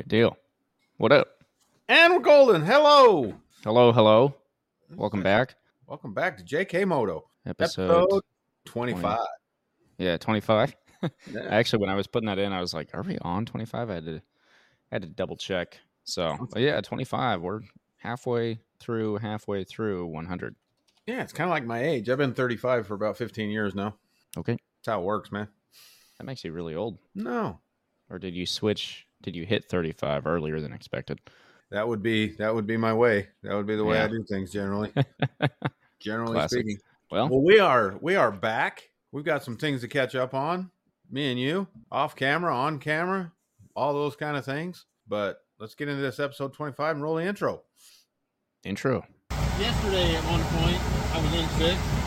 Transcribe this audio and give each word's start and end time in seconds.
Good 0.00 0.08
deal. 0.08 0.38
What 0.96 1.12
up? 1.12 1.28
And 1.86 2.14
we're 2.14 2.20
golden. 2.20 2.62
Hello. 2.64 3.34
Hello, 3.62 3.92
hello. 3.92 4.34
Welcome 4.96 5.22
back. 5.22 5.56
Welcome 5.86 6.14
back 6.14 6.38
to 6.38 6.42
JK 6.42 6.86
Moto, 6.86 7.28
Episode, 7.44 8.04
episode 8.04 8.22
25. 8.64 9.18
yeah, 9.98 10.16
25. 10.16 10.74
Yeah. 11.30 11.42
Actually, 11.50 11.80
when 11.82 11.90
I 11.90 11.96
was 11.96 12.06
putting 12.06 12.28
that 12.28 12.38
in, 12.38 12.54
I 12.54 12.62
was 12.62 12.72
like, 12.72 12.94
are 12.94 13.02
we 13.02 13.18
on 13.18 13.44
25? 13.44 13.90
I 13.90 13.94
had 13.94 14.06
to 14.06 14.16
I 14.16 14.94
had 14.94 15.02
to 15.02 15.08
double 15.08 15.36
check. 15.36 15.78
So, 16.04 16.48
yeah, 16.56 16.80
25. 16.80 17.42
We're 17.42 17.60
halfway 17.98 18.60
through, 18.78 19.18
halfway 19.18 19.64
through 19.64 20.06
100. 20.06 20.56
Yeah, 21.06 21.20
it's 21.22 21.34
kind 21.34 21.48
of 21.48 21.52
like 21.52 21.66
my 21.66 21.82
age. 21.84 22.08
I've 22.08 22.16
been 22.16 22.32
35 22.32 22.86
for 22.86 22.94
about 22.94 23.18
15 23.18 23.50
years 23.50 23.74
now. 23.74 23.96
Okay. 24.38 24.52
That's 24.52 24.94
how 24.94 25.00
it 25.02 25.04
works, 25.04 25.30
man. 25.30 25.48
That 26.16 26.24
makes 26.24 26.42
you 26.42 26.52
really 26.52 26.74
old. 26.74 26.96
No, 27.14 27.60
Or 28.08 28.18
did 28.18 28.34
you 28.34 28.46
switch? 28.46 29.06
Did 29.22 29.36
you 29.36 29.44
hit 29.44 29.66
35 29.66 30.26
earlier 30.26 30.60
than 30.60 30.72
expected? 30.72 31.20
that 31.70 31.86
would 31.86 32.02
be 32.02 32.28
that 32.36 32.52
would 32.54 32.66
be 32.66 32.76
my 32.76 32.92
way. 32.92 33.28
That 33.42 33.54
would 33.54 33.66
be 33.66 33.76
the 33.76 33.84
way 33.84 34.00
I 34.00 34.08
do 34.08 34.24
things 34.28 34.50
generally. 34.50 34.92
generally 36.00 36.34
Classic. 36.34 36.60
speaking. 36.60 36.78
Well, 37.10 37.28
Well, 37.28 37.42
we 37.42 37.58
are 37.60 37.96
we 38.00 38.16
are 38.16 38.32
back. 38.32 38.88
We've 39.12 39.24
got 39.24 39.44
some 39.44 39.56
things 39.56 39.80
to 39.82 39.88
catch 39.88 40.14
up 40.14 40.34
on. 40.34 40.70
Me 41.10 41.30
and 41.30 41.40
you, 41.40 41.66
off 41.90 42.14
camera, 42.14 42.56
on 42.56 42.78
camera, 42.78 43.32
all 43.74 43.92
those 43.92 44.14
kind 44.14 44.36
of 44.36 44.44
things. 44.44 44.86
But 45.08 45.40
let's 45.58 45.74
get 45.74 45.88
into 45.88 46.02
this 46.02 46.20
episode 46.20 46.52
25 46.54 46.96
and 46.96 47.02
roll 47.02 47.16
the 47.16 47.24
intro. 47.24 47.62
intro. 48.64 49.04
Yesterday, 49.58 50.14
at 50.14 50.24
one 50.24 50.42
point, 50.44 50.80
I 51.12 51.20
was 51.20 51.34
in 51.34 51.48
sixth. 51.58 51.99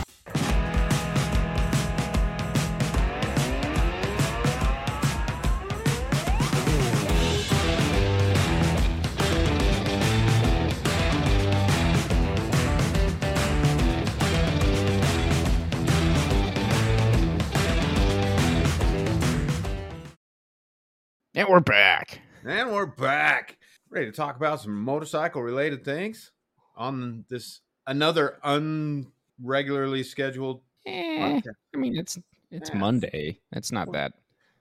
And 21.44 21.52
we're 21.52 21.60
back. 21.60 22.22
And 22.46 22.72
we're 22.72 22.86
back. 22.86 23.58
Ready 23.90 24.06
to 24.06 24.14
talk 24.14 24.38
about 24.38 24.62
some 24.62 24.80
motorcycle 24.80 25.42
related 25.42 25.84
things 25.84 26.32
on 26.78 27.26
this 27.30 27.60
another 27.86 28.40
unregularly 28.46 30.06
scheduled 30.06 30.62
Eh. 30.86 31.42
I 31.74 31.78
mean, 31.78 31.98
it's 31.98 32.18
it's 32.50 32.70
Yeah. 32.70 32.78
Monday. 32.78 33.42
It's 33.52 33.74
not 33.74 33.88
Well- 33.88 33.94
that. 33.94 34.14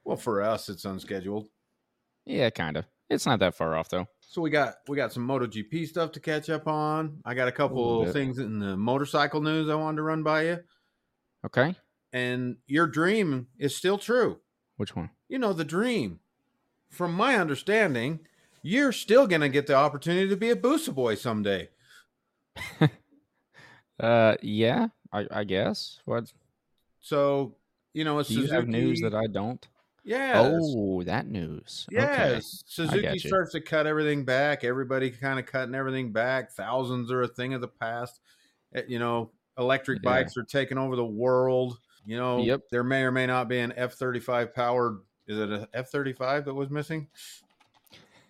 Well, 0.04 0.16
for 0.16 0.42
us 0.42 0.68
it's 0.68 0.84
unscheduled. 0.84 1.46
Yeah, 2.26 2.50
kind 2.50 2.76
of. 2.76 2.84
It's 3.08 3.26
not 3.26 3.38
that 3.38 3.54
far 3.54 3.76
off 3.76 3.88
though. 3.88 4.08
So 4.20 4.42
we 4.42 4.50
got 4.50 4.74
we 4.88 4.96
got 4.96 5.12
some 5.12 5.24
MotoGP 5.26 5.86
stuff 5.86 6.10
to 6.12 6.20
catch 6.20 6.50
up 6.50 6.66
on. 6.66 7.20
I 7.24 7.34
got 7.34 7.46
a 7.46 7.52
couple 7.52 8.04
bit. 8.06 8.12
things 8.12 8.38
in 8.38 8.58
the 8.58 8.76
motorcycle 8.76 9.40
news 9.40 9.68
I 9.68 9.76
wanted 9.76 9.98
to 9.98 10.02
run 10.02 10.24
by 10.24 10.46
you. 10.46 10.58
Okay. 11.46 11.76
And 12.12 12.56
your 12.66 12.88
dream 12.88 13.46
is 13.56 13.76
still 13.76 13.98
true. 13.98 14.40
Which 14.78 14.96
one? 14.96 15.10
You 15.28 15.38
know, 15.38 15.52
the 15.52 15.64
dream. 15.64 16.18
From 16.92 17.14
my 17.14 17.36
understanding, 17.36 18.20
you're 18.62 18.92
still 18.92 19.26
gonna 19.26 19.48
get 19.48 19.66
the 19.66 19.74
opportunity 19.74 20.28
to 20.28 20.36
be 20.36 20.50
a 20.50 20.56
Busa 20.56 20.94
boy 20.94 21.16
someday. 21.16 21.70
Uh, 24.00 24.34
yeah, 24.42 24.88
I, 25.12 25.26
I 25.30 25.44
guess. 25.44 26.00
What 26.06 26.32
So, 27.00 27.54
you 27.92 28.04
know, 28.04 28.20
do 28.20 28.34
you 28.34 28.46
have 28.50 28.66
news 28.66 29.00
that 29.00 29.14
I 29.14 29.26
don't? 29.28 29.64
Yes. 30.02 30.44
Oh, 30.50 31.04
that 31.04 31.28
news. 31.28 31.86
Okay. 31.92 32.32
Yes, 32.34 32.64
Suzuki 32.66 33.18
starts 33.20 33.52
to 33.52 33.60
cut 33.60 33.86
everything 33.86 34.24
back. 34.24 34.64
Everybody 34.64 35.10
kind 35.10 35.38
of 35.38 35.46
cutting 35.46 35.76
everything 35.76 36.10
back. 36.10 36.50
Thousands 36.50 37.12
are 37.12 37.22
a 37.22 37.28
thing 37.28 37.54
of 37.54 37.60
the 37.60 37.68
past. 37.68 38.20
Eh, 38.74 38.82
You 38.88 38.98
know, 38.98 39.30
electric 39.56 40.00
Yeah. 40.02 40.10
bikes 40.10 40.36
are 40.36 40.42
taking 40.42 40.78
over 40.78 40.96
the 40.96 41.04
world. 41.04 41.78
You 42.04 42.16
know, 42.16 42.38
Yep. 42.38 42.62
there 42.72 42.82
may 42.82 43.02
or 43.04 43.12
may 43.12 43.26
not 43.26 43.46
be 43.46 43.60
an 43.60 43.72
F 43.76 43.94
thirty 43.94 44.18
five 44.20 44.52
powered. 44.52 44.98
Is 45.32 45.38
it 45.38 45.50
a 45.50 45.68
F 45.72 45.88
thirty 45.88 46.12
five 46.12 46.44
that 46.44 46.54
was 46.54 46.68
missing? 46.68 47.08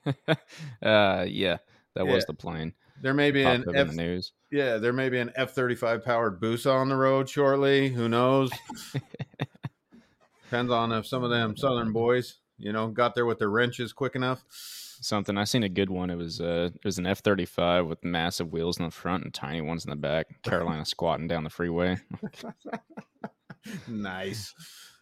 uh, 0.07 1.25
yeah, 1.29 1.59
that 1.95 2.07
was 2.07 2.25
the 2.27 2.35
plane. 2.35 2.75
There 3.01 3.15
may 3.15 3.33
be 3.33 3.43
an 3.43 3.65
F- 3.75 3.89
the 3.89 3.93
news. 3.93 4.33
Yeah, 4.53 4.79
there 4.79 4.93
may 4.93 5.09
be 5.09 5.19
an 5.19 5.33
F 5.35 5.53
thirty 5.53 5.75
five 5.75 6.05
powered 6.05 6.41
Busa 6.41 6.73
on 6.73 6.89
the 6.89 6.97
road 6.97 7.29
shortly. 7.29 7.89
Who 7.89 8.09
knows? 8.09 8.51
Depends 10.45 10.71
on 10.71 10.93
if 10.93 11.07
some 11.07 11.25
of 11.25 11.31
them 11.31 11.57
Southern 11.57 11.93
boys, 11.93 12.37
you 12.59 12.73
know, 12.73 12.89
got 12.89 13.15
there 13.15 13.27
with 13.27 13.39
their 13.39 13.51
wrenches 13.51 13.93
quick 13.93 14.15
enough. 14.15 14.45
Something 14.51 15.37
I 15.37 15.45
seen 15.45 15.65
a 15.65 15.69
good 15.69 15.91
one. 15.91 16.11
It 16.11 16.17
was 16.17 16.41
uh, 16.41 16.71
it 16.75 16.84
was 16.84 16.99
an 16.99 17.07
F 17.07 17.21
thirty 17.21 17.47
five 17.47 17.87
with 17.87 18.05
massive 18.05 18.53
wheels 18.53 18.79
in 18.79 18.84
the 18.84 18.93
front 18.93 19.25
and 19.25 19.34
tiny 19.34 19.61
ones 19.61 19.84
in 19.84 19.91
the 19.91 19.97
back. 19.97 20.43
Carolina 20.43 20.84
squatting 20.84 21.27
down 21.27 21.43
the 21.43 21.51
freeway. 21.51 21.99
nice. 23.89 24.55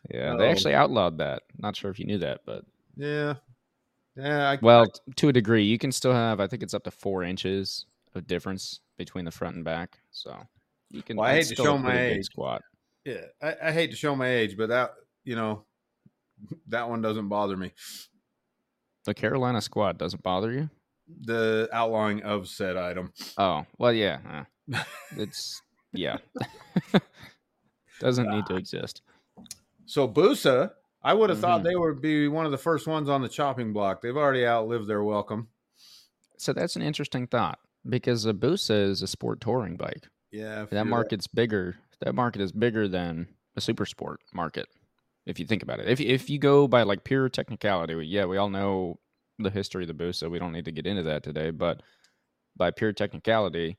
Yeah, 0.08 0.36
they 0.36 0.46
Oh. 0.46 0.50
actually 0.50 0.74
outlawed 0.74 1.18
that. 1.18 1.42
Not 1.58 1.76
sure 1.76 1.90
if 1.90 1.98
you 1.98 2.06
knew 2.06 2.18
that, 2.18 2.40
but 2.46 2.64
Yeah. 2.96 3.34
Yeah. 4.16 4.50
I, 4.50 4.58
well, 4.62 4.86
t- 4.86 5.00
to 5.16 5.28
a 5.28 5.32
degree, 5.32 5.64
you 5.64 5.78
can 5.78 5.92
still 5.92 6.12
have. 6.12 6.40
I 6.40 6.46
think 6.46 6.62
it's 6.62 6.74
up 6.74 6.84
to 6.84 6.90
four 6.90 7.22
inches 7.22 7.86
of 8.14 8.26
difference 8.26 8.80
between 8.98 9.24
the 9.24 9.30
front 9.30 9.56
and 9.56 9.64
back. 9.64 10.00
So 10.10 10.36
you 10.90 11.02
can. 11.02 11.16
Well, 11.16 11.26
I 11.28 11.34
hate 11.34 11.46
to 11.48 11.54
show 11.56 11.78
my 11.78 11.98
age. 11.98 12.24
Squat. 12.24 12.62
yeah. 13.04 13.26
I, 13.42 13.56
I 13.64 13.72
hate 13.72 13.90
to 13.90 13.96
show 13.96 14.16
my 14.16 14.28
age, 14.28 14.56
but 14.56 14.68
that 14.70 14.94
you 15.24 15.36
know, 15.36 15.64
that 16.68 16.88
one 16.88 17.02
doesn't 17.02 17.28
bother 17.28 17.56
me. 17.56 17.72
The 19.04 19.14
Carolina 19.14 19.60
squat 19.60 19.96
doesn't 19.98 20.22
bother 20.22 20.50
you. 20.52 20.68
The 21.22 21.68
outlawing 21.72 22.22
of 22.22 22.48
said 22.48 22.76
item. 22.76 23.12
Oh 23.38 23.64
well, 23.78 23.92
yeah. 23.92 24.44
uh, 24.74 24.82
it's 25.16 25.62
yeah. 25.92 26.18
Doesn't 28.00 28.30
need 28.30 28.46
to 28.46 28.56
exist. 28.56 29.02
So 29.90 30.06
Busa, 30.06 30.70
I 31.02 31.14
would 31.14 31.30
have 31.30 31.40
thought 31.40 31.62
Mhm. 31.62 31.64
they 31.64 31.74
would 31.74 32.00
be 32.00 32.28
one 32.28 32.46
of 32.46 32.52
the 32.52 32.58
first 32.58 32.86
ones 32.86 33.08
on 33.08 33.22
the 33.22 33.28
chopping 33.28 33.72
block. 33.72 34.00
They've 34.00 34.16
already 34.16 34.46
outlived 34.46 34.86
their 34.86 35.02
welcome. 35.02 35.48
So 36.38 36.52
that's 36.52 36.76
an 36.76 36.82
interesting 36.82 37.26
thought 37.26 37.58
because 37.88 38.24
a 38.24 38.32
Busa 38.32 38.84
is 38.84 39.02
a 39.02 39.08
sport 39.08 39.40
touring 39.40 39.76
bike. 39.76 40.06
Yeah. 40.30 40.66
That 40.70 40.86
market's 40.86 41.26
bigger. 41.26 41.76
That 42.02 42.14
market 42.14 42.40
is 42.40 42.52
bigger 42.52 42.86
than 42.86 43.34
a 43.56 43.60
super 43.60 43.84
sport 43.84 44.20
market. 44.32 44.68
If 45.26 45.40
you 45.40 45.44
think 45.46 45.64
about 45.64 45.80
it, 45.80 45.88
if 45.88 46.00
if 46.00 46.30
you 46.30 46.38
go 46.38 46.68
by 46.68 46.84
like 46.84 47.02
pure 47.02 47.28
technicality, 47.28 47.94
yeah, 48.06 48.26
we 48.26 48.36
all 48.36 48.48
know 48.48 49.00
the 49.40 49.50
history 49.50 49.82
of 49.82 49.88
the 49.88 50.04
Busa. 50.04 50.30
We 50.30 50.38
don't 50.38 50.52
need 50.52 50.66
to 50.66 50.72
get 50.72 50.86
into 50.86 51.02
that 51.02 51.24
today, 51.24 51.50
but 51.50 51.82
by 52.56 52.70
pure 52.70 52.92
technicality, 52.92 53.76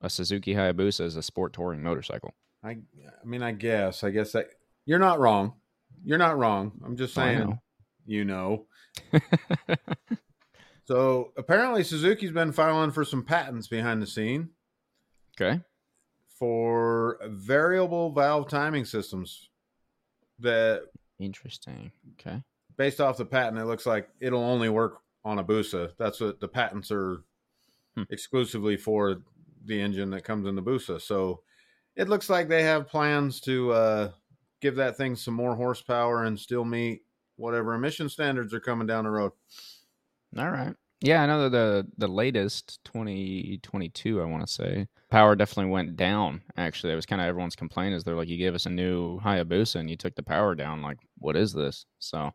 a 0.00 0.08
Suzuki 0.08 0.54
Hayabusa 0.54 1.02
is 1.02 1.14
a 1.16 1.22
sport 1.22 1.52
touring 1.52 1.82
motorcycle. 1.82 2.34
I, 2.64 2.70
I 2.70 3.24
mean, 3.26 3.42
I 3.42 3.52
guess. 3.52 4.02
I 4.02 4.08
guess 4.10 4.32
that 4.32 4.48
you're 4.86 4.98
not 4.98 5.18
wrong. 5.18 5.54
You're 6.04 6.18
not 6.18 6.38
wrong. 6.38 6.72
I'm 6.84 6.96
just 6.96 7.12
saying. 7.14 7.40
know. 7.40 7.58
You 8.06 8.24
know. 8.24 8.66
So 10.84 11.32
apparently 11.36 11.82
Suzuki's 11.82 12.30
been 12.30 12.52
filing 12.52 12.92
for 12.92 13.04
some 13.04 13.24
patents 13.24 13.66
behind 13.66 14.00
the 14.00 14.06
scene. 14.06 14.50
okay. 15.36 15.60
for 16.38 17.18
variable 17.26 18.12
valve 18.12 18.48
timing 18.48 18.84
systems 18.84 19.48
that 20.38 20.82
Interesting. 21.18 21.90
Okay. 22.20 22.40
based 22.76 23.00
off 23.00 23.16
the 23.16 23.24
patent 23.24 23.58
it 23.58 23.64
looks 23.64 23.84
like 23.86 24.08
it'll 24.20 24.44
only 24.44 24.68
work 24.68 24.98
on 25.24 25.38
a 25.40 25.44
busa 25.44 25.90
that's 25.98 26.20
what 26.20 26.38
the 26.40 26.48
patents 26.48 26.90
are 26.92 27.22
Hmm. 27.96 28.02
exclusively 28.10 28.76
for 28.76 29.22
the 29.64 29.80
engine 29.80 30.10
that 30.10 30.22
comes 30.22 30.46
in 30.46 30.54
the 30.54 30.62
busa 30.62 31.00
so 31.00 31.40
it 31.96 32.08
looks 32.10 32.28
like 32.30 32.46
they 32.46 32.62
have 32.62 32.86
plans 32.88 33.40
to 33.40 33.72
uh, 33.72 34.10
give 34.60 34.76
that 34.76 34.96
thing 34.96 35.16
some 35.16 35.34
more 35.34 35.56
horsepower 35.56 36.24
and 36.24 36.38
still 36.38 36.64
meet 36.64 37.02
whatever 37.36 37.74
emission 37.74 38.08
standards 38.08 38.54
are 38.54 38.60
coming 38.60 38.86
down 38.86 39.04
the 39.04 39.10
road 39.10 39.32
All 40.38 40.50
right. 40.50 40.74
Yeah, 41.02 41.22
I 41.22 41.26
know 41.26 41.48
the 41.50 41.86
the 41.98 42.08
latest 42.08 42.80
2022, 42.84 44.20
I 44.20 44.24
want 44.24 44.46
to 44.46 44.52
say, 44.52 44.86
power 45.10 45.36
definitely 45.36 45.70
went 45.70 45.94
down. 45.96 46.40
Actually, 46.56 46.90
that 46.90 46.96
was 46.96 47.04
kind 47.04 47.20
of 47.20 47.28
everyone's 47.28 47.54
complaint 47.54 47.94
is 47.94 48.02
they're 48.02 48.14
like, 48.14 48.28
you 48.28 48.38
gave 48.38 48.54
us 48.54 48.64
a 48.64 48.70
new 48.70 49.20
Hayabusa 49.20 49.76
and 49.76 49.90
you 49.90 49.96
took 49.96 50.14
the 50.14 50.22
power 50.22 50.54
down. 50.54 50.80
Like, 50.80 50.98
what 51.18 51.36
is 51.36 51.52
this? 51.52 51.84
So 51.98 52.30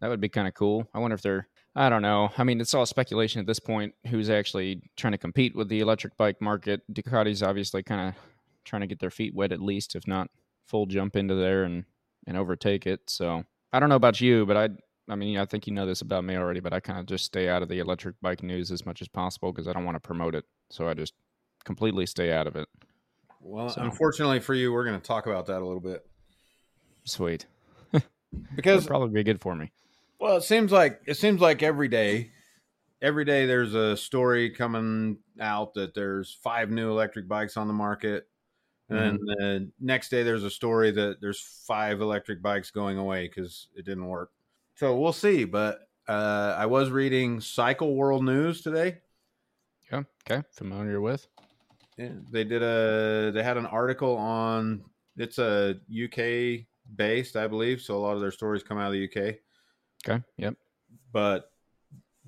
that 0.00 0.08
would 0.08 0.20
be 0.20 0.30
kind 0.30 0.48
of 0.48 0.54
cool. 0.54 0.88
I 0.94 0.98
wonder 0.98 1.14
if 1.14 1.20
they're, 1.20 1.46
I 1.74 1.90
don't 1.90 2.02
know. 2.02 2.30
I 2.38 2.44
mean, 2.44 2.60
it's 2.60 2.72
all 2.72 2.86
speculation 2.86 3.40
at 3.40 3.46
this 3.46 3.60
point. 3.60 3.94
Who's 4.08 4.30
actually 4.30 4.82
trying 4.96 5.12
to 5.12 5.18
compete 5.18 5.54
with 5.54 5.68
the 5.68 5.80
electric 5.80 6.16
bike 6.16 6.40
market? 6.40 6.80
Ducati's 6.90 7.42
obviously 7.42 7.82
kind 7.82 8.08
of 8.08 8.14
trying 8.64 8.80
to 8.80 8.86
get 8.86 8.98
their 8.98 9.10
feet 9.10 9.34
wet 9.34 9.52
at 9.52 9.60
least, 9.60 9.94
if 9.94 10.06
not 10.06 10.30
full 10.66 10.86
jump 10.86 11.16
into 11.16 11.34
there 11.34 11.64
and 11.64 11.84
and 12.26 12.36
overtake 12.36 12.86
it. 12.86 13.00
So 13.08 13.44
I 13.72 13.80
don't 13.80 13.88
know 13.88 13.96
about 13.96 14.20
you, 14.20 14.46
but 14.46 14.56
I 14.56 14.68
I 15.08 15.14
mean, 15.14 15.38
I 15.38 15.44
think 15.44 15.66
you 15.66 15.72
know 15.72 15.86
this 15.86 16.00
about 16.00 16.24
me 16.24 16.36
already, 16.36 16.60
but 16.60 16.72
I 16.72 16.80
kind 16.80 16.98
of 16.98 17.06
just 17.06 17.24
stay 17.24 17.48
out 17.48 17.62
of 17.62 17.68
the 17.68 17.78
electric 17.78 18.16
bike 18.20 18.42
news 18.42 18.72
as 18.72 18.84
much 18.84 19.00
as 19.00 19.08
possible 19.08 19.52
because 19.52 19.68
I 19.68 19.72
don't 19.72 19.84
want 19.84 19.94
to 19.96 20.00
promote 20.00 20.34
it. 20.34 20.44
So 20.70 20.88
I 20.88 20.94
just 20.94 21.14
completely 21.64 22.06
stay 22.06 22.32
out 22.32 22.46
of 22.46 22.56
it. 22.56 22.68
well 23.40 23.68
So- 23.68 23.82
unfortunately 23.82 24.40
for 24.40 24.54
you 24.54 24.72
we're 24.72 24.84
going 24.84 25.00
to 25.00 25.06
talk 25.06 25.26
about 25.26 25.46
that 25.46 25.60
a 25.62 25.66
little 25.66 25.80
bit 25.80 26.04
Sweet. 27.04 27.46
because 28.56 28.82
That'd 28.82 28.88
probably 28.88 29.10
be 29.10 29.22
good 29.22 29.40
for 29.40 29.54
me. 29.54 29.70
Well, 30.18 30.36
it 30.38 30.42
seems 30.42 30.72
like 30.72 31.00
it 31.06 31.14
seems 31.16 31.40
like 31.40 31.62
every 31.62 31.88
day 31.88 32.30
every 33.02 33.24
day 33.24 33.46
there's 33.46 33.74
a 33.74 33.96
story 33.96 34.50
coming 34.50 35.18
out 35.40 35.74
that 35.74 35.94
there's 35.94 36.38
five 36.42 36.70
new 36.70 36.90
electric 36.90 37.28
bikes 37.28 37.56
on 37.56 37.68
the 37.68 37.74
market. 37.74 38.26
And 38.88 38.98
then 38.98 39.18
the 39.18 39.70
next 39.80 40.10
day 40.10 40.22
there's 40.22 40.44
a 40.44 40.50
story 40.50 40.90
that 40.92 41.20
there's 41.20 41.40
five 41.66 42.00
electric 42.00 42.40
bikes 42.40 42.70
going 42.70 42.98
away 42.98 43.26
because 43.28 43.68
it 43.74 43.84
didn't 43.84 44.06
work. 44.06 44.30
So 44.76 44.96
we'll 44.96 45.12
see. 45.12 45.44
But 45.44 45.88
uh, 46.08 46.54
I 46.56 46.66
was 46.66 46.90
reading 46.90 47.40
Cycle 47.40 47.96
World 47.96 48.24
News 48.24 48.62
today. 48.62 48.98
Yeah. 49.90 50.02
Okay. 50.28 50.46
Familiar 50.52 51.00
with? 51.00 51.26
Yeah, 51.96 52.10
they 52.30 52.44
did 52.44 52.62
a 52.62 53.32
they 53.32 53.42
had 53.42 53.56
an 53.56 53.66
article 53.66 54.16
on 54.16 54.84
it's 55.16 55.38
a 55.38 55.76
UK 55.90 56.66
based, 56.94 57.36
I 57.36 57.46
believe. 57.46 57.80
So 57.80 57.96
a 57.96 57.98
lot 57.98 58.14
of 58.14 58.20
their 58.20 58.30
stories 58.30 58.62
come 58.62 58.78
out 58.78 58.88
of 58.88 58.92
the 58.92 59.04
UK. 59.04 59.36
Okay. 60.06 60.22
Yep. 60.36 60.54
But 61.12 61.50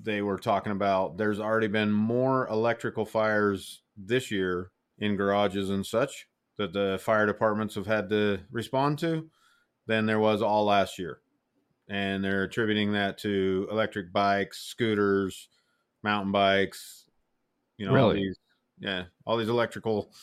they 0.01 0.21
were 0.21 0.39
talking 0.39 0.71
about 0.71 1.17
there's 1.17 1.39
already 1.39 1.67
been 1.67 1.91
more 1.91 2.47
electrical 2.47 3.05
fires 3.05 3.81
this 3.95 4.31
year 4.31 4.71
in 4.97 5.15
garages 5.15 5.69
and 5.69 5.85
such 5.85 6.27
that 6.59 6.73
the 6.73 6.99
fire 7.01 7.25
departments 7.25 7.73
have 7.75 7.87
had 7.87 8.09
to 8.09 8.37
respond 8.51 8.99
to 8.99 9.29
than 9.87 10.05
there 10.05 10.19
was 10.19 10.41
all 10.43 10.65
last 10.65 10.99
year. 10.99 11.21
And 11.89 12.23
they're 12.23 12.43
attributing 12.43 12.91
that 12.91 13.17
to 13.19 13.67
electric 13.71 14.13
bikes, 14.13 14.59
scooters, 14.59 15.47
mountain 16.03 16.31
bikes, 16.31 17.05
you 17.77 17.85
know, 17.87 17.91
all 17.91 18.09
Really? 18.11 18.25
these 18.25 18.37
yeah, 18.81 19.05
all 19.25 19.35
these 19.37 19.49
electrical 19.49 20.13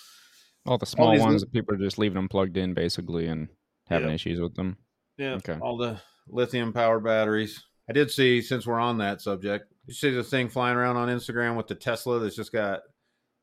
All 0.67 0.79
the 0.79 0.87
small 0.87 1.13
these 1.13 1.21
ones 1.21 1.35
li- 1.43 1.47
that 1.47 1.53
people 1.53 1.75
are 1.75 1.79
just 1.79 1.99
leaving 1.99 2.15
them 2.17 2.29
plugged 2.29 2.57
in 2.57 2.75
basically 2.75 3.27
and 3.27 3.49
having 3.89 4.09
Yeah. 4.09 4.15
issues 4.15 4.41
with 4.41 4.55
them. 4.55 4.77
Yeah. 5.19 5.35
Okay. 5.35 5.59
All 5.61 5.77
the 5.77 6.01
lithium 6.29 6.73
powered 6.73 7.05
batteries. 7.05 7.63
I 7.89 7.93
did 7.93 8.11
see, 8.11 8.43
since 8.43 8.67
we're 8.67 8.81
on 8.81 8.99
that 8.99 9.21
subject, 9.21 9.73
you 9.87 9.95
see 9.95 10.11
the 10.11 10.23
thing 10.25 10.49
flying 10.49 10.77
around 10.77 10.97
on 10.97 11.09
Instagram 11.09 11.57
with 11.57 11.67
the 11.69 11.75
Tesla 11.77 12.19
that's 12.19 12.35
just 12.37 12.53
got, 12.53 12.81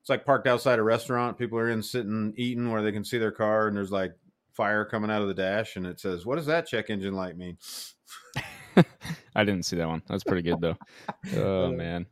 it's 0.04 0.10
like 0.10 0.26
parked 0.26 0.48
outside 0.48 0.80
a 0.80 0.84
restaurant. 0.84 1.38
People 1.38 1.58
are 1.58 1.70
in 1.70 1.82
sitting, 1.82 2.34
eating 2.36 2.70
where 2.70 2.82
they 2.82 2.92
can 2.92 3.06
see 3.06 3.18
their 3.18 3.32
car, 3.32 3.70
and 3.70 3.78
there's 3.78 3.90
like 3.90 4.12
fire 4.52 4.84
coming 4.84 5.10
out 5.10 5.22
of 5.22 5.30
the 5.30 5.34
dash, 5.34 5.78
and 5.78 5.88
it 5.88 5.98
says, 5.98 6.26
What 6.26 6.36
does 6.36 6.46
that 6.48 6.68
check 6.68 6.90
engine 6.90 7.14
light 7.14 7.38
mean? 7.38 7.58
I 9.34 9.46
didn't 9.46 9.64
see 9.64 9.78
that 9.78 9.88
one. 9.88 10.02
That's 10.10 10.26
pretty 10.26 10.42
good 10.42 10.60
though. 10.60 10.76
oh 11.38 11.68
uh, 11.68 11.70
man, 11.70 12.06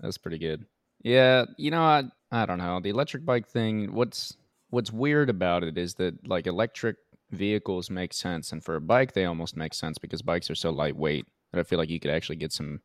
that's 0.00 0.18
pretty 0.18 0.38
good. 0.38 0.66
Yeah, 1.04 1.44
you 1.58 1.70
know, 1.70 1.84
I 1.84 2.02
I 2.32 2.44
don't 2.44 2.58
know 2.58 2.80
the 2.80 2.90
electric 2.90 3.24
bike 3.24 3.46
thing. 3.46 3.94
What's 3.94 4.36
what's 4.70 4.90
weird 4.90 5.30
about 5.30 5.62
it 5.62 5.78
is 5.78 5.94
that 5.94 6.26
like 6.26 6.48
electric 6.48 6.96
vehicles 7.30 7.88
make 7.88 8.12
sense, 8.14 8.50
and 8.50 8.64
for 8.64 8.74
a 8.74 8.80
bike 8.80 9.12
they 9.12 9.26
almost 9.26 9.56
make 9.56 9.74
sense 9.74 9.96
because 9.96 10.22
bikes 10.22 10.50
are 10.50 10.56
so 10.56 10.70
lightweight 10.70 11.26
that 11.52 11.60
I 11.60 11.62
feel 11.62 11.78
like 11.78 11.88
you 11.88 12.00
could 12.00 12.10
actually 12.10 12.34
get 12.36 12.50
some. 12.50 12.80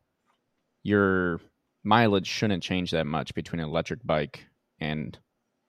Your 0.84 1.40
mileage 1.84 2.26
shouldn't 2.26 2.62
change 2.62 2.90
that 2.90 3.06
much 3.06 3.34
between 3.34 3.60
an 3.60 3.68
electric 3.68 4.06
bike 4.06 4.46
and 4.80 5.18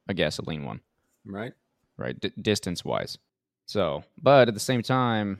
a 0.08 0.14
gasoline 0.14 0.66
one. 0.66 0.82
Right? 1.26 1.54
right? 2.00 2.20
D- 2.20 2.32
distance 2.42 2.84
wise. 2.84 3.18
So, 3.66 4.04
but 4.20 4.48
at 4.48 4.54
the 4.54 4.60
same 4.60 4.82
time, 4.82 5.40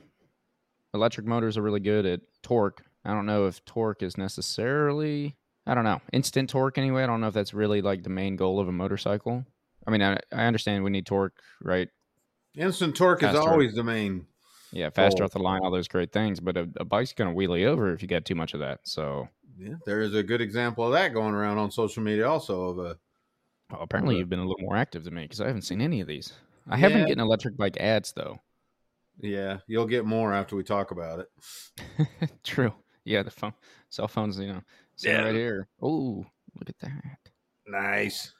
electric 0.94 1.26
motors 1.26 1.58
are 1.58 1.62
really 1.62 1.80
good 1.80 2.06
at 2.06 2.20
torque. 2.42 2.82
I 3.04 3.12
don't 3.12 3.26
know 3.26 3.46
if 3.46 3.64
torque 3.64 4.02
is 4.02 4.16
necessarily, 4.16 5.36
I 5.66 5.74
don't 5.74 5.84
know, 5.84 6.00
instant 6.12 6.50
torque 6.50 6.78
anyway. 6.78 7.02
I 7.02 7.06
don't 7.06 7.20
know 7.20 7.28
if 7.28 7.34
that's 7.34 7.54
really 7.54 7.82
like 7.82 8.04
the 8.04 8.10
main 8.10 8.36
goal 8.36 8.60
of 8.60 8.68
a 8.68 8.72
motorcycle. 8.72 9.44
I 9.86 9.90
mean, 9.90 10.02
I, 10.02 10.18
I 10.32 10.44
understand 10.44 10.84
we 10.84 10.90
need 10.90 11.06
torque, 11.06 11.34
right? 11.62 11.88
Instant 12.54 12.94
torque 12.94 13.22
is 13.22 13.34
always 13.34 13.74
the 13.74 13.82
main. 13.82 14.26
Yeah, 14.72 14.90
faster 14.90 15.18
Goal. 15.18 15.24
off 15.24 15.32
the 15.32 15.40
line, 15.40 15.60
all 15.64 15.70
those 15.72 15.88
great 15.88 16.12
things. 16.12 16.38
But 16.38 16.56
a, 16.56 16.68
a 16.76 16.84
bike's 16.84 17.12
going 17.12 17.32
to 17.32 17.36
wheelie 17.36 17.66
over 17.66 17.92
if 17.92 18.02
you 18.02 18.08
get 18.08 18.24
too 18.24 18.36
much 18.36 18.54
of 18.54 18.60
that. 18.60 18.80
So, 18.84 19.28
Yeah, 19.60 19.74
there 19.84 20.00
is 20.00 20.14
a 20.14 20.22
good 20.22 20.40
example 20.40 20.86
of 20.86 20.92
that 20.92 21.12
going 21.12 21.34
around 21.34 21.58
on 21.58 21.70
social 21.70 22.02
media, 22.02 22.26
also 22.28 22.70
of 22.70 22.78
a 22.78 22.98
well, 23.70 23.82
apparently 23.82 24.16
you've 24.16 24.30
been 24.30 24.38
a 24.38 24.44
little 24.46 24.60
more 24.62 24.76
active 24.76 25.04
than 25.04 25.14
me 25.14 25.22
because 25.22 25.40
I 25.40 25.46
haven't 25.46 25.62
seen 25.62 25.80
any 25.82 26.00
of 26.00 26.06
these. 26.08 26.32
I 26.68 26.76
have 26.78 26.92
been 26.92 27.02
Yeah. 27.02 27.08
getting 27.08 27.22
electric 27.24 27.56
bike 27.56 27.76
ads 27.78 28.12
though. 28.12 28.40
yeah. 29.20 29.58
You'll 29.66 29.86
get 29.86 30.04
more 30.06 30.32
after 30.32 30.56
we 30.56 30.64
talk 30.64 30.90
about 30.92 31.20
it. 31.20 31.28
True. 32.44 32.72
Yeah, 33.04 33.22
the 33.22 33.30
phone, 33.30 33.52
cell 33.90 34.08
phones, 34.08 34.38
you 34.38 34.48
know, 34.48 34.62
Yeah. 34.98 35.24
right 35.24 35.34
here. 35.34 35.68
Oh, 35.82 36.24
look 36.58 36.68
at 36.70 36.78
that. 36.80 37.18
Nice. 37.66 38.32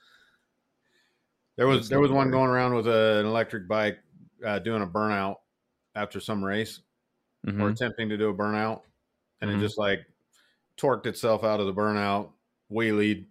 There 1.57 1.67
was 1.67 1.89
there 1.89 2.01
was 2.01 2.11
one 2.11 2.31
going 2.31 2.49
around 2.51 2.75
with 2.75 2.87
a, 2.87 3.19
an 3.21 3.27
electric 3.27 3.69
bike 3.69 3.99
uh, 4.45 4.59
doing 4.61 4.83
a 4.83 4.87
burnout 4.87 5.37
after 5.95 6.19
some 6.21 6.43
race 6.43 6.81
Mhm. 7.47 7.61
or 7.61 7.69
attempting 7.69 8.09
to 8.09 8.17
do 8.17 8.31
a 8.31 8.35
burnout, 8.35 8.83
and 9.41 9.51
Mhm. 9.51 9.57
it 9.57 9.61
just 9.61 9.77
like 9.79 10.01
torqued 10.81 11.07
itself 11.07 11.45
out 11.45 11.61
of 11.61 11.67
the 11.67 11.75
burnout, 11.75 12.31
wheelied, 12.73 13.27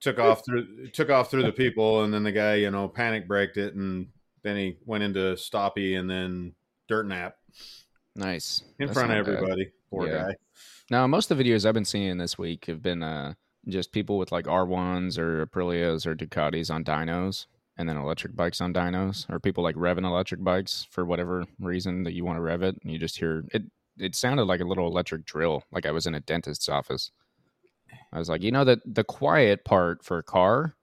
took 0.00 0.18
off 0.18 0.44
through 0.44 0.88
took 0.88 1.10
off 1.10 1.30
through 1.30 1.44
the 1.44 1.52
people, 1.52 2.04
and 2.04 2.12
then 2.12 2.22
the 2.22 2.32
guy 2.32 2.56
you 2.56 2.70
know 2.70 2.88
panic 2.88 3.26
braked 3.28 3.56
it, 3.56 3.74
and 3.74 4.08
then 4.42 4.56
he 4.56 4.76
went 4.84 5.02
into 5.04 5.34
stoppy 5.36 5.98
and 5.98 6.08
then 6.08 6.52
dirt 6.88 7.06
nap 7.06 7.36
Nice. 8.14 8.62
in 8.78 8.86
That's 8.86 8.98
front 8.98 9.10
of 9.12 9.16
not 9.18 9.26
bad. 9.26 9.34
everybody. 9.36 9.70
Poor 9.90 10.06
Yeah. 10.06 10.22
guy. 10.28 10.34
Now, 10.90 11.06
most 11.08 11.30
of 11.30 11.36
the 11.38 11.42
videos 11.44 11.66
I've 11.66 11.74
been 11.74 11.84
seeing 11.84 12.16
this 12.18 12.38
week 12.38 12.66
have 12.66 12.80
been 12.80 13.02
uh, 13.02 13.34
just 13.66 13.90
people 13.92 14.18
with 14.18 14.30
like 14.30 14.44
R1s 14.46 15.18
or 15.18 15.44
Aprilias 15.44 16.06
or 16.06 16.14
Ducatis 16.14 16.70
on 16.72 16.84
dynos 16.84 17.46
and 17.76 17.88
then 17.88 17.96
electric 17.96 18.36
bikes 18.36 18.60
on 18.60 18.72
dynos 18.72 19.28
or 19.28 19.40
people 19.40 19.64
like 19.64 19.74
revving 19.74 20.06
electric 20.06 20.42
bikes 20.44 20.86
for 20.90 21.04
whatever 21.04 21.44
reason 21.58 22.04
that 22.04 22.12
you 22.12 22.24
want 22.24 22.36
to 22.36 22.40
rev 22.40 22.62
it. 22.62 22.78
And 22.82 22.92
you 22.92 22.98
just 23.00 23.18
hear 23.18 23.44
it. 23.52 23.64
It 23.98 24.14
sounded 24.14 24.44
like 24.44 24.60
a 24.60 24.64
little 24.64 24.86
electric 24.86 25.24
drill, 25.24 25.64
like 25.72 25.86
I 25.86 25.90
was 25.90 26.06
in 26.06 26.14
a 26.14 26.20
dentist's 26.20 26.68
office. 26.68 27.10
I 28.12 28.18
was 28.18 28.28
like, 28.28 28.42
you 28.42 28.50
know, 28.50 28.64
that 28.64 28.80
the 28.84 29.04
quiet 29.04 29.64
part 29.64 30.04
for 30.04 30.18
a 30.18 30.22
car, 30.22 30.74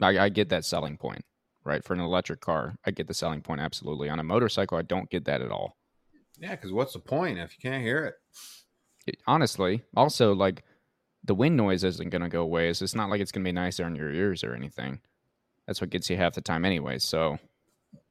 I, 0.00 0.18
I 0.18 0.28
get 0.28 0.48
that 0.48 0.64
selling 0.64 0.96
point, 0.96 1.24
right? 1.64 1.84
For 1.84 1.94
an 1.94 2.00
electric 2.00 2.40
car, 2.40 2.76
I 2.84 2.90
get 2.90 3.06
the 3.06 3.14
selling 3.14 3.42
point 3.42 3.60
absolutely. 3.60 4.08
On 4.08 4.18
a 4.18 4.24
motorcycle, 4.24 4.78
I 4.78 4.82
don't 4.82 5.10
get 5.10 5.24
that 5.26 5.42
at 5.42 5.50
all. 5.50 5.76
Yeah, 6.38 6.52
because 6.52 6.72
what's 6.72 6.92
the 6.92 7.00
point 7.00 7.38
if 7.38 7.52
you 7.52 7.70
can't 7.70 7.82
hear 7.82 8.04
it? 8.04 8.14
it- 9.06 9.18
honestly, 9.26 9.82
also 9.96 10.34
like 10.34 10.64
the 11.24 11.34
wind 11.34 11.56
noise 11.56 11.84
isn't 11.84 12.10
going 12.10 12.22
to 12.22 12.28
go 12.28 12.42
away. 12.42 12.68
It's 12.68 12.94
not 12.94 13.10
like 13.10 13.20
it's 13.20 13.32
going 13.32 13.44
to 13.44 13.48
be 13.48 13.52
nicer 13.52 13.84
on 13.84 13.94
your 13.96 14.10
ears 14.10 14.44
or 14.44 14.54
anything. 14.54 15.00
That's 15.66 15.80
what 15.80 15.90
gets 15.90 16.08
you 16.08 16.16
half 16.16 16.34
the 16.34 16.40
time 16.40 16.64
anyway. 16.64 16.98
So 16.98 17.38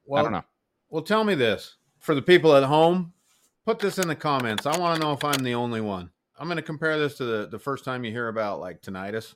Well, 0.06 0.20
I 0.20 0.24
don't 0.24 0.34
know. 0.34 0.44
Well, 0.90 1.04
tell 1.04 1.24
me 1.24 1.36
this 1.36 1.76
for 2.00 2.14
the 2.16 2.22
people 2.22 2.56
at 2.56 2.64
home. 2.64 3.14
Put 3.68 3.80
this 3.80 3.98
in 3.98 4.08
the 4.08 4.16
comments. 4.16 4.66
I 4.66 4.78
want 4.78 4.96
to 4.96 5.06
know 5.06 5.12
if 5.12 5.26
I'm 5.26 5.44
the 5.44 5.56
only 5.56 5.82
one. 5.82 6.10
I'm 6.40 6.48
going 6.48 6.56
to 6.56 6.62
compare 6.62 6.98
this 6.98 7.18
to 7.18 7.26
the, 7.26 7.48
the 7.48 7.60
first 7.60 7.84
time 7.84 8.06
you 8.06 8.12
hear 8.12 8.30
about 8.30 8.62
like 8.62 8.82
tinnitus. 8.82 9.36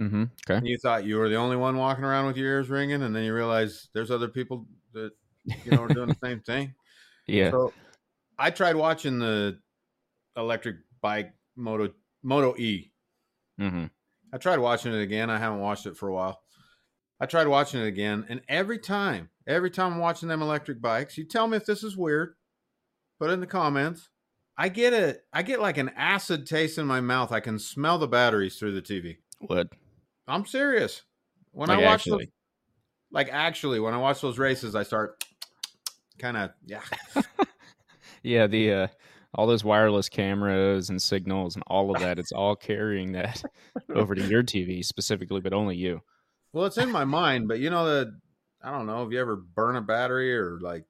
Mm-hmm. 0.00 0.24
Okay. 0.44 0.56
And 0.56 0.66
you 0.66 0.76
thought 0.82 1.04
you 1.04 1.18
were 1.18 1.28
the 1.28 1.36
only 1.36 1.54
one 1.54 1.76
walking 1.76 2.02
around 2.02 2.26
with 2.26 2.36
your 2.36 2.48
ears 2.48 2.68
ringing, 2.68 3.00
and 3.00 3.14
then 3.14 3.22
you 3.22 3.32
realize 3.32 3.88
there's 3.94 4.10
other 4.10 4.26
people 4.26 4.66
that 4.92 5.12
you 5.44 5.70
know 5.70 5.84
are 5.84 5.88
doing 5.88 6.08
the 6.08 6.16
same 6.22 6.40
thing. 6.40 6.74
Yeah. 7.28 7.52
So 7.52 7.72
I 8.36 8.50
tried 8.50 8.74
watching 8.74 9.20
the 9.20 9.60
electric 10.36 10.78
bike 11.00 11.32
Moto 11.54 11.92
Moto 12.24 12.56
E. 12.56 12.90
Mm-hmm. 13.60 13.84
I 14.32 14.38
tried 14.38 14.58
watching 14.58 14.92
it 14.92 15.00
again. 15.00 15.30
I 15.30 15.38
haven't 15.38 15.60
watched 15.60 15.86
it 15.86 15.96
for 15.96 16.08
a 16.08 16.12
while. 16.12 16.40
I 17.20 17.26
tried 17.26 17.46
watching 17.46 17.80
it 17.80 17.86
again, 17.86 18.26
and 18.28 18.40
every 18.48 18.80
time, 18.80 19.30
every 19.46 19.70
time 19.70 19.92
I'm 19.92 19.98
watching 20.00 20.28
them 20.28 20.42
electric 20.42 20.82
bikes, 20.82 21.16
you 21.16 21.24
tell 21.24 21.46
me 21.46 21.56
if 21.56 21.64
this 21.64 21.84
is 21.84 21.96
weird. 21.96 22.34
Put 23.22 23.30
it 23.30 23.34
in 23.34 23.40
the 23.40 23.46
comments. 23.46 24.08
I 24.58 24.68
get 24.68 24.92
it. 24.92 25.20
I 25.32 25.44
get 25.44 25.60
like 25.60 25.78
an 25.78 25.92
acid 25.96 26.44
taste 26.44 26.76
in 26.76 26.88
my 26.88 27.00
mouth. 27.00 27.30
I 27.30 27.38
can 27.38 27.56
smell 27.56 27.96
the 27.96 28.08
batteries 28.08 28.56
through 28.56 28.72
the 28.72 28.82
TV. 28.82 29.18
What? 29.38 29.68
I'm 30.26 30.44
serious. 30.44 31.04
When 31.52 31.68
Like 31.68 31.78
I 31.78 31.82
watch 31.82 32.00
actually? 32.00 32.24
those, 32.24 32.32
like 33.12 33.28
actually, 33.30 33.78
when 33.78 33.94
I 33.94 33.98
watch 33.98 34.20
those 34.22 34.40
races, 34.40 34.74
I 34.74 34.82
start 34.82 35.24
kind 36.18 36.36
of 36.36 36.50
yeah. 36.66 36.80
yeah 38.24 38.48
the 38.48 38.72
uh, 38.72 38.86
all 39.36 39.46
those 39.46 39.62
wireless 39.62 40.08
cameras 40.08 40.90
and 40.90 41.00
signals 41.00 41.54
and 41.54 41.62
all 41.68 41.94
of 41.94 42.02
that. 42.02 42.18
It's 42.18 42.32
all 42.32 42.56
carrying 42.56 43.12
that 43.12 43.40
over 43.94 44.16
to 44.16 44.26
your 44.26 44.42
TV 44.42 44.84
specifically, 44.84 45.40
but 45.40 45.52
only 45.52 45.76
you. 45.76 46.00
Well, 46.52 46.66
it's 46.66 46.76
in 46.76 46.90
my 46.90 47.04
mind, 47.04 47.46
but 47.46 47.60
you 47.60 47.70
know 47.70 47.86
the 47.86 48.18
I 48.64 48.72
don't 48.72 48.86
know. 48.86 49.04
Have 49.04 49.12
you 49.12 49.20
ever 49.20 49.36
burn 49.36 49.76
a 49.76 49.80
battery 49.80 50.36
or 50.36 50.58
like 50.60 50.86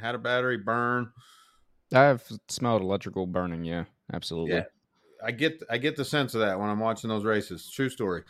had 0.00 0.14
a 0.14 0.18
battery 0.18 0.56
burn? 0.56 1.12
I've 1.92 2.26
smelled 2.48 2.82
electrical 2.82 3.26
burning. 3.26 3.64
Yeah, 3.64 3.84
absolutely. 4.12 4.56
Yeah. 4.56 4.64
I 5.22 5.30
get 5.30 5.62
I 5.70 5.78
get 5.78 5.96
the 5.96 6.04
sense 6.04 6.34
of 6.34 6.40
that 6.40 6.58
when 6.58 6.68
I'm 6.68 6.80
watching 6.80 7.08
those 7.08 7.24
races. 7.24 7.70
True 7.70 7.88
story. 7.88 8.22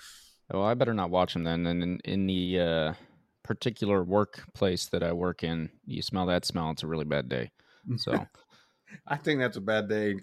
Oh, 0.52 0.62
I 0.62 0.74
better 0.74 0.94
not 0.94 1.10
watch 1.10 1.32
them 1.32 1.44
then. 1.44 1.66
And 1.66 1.82
in, 1.82 2.00
in 2.04 2.26
the 2.26 2.60
uh, 2.60 2.94
particular 3.42 4.04
workplace 4.04 4.86
that 4.86 5.02
I 5.02 5.12
work 5.12 5.42
in, 5.42 5.70
you 5.86 6.02
smell 6.02 6.26
that 6.26 6.44
smell. 6.44 6.70
It's 6.70 6.82
a 6.82 6.86
really 6.86 7.06
bad 7.06 7.28
day. 7.28 7.50
So 7.96 8.26
I 9.06 9.16
think 9.16 9.40
that's 9.40 9.56
a 9.56 9.62
bad 9.62 9.88
day, 9.88 10.16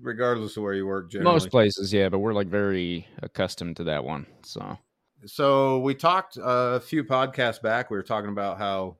regardless 0.00 0.56
of 0.56 0.64
where 0.64 0.74
you 0.74 0.86
work. 0.86 1.10
Generally. 1.10 1.34
most 1.34 1.50
places, 1.50 1.92
yeah, 1.92 2.08
but 2.08 2.18
we're 2.18 2.34
like 2.34 2.48
very 2.48 3.06
accustomed 3.22 3.76
to 3.76 3.84
that 3.84 4.04
one. 4.04 4.26
So 4.42 4.76
So 5.24 5.78
we 5.80 5.94
talked 5.94 6.36
uh, 6.36 6.76
a 6.76 6.80
few 6.80 7.04
podcasts 7.04 7.62
back. 7.62 7.90
We 7.90 7.96
were 7.96 8.02
talking 8.02 8.30
about 8.30 8.58
how 8.58 8.96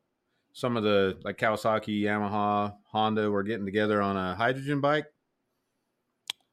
some 0.59 0.77
of 0.77 0.83
the 0.83 1.17
like 1.23 1.39
Kawasaki, 1.39 2.03
Yamaha, 2.03 2.75
Honda 2.91 3.31
were 3.31 3.45
getting 3.45 3.65
together 3.65 4.03
on 4.03 4.17
a 4.17 4.35
hydrogen 4.35 4.81
bike. 4.81 5.07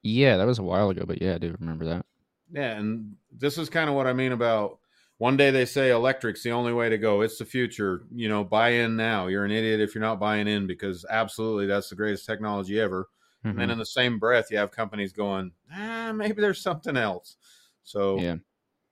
Yeah, 0.03 0.37
that 0.37 0.45
was 0.45 0.59
a 0.59 0.63
while 0.63 0.91
ago, 0.91 1.03
but 1.07 1.19
yeah, 1.21 1.33
I 1.33 1.37
do 1.39 1.55
remember 1.59 1.85
that. 1.85 2.05
Yeah, 2.51 2.77
and 2.77 3.15
this 3.31 3.57
is 3.57 3.67
kind 3.67 3.89
of 3.89 3.95
what 3.95 4.05
I 4.05 4.13
mean 4.13 4.31
about 4.31 4.77
one 5.17 5.37
day 5.37 5.49
they 5.49 5.65
say 5.65 5.89
electric's 5.89 6.43
the 6.43 6.51
only 6.51 6.71
way 6.71 6.89
to 6.89 6.99
go. 6.99 7.21
It's 7.21 7.39
the 7.39 7.45
future. 7.45 8.03
You 8.13 8.29
know, 8.29 8.43
buy 8.43 8.69
in 8.69 8.95
now. 8.95 9.25
You're 9.25 9.45
an 9.45 9.51
idiot 9.51 9.79
if 9.79 9.95
you're 9.95 10.03
not 10.03 10.19
buying 10.19 10.47
in 10.47 10.67
because 10.67 11.03
absolutely 11.09 11.65
that's 11.65 11.89
the 11.89 11.95
greatest 11.95 12.27
technology 12.27 12.79
ever. 12.79 13.09
And 13.43 13.57
then 13.57 13.69
Mhm. 13.69 13.73
in 13.73 13.77
the 13.79 13.85
same 13.87 14.19
breath, 14.19 14.51
you 14.51 14.57
have 14.57 14.69
companies 14.69 15.13
going, 15.13 15.51
ah, 15.71 16.11
maybe 16.13 16.41
there's 16.41 16.61
something 16.61 16.95
else. 16.95 17.37
So 17.83 18.19
Yeah. 18.19 18.35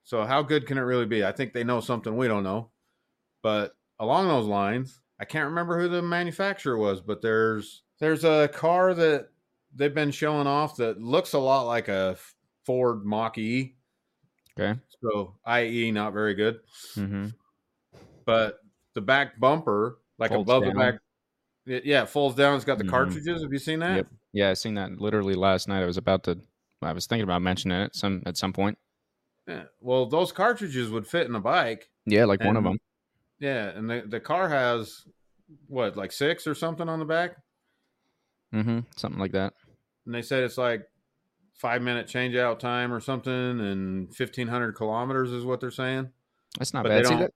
So 0.03 0.25
how 0.25 0.41
good 0.41 0.65
can 0.65 0.77
it 0.79 0.82
really 0.82 1.05
be? 1.05 1.24
I 1.24 1.32
think 1.32 1.53
they 1.53 1.63
know 1.63 1.79
something 1.79 2.17
we 2.17 2.27
don't 2.27 2.43
know. 2.43 2.72
But 3.43 3.75
along 4.00 4.27
those 4.27 4.48
lines, 4.48 5.01
I 5.24 5.25
can't 5.25 5.46
remember 5.48 5.80
who 5.80 5.88
the 5.88 6.01
manufacturer 6.01 6.77
was, 6.77 7.00
but 7.00 7.22
there's 7.22 7.84
there's 8.00 8.25
a 8.25 8.50
car 8.50 8.94
that 8.94 9.30
they've 9.74 9.94
been 9.96 10.12
showing 10.12 10.48
off 10.48 10.75
that 10.75 11.00
looks 11.01 11.32
a 11.32 11.39
lot 11.39 11.62
like 11.65 11.88
a 11.88 12.18
Ford 12.65 13.06
Mach 13.06 13.38
E. 13.38 13.77
Okay. 14.60 14.77
So 15.01 15.38
IE 15.48 15.94
not 15.94 16.12
very 16.12 16.34
good, 16.34 16.60
hmm 16.94 17.27
but 18.25 18.60
the 18.96 19.01
back 19.01 19.39
bumper, 19.39 20.00
like 20.18 20.32
Folds 20.32 20.50
above 20.50 20.63
down. 20.63 20.74
the 20.74 20.80
back, 20.80 20.96
it- 21.68 21.86
yeah, 21.86 22.03
it 22.03 22.10
folds 22.10 22.36
down. 22.36 22.56
It's 22.58 22.65
got 22.65 22.77
the 22.80 22.84
Mhm. 22.84 22.89
cartridges. 22.89 23.42
Have 23.44 23.53
you 23.53 23.60
seen 23.60 23.80
that? 23.80 23.96
Yep. 23.96 24.08
Yeah, 24.34 24.50
I 24.50 24.53
seen 24.56 24.74
that 24.75 24.92
literally 25.00 25.36
last 25.36 25.70
night. 25.70 25.84
I 25.84 25.86
was 25.86 25.96
about 25.98 26.24
to. 26.25 26.38
I 26.82 26.92
was 26.92 27.08
thinking 27.08 27.24
about 27.24 27.42
mentioning 27.42 27.80
it 27.80 27.96
some 27.96 28.24
at 28.25 28.36
some 28.36 28.51
point. 28.51 28.77
Yeah. 29.48 29.63
Well, 29.80 30.06
those 30.06 30.34
cartridges 30.34 30.89
would 30.89 31.08
fit 31.08 31.27
in 31.27 31.36
a 31.36 31.39
bike. 31.39 31.89
Yeah, 32.06 32.25
like 32.25 32.44
one 32.44 32.58
of 32.58 32.65
them. 32.65 32.77
Yeah, 33.43 33.71
and 33.75 33.89
the 33.89 34.03
the 34.07 34.21
car 34.21 34.47
has 34.47 35.03
what 35.67 35.97
like 35.97 36.13
six 36.13 36.47
or 36.47 36.55
something 36.55 36.88
on 36.88 37.00
the 37.00 37.05
back. 37.05 37.35
hmm 38.53 38.79
Something 38.95 39.19
like 39.19 39.33
that. 39.33 39.53
and 40.05 40.15
they 40.15 40.21
said 40.21 40.43
it's 40.43 40.57
like 40.57 40.83
five 41.59 41.81
minute 41.81 42.07
change 42.07 42.38
out 42.38 42.62
time 42.62 42.93
or 42.93 43.01
something 43.01 43.33
and 43.33 44.07
1500 44.07 44.71
kilometers 44.73 45.31
is 45.33 45.43
what 45.43 45.59
they're 45.59 45.71
saying 45.71 46.09
That's 46.57 46.73
not 46.73 46.83
But 46.83 46.89
bad. 46.89 47.07
See, 47.07 47.15
that, 47.15 47.31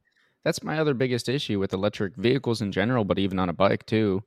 that's 0.46 0.64
my 0.64 0.80
other 0.80 0.94
biggest 0.94 1.28
issue 1.28 1.60
with 1.60 1.74
electric 1.74 2.16
vehicles 2.16 2.62
in 2.62 2.72
general, 2.72 3.04
but 3.04 3.20
even 3.20 3.38
on 3.38 3.50
a 3.50 3.54
bike 3.54 3.86
too. 3.86 4.24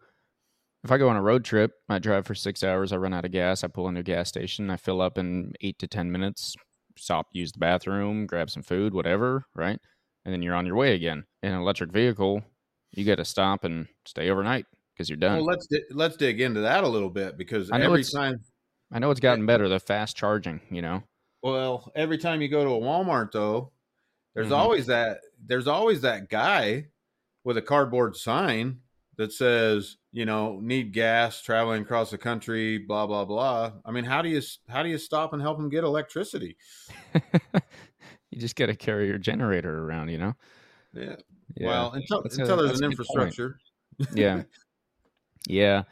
If 0.84 0.92
I 0.92 0.98
go 0.98 1.08
on 1.08 1.16
a 1.16 1.22
road 1.22 1.46
trip, 1.46 1.72
I 1.88 1.98
drive 1.98 2.26
for 2.26 2.34
six 2.34 2.62
hours, 2.62 2.92
I 2.92 2.98
run 2.98 3.14
out 3.14 3.24
of 3.24 3.32
gas, 3.32 3.64
I 3.64 3.68
pull 3.68 3.88
into 3.88 4.00
a 4.00 4.04
gas 4.04 4.28
station, 4.28 4.68
I 4.68 4.76
fill 4.76 5.00
up 5.00 5.16
in 5.16 5.54
eight 5.62 5.78
to 5.78 5.86
10 5.86 6.12
minutes, 6.12 6.54
stop, 6.98 7.28
use 7.32 7.52
the 7.52 7.58
bathroom, 7.58 8.26
grab 8.26 8.50
some 8.50 8.62
food, 8.62 8.92
whatever, 8.92 9.46
right? 9.54 9.78
And 10.24 10.32
then 10.34 10.42
you're 10.42 10.54
on 10.54 10.66
your 10.66 10.76
way 10.76 10.94
again. 10.94 11.24
In 11.42 11.52
an 11.52 11.60
electric 11.60 11.92
vehicle, 11.92 12.42
you 12.92 13.04
got 13.04 13.16
to 13.16 13.24
stop 13.24 13.64
and 13.64 13.86
stay 14.04 14.28
overnight 14.30 14.66
because 14.94 15.08
you're 15.08 15.16
done. 15.16 15.36
well 15.36 15.46
let's 15.46 15.66
di- 15.66 15.84
let's 15.92 16.16
dig 16.16 16.40
into 16.40 16.60
that 16.60 16.84
a 16.84 16.88
little 16.88 17.08
bit 17.10 17.38
because 17.38 17.70
every 17.70 18.04
time 18.04 18.40
I 18.92 18.98
know 18.98 19.10
it's 19.10 19.20
gotten 19.20 19.46
better, 19.46 19.68
the 19.68 19.80
fast 19.80 20.16
charging, 20.16 20.60
you 20.70 20.82
know? 20.82 21.02
well 21.42 21.90
every 21.96 22.18
time 22.18 22.42
you 22.42 22.48
go 22.48 22.64
to 22.64 22.70
a 22.70 22.78
walmart 22.80 23.32
though 23.32 23.72
there's 24.34 24.50
Mhm. 24.50 24.56
always 24.58 24.86
that 24.86 25.20
there's 25.42 25.66
always 25.66 26.02
that 26.02 26.28
guy 26.28 26.88
with 27.44 27.56
a 27.56 27.62
cardboard 27.62 28.14
sign 28.14 28.80
that 29.16 29.32
says 29.32 29.96
you 30.12 30.26
know 30.26 30.60
need 30.60 30.92
gas 30.92 31.40
traveling 31.40 31.80
across 31.80 32.10
the 32.10 32.18
country 32.18 32.76
blah 32.76 33.06
blah 33.06 33.24
blah 33.24 33.72
i 33.86 33.90
mean 33.90 34.04
how 34.04 34.20
do 34.20 34.28
you 34.28 34.42
how 34.68 34.82
do 34.82 34.90
you 34.90 34.98
stop 34.98 35.32
and 35.32 35.40
help 35.40 35.56
them 35.56 35.70
get 35.70 35.82
electricity 35.82 36.58
you 38.30 38.40
just 38.40 38.56
got 38.56 38.66
to 38.66 38.76
carry 38.76 39.06
your 39.08 39.18
generator 39.18 39.84
around, 39.84 40.08
you 40.08 40.18
know? 40.18 40.34
yeah, 40.92 41.16
Yeah. 41.56 41.66
well 41.66 41.92
until 41.92 42.22
That's 42.22 42.38
a- 42.38 42.42
until 42.42 42.56
there's 42.56 42.80
an 42.80 42.86
a 42.86 42.88
good 42.88 43.06
point. 43.06 43.28
infrastructure. 43.28 43.58
Yeah. 44.14 44.42
Yeah. 45.46 45.84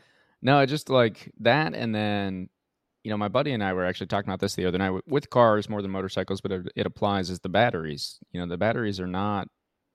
No 0.42 0.66
just 0.66 0.90
like 0.90 1.32
that 1.40 1.74
and 1.74 1.94
then 1.94 2.50
you 3.02 3.10
know 3.10 3.16
my 3.16 3.28
buddy 3.28 3.52
and 3.52 3.64
i 3.64 3.72
were 3.72 3.86
actually 3.86 4.06
talking 4.08 4.28
about 4.28 4.40
this 4.40 4.54
the 4.54 4.66
other 4.66 4.76
night 4.76 4.92
with, 5.06 5.30
cars 5.30 5.70
more 5.70 5.80
than 5.80 5.90
motorcycles 5.90 6.42
but 6.42 6.52
it, 6.52 6.68
it 6.76 6.86
applies 6.86 7.30
as 7.30 7.40
the 7.40 7.48
batteries. 7.48 8.18
You 8.30 8.40
know 8.40 8.46
the 8.46 8.58
batteries 8.58 9.00
are 9.00 9.06
not 9.06 9.48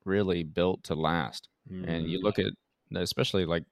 really 0.05 0.41
built 0.43 0.83
to 0.85 0.95
last. 0.95 1.49
And 1.69 2.09
you 2.09 2.19
mm. 2.19 2.23
look 2.23 2.39
at 2.39 2.47
especially 2.95 3.45
like 3.45 3.63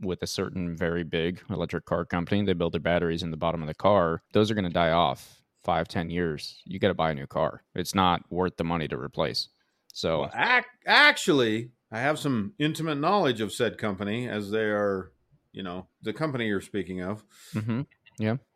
with 0.00 0.22
a 0.22 0.26
certain 0.26 0.76
very 0.76 1.04
big 1.04 1.42
electric 1.50 1.84
car 1.84 2.06
company 2.06 2.42
they 2.42 2.54
build 2.54 2.72
their 2.72 2.80
batteries 2.80 3.22
in 3.22 3.30
the 3.30 3.36
bottom 3.36 3.60
of 3.62 3.68
the 3.68 3.74
car 3.74 4.22
those 4.32 4.50
are 4.50 4.54
going 4.54 4.64
to 4.64 4.70
die 4.70 4.90
off 4.90 5.41
five 5.64 5.88
ten 5.88 6.10
years 6.10 6.62
you 6.64 6.78
got 6.78 6.88
to 6.88 6.94
buy 6.94 7.10
a 7.10 7.14
new 7.14 7.26
car 7.26 7.62
it's 7.74 7.94
not 7.94 8.22
worth 8.30 8.56
the 8.56 8.64
money 8.64 8.88
to 8.88 8.96
replace 8.98 9.48
so 9.92 10.20
Well, 10.20 10.30
ac- 10.34 10.66
actually, 10.86 11.72
I 11.90 12.00
have 12.00 12.18
some 12.18 12.54
intimate 12.58 12.96
knowledge 12.96 13.40
of 13.40 13.52
said 13.52 13.78
company 13.78 14.28
as 14.28 14.50
they 14.50 14.64
are, 14.64 15.12
you 15.52 15.62
know, 15.62 15.88
the 16.02 16.12
company 16.12 16.46
you're 16.46 16.60
speaking 16.60 17.02
of. 17.02 17.24
mhm. 17.54 17.82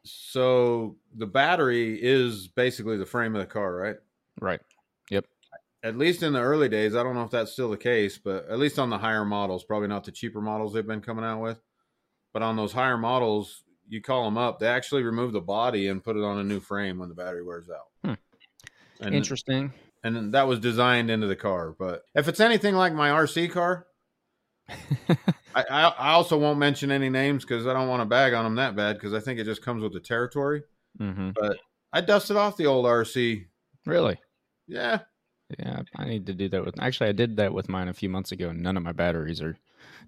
So 0.05 0.99
the 1.15 1.27
battery 1.27 2.01
is 2.03 2.49
basically 2.49 2.97
the 2.97 3.07
frame 3.07 3.35
of 3.35 3.41
the 3.41 3.47
car, 3.47 3.75
right? 3.75 3.97
right 4.41 4.61
Yep. 5.11 5.27
At 5.83 5.97
least 5.99 6.23
in 6.23 6.33
the 6.33 6.41
early 6.41 6.69
days, 6.69 6.97
I 6.97 7.03
don't 7.03 7.15
know 7.15 7.23
if 7.23 7.31
that's 7.31 7.53
still 7.53 7.71
the 7.71 7.77
case, 7.77 8.19
but 8.19 8.49
at 8.49 8.59
least 8.59 8.79
on 8.79 8.91
the 8.91 8.99
higher 8.99 9.25
models, 9.25 9.63
probably 9.65 9.89
not 9.89 10.05
the 10.05 10.11
cheaper 10.13 10.41
models 10.41 10.73
they've 10.73 10.87
been 10.87 11.01
coming 11.01 11.25
out 11.25 11.41
with. 11.41 11.63
But 12.33 12.43
on 12.43 12.57
those 12.57 12.73
higher 12.73 12.99
models, 12.99 13.65
you 13.89 14.01
call 14.01 14.25
them 14.25 14.39
up, 14.39 14.59
they 14.59 14.67
actually 14.67 15.03
remove 15.03 15.33
the 15.33 15.41
body 15.41 15.89
and 15.89 16.03
put 16.03 16.17
it 16.17 16.25
on 16.25 16.39
a 16.39 16.45
new 16.45 16.61
frame 16.61 16.99
when 16.99 17.09
the 17.09 17.15
battery 17.15 17.45
wears 17.45 17.69
out. 17.71 17.89
Hmm. 18.05 19.05
And 19.05 19.15
interesting 19.15 19.73
and 20.07 20.35
that 20.35 20.47
was 20.47 20.61
designed 20.61 21.11
into 21.11 21.27
the 21.27 21.37
car. 21.37 21.75
But 21.77 22.05
if 22.15 22.29
it's 22.29 22.41
anything 22.41 22.75
like 22.75 22.93
my 22.93 23.11
RC 23.11 23.51
car, 23.51 23.87
I, 25.55 25.65
I, 25.71 26.13
also 26.13 26.39
won't 26.39 26.59
mention 26.59 26.91
any 26.91 27.09
names 27.09 27.45
because 27.45 27.67
I 27.67 27.73
don't 27.73 27.89
want 27.89 28.03
to 28.03 28.07
bag 28.07 28.33
on 28.33 28.45
them 28.45 28.57
that 28.57 28.77
bad 28.77 28.95
because 28.95 29.15
I 29.15 29.21
think 29.21 29.39
it 29.39 29.45
just 29.45 29.63
comes 29.63 29.83
with 29.83 29.93
the 29.93 30.01
territory. 30.01 30.63
hmm 30.99 31.31
But 31.35 31.59
I 31.93 32.01
dusted 32.01 32.37
off 32.37 32.57
the 32.57 32.67
old 32.67 32.85
RC. 32.85 33.47
really 33.85 34.19
Yeah, 34.67 35.01
Yeah, 35.59 35.83
I 35.97 36.05
need 36.05 36.27
to 36.27 36.35
do 36.35 36.49
that 36.51 36.65
with. 36.65 36.81
Actually, 36.81 37.11
I 37.11 37.13
did 37.13 37.37
that 37.37 37.53
with 37.53 37.69
mine 37.69 37.89
a 37.89 37.95
few 37.95 38.09
months 38.09 38.33
ago. 38.33 38.51
and 38.51 38.63
None 38.63 38.77
of 38.77 38.83
my 38.83 38.93
batteries 38.93 39.41
are, 39.41 39.57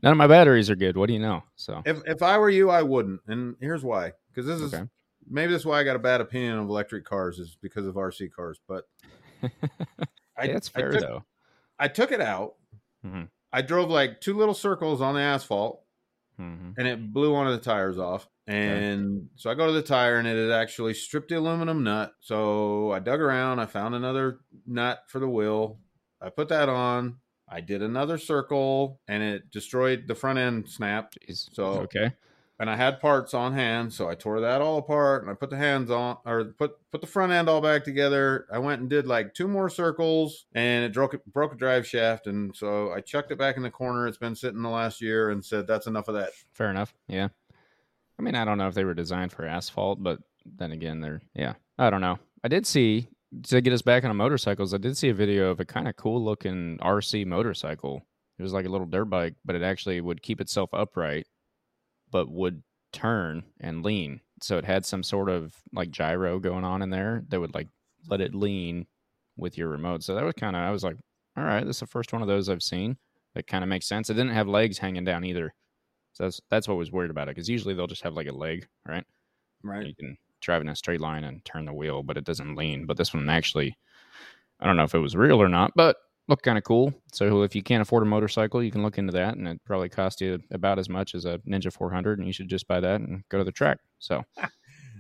none 0.02 0.12
of 0.12 0.19
my 0.19 0.26
batteries 0.26 0.71
are 0.71 0.76
good. 0.76 0.97
What 0.97 1.07
do 1.07 1.12
you 1.12 1.19
know? 1.19 1.43
So 1.57 1.83
if 1.85 1.99
if 2.07 2.23
I 2.23 2.38
were 2.38 2.50
you, 2.50 2.71
I 2.71 2.83
wouldn't. 2.83 3.21
And 3.26 3.57
here's 3.61 3.85
why: 3.85 4.12
because 4.28 4.47
this 4.47 4.61
is 4.61 4.75
okay, 4.75 4.87
maybe 5.28 5.52
this 5.52 5.62
is 5.62 5.67
why 5.67 5.81
I 5.81 5.85
got 5.85 5.97
a 5.97 6.00
bad 6.00 6.21
opinion 6.21 6.59
of 6.59 6.69
electric 6.69 7.05
cars 7.05 7.38
is 7.38 7.57
because 7.61 7.87
of 7.87 7.95
RC 7.97 8.31
cars. 8.33 8.61
But 8.67 8.85
I, 9.43 9.49
Yeah, 10.45 10.52
that's 10.52 10.71
I 10.75 10.81
fair 10.81 10.93
took, 10.93 11.00
though. 11.00 11.25
I 11.78 11.88
took 11.88 12.12
it 12.12 12.21
out. 12.21 12.55
Mhm. 13.05 13.28
I 13.52 13.62
drove 13.62 13.90
like 13.90 14.21
two 14.21 14.37
little 14.37 14.55
circles 14.55 15.00
on 15.00 15.14
the 15.14 15.21
asphalt, 15.21 15.83
hmm 16.37 16.73
and 16.76 16.87
it 16.87 17.12
blew 17.12 17.33
one 17.33 17.47
of 17.47 17.52
the 17.52 17.64
tires 17.64 17.99
off. 17.99 18.28
And 18.47 19.28
so 19.37 19.50
I 19.50 19.55
go 19.55 19.67
to 19.67 19.73
the 19.73 19.83
tire, 19.83 20.17
and 20.19 20.26
it 20.26 20.37
had 20.37 20.59
actually 20.59 20.95
stripped 20.95 21.28
the 21.28 21.38
aluminum 21.38 21.85
nut. 21.85 22.12
So 22.21 22.90
I 22.93 22.99
dug 22.99 23.21
around, 23.21 23.59
I 23.59 23.67
found 23.67 23.95
another 23.95 24.40
nut 24.67 25.02
for 25.09 25.19
the 25.19 25.28
wheel. 25.28 25.81
I 26.21 26.31
put 26.31 26.49
that 26.49 26.69
on. 26.71 27.19
I 27.50 27.61
did 27.61 27.83
another 27.83 28.19
circle, 28.19 29.00
and 29.09 29.23
it 29.23 29.50
destroyed 29.50 30.05
the 30.07 30.14
front 30.14 30.38
end 30.38 30.69
snap. 30.69 31.12
Jeez. 31.28 31.49
So- 31.55 31.64
okay, 31.83 32.12
And 32.61 32.69
I 32.69 32.75
had 32.76 32.99
parts 33.00 33.35
on 33.35 33.55
hand, 33.55 33.93
so 33.93 34.09
I 34.09 34.14
tore 34.17 34.40
that 34.40 34.61
all 34.61 34.78
apart, 34.78 35.23
and 35.23 35.31
I 35.31 35.35
put 35.35 35.49
the 35.50 35.57
hands 35.57 35.90
on, 35.90 36.17
or 36.26 36.45
put 36.47 36.73
put 36.90 37.00
the 37.00 37.07
front 37.07 37.31
end 37.33 37.49
all 37.49 37.61
back 37.61 37.85
together. 37.85 38.47
I 38.52 38.59
went 38.59 38.81
and 38.81 38.90
did 38.90 39.07
like 39.07 39.33
two 39.33 39.47
more 39.47 39.71
circles, 39.71 40.47
and 40.55 40.85
it 40.85 40.93
broke 40.93 41.14
broke 41.26 41.52
a 41.52 41.57
drive 41.57 41.87
shaft, 41.87 42.26
and 42.26 42.55
so 42.57 42.93
I 42.93 43.00
chucked 43.00 43.31
it 43.31 43.38
back 43.38 43.57
in 43.57 43.62
the 43.62 43.71
corner. 43.71 44.09
It's 44.09 44.19
been 44.19 44.35
sitting 44.35 44.61
the 44.62 44.69
last 44.71 45.00
year, 45.00 45.31
and 45.31 45.45
said 45.45 45.67
that's 45.69 45.87
enough 45.87 46.09
of 46.09 46.14
that. 46.17 46.31
fair 46.52 46.69
enough. 46.71 46.93
Yeah, 47.07 47.28
I 48.19 48.23
mean, 48.23 48.35
I 48.35 48.45
don't 48.45 48.59
know 48.59 48.67
if 48.69 48.75
they 48.75 48.85
were 48.85 48.95
designed 48.95 49.33
for 49.33 49.47
asphalt, 49.47 50.02
but 50.02 50.19
then 50.45 50.73
again, 50.73 51.00
they're 51.00 51.23
yeah. 51.35 51.55
I 51.78 51.90
don't 51.90 52.00
know. 52.00 52.19
I 52.43 52.49
did 52.49 52.67
see 52.67 53.09
to 53.45 53.61
get 53.61 53.73
us 53.73 53.83
back 53.83 54.05
on 54.05 54.17
motorcycles. 54.17 54.73
I 54.75 54.79
did 54.79 54.97
see 54.97 55.09
a 55.09 55.15
video 55.15 55.51
of 55.51 55.61
a 55.61 55.65
kind 55.65 55.89
of 55.89 55.97
cool 55.97 56.23
looking 56.23 56.79
RC 56.79 57.27
motorcycle. 57.27 58.07
It 58.39 58.43
was 58.43 58.53
like 58.53 58.67
a 58.67 58.71
little 58.71 58.87
dirt 58.87 59.07
bike, 59.07 59.35
but 59.45 59.57
it 59.57 59.63
actually 59.63 60.01
would 60.01 60.23
keep 60.23 60.41
itself 60.41 60.71
upright, 60.73 61.27
but 62.11 62.31
would 62.31 62.63
turn 62.93 63.45
and 63.61 63.85
lean. 63.85 64.21
So 64.41 64.57
it 64.59 64.65
had 64.65 64.87
some 64.87 65.03
sort 65.03 65.29
of 65.29 65.55
like 65.73 65.91
gyro 65.91 66.39
going 66.39 66.65
on 66.65 66.83
in 66.83 66.91
there 66.91 67.25
that 67.29 67.41
would 67.41 67.55
like 67.55 67.69
let 68.09 68.21
it 68.21 68.35
lean 68.35 68.87
with 69.37 69.59
your 69.59 69.69
remote. 69.69 70.03
So 70.03 70.15
that 70.15 70.25
was 70.25 70.35
kind 70.35 70.57
of 70.57 70.63
I 70.63 70.71
was 70.71 70.85
like, 70.85 70.97
all 71.37 71.45
right, 71.45 71.65
this 71.65 71.77
is 71.77 71.81
the 71.81 71.87
first 71.87 72.13
one 72.13 72.23
of 72.23 72.29
those 72.29 72.49
I've 72.49 72.63
seen. 72.63 72.97
That 73.35 73.47
kind 73.47 73.63
of 73.63 73.69
makes 73.69 73.87
sense. 73.87 74.09
It 74.09 74.15
didn't 74.15 74.33
have 74.33 74.49
legs 74.49 74.79
hanging 74.79 75.05
down 75.05 75.25
either. 75.25 75.55
So 76.13 76.25
that's 76.25 76.41
that's 76.51 76.69
what 76.69 76.79
was 76.79 76.91
weird 76.91 77.11
about 77.11 77.29
it 77.29 77.35
because 77.35 77.49
usually 77.49 77.75
they'll 77.75 77.87
just 77.87 78.03
have 78.03 78.15
like 78.15 78.29
a 78.29 78.35
leg, 78.35 78.67
right? 78.87 79.05
Right. 79.63 79.87
You 79.87 79.95
can 79.95 80.17
drive 80.40 80.62
in 80.62 80.68
a 80.68 80.76
straight 80.76 81.00
line 81.00 81.25
and 81.25 81.45
turn 81.45 81.64
the 81.64 81.73
wheel, 81.73 82.02
but 82.02 82.16
it 82.16 82.25
doesn't 82.25 82.57
lean. 82.57 82.87
But 82.87 82.97
this 82.97 83.12
one 83.12 83.28
actually, 83.28 83.76
I 84.61 84.66
don't 84.66 84.76
know 84.76 84.85
if 84.85 84.95
it 84.95 85.00
was 85.00 85.16
real 85.16 85.40
or 85.40 85.49
not, 85.49 85.73
but 85.75 85.97
looked 86.28 86.45
kind 86.45 86.59
of 86.59 86.64
cool. 86.64 86.92
So 87.12 87.42
if 87.42 87.54
you 87.54 87.62
can't 87.62 87.83
afford 87.83 88.02
a 88.02 88.07
motorcycle, 88.07 88.62
you 88.62 88.71
can 88.71 88.83
look 88.83 88.99
into 88.99 89.12
that, 89.12 89.37
and 89.37 89.49
it 89.49 89.61
probably 89.64 89.88
cost 89.88 90.21
you 90.21 90.40
about 90.50 90.78
as 90.78 90.88
much 90.88 91.14
as 91.14 91.25
a 91.25 91.38
Ninja 91.49 91.73
400, 91.73 92.18
and 92.18 92.26
you 92.26 92.33
should 92.33 92.49
just 92.49 92.68
buy 92.68 92.80
that 92.80 93.00
and 93.00 93.25
go 93.28 93.38
to 93.38 93.45
the 93.45 93.52
track. 93.52 93.78
So 93.99 94.25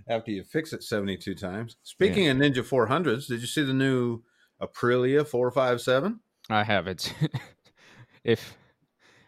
After 0.08 0.30
you 0.30 0.42
fix 0.42 0.72
it 0.72 0.82
seventy 0.82 1.18
two 1.18 1.34
times. 1.34 1.76
Speaking 1.82 2.28
of 2.28 2.38
Ninja 2.38 2.64
four 2.64 2.86
hundreds, 2.86 3.26
did 3.26 3.40
you 3.40 3.46
see 3.46 3.62
the 3.62 3.74
new 3.74 4.22
Aprilia 4.60 5.26
four 5.26 5.50
five 5.50 5.82
seven? 5.82 6.20
I 6.48 6.64
have 6.64 6.86
it. 6.86 7.12
if 8.24 8.56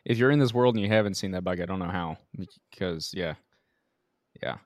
if 0.07 0.17
you're 0.17 0.31
in 0.31 0.39
this 0.39 0.55
world 0.55 0.77
and 0.77 0.83
you 0.83 0.91
haven't 0.91 1.15
seen 1.15 1.33
that 1.33 1.45
bike, 1.45 1.61
I 1.61 1.67
don't 1.67 1.81
know 1.81 1.91
how 1.91 2.17
because 2.71 3.13
yeah, 3.15 3.35
yeah, 4.43 4.57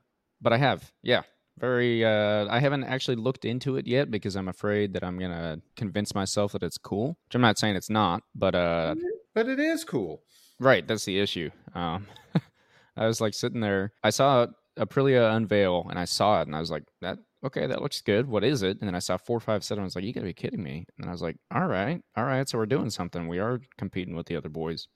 but 0.41 0.53
I 0.53 0.57
have. 0.57 0.89
Yeah, 1.03 1.23
Very. 1.59 2.03
Uh, 2.03 2.47
I 2.49 2.59
haven't 2.59 2.83
actually 2.83 3.15
looked 3.15 3.45
into 3.45 3.77
it 3.77 3.87
yet 3.87 4.11
because 4.11 4.35
I'm 4.35 4.47
afraid 4.49 4.93
that 4.93 5.03
I'm 5.03 5.17
gonna 5.17 5.59
convince 5.75 6.13
myself 6.13 6.51
that 6.51 6.63
it's 6.63 6.77
cool. 6.77 7.17
Which 7.27 7.35
I'm 7.35 7.41
not 7.41 7.57
saying 7.57 7.75
it's 7.75 7.89
not, 7.89 8.23
but 8.35 8.55
uh, 8.55 8.95
But 9.33 9.47
it 9.47 9.59
is 9.59 9.83
cool. 9.83 10.21
right. 10.59 10.85
That's 10.87 11.05
the 11.05 11.19
issue. 11.19 11.49
Um, 11.73 12.07
I 12.97 13.07
was 13.07 13.21
like 13.21 13.33
sitting 13.33 13.61
there. 13.61 13.93
I 14.03 14.09
saw 14.09 14.47
Aprilia 14.77 15.33
unveil, 15.35 15.87
and 15.89 15.97
I 15.97 16.05
saw 16.05 16.41
it, 16.41 16.47
and 16.47 16.55
I 16.55 16.59
was 16.59 16.71
like, 16.71 16.83
"That 17.01 17.19
okay? 17.45 17.67
That 17.67 17.81
looks 17.81 18.01
good. 18.01 18.27
What 18.27 18.43
is 18.43 18.61
it?" 18.61 18.77
And 18.81 18.87
then 18.87 18.95
I 18.95 18.99
saw 18.99 19.15
four 19.17 19.39
five 19.39 19.63
seven. 19.63 19.81
I 19.81 19.85
was 19.85 19.95
like, 19.95 20.03
"You 20.03 20.11
gotta 20.13 20.25
be 20.25 20.33
kidding 20.33 20.61
me!" 20.63 20.85
And 20.99 21.07
I 21.07 21.11
was 21.13 21.21
like, 21.21 21.37
"All 21.53 21.67
right, 21.67 22.01
all 22.17 22.25
right. 22.25 22.47
So 22.49 22.57
we're 22.57 22.65
doing 22.65 22.89
something. 22.89 23.27
We 23.29 23.39
are 23.39 23.61
competing 23.77 24.15
with 24.15 24.25
the 24.27 24.35
other 24.35 24.49
boys." 24.49 24.87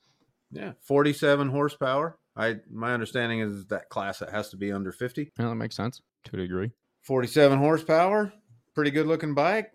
Yeah, 0.52 0.74
forty-seven 0.82 1.50
horsepower. 1.50 2.18
I 2.36 2.58
my 2.70 2.94
understanding 2.94 3.40
is 3.40 3.66
that 3.68 3.90
class 3.90 4.20
that 4.20 4.32
has 4.32 4.50
to 4.50 4.58
be 4.58 4.72
under 4.74 4.92
fifty. 4.92 5.32
Yeah, 5.40 5.48
that 5.48 5.56
makes 5.56 5.76
sense 5.78 6.02
to 6.26 6.36
a 6.36 6.38
degree. 6.40 6.72
Forty-seven 7.02 7.58
horsepower. 7.60 8.32
Pretty 8.76 8.92
good 8.92 9.08
looking 9.08 9.34
bike. 9.34 9.72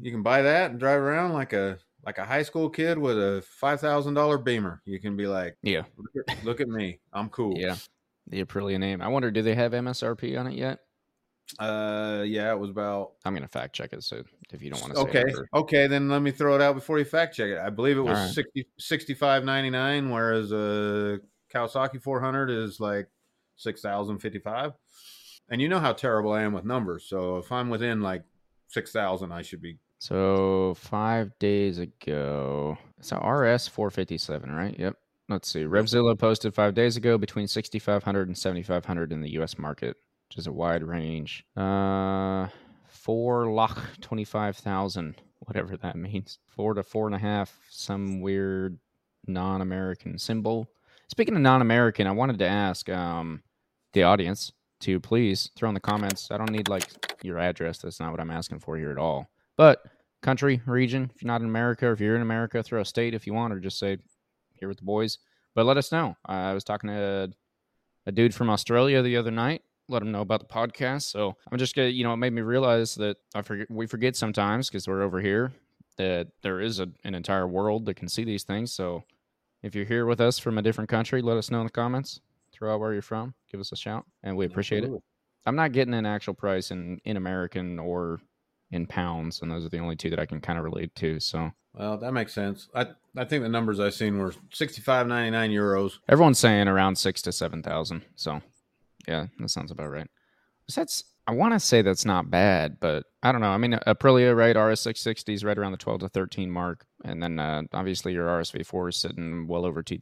You 0.00 0.10
can 0.10 0.22
buy 0.22 0.42
that 0.42 0.70
and 0.70 0.80
drive 0.80 1.00
around 1.00 1.32
like 1.32 1.52
a 1.52 1.78
like 2.06 2.18
a 2.18 2.24
high 2.24 2.42
school 2.42 2.70
kid 2.70 2.96
with 2.98 3.18
a 3.18 3.42
five 3.42 3.80
thousand 3.80 4.14
dollar 4.14 4.38
Beamer. 4.38 4.80
You 4.84 5.00
can 5.00 5.16
be 5.16 5.26
like, 5.26 5.56
Yeah, 5.62 5.82
look 5.96 6.28
at, 6.28 6.44
look 6.44 6.60
at 6.60 6.68
me, 6.68 7.00
I'm 7.12 7.28
cool. 7.28 7.54
yeah. 7.56 7.76
The 8.28 8.44
Aprilia 8.44 8.78
name. 8.78 9.00
I 9.00 9.08
wonder, 9.08 9.30
do 9.30 9.40
they 9.42 9.54
have 9.54 9.72
MSRP 9.72 10.38
on 10.38 10.46
it 10.46 10.54
yet? 10.54 10.80
Uh, 11.58 12.22
yeah, 12.26 12.52
it 12.52 12.58
was 12.58 12.68
about 12.70 13.12
I'm 13.24 13.32
gonna 13.34 13.48
fact 13.48 13.74
check 13.74 13.92
it. 13.94 14.02
So 14.04 14.22
if 14.52 14.62
you 14.62 14.70
don't 14.70 14.80
want 14.82 14.94
to, 14.94 15.00
okay. 15.00 15.22
say 15.22 15.28
it 15.28 15.34
or- 15.52 15.60
Okay, 15.60 15.86
then 15.86 16.08
let 16.10 16.20
me 16.20 16.30
throw 16.30 16.54
it 16.54 16.60
out 16.60 16.74
before 16.74 16.98
you 16.98 17.04
fact 17.06 17.34
check 17.34 17.48
it. 17.48 17.58
I 17.58 17.70
believe 17.70 17.96
it 17.96 18.02
was 18.02 18.18
All 18.18 18.24
right. 18.24 18.34
60 18.34 18.66
65.99 18.80 20.12
whereas 20.12 20.52
a 20.52 21.20
Kawasaki 21.52 22.02
400 22.02 22.50
is 22.50 22.80
like 22.80 23.08
6055. 23.56 24.72
And 25.50 25.62
you 25.62 25.68
know 25.68 25.80
how 25.80 25.92
terrible 25.92 26.32
I 26.32 26.42
am 26.42 26.52
with 26.52 26.64
numbers, 26.64 27.04
so 27.04 27.38
if 27.38 27.50
I'm 27.50 27.70
within 27.70 28.00
like 28.00 28.22
6000 28.68 29.32
I 29.32 29.42
should 29.42 29.62
be 29.62 29.78
So 29.98 30.74
five 30.76 31.38
days 31.38 31.78
ago, 31.78 32.76
so 33.00 33.16
RS 33.16 33.68
457, 33.68 34.50
right? 34.50 34.78
Yep. 34.78 34.96
Let's 35.28 35.50
see. 35.50 35.64
Revzilla 35.64 36.18
posted 36.18 36.54
five 36.54 36.74
days 36.74 36.96
ago 36.96 37.18
between 37.18 37.48
6,500 37.48 38.28
and 38.28 38.38
7,500 38.38 39.12
in 39.12 39.20
the 39.20 39.32
U.S. 39.32 39.58
market, 39.58 39.96
which 40.28 40.38
is 40.38 40.46
a 40.46 40.52
wide 40.52 40.82
range. 40.82 41.44
Uh, 41.54 42.48
four 42.88 43.52
lakh 43.52 43.78
25,000, 44.00 45.20
whatever 45.40 45.76
that 45.76 45.96
means. 45.96 46.38
Four 46.48 46.74
to 46.74 46.82
four 46.82 47.06
and 47.06 47.14
a 47.14 47.18
half, 47.18 47.58
some 47.70 48.20
weird 48.20 48.78
non-American 49.26 50.18
symbol. 50.18 50.66
Speaking 51.08 51.34
of 51.34 51.42
non-American, 51.42 52.06
I 52.06 52.12
wanted 52.12 52.38
to 52.38 52.46
ask 52.46 52.88
um, 52.88 53.42
the 53.92 54.04
audience 54.04 54.52
to 54.80 55.00
please 55.00 55.50
throw 55.56 55.68
in 55.68 55.74
the 55.74 55.80
comments. 55.80 56.30
I 56.30 56.36
don't 56.36 56.50
need 56.50 56.68
like 56.68 57.16
your 57.22 57.38
address. 57.38 57.78
That's 57.78 58.00
not 58.00 58.10
what 58.10 58.20
I'm 58.20 58.30
asking 58.30 58.60
for 58.60 58.76
here 58.76 58.90
at 58.90 58.98
all. 58.98 59.28
But 59.56 59.82
country, 60.22 60.60
region, 60.66 61.10
if 61.14 61.22
you're 61.22 61.28
not 61.28 61.40
in 61.40 61.48
America, 61.48 61.86
or 61.86 61.92
if 61.92 62.00
you're 62.00 62.16
in 62.16 62.22
America, 62.22 62.62
throw 62.62 62.80
a 62.80 62.84
state 62.84 63.14
if 63.14 63.26
you 63.26 63.34
want, 63.34 63.52
or 63.52 63.60
just 63.60 63.78
say 63.78 63.98
here 64.52 64.68
with 64.68 64.78
the 64.78 64.84
boys. 64.84 65.18
But 65.54 65.66
let 65.66 65.76
us 65.76 65.90
know. 65.90 66.16
I 66.24 66.52
was 66.52 66.64
talking 66.64 66.90
to 66.90 67.32
a, 68.06 68.08
a 68.08 68.12
dude 68.12 68.34
from 68.34 68.50
Australia 68.50 69.02
the 69.02 69.16
other 69.16 69.30
night. 69.30 69.62
Let 69.88 70.02
him 70.02 70.12
know 70.12 70.20
about 70.20 70.40
the 70.40 70.54
podcast. 70.54 71.02
So 71.02 71.36
I'm 71.50 71.58
just 71.58 71.74
gonna, 71.74 71.88
you 71.88 72.04
know, 72.04 72.12
it 72.12 72.18
made 72.18 72.32
me 72.32 72.42
realize 72.42 72.94
that 72.96 73.16
I 73.34 73.42
forget 73.42 73.70
we 73.70 73.86
forget 73.86 74.16
sometimes 74.16 74.68
because 74.68 74.86
we're 74.86 75.02
over 75.02 75.20
here 75.20 75.52
that 75.96 76.28
there 76.42 76.60
is 76.60 76.78
a, 76.78 76.88
an 77.04 77.14
entire 77.14 77.46
world 77.46 77.86
that 77.86 77.94
can 77.94 78.08
see 78.08 78.24
these 78.24 78.44
things. 78.44 78.72
So 78.72 79.04
if 79.62 79.74
you're 79.74 79.84
here 79.84 80.06
with 80.06 80.20
us 80.20 80.38
from 80.38 80.56
a 80.58 80.62
different 80.62 80.88
country, 80.88 81.20
let 81.20 81.36
us 81.36 81.50
know 81.50 81.60
in 81.60 81.66
the 81.66 81.72
comments. 81.72 82.20
Throw 82.58 82.74
out 82.74 82.80
where 82.80 82.92
you're 82.92 83.02
from. 83.02 83.34
Give 83.50 83.60
us 83.60 83.70
a 83.72 83.76
shout, 83.76 84.04
and 84.22 84.36
we 84.36 84.44
appreciate 84.44 84.84
it. 84.84 84.90
I'm 85.46 85.56
not 85.56 85.72
getting 85.72 85.94
an 85.94 86.06
actual 86.06 86.34
price 86.34 86.70
in 86.70 87.00
in 87.04 87.16
American 87.16 87.78
or 87.78 88.20
in 88.70 88.86
pounds, 88.86 89.40
and 89.40 89.50
those 89.50 89.64
are 89.64 89.68
the 89.68 89.78
only 89.78 89.96
two 89.96 90.10
that 90.10 90.18
I 90.18 90.26
can 90.26 90.40
kind 90.40 90.58
of 90.58 90.64
relate 90.64 90.94
to. 90.96 91.20
So 91.20 91.52
Well, 91.74 91.96
that 91.98 92.12
makes 92.12 92.34
sense. 92.34 92.68
I 92.74 92.88
I 93.16 93.24
think 93.24 93.42
the 93.42 93.48
numbers 93.48 93.80
I've 93.80 93.94
seen 93.94 94.18
were 94.18 94.32
65.99 94.52 95.52
euros. 95.52 95.92
everyone's 96.08 96.38
saying 96.38 96.68
around 96.68 96.96
six 96.96 97.22
to 97.22 97.32
seven 97.32 97.62
thousand. 97.62 98.02
So 98.16 98.42
yeah, 99.06 99.26
that 99.38 99.50
sounds 99.50 99.70
about 99.70 99.90
right. 99.90 100.08
That's 100.74 101.04
I 101.26 101.32
want 101.32 101.52
to 101.52 101.60
say 101.60 101.82
that's 101.82 102.06
not 102.06 102.30
bad, 102.30 102.78
but 102.80 103.04
I 103.22 103.32
don't 103.32 103.42
know. 103.42 103.50
I 103.50 103.58
mean, 103.58 103.78
Aprilia, 103.86 104.34
right? 104.34 104.56
RS660 104.56 105.34
is 105.34 105.44
right 105.44 105.58
around 105.58 105.72
the 105.72 105.78
12 105.78 106.00
to 106.00 106.08
13 106.08 106.50
mark, 106.50 106.86
and 107.04 107.22
then 107.22 107.38
uh, 107.38 107.64
obviously 107.74 108.14
your 108.14 108.28
RSV4 108.28 108.88
is 108.88 108.96
sitting 108.96 109.46
well 109.46 109.66
over 109.66 109.82
two, 109.82 109.98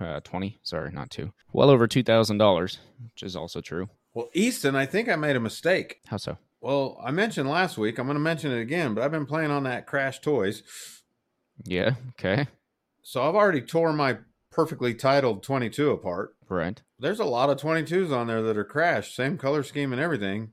uh, 0.00 0.20
20. 0.20 0.58
Sorry, 0.62 0.90
not 0.90 1.10
two. 1.10 1.32
Well 1.52 1.68
over 1.68 1.86
two 1.86 2.02
thousand 2.02 2.38
dollars, 2.38 2.78
which 3.02 3.22
is 3.22 3.36
also 3.36 3.60
true. 3.60 3.88
Well, 4.14 4.30
Easton, 4.32 4.74
I 4.74 4.86
think 4.86 5.08
I 5.08 5.16
made 5.16 5.36
a 5.36 5.40
mistake. 5.40 6.00
How 6.06 6.16
so? 6.16 6.38
Well, 6.60 6.98
I 7.04 7.10
mentioned 7.10 7.48
last 7.48 7.78
week. 7.78 7.98
I'm 7.98 8.06
going 8.06 8.16
to 8.16 8.20
mention 8.20 8.50
it 8.50 8.60
again, 8.60 8.94
but 8.94 9.04
I've 9.04 9.12
been 9.12 9.26
playing 9.26 9.50
on 9.50 9.64
that 9.64 9.86
Crash 9.86 10.20
Toys. 10.20 10.62
Yeah. 11.64 11.92
Okay. 12.18 12.48
So 13.02 13.22
I've 13.22 13.34
already 13.36 13.60
tore 13.60 13.92
my 13.92 14.18
perfectly 14.50 14.94
titled 14.94 15.42
22 15.42 15.90
apart. 15.90 16.34
Right. 16.48 16.80
There's 16.98 17.20
a 17.20 17.24
lot 17.24 17.50
of 17.50 17.58
22s 17.58 18.10
on 18.12 18.26
there 18.26 18.42
that 18.42 18.56
are 18.56 18.64
crashed, 18.64 19.14
same 19.14 19.36
color 19.38 19.62
scheme 19.62 19.92
and 19.92 20.00
everything. 20.00 20.52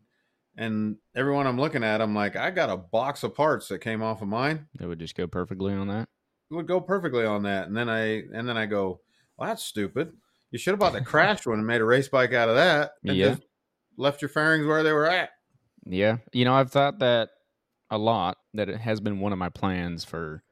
And 0.58 0.98
everyone 1.16 1.48
I'm 1.48 1.60
looking 1.60 1.84
at, 1.84 2.02
I'm 2.02 2.16
like, 2.16 2.36
I 2.36 2.50
got 2.52 2.70
a 2.70 2.78
box 2.78 3.24
of 3.24 3.36
parts 3.36 3.68
that 3.70 3.80
came 3.80 4.02
off 4.02 4.22
of 4.22 4.28
mine. 4.28 4.68
It 4.80 4.86
would 4.86 5.00
just 5.00 5.16
go 5.16 5.28
perfectly 5.28 5.74
on 5.74 5.88
that. 5.90 6.08
It 6.52 6.56
would 6.56 6.68
go 6.68 6.80
perfectly 6.80 7.26
on 7.26 7.44
that. 7.44 7.68
And 7.68 7.76
then 7.76 7.90
I 7.90 8.24
and 8.34 8.48
then 8.48 8.58
I 8.58 8.66
go, 8.66 9.02
well, 9.38 9.50
that's 9.50 9.64
stupid. 9.64 10.14
You 10.52 10.60
should 10.60 10.72
have 10.72 10.80
bought 10.80 10.94
the 10.94 11.02
crashed 11.06 11.46
one 11.46 11.58
and 11.58 11.68
made 11.68 11.82
a 11.82 11.86
race 11.86 12.08
bike 12.08 12.34
out 12.34 12.48
of 12.50 12.56
that. 12.56 12.92
And 13.04 13.18
Yeah. 13.18 13.30
just 13.30 13.44
left 13.98 14.22
your 14.22 14.30
fairings 14.30 14.66
where 14.66 14.84
they 14.84 14.94
were 14.94 15.10
at. 15.10 15.30
Yeah. 15.86 16.18
You 16.32 16.46
know, 16.46 16.54
I've 16.54 16.72
thought 16.72 17.00
that 17.00 17.30
a 17.90 17.98
lot, 17.98 18.38
that 18.54 18.70
it 18.70 18.80
has 18.80 19.00
been 19.02 19.20
one 19.20 19.34
of 19.34 19.40
my 19.40 19.50
plans 19.50 20.06
for 20.06 20.44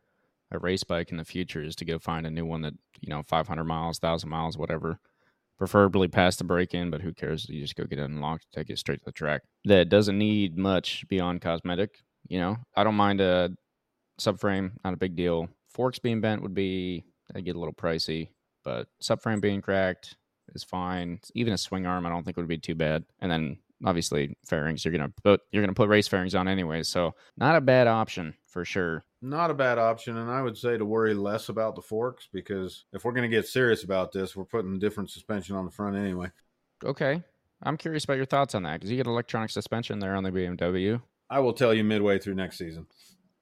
a 0.52 0.60
race 0.60 0.84
bike 0.84 1.12
in 1.12 1.18
the 1.18 1.26
future 1.26 1.64
is 1.64 1.76
to 1.78 1.86
go 1.86 1.98
find 1.98 2.28
a 2.28 2.32
new 2.32 2.46
one 2.46 2.62
that, 2.62 2.74
you 3.02 3.10
know, 3.10 3.24
500 3.24 3.64
miles, 3.64 3.98
1,000 4.02 4.30
miles, 4.30 4.58
whatever. 4.58 5.00
Preferably 5.58 6.08
past 6.08 6.40
the 6.40 6.44
break 6.44 6.74
in, 6.74 6.90
but 6.90 7.02
who 7.02 7.14
cares? 7.14 7.48
You 7.48 7.62
just 7.62 7.76
go 7.76 7.86
get 7.86 8.00
it 8.00 8.04
unlocked, 8.04 8.48
take 8.54 8.70
it 8.70 8.80
straight 8.80 9.00
to 9.00 9.06
the 9.06 9.12
track. 9.12 9.42
That 9.66 9.90
doesn't 9.90 10.18
need 10.18 10.58
much 10.58 11.06
beyond 11.08 11.42
cosmetic. 11.42 12.00
You 12.28 12.40
know, 12.40 12.58
I 12.76 12.84
don't 12.84 12.96
mind 12.96 13.22
a 13.22 13.52
subframe, 14.20 14.72
not 14.84 14.94
a 14.94 14.98
big 14.98 15.16
deal. 15.16 15.50
Forks 15.70 16.00
being 16.00 16.22
bent 16.22 16.42
would 16.42 16.54
be, 16.54 17.04
that'd 17.28 17.46
get 17.46 17.56
a 17.56 17.60
little 17.60 17.74
pricey, 17.74 18.30
but 18.64 18.88
subframe 19.02 19.42
being 19.42 19.62
cracked 19.62 20.16
is 20.54 20.64
fine. 20.64 21.20
Even 21.36 21.54
a 21.54 21.58
swing 21.58 21.86
arm, 21.86 22.06
I 22.06 22.10
don't 22.10 22.24
think 22.24 22.38
would 22.38 22.48
be 22.48 22.58
too 22.58 22.76
bad. 22.76 23.04
And 23.20 23.32
then 23.32 23.58
obviously 23.84 24.36
fairings, 24.46 24.84
you're 24.86 24.92
gonna 24.92 25.12
put 25.24 25.42
you're 25.52 25.64
gonna 25.64 25.74
put 25.74 25.90
race 25.90 26.08
fairings 26.08 26.36
on 26.36 26.48
anyway, 26.48 26.84
so 26.84 27.14
not 27.38 27.56
a 27.56 27.62
bad 27.62 27.88
option 27.88 28.34
for 28.48 28.64
sure. 28.66 29.04
Not 29.22 29.50
a 29.52 29.54
bad 29.54 29.78
option. 29.78 30.18
And 30.18 30.30
I 30.30 30.42
would 30.42 30.58
say 30.58 30.78
to 30.78 30.86
worry 30.86 31.14
less 31.14 31.50
about 31.50 31.76
the 31.76 31.82
forks 31.82 32.28
because 32.32 32.86
if 32.92 33.06
we're 33.06 33.14
going 33.14 33.30
to 33.30 33.34
get 33.34 33.48
serious 33.48 33.86
about 33.86 34.12
this, 34.12 34.36
we're 34.36 34.44
putting 34.44 34.80
different 34.80 35.10
suspension 35.12 35.56
on 35.56 35.64
the 35.64 35.72
front 35.72 35.96
anyway. 35.96 36.30
Okay, 36.84 37.24
I'm 37.64 37.78
curious 37.78 38.04
about 38.04 38.18
your 38.18 38.26
thoughts 38.26 38.54
on 38.54 38.64
that 38.64 38.74
because 38.74 38.92
you 38.92 38.98
get 38.98 39.08
electronic 39.08 39.50
suspension 39.50 40.00
there 40.00 40.16
on 40.16 40.24
the 40.26 40.30
BMW. 40.32 41.02
I 41.30 41.40
will 41.40 41.54
tell 41.54 41.74
you 41.74 41.86
midway 41.86 42.20
through 42.20 42.36
next 42.36 42.58
season. 42.58 42.86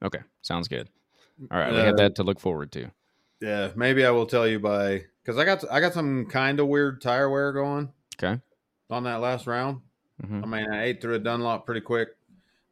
Okay, 0.03 0.19
sounds 0.43 0.67
good. 0.67 0.87
All 1.49 1.57
right, 1.57 1.71
we 1.73 1.79
Uh, 1.79 1.85
have 1.85 1.97
that 1.97 2.15
to 2.17 2.23
look 2.23 2.39
forward 2.39 2.71
to. 2.73 2.91
Yeah, 3.41 3.71
maybe 3.75 4.05
I 4.05 4.11
will 4.11 4.27
tell 4.27 4.47
you 4.47 4.59
by 4.59 5.05
because 5.23 5.39
I 5.39 5.45
got 5.45 5.63
I 5.71 5.79
got 5.79 5.93
some 5.93 6.27
kind 6.27 6.59
of 6.59 6.67
weird 6.67 7.01
tire 7.01 7.27
wear 7.27 7.51
going 7.51 7.91
Okay. 8.21 8.39
on 8.91 9.03
that 9.05 9.19
last 9.19 9.47
round. 9.47 9.81
Hmm 10.23 10.43
I 10.43 10.47
mean, 10.47 10.71
I 10.71 10.83
ate 10.83 11.01
through 11.01 11.15
a 11.15 11.19
Dunlop 11.19 11.65
pretty 11.65 11.81
quick. 11.81 12.09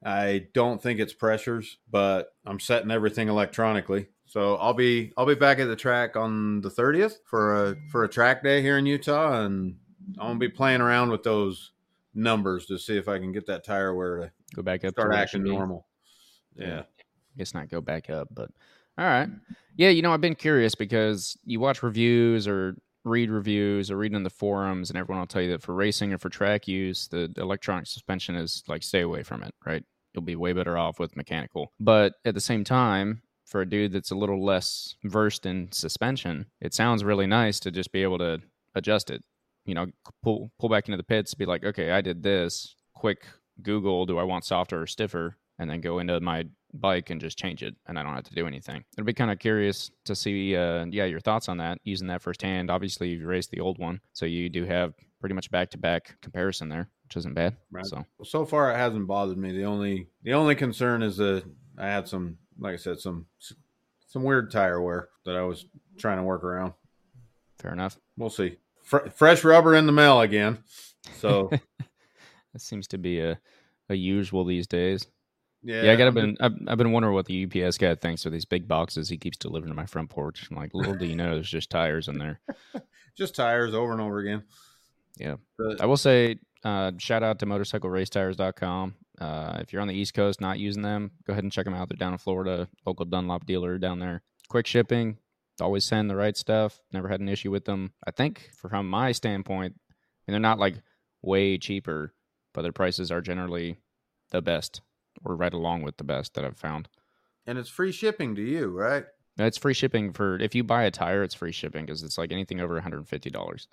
I 0.03 0.47
don't 0.53 0.81
think 0.81 0.99
it's 0.99 1.13
pressures, 1.13 1.77
but 1.91 2.33
I'm 2.45 2.59
setting 2.59 2.91
everything 2.91 3.27
electronically. 3.27 4.07
So 4.25 4.55
I'll 4.55 4.73
be 4.73 5.11
I'll 5.17 5.25
be 5.25 5.35
back 5.35 5.59
at 5.59 5.65
the 5.65 5.75
track 5.75 6.15
on 6.15 6.61
the 6.61 6.69
30th 6.69 7.17
for 7.25 7.65
a 7.71 7.75
for 7.91 8.03
a 8.03 8.09
track 8.09 8.43
day 8.43 8.61
here 8.61 8.77
in 8.77 8.85
Utah, 8.85 9.41
and 9.43 9.77
I'm 10.19 10.27
gonna 10.27 10.39
be 10.39 10.49
playing 10.49 10.81
around 10.81 11.09
with 11.09 11.23
those 11.23 11.71
numbers 12.13 12.65
to 12.67 12.77
see 12.77 12.97
if 12.97 13.07
I 13.07 13.17
can 13.17 13.31
get 13.31 13.45
that 13.47 13.63
tire 13.63 13.93
wear 13.93 14.17
to 14.17 14.31
Go 14.55 14.61
back 14.61 14.83
up. 14.83 14.93
to 14.95 15.01
start 15.01 15.13
acting 15.15 15.43
normal. 15.43 15.85
Yeah. 16.55 16.83
guess 17.37 17.53
not 17.53 17.69
go 17.69 17.81
back 17.81 18.09
up, 18.09 18.27
but 18.31 18.51
all 18.97 19.05
right. 19.05 19.29
Yeah, 19.77 19.89
you 19.89 20.01
know, 20.01 20.13
I've 20.13 20.21
been 20.21 20.35
curious 20.35 20.75
because 20.75 21.37
you 21.45 21.59
watch 21.59 21.83
reviews 21.83 22.47
or 22.47 22.75
read 23.05 23.29
reviews 23.29 23.89
or 23.89 23.97
read 23.97 24.13
in 24.13 24.23
the 24.23 24.29
forums, 24.29 24.89
and 24.89 24.97
everyone 24.97 25.21
will 25.21 25.27
tell 25.27 25.41
you 25.41 25.51
that 25.51 25.61
for 25.61 25.73
racing 25.73 26.13
or 26.13 26.17
for 26.17 26.29
track 26.29 26.67
use, 26.67 27.07
the 27.07 27.31
electronic 27.37 27.87
suspension 27.87 28.35
is 28.35 28.63
like 28.67 28.83
stay 28.83 29.01
away 29.01 29.23
from 29.23 29.43
it, 29.43 29.53
right? 29.65 29.83
You'll 30.13 30.23
be 30.23 30.35
way 30.35 30.53
better 30.53 30.77
off 30.77 30.99
with 30.99 31.15
mechanical. 31.15 31.71
But 31.79 32.13
at 32.25 32.33
the 32.33 32.41
same 32.41 32.63
time, 32.63 33.21
for 33.45 33.61
a 33.61 33.69
dude 33.69 33.91
that's 33.93 34.11
a 34.11 34.15
little 34.15 34.43
less 34.43 34.95
versed 35.03 35.45
in 35.45 35.71
suspension, 35.71 36.45
it 36.61 36.73
sounds 36.73 37.03
really 37.03 37.27
nice 37.27 37.59
to 37.61 37.71
just 37.71 37.91
be 37.91 38.03
able 38.03 38.19
to 38.19 38.39
adjust 38.75 39.09
it. 39.09 39.23
You 39.65 39.75
know, 39.75 39.87
pull 40.23 40.51
pull 40.59 40.69
back 40.69 40.87
into 40.87 40.97
the 40.97 41.03
pits, 41.03 41.33
be 41.33 41.45
like, 41.45 41.63
okay, 41.63 41.91
I 41.91 42.01
did 42.01 42.23
this. 42.23 42.75
Quick 42.93 43.25
Google, 43.61 44.05
do 44.05 44.17
I 44.17 44.23
want 44.23 44.45
softer 44.45 44.81
or 44.81 44.87
stiffer? 44.87 45.37
And 45.57 45.69
then 45.69 45.81
go 45.81 45.99
into 45.99 46.19
my 46.21 46.45
bike 46.73 47.09
and 47.09 47.19
just 47.21 47.37
change 47.37 47.63
it, 47.63 47.75
and 47.87 47.97
I 47.97 48.03
don't 48.03 48.13
have 48.13 48.25
to 48.25 48.35
do 48.35 48.47
anything. 48.47 48.83
It'd 48.95 49.05
be 49.05 49.13
kind 49.13 49.31
of 49.31 49.39
curious 49.39 49.89
to 50.05 50.15
see, 50.15 50.55
uh, 50.55 50.85
yeah, 50.89 51.05
your 51.05 51.19
thoughts 51.19 51.49
on 51.49 51.57
that. 51.57 51.79
Using 51.83 52.07
that 52.07 52.21
firsthand. 52.21 52.69
Obviously, 52.69 53.09
you 53.09 53.25
raced 53.27 53.51
the 53.51 53.59
old 53.59 53.77
one, 53.79 54.01
so 54.13 54.25
you 54.25 54.49
do 54.49 54.65
have 54.65 54.93
pretty 55.19 55.35
much 55.35 55.49
back 55.51 55.69
to 55.71 55.77
back 55.77 56.15
comparison 56.21 56.69
there. 56.69 56.89
which 57.03 57.17
isn't 57.17 57.33
bad. 57.33 57.57
Right. 57.71 57.85
So 57.85 58.05
so 58.23 58.45
far 58.45 58.71
it 58.71 58.77
hasn't 58.77 59.07
bothered 59.07 59.37
me. 59.37 59.51
The 59.51 59.65
only 59.65 60.07
the 60.23 60.33
only 60.33 60.55
concern 60.55 61.01
is 61.03 61.17
that 61.17 61.43
I 61.77 61.87
had 61.87 62.07
some, 62.07 62.37
like 62.59 62.73
I 62.73 62.77
said, 62.77 62.99
some 62.99 63.25
some 64.07 64.23
weird 64.23 64.51
tire 64.51 64.81
wear 64.81 65.09
that 65.25 65.35
I 65.35 65.41
was 65.41 65.65
trying 65.97 66.17
to 66.17 66.23
work 66.23 66.43
around. 66.43 66.73
fair 67.59 67.73
enough. 67.73 67.97
We'll 68.17 68.29
see. 68.29 68.57
Fre- 68.83 69.09
fresh 69.09 69.43
rubber 69.43 69.75
in 69.75 69.85
the 69.85 69.91
mail 69.91 70.21
again. 70.21 70.59
So 71.17 71.49
That 72.53 72.61
seems 72.61 72.87
to 72.87 72.97
be 72.97 73.19
a, 73.19 73.39
a 73.89 73.95
usual 73.95 74.43
these 74.43 74.65
days. 74.65 75.05
Yeah, 75.63 75.83
Yeah, 75.83 75.91
I 75.91 75.95
gotta 75.95 76.11
been 76.11 76.37
I've, 76.39 76.53
I've 76.67 76.77
been 76.77 76.91
wondering 76.91 77.13
what 77.13 77.25
the 77.25 77.45
UPS 77.45 77.77
guy 77.77 77.95
thinks 77.95 78.25
of 78.25 78.31
these 78.31 78.45
big 78.45 78.67
boxes 78.67 79.09
he 79.09 79.17
keeps 79.17 79.37
delivering 79.37 79.71
to 79.71 79.75
my 79.75 79.85
front 79.85 80.09
porch. 80.09 80.47
I'm 80.49 80.57
like, 80.57 80.73
little 80.73 80.95
do 80.95 81.05
you 81.05 81.15
know, 81.15 81.35
there's 81.35 81.49
just 81.49 81.69
tires 81.69 82.07
in 82.07 82.17
there. 82.17 82.39
just 83.17 83.35
tires 83.35 83.73
over 83.73 83.91
and 83.91 84.01
over 84.01 84.19
again. 84.19 84.43
Yeah. 85.17 85.35
But 85.57 85.81
I 85.81 85.85
will 85.85 85.97
say, 85.97 86.39
uh, 86.63 86.91
shout 86.97 87.23
out 87.23 87.39
to 87.39 87.45
motorcycleracetires.com. 87.45 88.95
Uh, 89.19 89.57
if 89.59 89.73
you're 89.73 89.81
on 89.81 89.87
the 89.89 89.95
East 89.95 90.13
Coast 90.13 90.39
not 90.39 90.59
using 90.59 90.81
them, 90.81 91.11
go 91.27 91.33
ahead 91.33 91.43
and 91.43 91.51
check 91.51 91.65
them 91.65 91.73
out. 91.73 91.89
They're 91.89 91.97
down 91.97 92.13
in 92.13 92.19
Florida, 92.19 92.69
local 92.85 93.05
Dunlop 93.05 93.45
dealer 93.45 93.77
down 93.77 93.99
there. 93.99 94.21
Quick 94.47 94.65
shipping, 94.65 95.17
always 95.59 95.85
send 95.85 96.09
the 96.09 96.15
right 96.15 96.37
stuff. 96.37 96.79
Never 96.93 97.09
had 97.09 97.19
an 97.19 97.29
issue 97.29 97.51
with 97.51 97.65
them. 97.65 97.91
I 98.07 98.11
think 98.11 98.49
from 98.55 98.89
my 98.89 99.11
standpoint, 99.11 99.75
and 100.25 100.33
they're 100.33 100.39
not 100.39 100.59
like 100.59 100.75
way 101.21 101.57
cheaper, 101.57 102.13
but 102.53 102.61
their 102.61 102.71
prices 102.71 103.11
are 103.11 103.21
generally 103.21 103.77
the 104.31 104.41
best 104.41 104.81
or 105.25 105.35
right 105.35 105.53
along 105.53 105.81
with 105.83 105.97
the 105.97 106.03
best 106.03 106.33
that 106.33 106.45
I've 106.45 106.57
found. 106.57 106.87
and 107.47 107.57
it's 107.57 107.69
free 107.69 107.91
shipping 107.91 108.35
to 108.35 108.41
you, 108.41 108.67
right? 108.69 109.05
It's 109.37 109.57
free 109.57 109.73
shipping 109.73 110.11
for 110.13 110.37
if 110.39 110.53
you 110.53 110.63
buy 110.63 110.83
a 110.83 110.91
tire, 110.91 111.23
it's 111.23 111.33
free 111.33 111.51
shipping 111.53 111.85
because 111.85 112.03
it's 112.03 112.17
like 112.17 112.31
anything 112.31 112.59
over 112.59 112.79
$150. 112.79 113.67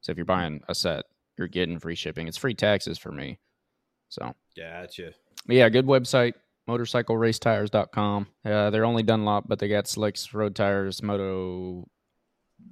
So 0.00 0.10
if 0.12 0.18
you're 0.18 0.24
buying 0.24 0.60
a 0.68 0.74
set, 0.74 1.04
you're 1.38 1.48
getting 1.48 1.78
free 1.78 1.94
shipping. 1.94 2.26
It's 2.28 2.36
free 2.36 2.54
taxes 2.54 2.98
for 2.98 3.12
me. 3.12 3.38
So, 4.08 4.34
Gotcha. 4.56 5.12
yeah, 5.48 5.68
good 5.68 5.86
website, 5.86 6.34
motorcycleracetires.com. 6.68 8.26
Uh, 8.44 8.70
they're 8.70 8.84
only 8.84 9.02
Dunlop, 9.02 9.48
but 9.48 9.58
they 9.58 9.68
got 9.68 9.86
slicks, 9.88 10.32
road 10.34 10.54
tires, 10.54 11.02
moto. 11.02 11.88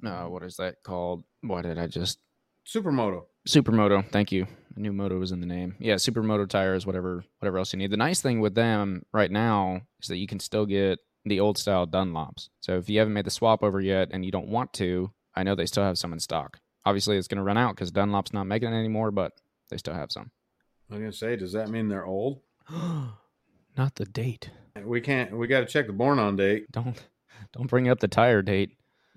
Uh, 0.05 0.25
what 0.25 0.43
is 0.43 0.57
that 0.57 0.83
called? 0.83 1.25
What 1.43 1.63
did 1.63 1.79
I 1.79 1.87
just? 1.87 2.19
Supermoto. 2.67 3.25
Supermoto. 3.49 4.07
Thank 4.11 4.33
you. 4.33 4.47
I 4.77 4.81
knew 4.81 4.93
moto 4.93 5.19
was 5.19 5.33
in 5.33 5.41
the 5.41 5.47
name. 5.47 5.75
Yeah, 5.79 5.95
Supermoto 5.95 6.49
tires, 6.49 6.87
whatever, 6.87 7.25
whatever 7.39 7.59
else 7.59 7.73
you 7.73 7.79
need. 7.79 7.91
The 7.91 7.97
nice 7.97 8.21
thing 8.21 8.41
with 8.41 8.55
them 8.55 9.03
right 9.13 9.31
now 9.31 9.83
is 10.01 10.09
that 10.09 10.17
you 10.17 10.27
can 10.27 10.41
still 10.41 10.67
get 10.67 10.99
the 11.25 11.41
old 11.41 11.59
style 11.59 11.87
Dunlops. 11.87 12.49
So 12.61 12.79
if 12.79 12.89
you 12.89 12.99
haven't 12.99 13.15
made 13.15 13.27
the 13.27 13.31
swap 13.31 13.63
over 13.63 13.81
yet 13.81 14.09
and 14.13 14.25
you 14.25 14.31
don't 14.33 14.49
want 14.49 14.73
to, 14.75 15.13
I 15.35 15.43
know 15.43 15.55
they 15.55 15.67
still 15.67 15.85
have 15.85 15.99
some 15.99 16.13
in 16.13 16.21
stock. 16.21 16.59
Obviously, 16.85 17.17
it's 17.17 17.29
going 17.29 17.39
to 17.39 17.45
run 17.45 17.59
out 17.59 17.75
because 17.75 17.93
Dunlop's 17.93 18.33
not 18.33 18.45
making 18.45 18.73
it 18.73 18.77
anymore, 18.79 19.11
but 19.11 19.33
they 19.71 19.77
still 19.77 19.95
have 19.95 20.11
some. 20.11 20.31
I 20.91 20.95
was 20.95 21.01
gonna 21.01 21.13
say, 21.13 21.37
does 21.37 21.53
that 21.53 21.71
mean 21.71 21.89
they're 21.89 22.05
old? 22.05 22.41
not 22.71 23.95
the 23.95 24.05
date. 24.05 24.51
We 24.85 25.01
can't. 25.01 25.37
We 25.37 25.47
got 25.47 25.61
to 25.61 25.67
check 25.67 25.87
the 25.87 25.93
born 25.93 26.19
on 26.19 26.37
date. 26.37 26.67
Don't 26.71 27.03
don't 27.53 27.69
bring 27.69 27.89
up 27.89 28.01
the 28.01 28.09
tire 28.09 28.43
date. 28.43 28.77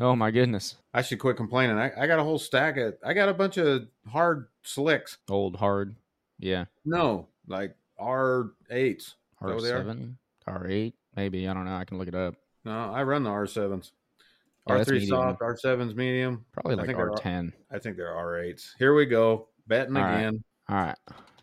oh 0.00 0.16
my 0.16 0.30
goodness. 0.30 0.76
I 0.92 1.02
should 1.02 1.18
quit 1.18 1.36
complaining. 1.36 1.78
I, 1.78 1.90
I 1.98 2.06
got 2.06 2.18
a 2.18 2.24
whole 2.24 2.38
stack 2.38 2.76
of. 2.76 2.94
I 3.04 3.14
got 3.14 3.28
a 3.28 3.34
bunch 3.34 3.56
of 3.56 3.86
hard 4.08 4.48
slicks. 4.62 5.18
Old 5.28 5.56
hard. 5.56 5.94
Yeah. 6.38 6.64
No, 6.84 7.28
like 7.46 7.76
R 7.98 8.50
eights. 8.70 9.14
R 9.40 9.54
what 9.54 9.62
they 9.62 9.70
are? 9.70 9.78
seven. 9.78 10.18
R 10.46 10.66
eight. 10.66 10.94
Maybe. 11.16 11.48
I 11.48 11.54
don't 11.54 11.64
know. 11.64 11.76
I 11.76 11.84
can 11.84 11.98
look 11.98 12.08
it 12.08 12.14
up. 12.14 12.34
No, 12.64 12.92
I 12.92 13.02
run 13.02 13.22
the 13.22 13.30
R 13.30 13.46
sevens. 13.46 13.92
Yeah, 14.66 14.72
R 14.72 14.78
that's 14.78 14.88
three 14.88 15.06
soft, 15.06 15.42
R 15.42 15.56
sevens 15.56 15.94
medium. 15.94 16.44
Probably 16.52 16.74
I 16.74 16.86
like 16.86 16.96
R 16.96 17.14
ten. 17.16 17.52
I 17.70 17.78
think 17.78 17.96
they're 17.96 18.14
R 18.14 18.40
eights. 18.40 18.74
Here 18.78 18.94
we 18.94 19.06
go. 19.06 19.48
Betting 19.66 19.96
All 19.96 20.02
right. 20.02 20.18
again. 20.18 20.44
All 20.68 20.76
right. 20.76 20.98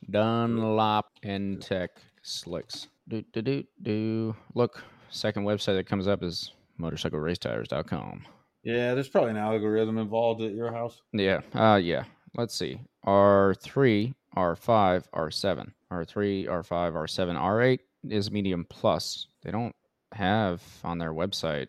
Dunlop 0.10 1.06
and 1.24 1.62
Tech 1.62 1.92
Slicks. 2.24 2.88
Do 3.08 3.22
do 3.34 3.42
do 3.42 3.64
do. 3.82 4.36
Look, 4.56 4.84
second 5.10 5.44
website 5.44 5.76
that 5.76 5.86
comes 5.86 6.08
up 6.08 6.24
is 6.24 6.54
motorcycleracetires.com. 6.80 8.26
Yeah, 8.63 8.93
there's 8.93 9.10
probably 9.10 9.32
an 9.32 9.38
algorithm 9.38 9.97
involved 9.97 10.41
at 10.41 10.54
your 10.54 10.71
house. 10.71 11.02
Yeah. 11.13 11.41
Uh 11.54 11.76
yeah. 11.76 12.04
Let's 12.36 12.56
see. 12.56 12.80
R3, 13.06 14.13
R5, 14.38 15.04
R7. 15.13 15.71
R3, 15.91 16.45
R5, 16.45 16.93
R7, 16.93 17.36
R8 17.36 17.80
is 18.10 18.32
medium 18.32 18.65
plus. 18.69 19.28
They 19.43 19.52
don't 19.52 19.76
have 20.13 20.62
on 20.84 20.97
their 20.97 21.13
website 21.13 21.67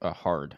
a 0.00 0.12
hard 0.12 0.56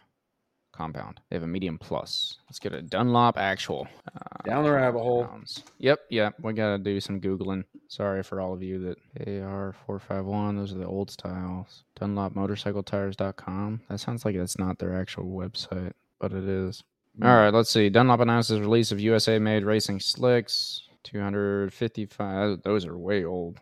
compound. 0.81 1.21
They 1.29 1.37
have 1.37 1.43
a 1.43 1.47
medium 1.47 1.77
plus. 1.77 2.39
Let's 2.49 2.59
get 2.59 2.73
a 2.73 2.81
Dunlop 2.81 3.37
actual. 3.37 3.87
Uh, 4.15 4.49
Down 4.49 4.65
the 4.65 4.71
rabbit 4.73 5.01
hole. 5.01 5.25
compounds. 5.25 5.63
Yep, 5.79 6.01
yep. 6.09 6.35
We 6.43 6.55
gotta 6.55 6.79
do 6.79 6.99
some 7.01 7.21
googling. 7.21 7.65
Sorry 7.89 8.23
for 8.23 8.41
all 8.41 8.55
of 8.55 8.63
you 8.63 8.79
that 9.19 9.43
AR 9.43 9.75
four 9.85 9.99
five 9.99 10.25
one. 10.25 10.57
Those 10.57 10.73
are 10.73 10.79
the 10.79 10.87
old 10.87 11.11
styles. 11.11 11.85
DunlopMotorcycleTires.com. 12.01 13.81
That 13.91 14.01
sounds 14.01 14.25
like 14.25 14.37
that's 14.37 14.59
not 14.59 14.79
their 14.79 14.99
actual 14.99 15.25
website, 15.25 15.93
but 16.19 16.33
it 16.33 16.49
is. 16.49 16.83
Hmm. 17.19 17.27
All 17.27 17.37
right, 17.37 17.53
let's 17.53 17.71
see. 17.71 17.91
Dunlop 17.91 18.21
announces 18.21 18.59
release 18.61 18.91
of 18.91 19.01
USA 19.01 19.39
made 19.39 19.65
racing 19.65 20.01
slicks. 20.01 20.85
255. 21.03 22.63
Those 22.63 22.87
are 22.87 22.97
way 22.97 23.25
old. 23.25 23.59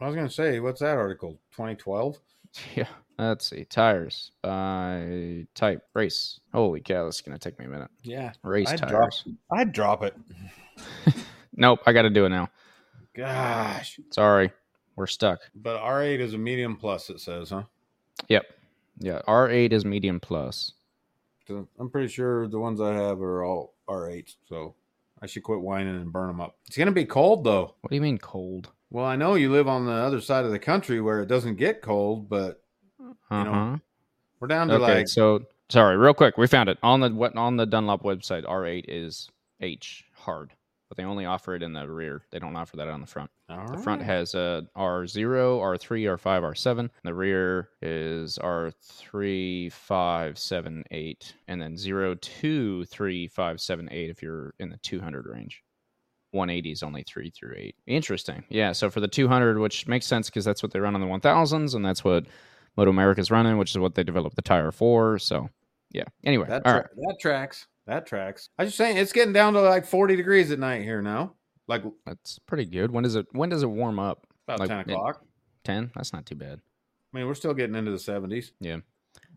I 0.00 0.06
was 0.06 0.14
gonna 0.14 0.30
say, 0.30 0.60
what's 0.60 0.80
that 0.80 0.96
article? 0.96 1.32
2012. 1.52 2.20
Yeah. 2.76 2.88
Let's 3.18 3.46
see. 3.48 3.64
Tires 3.64 4.32
by 4.42 5.46
type 5.54 5.82
race. 5.94 6.38
Holy 6.52 6.80
cow, 6.80 7.06
this 7.06 7.16
is 7.16 7.22
to 7.38 7.38
take 7.50 7.58
me 7.58 7.64
a 7.64 7.68
minute. 7.68 7.88
Yeah, 8.02 8.32
Race 8.42 8.68
I'd 8.68 8.78
tires. 8.78 9.24
drop- 9.24 9.58
I'd 9.58 9.72
drop 9.72 10.02
it. 10.02 10.14
Nope, 11.58 11.80
I 11.86 11.94
got 11.94 12.02
to 12.02 12.10
do 12.10 12.26
it 12.26 12.28
now. 12.28 12.50
Gosh, 13.14 13.98
Sorry. 14.10 14.52
We're 14.94 15.06
stuck. 15.06 15.40
but 15.54 15.80
R8 15.80 16.20
is 16.20 16.34
a 16.34 16.38
medium 16.38 16.76
plus. 16.76 17.08
It 17.10 17.18
says, 17.20 17.48
huh? 17.50 17.62
Yep. 18.28 18.44
Yeah. 18.98 19.20
R8 19.26 19.72
is 19.72 19.84
medium 19.86 20.20
plus. 20.20 20.72
So 21.48 21.66
I'm 21.78 21.88
pretty 21.90 22.08
sure 22.08 22.46
the 22.48 22.58
ones 22.58 22.80
I 22.80 22.92
have 22.94 23.20
are 23.22 23.42
all 23.44 23.74
R8s. 23.88 24.36
So 24.48 24.74
I 25.22 25.26
should 25.26 25.42
quit 25.44 25.60
whining 25.60 25.96
and 25.96 26.12
burn 26.12 26.28
them 26.28 26.40
up. 26.42 26.56
It's 26.66 26.76
gonna 26.76 26.92
be 26.92 27.04
cold 27.06 27.44
though. 27.44 27.74
What 27.80 27.88
do 27.90 27.94
you 27.94 28.02
mean 28.02 28.18
cold? 28.18 28.70
Well, 28.90 29.04
I 29.04 29.16
know 29.16 29.34
you 29.34 29.50
live 29.50 29.68
on 29.68 29.84
the 29.86 29.92
other 29.92 30.20
side 30.20 30.44
of 30.44 30.50
the 30.52 30.58
country 30.58 31.00
where 31.00 31.20
it 31.20 31.26
doesn't 31.26 31.56
get 31.56 31.82
cold, 31.82 32.28
but 32.28 32.62
Uh 33.30 33.44
know, 33.44 33.80
we're 34.40 34.48
down 34.48 34.68
to 34.68 34.74
Okay. 34.74 34.98
like 34.98 35.08
so 35.08 35.42
sorry, 35.68 35.96
real 35.96 36.14
quick, 36.14 36.38
we 36.38 36.46
found 36.46 36.68
it 36.68 36.78
on 36.82 37.00
the 37.00 37.10
what 37.10 37.36
on 37.36 37.56
the 37.56 37.66
Dunlop 37.66 38.02
website. 38.02 38.44
R8 38.44 38.84
is 38.88 39.28
H 39.60 40.04
hard, 40.14 40.52
but 40.88 40.96
they 40.96 41.04
only 41.04 41.24
offer 41.24 41.54
it 41.54 41.62
in 41.62 41.72
the 41.72 41.88
rear. 41.88 42.22
They 42.30 42.38
don't 42.38 42.54
offer 42.56 42.76
that 42.76 42.88
on 42.88 43.00
the 43.00 43.06
front. 43.06 43.30
all 43.48 43.70
The 43.72 43.78
front 43.78 44.02
has 44.02 44.34
a 44.34 44.66
R0, 44.76 45.60
R3, 45.60 46.16
R5, 46.16 46.42
R7. 46.42 46.90
The 47.02 47.14
rear 47.14 47.70
is 47.82 48.38
R3, 48.38 49.72
5, 49.72 50.38
7, 50.38 50.84
8, 50.90 51.34
and 51.48 51.60
then 51.60 51.76
0, 51.76 52.14
2, 52.14 52.84
3, 52.84 53.28
5, 53.28 53.60
7, 53.60 53.88
8 53.90 54.10
if 54.10 54.22
you're 54.22 54.54
in 54.58 54.70
the 54.70 54.78
200 54.78 55.26
range. 55.26 55.62
180 56.36 56.70
is 56.70 56.82
only 56.82 57.02
3 57.02 57.30
through 57.30 57.54
8. 57.56 57.74
Interesting. 57.86 58.44
Yeah, 58.48 58.72
so 58.72 58.90
for 58.90 59.00
the 59.00 59.08
200, 59.08 59.58
which 59.58 59.86
makes 59.86 60.06
sense 60.06 60.28
because 60.30 60.44
that's 60.44 60.62
what 60.62 60.72
they 60.72 60.80
run 60.80 60.94
on 60.94 61.00
the 61.00 61.06
1000s, 61.06 61.74
and 61.74 61.84
that's 61.84 62.04
what 62.04 62.26
Moto 62.76 62.90
America's 62.90 63.30
running, 63.30 63.58
which 63.58 63.70
is 63.70 63.78
what 63.78 63.94
they 63.94 64.04
developed 64.04 64.36
the 64.36 64.42
tire 64.42 64.70
for. 64.70 65.18
So, 65.18 65.48
yeah. 65.90 66.04
Anyway, 66.24 66.46
that 66.48 66.64
tra- 66.64 66.74
right. 66.74 66.86
that 66.94 67.16
tracks. 67.20 67.66
That 67.86 68.06
tracks. 68.06 68.50
I 68.58 68.64
was 68.64 68.70
just 68.70 68.78
saying 68.78 68.96
it's 68.96 69.12
getting 69.12 69.32
down 69.32 69.54
to 69.54 69.60
like 69.60 69.86
40 69.86 70.16
degrees 70.16 70.50
at 70.50 70.58
night 70.58 70.82
here 70.82 71.02
now. 71.02 71.34
Like 71.68 71.82
That's 72.04 72.38
pretty 72.40 72.64
good. 72.64 72.90
When 72.90 73.04
does 73.04 73.16
it 73.16 73.26
when 73.32 73.48
does 73.48 73.62
it 73.62 73.70
warm 73.70 73.98
up? 73.98 74.26
about 74.46 74.60
Like, 74.60 74.68
10 74.68 74.78
o'clock. 74.80 75.22
10? 75.64 75.90
That's 75.94 76.12
not 76.12 76.26
too 76.26 76.36
bad. 76.36 76.60
I 77.12 77.18
mean, 77.18 77.26
we're 77.26 77.34
still 77.34 77.54
getting 77.54 77.74
into 77.76 77.90
the 77.90 77.96
70s. 77.96 78.52
Yeah. 78.60 78.78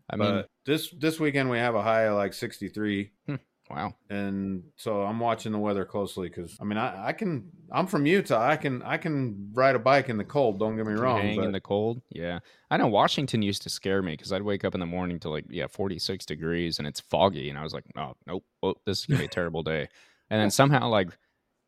I 0.08 0.16
mean, 0.16 0.44
this 0.66 0.90
this 0.90 1.20
weekend 1.20 1.50
we 1.50 1.58
have 1.58 1.76
a 1.76 1.82
high 1.82 2.02
of 2.02 2.16
like 2.16 2.32
63 2.32 3.10
hmm. 3.26 3.34
Wow. 3.70 3.94
and 4.08 4.62
so 4.76 5.02
i'm 5.02 5.20
watching 5.20 5.52
the 5.52 5.58
weather 5.58 5.84
closely 5.84 6.28
because 6.28 6.56
i 6.60 6.64
mean 6.64 6.78
I, 6.78 7.08
I 7.08 7.12
can 7.12 7.50
i'm 7.70 7.86
from 7.86 8.06
utah 8.06 8.44
i 8.46 8.56
can 8.56 8.82
i 8.82 8.96
can 8.96 9.50
ride 9.52 9.76
a 9.76 9.78
bike 9.78 10.08
in 10.08 10.16
the 10.16 10.24
cold 10.24 10.58
don't 10.58 10.76
get 10.76 10.86
me 10.86 10.94
wrong 10.94 11.20
hang 11.20 11.36
but 11.36 11.50
in 11.50 11.52
the 11.52 11.60
cold. 11.60 12.00
Yeah, 12.10 12.38
I 12.70 12.76
know 12.76 12.86
Washington 12.86 13.42
used 13.42 13.62
to 13.62 13.70
scare 13.70 14.02
me 14.02 14.12
because 14.12 14.32
I'd 14.32 14.42
wake 14.42 14.64
up 14.64 14.74
in 14.74 14.80
the 14.80 14.86
morning 14.86 15.18
to 15.20 15.30
like 15.30 15.44
yeah 15.48 15.66
forty 15.66 15.98
six 15.98 16.24
degrees 16.24 16.78
and 16.78 16.86
it's 16.86 17.00
foggy, 17.00 17.50
and 17.50 17.58
I 17.58 17.62
was 17.62 17.74
like, 17.74 17.84
oh 17.96 18.14
nope, 18.26 18.44
oh, 18.62 18.74
this 18.86 19.00
is 19.00 19.06
gonna 19.06 19.20
be 19.20 19.26
a 19.26 19.28
terrible 19.28 19.62
day. 19.62 19.88
And 20.30 20.40
then 20.40 20.50
somehow 20.60 20.88
like 20.88 21.10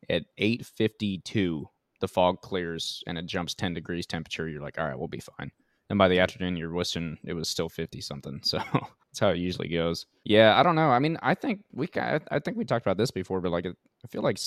at 0.09 0.23
eight 0.37 0.65
fifty 0.65 1.19
two, 1.19 1.69
the 1.99 2.07
fog 2.07 2.41
clears 2.41 3.03
and 3.07 3.17
it 3.17 3.25
jumps 3.25 3.53
ten 3.53 3.73
degrees 3.73 4.05
temperature. 4.05 4.47
You're 4.47 4.61
like, 4.61 4.79
all 4.79 4.87
right, 4.87 4.97
we'll 4.97 5.07
be 5.07 5.21
fine. 5.37 5.51
And 5.93 5.99
by 5.99 6.07
the 6.07 6.21
afternoon, 6.21 6.57
you're 6.57 6.73
wishing 6.73 7.19
it 7.23 7.33
was 7.33 7.47
still 7.47 7.69
fifty 7.69 8.01
something. 8.01 8.39
So 8.41 8.57
that's 8.73 9.19
how 9.19 9.29
it 9.29 9.37
usually 9.37 9.67
goes. 9.67 10.07
Yeah, 10.23 10.59
I 10.59 10.63
don't 10.63 10.73
know. 10.73 10.89
I 10.89 10.97
mean, 10.97 11.19
I 11.21 11.35
think 11.35 11.61
we 11.71 11.87
I 11.95 12.39
think 12.43 12.57
we 12.57 12.65
talked 12.65 12.83
about 12.83 12.97
this 12.97 13.11
before, 13.11 13.41
but 13.41 13.51
like 13.51 13.67
I 13.67 14.07
feel 14.07 14.23
like 14.23 14.39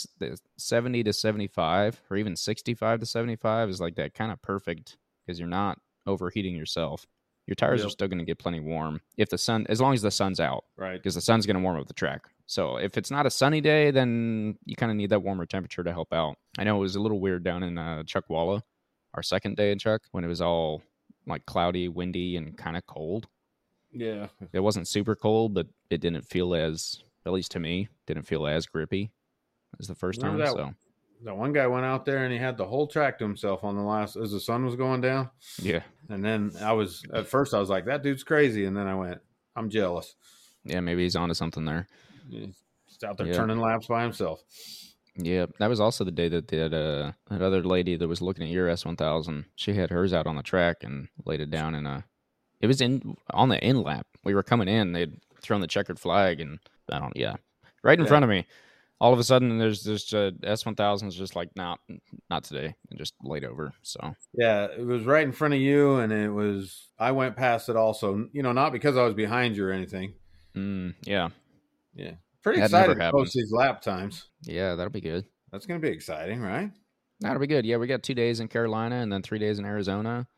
seventy 0.57 1.05
to 1.05 1.13
seventy 1.13 1.47
five 1.47 2.03
or 2.11 2.17
even 2.17 2.35
sixty 2.35 2.75
five 2.75 2.99
to 2.99 3.07
seventy 3.07 3.37
five 3.37 3.69
is 3.69 3.81
like 3.81 3.95
that 3.95 4.13
kind 4.13 4.33
of 4.33 4.43
perfect 4.43 4.97
because 5.25 5.39
you're 5.39 5.47
not 5.47 5.79
overheating 6.05 6.57
yourself. 6.57 7.07
Your 7.47 7.55
tires 7.55 7.85
are 7.85 7.91
still 7.91 8.09
going 8.09 8.19
to 8.19 8.25
get 8.25 8.41
plenty 8.41 8.59
warm 8.59 9.01
if 9.17 9.29
the 9.29 9.39
sun, 9.39 9.67
as 9.69 9.81
long 9.81 9.95
as 9.95 10.03
the 10.03 10.11
sun's 10.11 10.41
out, 10.41 10.65
right 10.77 10.97
because 10.97 11.15
the 11.15 11.21
sun's 11.21 11.47
going 11.47 11.55
to 11.55 11.63
warm 11.63 11.79
up 11.79 11.87
the 11.87 11.95
track. 11.95 12.25
So 12.47 12.77
if 12.77 12.99
it's 12.99 13.13
not 13.13 13.25
a 13.25 13.31
sunny 13.31 13.61
day, 13.61 13.93
then 13.93 14.59
you 14.65 14.75
kind 14.75 14.91
of 14.91 14.97
need 14.97 15.11
that 15.11 15.23
warmer 15.23 15.47
temperature 15.47 15.85
to 15.85 15.93
help 15.93 16.13
out. 16.13 16.39
I 16.59 16.65
know 16.65 16.79
it 16.79 16.81
was 16.81 16.97
a 16.97 17.01
little 17.01 17.21
weird 17.21 17.45
down 17.45 17.63
in 17.63 17.79
uh, 17.79 18.03
Chuckwalla, 18.05 18.63
our 19.15 19.23
second 19.23 19.57
day 19.57 19.71
in 19.71 19.79
Chuck, 19.79 20.03
when 20.11 20.25
it 20.25 20.29
was 20.29 20.41
all 20.41 20.83
like 21.27 21.45
cloudy, 21.47 21.89
windy, 21.89 22.37
and 22.37 22.57
kind 22.57 22.77
of 22.77 22.87
cold. 22.87 23.29
Yeah. 23.93 24.29
It 24.53 24.61
wasn't 24.61 24.89
super 24.89 25.15
cold, 25.17 25.55
but 25.55 25.67
it 25.91 26.01
didn't 26.01 26.23
feel 26.23 26.55
as, 26.55 27.03
at 27.25 27.33
least 27.33 27.53
to 27.53 27.61
me, 27.61 27.89
didn't 28.07 28.25
feel 28.25 28.47
as 28.47 28.67
grippy 28.67 29.11
as 29.81 29.89
the 29.89 29.95
first 29.95 30.21
time. 30.21 30.39
That- 30.39 30.49
So 30.53 30.75
That 31.25 31.37
one 31.37 31.53
guy 31.55 31.67
went 31.67 31.87
out 31.87 32.05
there 32.05 32.25
and 32.25 32.33
he 32.33 32.39
had 32.39 32.57
the 32.59 32.67
whole 32.67 32.87
track 32.87 33.19
to 33.19 33.25
himself 33.25 33.65
on 33.65 33.75
the 33.75 33.83
last 33.83 34.17
as 34.17 34.33
the 34.33 34.41
sun 34.41 34.65
was 34.67 34.77
going 34.77 35.01
down. 35.01 35.31
yeah, 35.63 35.83
And 36.11 36.23
then 36.25 36.53
I 36.61 36.73
was 36.75 37.03
at 37.13 37.27
first 37.27 37.55
I 37.55 37.59
was 37.59 37.71
like, 37.71 37.87
that 37.87 38.03
dude's 38.03 38.23
crazy. 38.23 38.67
And 38.67 38.77
then 38.77 38.87
I 38.87 38.95
went, 38.95 39.21
I'm 39.57 39.71
jealous. 39.71 40.15
yeah, 40.65 40.81
maybe 40.81 41.03
he's 41.05 41.17
onto 41.17 41.35
something 41.35 41.65
there. 41.65 41.89
He's 42.29 42.55
out 43.05 43.17
there 43.17 43.29
Yeah. 43.29 43.33
turning 43.35 43.59
laps 43.61 43.87
by 43.87 44.03
himself. 44.03 44.43
Yeah, 45.19 45.47
that 45.59 45.69
was 45.69 45.81
also 45.81 46.05
the 46.05 46.11
day 46.11 46.29
that 46.29 46.49
that 46.49 46.75
uh, 46.75 47.13
that 47.31 47.43
other 47.43 47.63
lady 47.63 47.97
that 47.97 48.09
was 48.09 48.21
looking 48.21 48.45
at 48.45 48.51
your 48.51 48.69
S 48.69 48.85
one 48.85 48.97
thousand, 48.97 49.47
she 49.57 49.75
had 49.75 49.91
hers 49.91 50.13
out 50.13 50.27
on 50.27 50.37
the 50.37 50.43
track 50.43 50.79
and 50.83 51.09
laid 51.25 51.41
it 51.41 51.51
down 51.51 51.75
in 51.75 51.87
a. 51.87 52.05
It 52.61 52.67
was 52.67 52.81
in 52.81 53.17
on 53.31 53.49
the 53.49 53.63
in 53.65 53.83
lap. 53.83 54.07
We 54.25 54.35
were 54.35 54.43
coming 54.43 54.69
in. 54.69 54.93
They'd 54.93 55.19
thrown 55.41 55.61
the 55.61 55.67
checkered 55.67 55.99
flag, 55.99 56.41
and 56.41 56.59
I 56.91 56.99
don't. 56.99 57.17
Yeah, 57.17 57.37
right 57.83 57.99
in 57.99 58.05
Yeah. 58.05 58.09
front 58.09 58.25
of 58.25 58.31
me. 58.31 58.47
All 58.99 59.13
of 59.13 59.19
a 59.19 59.25
sudden, 59.25 59.59
there's 59.59 59.85
this 59.85 60.13
uh, 60.15 60.31
S 60.43 60.65
one 60.65 60.75
thousand 60.75 61.09
is 61.09 61.15
just 61.15 61.37
like 61.37 61.51
not 61.55 61.81
not 62.31 62.45
today, 62.45 62.75
and 62.91 62.99
just 62.99 63.15
laid 63.23 63.45
over. 63.45 63.73
So 63.83 64.15
Yeah, 64.35 64.65
it 64.67 64.87
was 64.87 65.05
right 65.05 65.25
in 65.25 65.33
front 65.33 65.53
of 65.55 65.61
you, 65.61 65.97
and 65.97 66.13
it 66.13 66.31
was. 66.31 66.89
I 66.99 67.13
went 67.13 67.37
past 67.37 67.69
it 67.69 67.77
also. 67.77 68.29
You 68.33 68.43
know, 68.43 68.53
not 68.53 68.73
because 68.73 68.97
I 68.97 69.03
was 69.05 69.13
behind 69.15 69.57
you 69.57 69.67
or 69.67 69.71
anything. 69.71 70.15
mm, 70.55 70.95
yeah, 71.05 71.29
yeah, 71.95 72.13
Pretty 72.47 72.61
That 72.61 72.67
excited 72.67 72.95
to 73.01 73.11
post 73.11 73.33
these 73.35 73.51
lap 73.51 73.83
times. 73.83 74.29
yeah, 74.43 74.77
that'll 74.77 74.93
be 74.93 75.01
good. 75.01 75.25
That's 75.51 75.67
going 75.67 75.81
to 75.81 75.85
be 75.85 75.93
exciting, 75.93 76.41
right? 76.41 76.71
That'll 77.19 77.41
be 77.41 77.49
good. 77.49 77.67
Yeah, 77.67 77.79
we 77.79 77.89
got 77.89 78.05
two 78.05 78.15
days 78.15 78.39
in 78.39 78.47
Carolina 78.47 78.97
and 79.01 79.13
then 79.13 79.21
three 79.23 79.41
days 79.41 79.59
in 79.59 79.65
Arizona. 79.65 80.29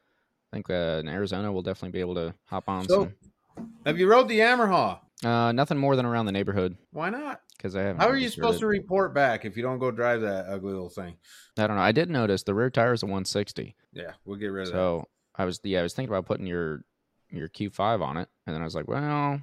I 0.50 0.56
think 0.56 0.70
uh, 0.70 1.00
in 1.00 1.08
Arizona 1.08 1.52
we'll 1.52 1.60
definitely 1.60 1.90
be 1.98 2.00
able 2.00 2.14
to 2.14 2.34
hop 2.46 2.66
on 2.66 2.88
So- 2.88 3.12
some. 3.56 3.68
Have 3.84 3.98
you 3.98 4.08
rode 4.08 4.26
the 4.28 4.38
Yamaha? 4.38 5.00
Uh, 5.22 5.52
nothing 5.52 5.76
more 5.76 5.96
than 5.96 6.06
around 6.06 6.24
the 6.24 6.32
neighborhood. 6.32 6.78
Why 6.92 7.10
not? 7.10 7.42
because 7.58 7.76
I 7.76 7.82
haven't. 7.82 8.00
How 8.00 8.08
are 8.08 8.16
you 8.16 8.30
supposed 8.30 8.56
it. 8.56 8.60
to 8.60 8.66
report 8.68 9.12
back 9.12 9.44
if 9.44 9.54
you 9.58 9.62
don't 9.62 9.78
go 9.78 9.90
drive 9.90 10.22
that 10.22 10.46
ugly 10.48 10.72
little 10.72 10.88
thing? 10.88 11.16
I 11.58 11.66
don't 11.66 11.76
know. 11.76 11.82
I 11.82 11.92
did 11.92 12.08
notice 12.08 12.42
the 12.42 12.54
rear 12.54 12.70
tire 12.70 12.94
is 12.94 13.02
a 13.02 13.06
160. 13.06 13.76
Yeah, 13.92 14.12
we'll 14.24 14.38
get 14.38 14.46
rid 14.46 14.68
of 14.68 14.72
that. 14.72 14.78
So 14.78 15.08
I 15.34 15.44
was 15.44 15.60
yeah, 15.62 15.80
I 15.80 15.82
was 15.82 15.92
thinking 15.92 16.08
about 16.14 16.24
putting 16.24 16.46
your 16.46 16.84
your 17.28 17.48
Q5 17.50 18.00
on 18.00 18.16
it, 18.16 18.28
and 18.46 18.54
then 18.54 18.62
I 18.62 18.64
was 18.64 18.74
like, 18.74 18.88
well, 18.88 19.42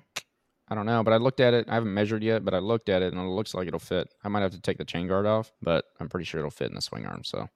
I 0.68 0.76
don't 0.76 0.86
know. 0.86 1.04
But 1.04 1.14
I 1.14 1.18
looked 1.18 1.40
at 1.40 1.54
it. 1.54 1.68
I 1.70 1.76
haven't 1.76 1.94
measured 1.94 2.24
yet, 2.24 2.44
but 2.44 2.54
I 2.54 2.60
looked 2.60 2.90
at 2.90 3.02
it, 3.02 3.14
and 3.14 3.22
it 3.22 3.30
looks 3.30 3.54
like 3.54 3.68
it'll 3.68 3.80
fit. 3.80 4.08
I 4.24 4.30
might 4.30 4.42
have 4.42 4.52
to 4.52 4.62
take 4.62 4.78
the 4.78 4.86
chain 4.86 5.08
guard 5.08 5.26
off, 5.26 5.52
but 5.62 5.86
I'm 6.00 6.10
pretty 6.10 6.26
sure 6.26 6.40
it'll 6.40 6.52
fit 6.52 6.70
in 6.70 6.76
the 6.76 6.82
swing 6.82 7.06
arm. 7.06 7.24
So 7.24 7.50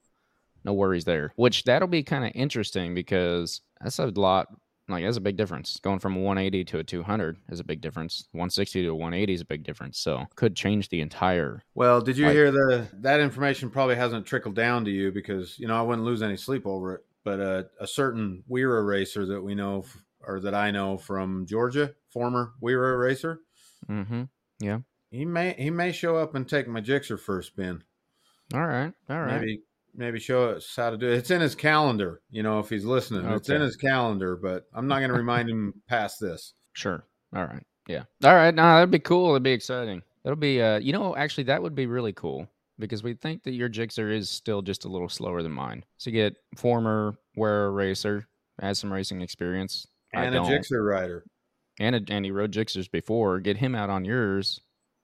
no 0.63 0.73
worries 0.73 1.05
there. 1.05 1.33
Which 1.35 1.63
that'll 1.63 1.87
be 1.87 2.03
kind 2.03 2.25
of 2.25 2.31
interesting 2.35 2.93
because 2.93 3.61
that's 3.81 3.99
a 3.99 4.07
lot. 4.07 4.47
Like 4.87 5.03
that's 5.03 5.17
a 5.17 5.21
big 5.21 5.37
difference. 5.37 5.79
Going 5.79 5.99
from 5.99 6.15
a 6.15 6.19
180 6.19 6.65
to 6.65 6.79
a 6.79 6.83
200 6.83 7.37
is 7.49 7.59
a 7.59 7.63
big 7.63 7.79
difference. 7.79 8.27
160 8.31 8.81
to 8.83 8.87
a 8.89 8.95
180 8.95 9.33
is 9.33 9.41
a 9.41 9.45
big 9.45 9.63
difference. 9.63 9.99
So 9.99 10.25
could 10.35 10.55
change 10.55 10.89
the 10.89 11.01
entire. 11.01 11.61
Well, 11.75 12.01
did 12.01 12.17
you 12.17 12.25
Like- 12.25 12.33
hear 12.33 12.49
the 12.51 12.87
that 12.93 13.19
information 13.19 13.69
probably 13.69 13.95
hasn't 13.97 14.25
trickled 14.25 14.55
down 14.55 14.85
to 14.85 14.91
you 14.91 15.11
because 15.11 15.59
you 15.59 15.67
know 15.67 15.77
I 15.77 15.83
wouldn't 15.83 16.05
lose 16.05 16.23
any 16.23 16.37
sleep 16.37 16.65
over 16.65 16.95
it. 16.95 17.01
But 17.23 17.39
uh, 17.39 17.63
a 17.79 17.85
certain 17.85 18.43
WERA 18.47 18.81
racer 18.83 19.25
that 19.27 19.41
we 19.41 19.53
know 19.53 19.85
or 20.21 20.39
that 20.39 20.55
I 20.55 20.71
know 20.71 20.97
from 20.97 21.45
Georgia, 21.45 21.93
former 22.11 22.53
WERA 22.61 22.97
racer, 22.97 23.39
Mm-hmm. 23.89 24.23
Yeah. 24.59 24.79
He 25.11 25.25
may 25.25 25.53
he 25.57 25.69
may 25.69 25.91
show 25.91 26.17
up 26.17 26.35
and 26.35 26.47
take 26.47 26.67
my 26.67 26.81
Gixxer 26.81 27.19
for 27.19 27.39
a 27.39 27.43
spin. 27.43 27.83
All 28.53 28.65
right. 28.65 28.91
All 29.09 29.19
right. 29.21 29.39
Maybe 29.39 29.61
maybe 29.95 30.19
show 30.19 30.49
us 30.49 30.73
how 30.75 30.89
to 30.91 30.97
do 30.97 31.07
it. 31.07 31.13
It's 31.17 31.31
in 31.31 31.41
his 31.41 31.55
calendar, 31.55 32.21
you 32.29 32.43
know, 32.43 32.59
if 32.59 32.69
he's 32.69 32.85
listening. 32.85 33.25
It's 33.31 33.49
in 33.49 33.61
his 33.61 33.75
calendar, 33.75 34.35
but 34.35 34.65
I'm 34.73 34.87
not 34.87 34.99
going 34.99 35.09
to 35.11 35.17
remind 35.17 35.49
him 35.49 35.73
past 35.87 36.19
this. 36.19 36.53
Sure. 36.73 37.03
All 37.35 37.45
right. 37.45 37.63
Yeah. 37.87 38.03
All 38.23 38.35
right. 38.35 38.53
No, 38.53 38.61
that'd 38.63 38.91
be 38.91 38.99
cool. 38.99 39.31
It'd 39.31 39.43
be 39.43 39.51
exciting. 39.51 40.03
That'll 40.23 40.35
be, 40.37 40.61
uh, 40.61 40.77
you 40.79 40.93
know, 40.93 41.15
actually, 41.15 41.45
that 41.45 41.63
would 41.63 41.73
be 41.73 41.87
really 41.87 42.13
cool 42.13 42.47
because 42.77 43.01
we 43.01 43.13
think 43.15 43.43
that 43.43 43.53
your 43.53 43.69
Gixxer 43.69 44.13
is 44.15 44.29
still 44.29 44.61
just 44.61 44.85
a 44.85 44.89
little 44.89 45.09
slower 45.09 45.41
than 45.41 45.51
mine. 45.53 45.83
So 45.97 46.11
you 46.11 46.15
get 46.21 46.35
former 46.55 47.15
WERA 47.35 47.71
racer, 47.71 48.27
has 48.61 48.77
some 48.77 48.93
racing 48.93 49.21
experience, 49.21 49.87
And 50.13 50.35
a 50.35 50.37
don't. 50.37 50.47
Gixxer 50.51 50.85
rider. 50.87 51.23
And 51.79 51.95
a, 51.95 52.01
and 52.13 52.25
he 52.25 52.31
rode 52.31 52.51
Gixxers 52.51 52.91
before. 52.91 53.39
Get 53.39 53.57
him 53.57 53.73
out 53.73 53.89
on 53.89 54.05
yours 54.05 54.61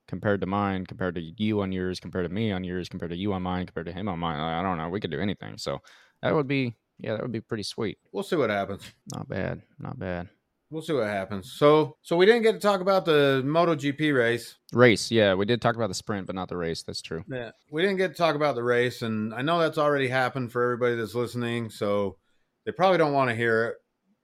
compared 0.08 0.42
to 0.42 0.48
mine, 0.48 0.86
compared 0.86 1.16
to 1.16 1.22
you 1.22 1.62
on 1.62 1.72
yours, 1.72 2.00
compared 2.00 2.28
to 2.28 2.34
me 2.34 2.52
on 2.52 2.64
yours, 2.64 2.90
compared 2.90 3.12
to 3.12 3.18
you 3.18 3.34
on 3.34 3.42
mine, 3.42 3.66
compared 3.66 3.88
to 3.88 3.94
him 3.94 4.08
on 4.08 4.20
mine. 4.20 4.40
I 4.40 4.62
don't 4.62 4.78
know. 4.78 4.90
We 4.90 5.00
could 5.00 5.12
do 5.12 5.20
anything. 5.20 5.58
So 5.58 5.80
that 6.22 6.36
would 6.36 6.48
be, 6.48 6.76
yeah, 7.00 7.14
that 7.14 7.22
would 7.22 7.32
be 7.32 7.42
pretty 7.42 7.64
sweet. 7.64 7.98
We'll 8.12 8.24
see 8.24 8.36
what 8.36 8.50
happens. 8.50 8.84
Not 9.14 9.28
bad. 9.28 9.62
Not 9.80 9.98
bad. 9.98 10.30
We'll 10.72 10.82
see 10.82 10.94
what 10.94 11.08
happens. 11.08 11.54
So, 11.54 11.98
so 12.02 12.18
we 12.18 12.26
didn't 12.26 12.42
get 12.42 12.54
to 12.54 12.60
talk 12.60 12.82
about 12.82 13.06
the 13.06 13.44
MotoGP 13.46 14.16
race. 14.16 14.56
Race. 14.74 15.12
Yeah. 15.12 15.36
We 15.36 15.46
did 15.46 15.62
talk 15.62 15.76
about 15.76 15.88
the 15.88 15.94
sprint, 15.96 16.28
but 16.28 16.36
not 16.36 16.50
the 16.50 16.58
race. 16.58 16.84
That's 16.84 17.02
true. 17.02 17.24
Yeah, 17.28 17.52
we 17.72 17.82
didn't 17.82 17.98
get 17.98 18.10
to 18.10 18.14
talk 18.16 18.36
about 18.36 18.56
the 18.56 18.64
race, 18.64 19.02
and 19.02 19.34
I 19.34 19.42
know 19.42 19.60
that's 19.60 19.78
already 19.78 20.08
happened 20.08 20.52
for 20.52 20.64
everybody 20.64 20.96
that's 20.96 21.16
listening, 21.16 21.70
so 21.70 22.18
they 22.66 22.72
probably 22.72 22.98
don't 22.98 23.14
want 23.14 23.30
to 23.30 23.36
hear 23.36 23.66
it. 23.66 23.76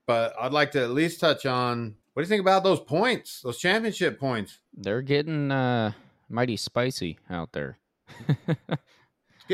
But 0.06 0.34
I'd 0.38 0.52
like 0.52 0.72
to 0.72 0.82
at 0.82 0.90
least 0.90 1.20
touch 1.20 1.46
on 1.46 1.94
what 2.12 2.22
do 2.22 2.24
you 2.26 2.28
think 2.28 2.40
about 2.40 2.62
those 2.64 2.80
points, 2.80 3.40
those 3.42 3.58
championship 3.58 4.18
points? 4.20 4.58
They're 4.74 5.02
getting 5.02 5.50
uh 5.50 5.92
mighty 6.28 6.56
spicy 6.56 7.18
out 7.30 7.52
there. 7.52 7.78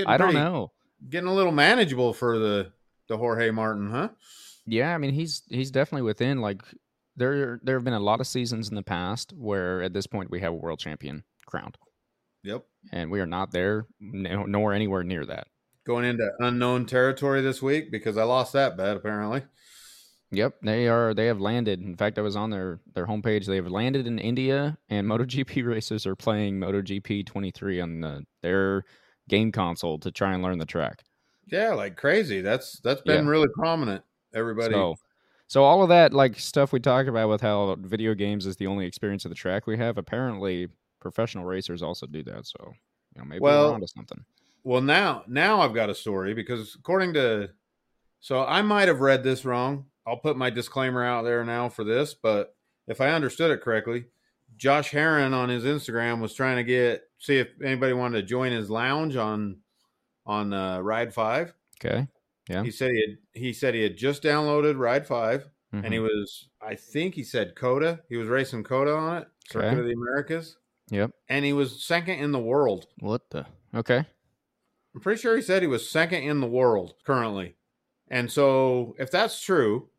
I 0.06 0.16
don't 0.16 0.28
pretty- 0.28 0.34
know. 0.34 0.72
getting 1.08 1.28
a 1.28 1.34
little 1.34 1.52
manageable 1.52 2.12
for 2.12 2.38
the 2.38 2.72
the 3.08 3.16
Jorge 3.16 3.50
Martin, 3.50 3.90
huh? 3.90 4.08
Yeah, 4.66 4.94
I 4.94 4.98
mean 4.98 5.14
he's 5.14 5.42
he's 5.48 5.70
definitely 5.70 6.02
within 6.02 6.40
like 6.40 6.62
there 7.16 7.58
there 7.62 7.76
have 7.76 7.84
been 7.84 7.94
a 7.94 8.00
lot 8.00 8.20
of 8.20 8.26
seasons 8.26 8.68
in 8.68 8.74
the 8.74 8.82
past 8.82 9.32
where 9.32 9.82
at 9.82 9.92
this 9.92 10.06
point 10.06 10.30
we 10.30 10.40
have 10.40 10.52
a 10.52 10.56
world 10.56 10.78
champion 10.78 11.24
crowned 11.46 11.76
Yep. 12.44 12.64
and 12.92 13.10
we 13.10 13.20
are 13.20 13.26
not 13.26 13.50
there 13.50 13.86
no, 13.98 14.44
nor 14.44 14.72
anywhere 14.72 15.02
near 15.02 15.24
that. 15.26 15.48
Going 15.84 16.04
into 16.04 16.30
unknown 16.38 16.84
territory 16.86 17.40
this 17.40 17.62
week 17.62 17.90
because 17.90 18.16
I 18.18 18.24
lost 18.24 18.52
that 18.52 18.76
bet 18.76 18.96
apparently. 18.96 19.42
Yep, 20.30 20.56
they 20.62 20.88
are 20.88 21.14
they 21.14 21.26
have 21.26 21.40
landed. 21.40 21.80
In 21.80 21.96
fact, 21.96 22.18
I 22.18 22.22
was 22.22 22.36
on 22.36 22.50
their 22.50 22.80
their 22.94 23.06
homepage. 23.06 23.46
They 23.46 23.56
have 23.56 23.70
landed 23.70 24.06
in 24.06 24.18
India 24.18 24.76
and 24.90 25.06
MotoGP 25.10 25.66
racers 25.66 26.06
are 26.06 26.14
playing 26.16 26.58
MotoGP 26.60 27.24
23 27.26 27.80
on 27.80 28.00
the, 28.00 28.26
their 28.42 28.84
game 29.28 29.52
console 29.52 29.98
to 30.00 30.10
try 30.10 30.34
and 30.34 30.42
learn 30.42 30.58
the 30.58 30.66
track. 30.66 31.02
Yeah, 31.46 31.72
like 31.72 31.96
crazy. 31.96 32.42
That's 32.42 32.78
that's 32.80 33.00
been 33.02 33.24
Yeah. 33.24 33.30
really 33.30 33.48
prominent. 33.54 34.04
Everybody. 34.34 34.74
So, 34.74 34.96
so 35.46 35.64
all 35.64 35.82
of 35.82 35.88
that 35.88 36.12
like 36.12 36.38
stuff 36.38 36.72
we 36.72 36.80
talk 36.80 37.06
about 37.06 37.30
with 37.30 37.40
how 37.40 37.76
video 37.80 38.12
games 38.14 38.44
is 38.44 38.56
the 38.56 38.66
only 38.66 38.84
experience 38.84 39.24
of 39.24 39.30
the 39.30 39.34
track 39.34 39.66
we 39.66 39.78
have. 39.78 39.96
Apparently, 39.96 40.68
professional 41.00 41.46
racers 41.46 41.82
also 41.82 42.06
do 42.06 42.22
that. 42.24 42.44
So, 42.46 42.72
you 43.14 43.20
know, 43.22 43.24
maybe 43.24 43.40
Well- 43.40 43.68
we're 43.68 43.74
onto 43.74 43.86
something. 43.86 44.24
Well, 44.64 44.82
now 44.82 45.22
now 45.26 45.62
I've 45.62 45.72
got 45.72 45.88
a 45.88 45.94
story 45.94 46.34
because 46.34 46.74
according 46.74 47.14
to 47.14 47.48
so 48.20 48.44
I 48.44 48.60
might 48.60 48.88
have 48.88 49.00
read 49.00 49.22
this 49.22 49.46
wrong. 49.46 49.86
I'll 50.08 50.16
put 50.16 50.36
my 50.36 50.50
disclaimer 50.50 51.04
out 51.04 51.22
there 51.24 51.44
now 51.44 51.68
for 51.68 51.84
this, 51.84 52.14
but 52.14 52.54
if 52.86 53.00
I 53.00 53.10
understood 53.10 53.50
it 53.50 53.60
correctly, 53.60 54.06
Josh 54.56 54.90
Herrin 54.90 55.34
on 55.34 55.48
his 55.48 55.64
Instagram 55.64 56.20
was 56.20 56.34
trying 56.34 56.56
to 56.56 56.64
get 56.64 57.02
see 57.18 57.36
if 57.38 57.48
anybody 57.62 57.92
wanted 57.92 58.20
to 58.20 58.26
join 58.26 58.52
his 58.52 58.70
lounge 58.70 59.16
on 59.16 59.58
on 60.26 60.52
uh, 60.52 60.80
Ride 60.80 61.12
5. 61.12 61.52
Okay. 61.84 62.06
Yeah. 62.48 62.62
He 62.64 62.70
said 62.70 62.90
he 62.92 63.00
had 63.00 63.18
he 63.40 63.52
said 63.52 63.74
he 63.74 63.82
had 63.82 63.96
just 63.96 64.22
downloaded 64.22 64.78
Ride 64.78 65.06
5 65.06 65.48
and 65.72 65.92
he 65.92 65.98
Mhm. 66.00 66.02
was 66.04 66.48
I 66.62 66.74
think 66.74 67.14
he 67.14 67.22
said 67.22 67.54
COTA. 67.54 68.00
He 68.08 68.16
was 68.16 68.28
racing 68.28 68.64
COTA 68.64 68.92
on 68.94 69.22
it, 69.22 69.28
Circuit 69.50 69.66
Okay. 69.68 69.78
of 69.80 69.84
the 69.84 69.92
Americas, 69.92 70.56
Yep. 70.90 71.10
and 71.28 71.44
he 71.44 71.52
was 71.52 71.84
second 71.84 72.18
in 72.20 72.32
the 72.32 72.38
world. 72.40 72.86
What 73.00 73.28
the? 73.30 73.46
Okay. 73.74 74.06
I'm 74.94 75.00
pretty 75.02 75.20
sure 75.20 75.36
he 75.36 75.42
said 75.42 75.60
he 75.62 75.68
was 75.68 75.88
second 75.88 76.22
in 76.22 76.40
the 76.40 76.46
world 76.46 76.94
currently. 77.04 77.56
And 78.10 78.32
so, 78.32 78.94
if 78.98 79.10
that's 79.10 79.40
true, 79.42 79.90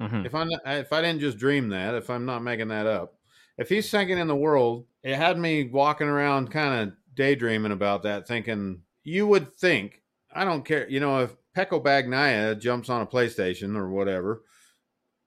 hmm 0.00 0.26
if 0.26 0.34
I'm 0.34 0.48
if 0.66 0.92
I 0.92 1.00
didn't 1.00 1.20
just 1.20 1.38
dream 1.38 1.70
that, 1.70 1.94
if 1.94 2.10
I'm 2.10 2.26
not 2.26 2.42
making 2.42 2.68
that 2.68 2.86
up, 2.86 3.14
if 3.58 3.68
he's 3.68 3.88
second 3.88 4.18
in 4.18 4.28
the 4.28 4.36
world, 4.36 4.86
it 5.02 5.16
had 5.16 5.38
me 5.38 5.64
walking 5.68 6.08
around 6.08 6.50
kind 6.50 6.88
of 6.88 6.94
daydreaming 7.14 7.72
about 7.72 8.02
that, 8.02 8.26
thinking 8.28 8.82
you 9.04 9.26
would 9.26 9.54
think 9.54 10.02
I 10.32 10.44
don't 10.44 10.64
care, 10.64 10.88
you 10.88 11.00
know, 11.00 11.20
if 11.20 11.34
Pecco 11.56 11.82
Bagnaia 11.82 12.60
jumps 12.60 12.90
on 12.90 13.00
a 13.00 13.06
PlayStation 13.06 13.74
or 13.76 13.88
whatever, 13.88 14.42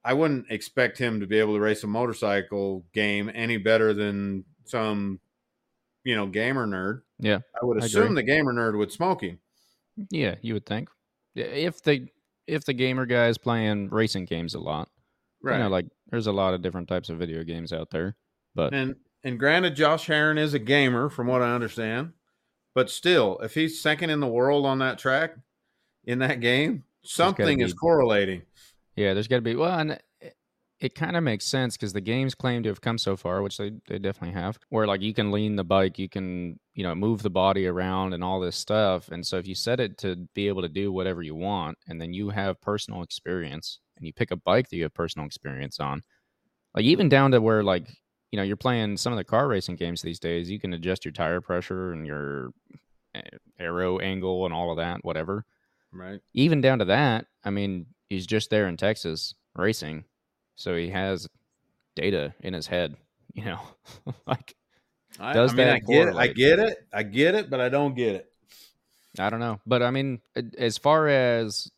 I 0.04 0.14
wouldn't 0.14 0.46
expect 0.50 0.98
him 0.98 1.20
to 1.20 1.26
be 1.26 1.38
able 1.38 1.54
to 1.54 1.60
race 1.60 1.82
a 1.82 1.88
motorcycle 1.88 2.84
game 2.92 3.30
any 3.34 3.56
better 3.56 3.92
than 3.92 4.44
some, 4.64 5.20
you 6.04 6.14
know, 6.14 6.26
gamer 6.26 6.66
nerd. 6.66 7.02
Yeah, 7.18 7.40
I 7.60 7.64
would 7.64 7.78
assume 7.82 8.04
agree. 8.04 8.14
the 8.14 8.22
gamer 8.22 8.52
nerd 8.54 8.78
would 8.78 8.92
smoke 8.92 9.22
him. 9.22 9.40
Yeah, 10.10 10.36
you 10.40 10.54
would 10.54 10.64
think. 10.66 10.88
Yeah, 11.34 11.46
If 11.46 11.82
the 11.82 12.08
if 12.50 12.64
the 12.64 12.72
gamer 12.74 13.06
guy 13.06 13.28
is 13.28 13.38
playing 13.38 13.88
racing 13.90 14.24
games 14.26 14.54
a 14.54 14.60
lot, 14.60 14.88
Right. 15.42 15.56
you 15.56 15.62
know, 15.62 15.68
like 15.68 15.86
there's 16.10 16.26
a 16.26 16.32
lot 16.32 16.54
of 16.54 16.62
different 16.62 16.88
types 16.88 17.08
of 17.08 17.18
video 17.18 17.42
games 17.44 17.72
out 17.72 17.90
there. 17.90 18.16
But 18.54 18.74
and 18.74 18.96
and 19.24 19.38
granted, 19.38 19.76
Josh 19.76 20.06
Herrin 20.06 20.38
is 20.38 20.54
a 20.54 20.58
gamer, 20.58 21.08
from 21.10 21.26
what 21.26 21.42
I 21.42 21.54
understand, 21.54 22.12
but 22.74 22.90
still, 22.90 23.38
if 23.42 23.54
he's 23.54 23.80
second 23.80 24.10
in 24.10 24.20
the 24.20 24.26
world 24.26 24.64
on 24.66 24.78
that 24.80 24.98
track 24.98 25.34
in 26.04 26.18
that 26.20 26.40
game, 26.40 26.84
something 27.02 27.60
is 27.60 27.72
be- 27.72 27.76
correlating. 27.78 28.42
Yeah, 28.96 29.14
there's 29.14 29.28
got 29.28 29.36
to 29.36 29.42
be 29.42 29.54
well, 29.56 29.78
and 29.78 29.98
it, 30.80 30.94
kind 30.94 31.16
of 31.16 31.22
makes 31.22 31.44
sense 31.46 31.76
because 31.76 31.92
the 31.92 32.00
games 32.00 32.34
claim 32.34 32.62
to 32.62 32.68
have 32.68 32.80
come 32.80 32.98
so 32.98 33.16
far, 33.16 33.42
which 33.42 33.56
they 33.58 33.72
they 33.88 33.98
definitely 33.98 34.40
have, 34.40 34.58
where 34.70 34.86
like 34.86 35.00
you 35.02 35.14
can 35.14 35.30
lean 35.30 35.56
the 35.56 35.64
bike, 35.64 35.98
you 35.98 36.08
can 36.08 36.58
you 36.74 36.82
know 36.82 36.94
move 36.94 37.22
the 37.22 37.30
body 37.30 37.66
around 37.66 38.14
and 38.14 38.24
all 38.24 38.40
this 38.40 38.56
stuff, 38.56 39.08
and 39.10 39.26
so 39.26 39.38
if 39.38 39.46
you 39.46 39.54
set 39.54 39.80
it 39.80 39.98
to 39.98 40.16
be 40.34 40.48
able 40.48 40.62
to 40.62 40.68
do 40.68 40.92
whatever 40.92 41.22
you 41.22 41.34
want, 41.34 41.78
and 41.88 42.00
then 42.00 42.12
you 42.12 42.30
have 42.30 42.60
personal 42.60 43.02
experience, 43.02 43.80
and 43.96 44.06
you 44.06 44.12
pick 44.12 44.30
a 44.30 44.36
bike 44.36 44.68
that 44.70 44.76
you 44.76 44.84
have 44.84 44.94
personal 44.94 45.26
experience 45.26 45.80
on, 45.80 46.02
like 46.74 46.84
even 46.84 47.08
down 47.08 47.32
to 47.32 47.40
where 47.40 47.62
like 47.64 47.88
you 48.32 48.36
know 48.36 48.42
you're 48.42 48.56
playing 48.56 48.96
some 48.96 49.12
of 49.12 49.16
the 49.18 49.24
car 49.24 49.48
racing 49.48 49.76
games 49.76 50.02
these 50.02 50.20
days, 50.20 50.50
you 50.50 50.60
can 50.60 50.72
adjust 50.74 51.04
your 51.04 51.12
tire 51.12 51.40
pressure 51.40 51.92
and 51.92 52.06
your 52.06 52.50
aero 53.58 53.98
angle 53.98 54.44
and 54.44 54.54
all 54.54 54.70
of 54.70 54.76
that, 54.76 55.04
whatever 55.04 55.44
Right. 55.92 56.20
even 56.34 56.60
down 56.60 56.78
to 56.80 56.84
that, 56.86 57.26
I 57.44 57.50
mean, 57.50 57.86
he's 58.08 58.26
just 58.26 58.50
there 58.50 58.68
in 58.68 58.76
Texas 58.76 59.34
racing, 59.56 60.04
so 60.56 60.76
he 60.76 60.90
has 60.90 61.28
data 61.96 62.34
in 62.40 62.54
his 62.54 62.66
head. 62.66 62.96
You 63.32 63.44
know, 63.44 63.60
like 64.26 64.56
I, 65.20 65.32
Does 65.32 65.52
I 65.52 65.54
mean, 65.54 65.66
that 65.68 65.74
I 65.76 65.78
get 65.78 66.08
it. 66.08 66.16
I 66.16 66.26
get 66.26 66.58
it. 66.58 66.86
I 66.92 67.02
get 67.04 67.34
it, 67.36 67.48
but 67.48 67.60
I 67.60 67.68
don't 67.68 67.94
get 67.94 68.16
it. 68.16 68.32
I 69.20 69.30
don't 69.30 69.38
know, 69.38 69.60
but 69.64 69.84
I 69.84 69.92
mean, 69.92 70.20
as 70.58 70.76
far 70.78 71.06
as 71.06 71.70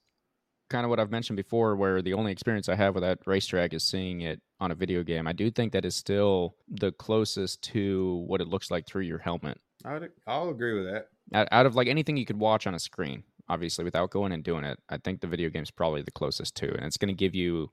kind 0.71 0.85
of 0.85 0.91
what 0.91 0.99
I've 0.99 1.11
mentioned 1.11 1.37
before, 1.37 1.77
where 1.77 2.03
the 2.03 2.15
only 2.15 2.33
experience 2.33 2.69
I 2.69 2.75
have 2.75 2.95
with 2.95 3.05
that 3.05 3.19
racetrack 3.27 3.75
is 3.75 3.85
seeing 3.85 4.23
it 4.23 4.41
on 4.59 4.73
a 4.73 4.75
video 4.75 5.03
game, 5.03 5.27
I 5.29 5.33
do 5.33 5.51
think 5.51 5.73
that 5.73 5.85
is 5.85 5.95
still 5.95 6.57
the 6.69 6.91
closest 6.91 7.63
to 7.73 8.25
what 8.27 8.41
it 8.41 8.49
looks 8.49 8.71
like 8.71 8.87
through 8.87 9.03
your 9.03 9.19
helmet. 9.19 9.61
I 9.85 9.93
would, 9.93 10.11
I'll 10.27 10.49
agree 10.49 10.75
with 10.75 10.91
that. 10.91 11.09
Out, 11.35 11.49
out 11.53 11.67
of 11.67 11.77
like 11.77 11.89
anything 11.89 12.17
you 12.17 12.27
could 12.27 12.39
watch 12.39 12.67
on 12.67 12.75
a 12.75 12.79
screen, 12.79 13.23
obviously, 13.49 13.85
without 13.85 14.11
going 14.11 14.33
and 14.33 14.43
doing 14.43 14.65
it, 14.65 14.79
I 14.89 14.97
think 14.97 15.21
the 15.21 15.27
video 15.27 15.51
game's 15.51 15.71
probably 15.71 16.03
the 16.03 16.11
closest 16.11 16.57
to, 16.57 16.75
and 16.75 16.87
it's 16.87 16.97
going 16.97 17.15
to 17.15 17.15
give 17.15 17.35
you 17.35 17.71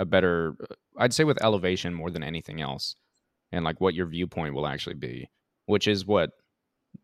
a 0.00 0.04
better, 0.04 0.54
I'd 0.96 1.12
say, 1.12 1.24
with 1.24 1.42
elevation 1.42 1.92
more 1.94 2.10
than 2.10 2.22
anything 2.22 2.60
else, 2.60 2.94
and 3.52 3.64
like 3.64 3.80
what 3.80 3.94
your 3.94 4.06
viewpoint 4.06 4.54
will 4.54 4.66
actually 4.66 4.94
be, 4.94 5.28
which 5.66 5.86
is 5.86 6.06
what 6.06 6.30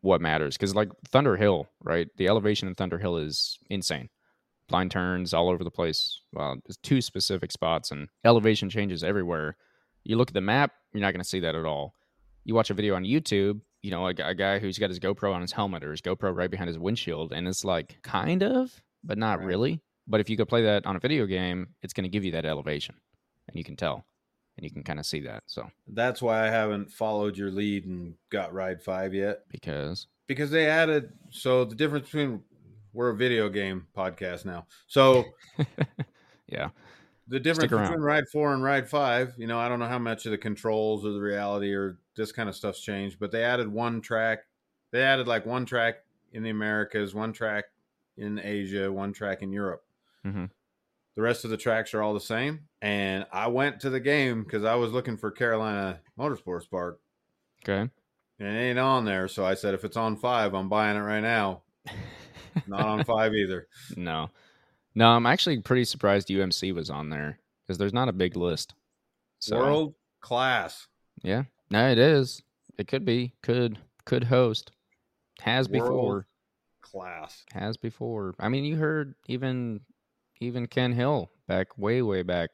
what 0.01 0.19
matters. 0.21 0.57
Because 0.57 0.75
like 0.75 0.89
Thunder 1.09 1.37
Hill, 1.37 1.67
right? 1.81 2.07
The 2.17 2.27
elevation 2.27 2.67
in 2.67 2.75
Thunder 2.75 2.97
Hill 2.97 3.17
is 3.17 3.57
insane. 3.69 4.09
Blind 4.67 4.91
turns 4.91 5.33
all 5.33 5.49
over 5.49 5.63
the 5.63 5.71
place. 5.71 6.19
Well, 6.33 6.57
there's 6.65 6.77
two 6.77 7.01
specific 7.01 7.51
spots, 7.51 7.91
and 7.91 8.09
elevation 8.25 8.69
changes 8.69 9.03
everywhere. 9.03 9.55
You 10.03 10.17
look 10.17 10.29
at 10.29 10.33
the 10.33 10.41
map, 10.41 10.71
you're 10.93 11.01
not 11.01 11.11
going 11.13 11.23
to 11.23 11.29
see 11.29 11.39
that 11.41 11.55
at 11.55 11.65
all. 11.65 11.93
You 12.43 12.55
watch 12.55 12.69
a 12.69 12.73
video 12.73 12.95
on 12.95 13.03
YouTube, 13.03 13.61
you 13.81 13.91
know, 13.91 14.07
a, 14.07 14.13
a 14.23 14.33
guy 14.35 14.59
who's 14.59 14.79
got 14.79 14.89
his 14.89 14.99
GoPro 14.99 15.33
on 15.33 15.41
his 15.41 15.51
helmet 15.51 15.83
or 15.83 15.91
his 15.91 16.01
GoPro 16.01 16.35
right 16.35 16.49
behind 16.51 16.67
his 16.69 16.79
windshield, 16.79 17.31
and 17.31 17.47
it's 17.47 17.63
like 17.63 18.01
kind 18.03 18.41
of, 18.43 18.81
but 19.03 19.17
not 19.17 19.39
Right. 19.39 19.47
really. 19.47 19.81
But 20.07 20.21
if 20.21 20.29
you 20.29 20.37
could 20.37 20.47
play 20.47 20.63
that 20.63 20.85
on 20.85 20.95
a 20.95 20.99
video 20.99 21.25
game, 21.25 21.69
it's 21.81 21.93
going 21.93 22.03
to 22.03 22.09
give 22.09 22.23
you 22.23 22.31
that 22.31 22.45
elevation, 22.45 22.95
and 23.47 23.57
you 23.57 23.63
can 23.63 23.75
tell, 23.75 24.05
and 24.55 24.63
you 24.63 24.71
can 24.71 24.83
kind 24.83 24.99
of 24.99 25.05
see 25.05 25.19
that. 25.21 25.43
So 25.47 25.69
That's 25.87 26.21
why 26.21 26.47
I 26.47 26.49
haven't 26.49 26.91
followed 26.91 27.37
your 27.37 27.51
lead 27.51 27.85
and 27.85 28.15
got 28.29 28.53
Ride 28.53 28.81
Five 28.81 29.13
yet 29.13 29.43
because 29.49 30.07
because 30.27 30.51
they 30.51 30.67
added. 30.67 31.11
So 31.29 31.65
the 31.65 31.75
difference 31.75 32.05
between 32.05 32.41
we're 32.93 33.09
a 33.09 33.15
video 33.15 33.49
game 33.49 33.87
podcast 33.95 34.45
now. 34.45 34.65
So 34.87 35.25
yeah, 36.47 36.69
the 37.27 37.39
difference 37.39 37.71
between 37.71 37.99
Ride 37.99 38.27
Four 38.31 38.53
and 38.53 38.63
Ride 38.63 38.89
Five, 38.89 39.33
you 39.37 39.47
know, 39.47 39.59
I 39.59 39.67
don't 39.67 39.79
know 39.79 39.87
how 39.87 39.99
much 39.99 40.25
of 40.25 40.31
the 40.31 40.37
controls 40.37 41.05
or 41.05 41.11
the 41.11 41.21
reality 41.21 41.73
or 41.73 41.99
this 42.15 42.31
kind 42.31 42.47
of 42.47 42.55
stuff's 42.55 42.81
changed, 42.81 43.19
but 43.19 43.31
they 43.31 43.43
added 43.43 43.67
one 43.67 44.01
track. 44.01 44.39
They 44.91 45.03
added 45.03 45.27
like 45.27 45.45
one 45.45 45.65
track 45.65 45.95
in 46.31 46.43
the 46.43 46.49
Americas, 46.49 47.13
one 47.13 47.33
track 47.33 47.65
in 48.17 48.39
Asia, 48.39 48.91
one 48.91 49.13
track 49.13 49.41
in 49.41 49.51
Europe. 49.51 49.83
Mhm. 50.27 50.49
The 51.15 51.21
rest 51.21 51.45
of 51.45 51.49
the 51.49 51.57
tracks 51.57 51.93
are 51.93 52.01
all 52.03 52.13
the 52.13 52.19
same. 52.19 52.67
And 52.81 53.25
I 53.31 53.47
went 53.47 53.79
to 53.81 53.89
the 53.89 53.99
game 53.99 54.43
because 54.43 54.63
I 54.63 54.75
was 54.75 54.91
looking 54.91 55.17
for 55.17 55.31
Carolina 55.31 55.99
Motorsports 56.19 56.69
Park, 56.69 56.99
okay. 57.63 57.89
and 58.39 58.55
it 58.55 58.59
ain't 58.59 58.77
on 58.79 59.03
there. 59.05 59.27
So 59.27 59.43
I 59.45 59.55
said, 59.55 59.73
if 59.73 59.83
it's 59.83 59.97
on 59.97 60.15
five, 60.17 60.53
I'm 60.53 60.69
buying 60.69 60.95
it 60.97 61.01
right 61.01 61.21
now. 61.21 61.63
Not 62.67 62.81
on 62.85 63.03
five 63.03 63.33
either. 63.33 63.67
no, 63.95 64.29
no, 64.95 65.09
I'm 65.09 65.25
actually 65.25 65.59
pretty 65.61 65.85
surprised 65.85 66.27
UMC 66.27 66.73
was 66.73 66.89
on 66.89 67.09
there 67.09 67.39
because 67.63 67.77
there's 67.77 67.93
not 67.93 68.09
a 68.09 68.13
big 68.13 68.35
list. 68.35 68.73
So 69.39 69.57
World 69.57 69.95
class. 70.21 70.87
yeah, 71.23 71.43
no, 71.69 71.87
it 71.89 71.97
is. 71.99 72.41
It 72.79 72.87
could 72.87 73.05
be, 73.05 73.33
could, 73.43 73.77
could 74.05 74.23
host, 74.25 74.71
has 75.41 75.69
World 75.69 75.83
before. 75.83 76.27
Class. 76.81 77.43
has 77.53 77.75
before. 77.77 78.33
I 78.39 78.49
mean, 78.49 78.63
you 78.65 78.75
heard 78.77 79.13
even 79.27 79.81
even 80.39 80.67
Ken 80.67 80.93
Hill 80.93 81.31
back 81.47 81.77
way 81.77 82.01
way 82.01 82.23
back 82.23 82.49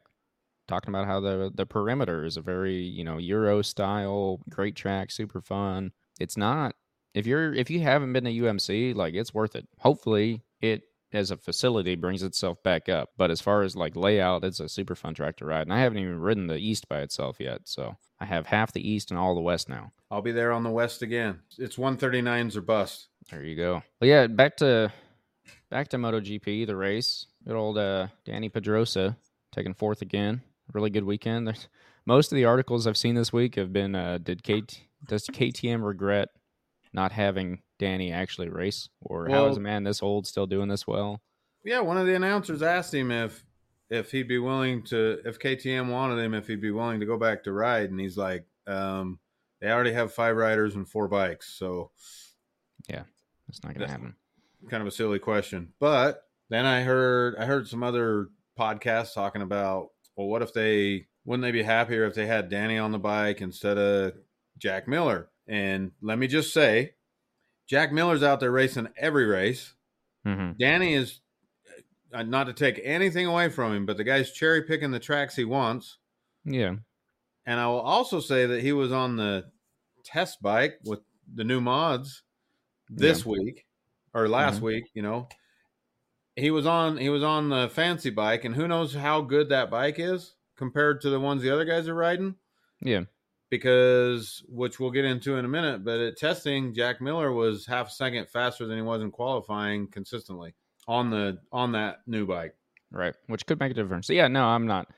talking 0.66 0.88
about 0.88 1.06
how 1.06 1.20
the 1.20 1.50
the 1.54 1.66
perimeter 1.66 2.24
is 2.24 2.36
a 2.36 2.42
very 2.42 2.76
you 2.76 3.04
know 3.04 3.18
Euro 3.18 3.62
style 3.62 4.40
great 4.48 4.76
track, 4.76 5.10
super 5.10 5.40
fun. 5.40 5.92
It's 6.20 6.36
not 6.36 6.74
if 7.14 7.26
you're 7.26 7.54
if 7.54 7.70
you 7.70 7.80
haven't 7.80 8.12
been 8.12 8.24
to 8.24 8.30
UMC, 8.30 8.94
like 8.94 9.14
it's 9.14 9.34
worth 9.34 9.54
it. 9.56 9.68
Hopefully, 9.78 10.42
it 10.60 10.82
as 11.12 11.30
a 11.30 11.36
facility 11.36 11.94
brings 11.94 12.22
itself 12.22 12.62
back 12.62 12.88
up. 12.88 13.10
But 13.16 13.30
as 13.30 13.40
far 13.40 13.62
as 13.62 13.76
like 13.76 13.96
layout, 13.96 14.44
it's 14.44 14.60
a 14.60 14.68
super 14.68 14.94
fun 14.94 15.14
track 15.14 15.36
to 15.36 15.46
ride. 15.46 15.62
And 15.62 15.72
I 15.72 15.78
haven't 15.78 15.98
even 15.98 16.18
ridden 16.18 16.48
the 16.48 16.56
East 16.56 16.88
by 16.88 17.00
itself 17.00 17.36
yet, 17.38 17.62
so 17.64 17.96
I 18.18 18.24
have 18.24 18.46
half 18.46 18.72
the 18.72 18.86
East 18.86 19.10
and 19.10 19.18
all 19.18 19.34
the 19.34 19.40
West 19.40 19.68
now. 19.68 19.92
I'll 20.10 20.22
be 20.22 20.32
there 20.32 20.52
on 20.52 20.64
the 20.64 20.70
West 20.70 21.02
again. 21.02 21.40
It's 21.56 21.76
139s 21.76 22.56
or 22.56 22.62
bust. 22.62 23.08
There 23.30 23.44
you 23.44 23.56
go. 23.56 23.82
Well, 24.00 24.10
yeah, 24.10 24.26
back 24.26 24.56
to 24.58 24.92
back 25.74 25.88
to 25.88 25.96
MotoGP, 25.96 26.68
the 26.68 26.76
race. 26.76 27.26
Good 27.44 27.56
old 27.56 27.78
uh, 27.78 28.06
Dani 28.24 28.52
Pedrosa 28.52 29.16
taking 29.50 29.74
fourth 29.74 30.02
again. 30.02 30.40
Really 30.72 30.88
good 30.88 31.02
weekend. 31.02 31.48
There's, 31.48 31.66
most 32.06 32.30
of 32.30 32.36
the 32.36 32.44
articles 32.44 32.86
I've 32.86 32.96
seen 32.96 33.16
this 33.16 33.32
week 33.32 33.56
have 33.56 33.72
been 33.72 33.96
uh, 33.96 34.18
did 34.22 34.44
KT, 34.44 34.82
does 35.08 35.26
KTM 35.26 35.84
regret 35.84 36.28
not 36.92 37.10
having 37.10 37.62
Dani 37.80 38.12
actually 38.12 38.50
race, 38.50 38.88
or 39.00 39.28
how 39.28 39.46
is 39.46 39.56
a 39.56 39.60
man 39.60 39.82
this 39.82 40.00
old 40.00 40.28
still 40.28 40.46
doing 40.46 40.68
this 40.68 40.86
well? 40.86 41.20
Yeah, 41.64 41.80
one 41.80 41.98
of 41.98 42.06
the 42.06 42.14
announcers 42.14 42.62
asked 42.62 42.94
him 42.94 43.10
if 43.10 43.44
if 43.90 44.12
he'd 44.12 44.28
be 44.28 44.38
willing 44.38 44.84
to 44.84 45.18
if 45.24 45.40
KTM 45.40 45.90
wanted 45.90 46.22
him 46.22 46.34
if 46.34 46.46
he'd 46.46 46.60
be 46.60 46.70
willing 46.70 47.00
to 47.00 47.06
go 47.06 47.18
back 47.18 47.42
to 47.44 47.52
ride, 47.52 47.90
and 47.90 47.98
he's 47.98 48.16
like, 48.16 48.46
um, 48.68 49.18
they 49.60 49.72
already 49.72 49.92
have 49.92 50.14
five 50.14 50.36
riders 50.36 50.76
and 50.76 50.88
four 50.88 51.08
bikes, 51.08 51.52
so 51.52 51.90
yeah, 52.88 53.02
It's 53.48 53.64
not 53.64 53.74
gonna 53.74 53.90
happen. 53.90 54.14
Kind 54.70 54.80
of 54.80 54.86
a 54.86 54.90
silly 54.90 55.18
question. 55.18 55.72
But 55.78 56.22
then 56.48 56.66
I 56.66 56.82
heard 56.82 57.36
I 57.36 57.44
heard 57.46 57.68
some 57.68 57.82
other 57.82 58.28
podcasts 58.58 59.14
talking 59.14 59.42
about 59.42 59.88
well, 60.16 60.28
what 60.28 60.42
if 60.42 60.52
they 60.52 61.06
wouldn't 61.24 61.42
they 61.42 61.52
be 61.52 61.62
happier 61.62 62.04
if 62.04 62.14
they 62.14 62.26
had 62.26 62.50
Dani 62.50 62.82
on 62.82 62.92
the 62.92 62.98
bike 62.98 63.40
instead 63.40 63.78
of 63.78 64.14
Jack 64.58 64.86
Miller? 64.86 65.28
And 65.46 65.92
let 66.00 66.18
me 66.18 66.26
just 66.26 66.52
say, 66.52 66.92
Jack 67.66 67.92
Miller's 67.92 68.22
out 68.22 68.40
there 68.40 68.50
racing 68.50 68.88
every 68.96 69.26
race. 69.26 69.74
hmm 70.24 70.52
Dani 70.52 70.96
is 70.96 71.20
uh, 72.12 72.22
not 72.22 72.44
to 72.44 72.52
take 72.52 72.80
anything 72.84 73.26
away 73.26 73.48
from 73.48 73.74
him, 73.74 73.86
but 73.86 73.96
the 73.96 74.04
guy's 74.04 74.30
cherry 74.32 74.62
picking 74.62 74.90
the 74.90 75.00
tracks 75.00 75.34
he 75.36 75.44
wants. 75.44 75.98
Yeah, 76.44 76.76
And 77.46 77.58
I 77.58 77.66
will 77.66 77.80
also 77.80 78.20
say 78.20 78.46
that 78.46 78.60
he 78.60 78.72
was 78.72 78.92
on 78.92 79.16
the 79.16 79.50
test 80.04 80.42
bike 80.42 80.78
with 80.84 81.00
the 81.32 81.44
new 81.44 81.60
mods 81.62 82.22
this 82.90 83.24
week 83.24 83.64
or 84.14 84.28
last 84.28 84.60
Mhm. 84.60 84.62
week, 84.62 84.84
you 84.94 85.02
know. 85.02 85.28
He 86.36 86.50
was 86.50 86.66
on 86.66 86.96
he 86.96 87.08
was 87.10 87.22
on 87.22 87.48
the 87.48 87.68
fancy 87.68 88.10
bike 88.10 88.44
and 88.44 88.54
who 88.54 88.66
knows 88.66 88.94
how 88.94 89.20
good 89.20 89.50
that 89.50 89.70
bike 89.70 89.98
is 89.98 90.34
compared 90.56 91.00
to 91.02 91.10
the 91.10 91.20
ones 91.20 91.42
the 91.42 91.50
other 91.50 91.64
guys 91.64 91.86
are 91.88 91.94
riding 91.94 92.34
yeah, 92.80 93.02
because 93.50 94.44
which 94.48 94.80
we'll 94.80 94.90
get 94.90 95.04
into 95.04 95.36
in 95.36 95.44
a 95.44 95.48
minute, 95.48 95.84
but 95.84 96.00
at 96.00 96.16
testing 96.16 96.74
Jack 96.74 97.00
Miller 97.00 97.32
was 97.32 97.66
half 97.66 97.88
a 97.88 97.92
second 97.92 98.28
faster 98.28 98.66
than 98.66 98.76
he 98.76 98.82
was 98.82 99.00
in 99.02 99.10
qualifying 99.10 99.86
consistently 99.88 100.54
on 100.88 101.10
the 101.10 101.38
on 101.52 101.72
that 101.72 102.00
new 102.06 102.26
bike. 102.26 102.54
right. 102.90 103.14
Which 103.28 103.46
could 103.46 103.58
make 103.60 103.70
a 103.70 103.74
difference. 103.74 104.08
Yeah, 104.08 104.28
no, 104.28 104.44
I'm 104.44 104.66
not. 104.66 104.88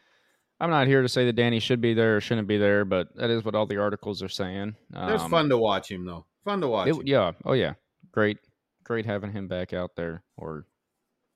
I'm 0.58 0.70
not 0.70 0.86
here 0.86 1.02
to 1.02 1.08
say 1.08 1.26
that 1.26 1.36
Dani 1.36 1.60
should 1.60 1.82
be 1.82 1.92
there 1.92 2.16
or 2.16 2.20
shouldn't 2.22 2.48
be 2.48 2.56
there, 2.56 2.86
but 2.86 3.14
that 3.16 3.28
is 3.28 3.44
what 3.44 3.54
all 3.54 3.66
the 3.66 3.76
articles 3.76 4.22
are 4.22 4.28
saying. 4.28 4.74
It 4.90 5.12
was 5.12 5.22
Um, 5.22 5.30
fun 5.30 5.48
to 5.50 5.58
watch 5.58 5.90
him 5.90 6.06
though. 6.06 6.24
Fun 6.44 6.62
to 6.62 6.68
watch. 6.68 6.88
It, 6.88 6.94
him. 6.96 7.02
yeah. 7.04 7.32
Oh 7.44 7.52
yeah. 7.52 7.74
Great. 8.12 8.38
Great 8.86 9.04
having 9.04 9.32
him 9.32 9.48
back 9.48 9.72
out 9.72 9.96
there. 9.96 10.22
Or 10.36 10.64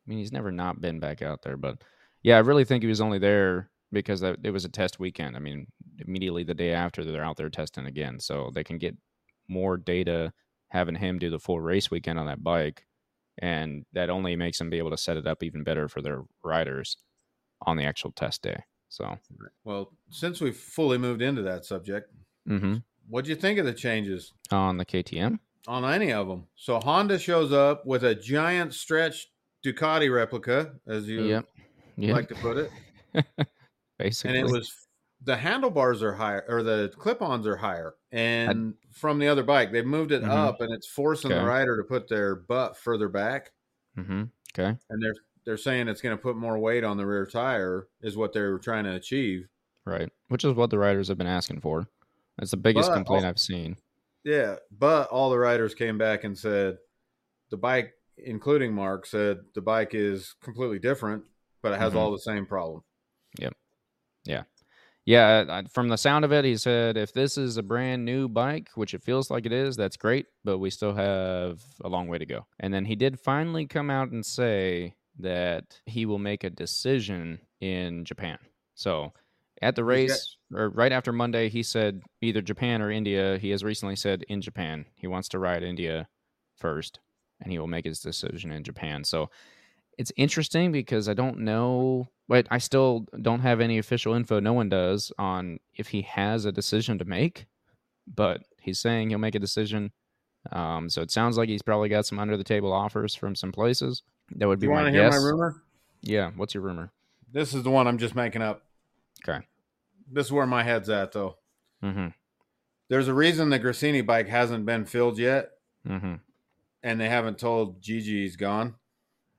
I 0.07 0.11
mean, 0.11 0.18
he's 0.18 0.32
never 0.32 0.53
not 0.53 0.80
been 0.80 1.01
back 1.01 1.20
out 1.20 1.42
there, 1.42 1.57
but 1.57 1.82
yeah, 2.22 2.36
I 2.36 2.40
really 2.40 2.64
think 2.64 2.84
he 2.84 2.88
was 2.88 3.01
only 3.01 3.18
there 3.18 3.70
because 3.90 4.20
that, 4.20 4.36
it 4.44 4.53
was 4.53 4.64
a 4.64 4.68
test 4.68 5.01
weekend. 5.01 5.36
I 5.36 5.40
mean, 5.40 5.66
immediately 5.98 6.44
the 6.44 6.55
day 6.55 6.72
after 6.72 7.05
they're 7.05 7.24
out 7.24 7.36
there 7.36 7.51
testing 7.51 7.86
again, 7.86 8.20
so 8.20 8.53
they 8.55 8.62
can 8.62 8.78
get 8.78 8.96
more 9.48 9.76
data 9.76 10.32
having 10.68 10.94
him 10.94 11.18
do 11.18 11.28
the 11.28 11.40
full 11.40 11.61
race 11.61 11.90
weekend 11.90 12.20
on 12.20 12.26
that 12.26 12.44
bike, 12.44 12.86
and 13.42 13.84
that 13.94 14.11
only 14.11 14.36
makes 14.36 14.59
them 14.59 14.70
be 14.70 14.78
able 14.78 14.90
to 14.90 14.96
set 14.96 15.16
it 15.16 15.26
up 15.26 15.42
even 15.42 15.64
better 15.64 15.88
for 15.88 16.01
their 16.01 16.22
riders 16.44 16.96
on 17.66 17.76
the 17.76 17.84
actual 17.84 18.12
test 18.12 18.42
day. 18.42 18.62
So, 18.88 19.18
Well, 19.64 19.92
since 20.09 20.40
we've 20.40 20.57
fully 20.57 20.98
moved 20.98 21.20
into 21.20 21.42
that 21.42 21.64
subject, 21.64 22.12
hmm 22.46 22.76
what 23.09 23.24
do 23.24 23.30
you 23.30 23.36
think 23.36 23.59
of 23.59 23.66
the 23.66 23.74
changes 23.74 24.32
on 24.53 24.76
the 24.76 24.84
KTM. 24.84 25.40
On 25.67 25.85
any 25.85 26.13
of 26.13 26.29
them? 26.29 26.47
So 26.57 26.79
Honda 26.81 27.19
shows 27.19 27.53
up 27.53 27.85
with 27.87 28.05
a 28.05 28.15
giant 28.15 28.75
stretch 28.75 29.29
Ducati 29.65 30.13
replica, 30.13 30.75
as 30.87 31.09
you 31.09 31.23
Yep. 31.25 31.47
Yeah. 31.97 32.13
like 32.15 32.29
to 32.29 32.35
put 32.37 32.57
it, 32.57 32.71
basically. 33.99 34.39
and 34.39 34.49
it 34.49 34.51
was 34.51 34.73
the 35.23 35.37
handlebars 35.37 36.03
are 36.03 36.15
higher 36.15 36.45
or 36.49 36.63
the 36.63 36.91
clip-ons 36.97 37.47
are 37.47 37.57
higher, 37.57 37.95
and 38.11 38.75
from 38.91 39.19
the 39.19 39.29
other 39.29 39.43
bike 39.43 39.71
they've 39.71 39.85
moved 39.85 40.13
it 40.13 40.23
Mhm. 40.23 40.29
up, 40.31 40.61
and 40.63 40.73
it's 40.73 40.87
forcing 40.89 41.31
the 41.31 41.45
rider 41.45 41.77
to 41.77 41.85
put 41.85 42.09
their 42.09 42.35
butt 42.35 42.77
further 42.77 43.09
back, 43.09 43.53
hmm 43.97 44.25
Okay. 44.59 44.77
and 44.89 45.03
they're 45.03 45.15
they're 45.47 45.57
saying 45.57 45.89
it's 45.89 46.03
going 46.03 46.15
to 46.17 46.23
put 46.23 46.37
more 46.37 46.59
weight 46.59 46.85
on 46.85 46.97
the 46.99 47.07
rear 47.07 47.25
tire, 47.27 47.89
is 48.03 48.15
what 48.17 48.33
they're 48.35 48.59
trying 48.59 48.85
to 48.85 48.95
achieve. 48.95 49.49
Right. 49.87 50.11
Which 50.29 50.45
is 50.45 50.53
what 50.53 50.69
the 50.69 50.79
riders 50.79 51.09
have 51.09 51.17
been 51.17 51.27
asking 51.27 51.61
for. 51.63 51.89
That's 52.39 52.51
the 52.51 52.59
biggest 52.59 52.91
But 52.91 52.97
complaint 52.97 53.25
I've 53.25 53.39
seen. 53.39 53.77
Yeah, 54.25 54.57
but 54.71 55.09
all 55.09 55.31
the 55.31 55.39
riders 55.39 55.75
came 55.75 55.99
back 55.99 56.25
and 56.25 56.37
said 56.37 56.77
the 57.51 57.57
bike, 57.57 57.93
including 58.18 58.75
Marc, 58.75 59.07
said 59.07 59.39
the 59.55 59.62
bike 59.62 59.95
is 59.95 60.35
completely 60.43 60.79
different, 60.79 61.25
but 61.62 61.73
it 61.73 61.79
has 61.79 61.95
Mhm. 61.95 61.97
all 61.97 62.12
the 62.12 62.18
same 62.18 62.47
problem. 62.47 62.83
Yep. 63.39 63.55
Yeah, 64.25 64.45
Yeah. 65.07 65.62
from 65.68 65.89
the 65.89 65.97
sound 65.97 66.25
of 66.27 66.33
it, 66.33 66.45
he 66.45 66.57
said 66.57 66.97
if 66.99 67.12
this 67.12 67.39
is 67.39 67.57
a 67.57 67.62
brand 67.62 68.05
new 68.05 68.29
bike, 68.29 68.68
which 68.75 68.93
it 68.93 69.03
feels 69.03 69.31
like 69.31 69.47
it 69.47 69.53
is, 69.53 69.75
that's 69.77 69.97
great, 69.97 70.27
but 70.45 70.59
we 70.59 70.68
still 70.68 70.93
have 70.93 71.64
a 71.83 71.89
long 71.89 72.09
way 72.09 72.18
to 72.18 72.27
go. 72.27 72.47
And 72.59 72.73
then 72.75 72.85
he 72.85 72.95
did 72.97 73.18
finally 73.18 73.66
come 73.66 73.89
out 73.91 74.11
and 74.11 74.25
say 74.25 74.97
that 75.18 75.81
he 75.87 76.05
will 76.05 76.18
make 76.18 76.45
a 76.45 76.51
decision 76.51 77.41
in 77.61 78.05
Japan. 78.05 78.39
So 78.75 79.14
at 79.63 79.77
the 79.77 79.85
race, 79.85 80.37
or 80.55 80.71
right 80.71 80.93
after 80.93 81.13
Monday, 81.13 81.49
he 81.49 81.63
said 81.63 82.03
either 82.21 82.41
Japan 82.41 82.81
or 82.81 82.91
India. 82.91 83.39
He 83.39 83.51
has 83.51 83.63
recently 83.63 83.97
said 83.97 84.25
in 84.29 84.41
Japan. 84.41 84.87
He 84.95 85.07
wants 85.07 85.29
to 85.31 85.39
ride 85.39 85.63
India 85.63 86.09
first, 86.57 87.01
and 87.41 87.53
he 87.53 87.59
will 87.59 87.67
make 87.67 87.85
his 87.85 88.01
decision 88.01 88.51
in 88.53 88.65
Japan. 88.65 89.05
So 89.05 89.31
it's 89.99 90.13
interesting 90.17 90.73
because 90.73 91.09
I 91.09 91.15
don't 91.15 91.41
know, 91.41 92.09
but 92.27 92.47
I 92.51 92.59
still 92.59 93.07
don't 93.21 93.41
have 93.41 93.61
any 93.61 93.79
official 93.79 94.15
info. 94.15 94.41
No 94.41 94.55
one 94.55 94.71
does 94.71 95.13
on 95.19 95.61
if 95.75 95.89
he 95.89 96.03
has 96.03 96.47
a 96.47 96.53
decision 96.53 96.99
to 96.99 97.05
make, 97.05 97.47
but 98.07 98.43
he's 98.61 98.81
saying 98.81 99.11
he'll 99.11 99.19
make 99.19 99.35
a 99.35 99.41
decision. 99.41 99.93
Um, 100.53 100.89
so 100.89 101.03
it 101.03 101.11
sounds 101.11 101.37
like 101.37 101.51
he's 101.51 101.61
probably 101.61 101.91
got 101.91 102.07
some 102.07 102.19
under 102.19 102.39
the 102.39 102.45
table 102.45 102.73
offers 102.73 103.15
from 103.15 103.35
some 103.35 103.53
places. 103.53 104.03
That 104.37 104.49
would 104.49 104.59
be 104.59 104.69
you 104.69 104.71
want 104.71 104.87
my 104.87 104.91
to 104.91 104.97
hear 104.97 105.11
guess. 105.11 105.21
my 105.21 105.27
rumor? 105.27 105.63
Yeah. 106.01 106.31
What's 106.35 106.55
your 106.55 106.63
rumor? 106.63 106.93
This 107.31 107.53
is 107.53 107.63
the 107.63 107.71
one 107.71 107.87
I'm 107.87 107.99
just 107.99 108.15
making 108.15 108.41
up. 108.41 108.63
Okay. 109.23 109.45
This 110.11 110.27
is 110.27 110.33
where 110.33 110.47
my 110.47 110.63
head's 110.63 110.89
at, 110.91 111.13
though. 111.13 111.37
Mm-hmm. 111.83 112.09
There's 112.89 113.09
a 113.09 113.15
reason 113.15 113.51
the 113.51 113.61
Gresini 113.61 114.05
bike 114.05 114.29
hasn't 114.29 114.67
been 114.67 114.85
filled 114.85 115.19
yet, 115.19 115.51
Mm-hmm. 115.89 116.15
and 116.83 117.01
they 117.01 117.09
haven't 117.09 117.39
told 117.39 117.81
Gigi 117.81 118.23
he's 118.23 118.37
gone. 118.37 118.75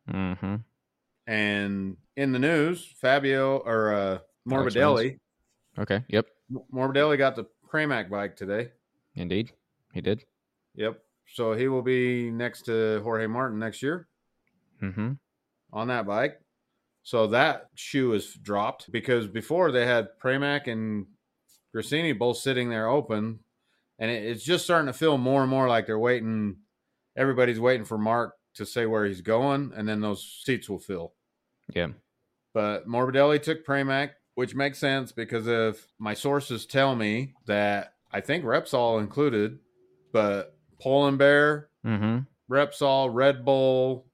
Mm-hmm. 0.09 0.55
And 1.27 1.97
in 2.15 2.31
the 2.31 2.39
news, 2.39 2.93
Fabio 2.99 3.57
or 3.57 3.93
uh, 3.93 4.17
Morbidelli, 4.47 5.17
Okay. 5.77 6.03
Yep. 6.09 6.27
Morbidelli 6.73 7.17
got 7.17 7.35
the 7.35 7.45
Pramac 7.71 8.09
bike 8.09 8.35
today. 8.35 8.71
Indeed. 9.15 9.51
He 9.93 10.01
did. 10.01 10.25
Yep. 10.75 10.99
So 11.33 11.53
he 11.53 11.67
will 11.69 11.81
be 11.81 12.29
next 12.31 12.63
to 12.63 12.99
Jorge 13.03 13.27
Martin 13.27 13.59
next 13.59 13.81
year. 13.81 14.07
Mm-hmm. 14.81 15.11
on 15.71 15.87
that 15.89 16.07
bike. 16.07 16.40
So 17.03 17.27
that 17.27 17.67
shoe 17.75 18.13
is 18.13 18.33
dropped 18.33 18.91
because 18.91 19.27
before 19.27 19.71
they 19.71 19.85
had 19.85 20.09
Pramac 20.23 20.67
and 20.67 21.07
Gresini 21.75 22.17
both 22.17 22.37
sitting 22.37 22.69
there 22.69 22.87
open, 22.87 23.39
and 23.99 24.11
it, 24.11 24.23
it's 24.23 24.43
just 24.43 24.65
starting 24.65 24.87
to 24.87 24.93
feel 24.93 25.17
more 25.17 25.41
and 25.41 25.49
more 25.49 25.67
like 25.67 25.85
they're 25.87 25.99
waiting. 25.99 26.57
Everybody's 27.17 27.59
waiting 27.59 27.85
for 27.85 27.97
Marc 27.97 28.33
to 28.55 28.65
say 28.65 28.85
where 28.85 29.05
he's 29.05 29.21
going, 29.21 29.71
and 29.75 29.87
then 29.87 30.01
those 30.01 30.41
seats 30.43 30.69
will 30.69 30.79
fill. 30.79 31.13
Yeah. 31.73 31.87
But 32.53 32.87
Morbidelli 32.87 33.41
took 33.41 33.65
Pramac, 33.65 34.11
which 34.35 34.55
makes 34.55 34.77
sense 34.77 35.11
because 35.11 35.47
if 35.47 35.87
my 35.99 36.13
sources 36.13 36.65
tell 36.65 36.95
me 36.95 37.33
that 37.47 37.93
I 38.11 38.21
think 38.21 38.43
Repsol 38.43 38.99
included, 38.99 39.59
but 40.11 40.55
Poland 40.79 41.17
Bear, 41.17 41.69
Mm-hmm. 41.85 42.19
Repsol, 42.53 43.09
Red 43.13 43.43
Bull, 43.45 44.05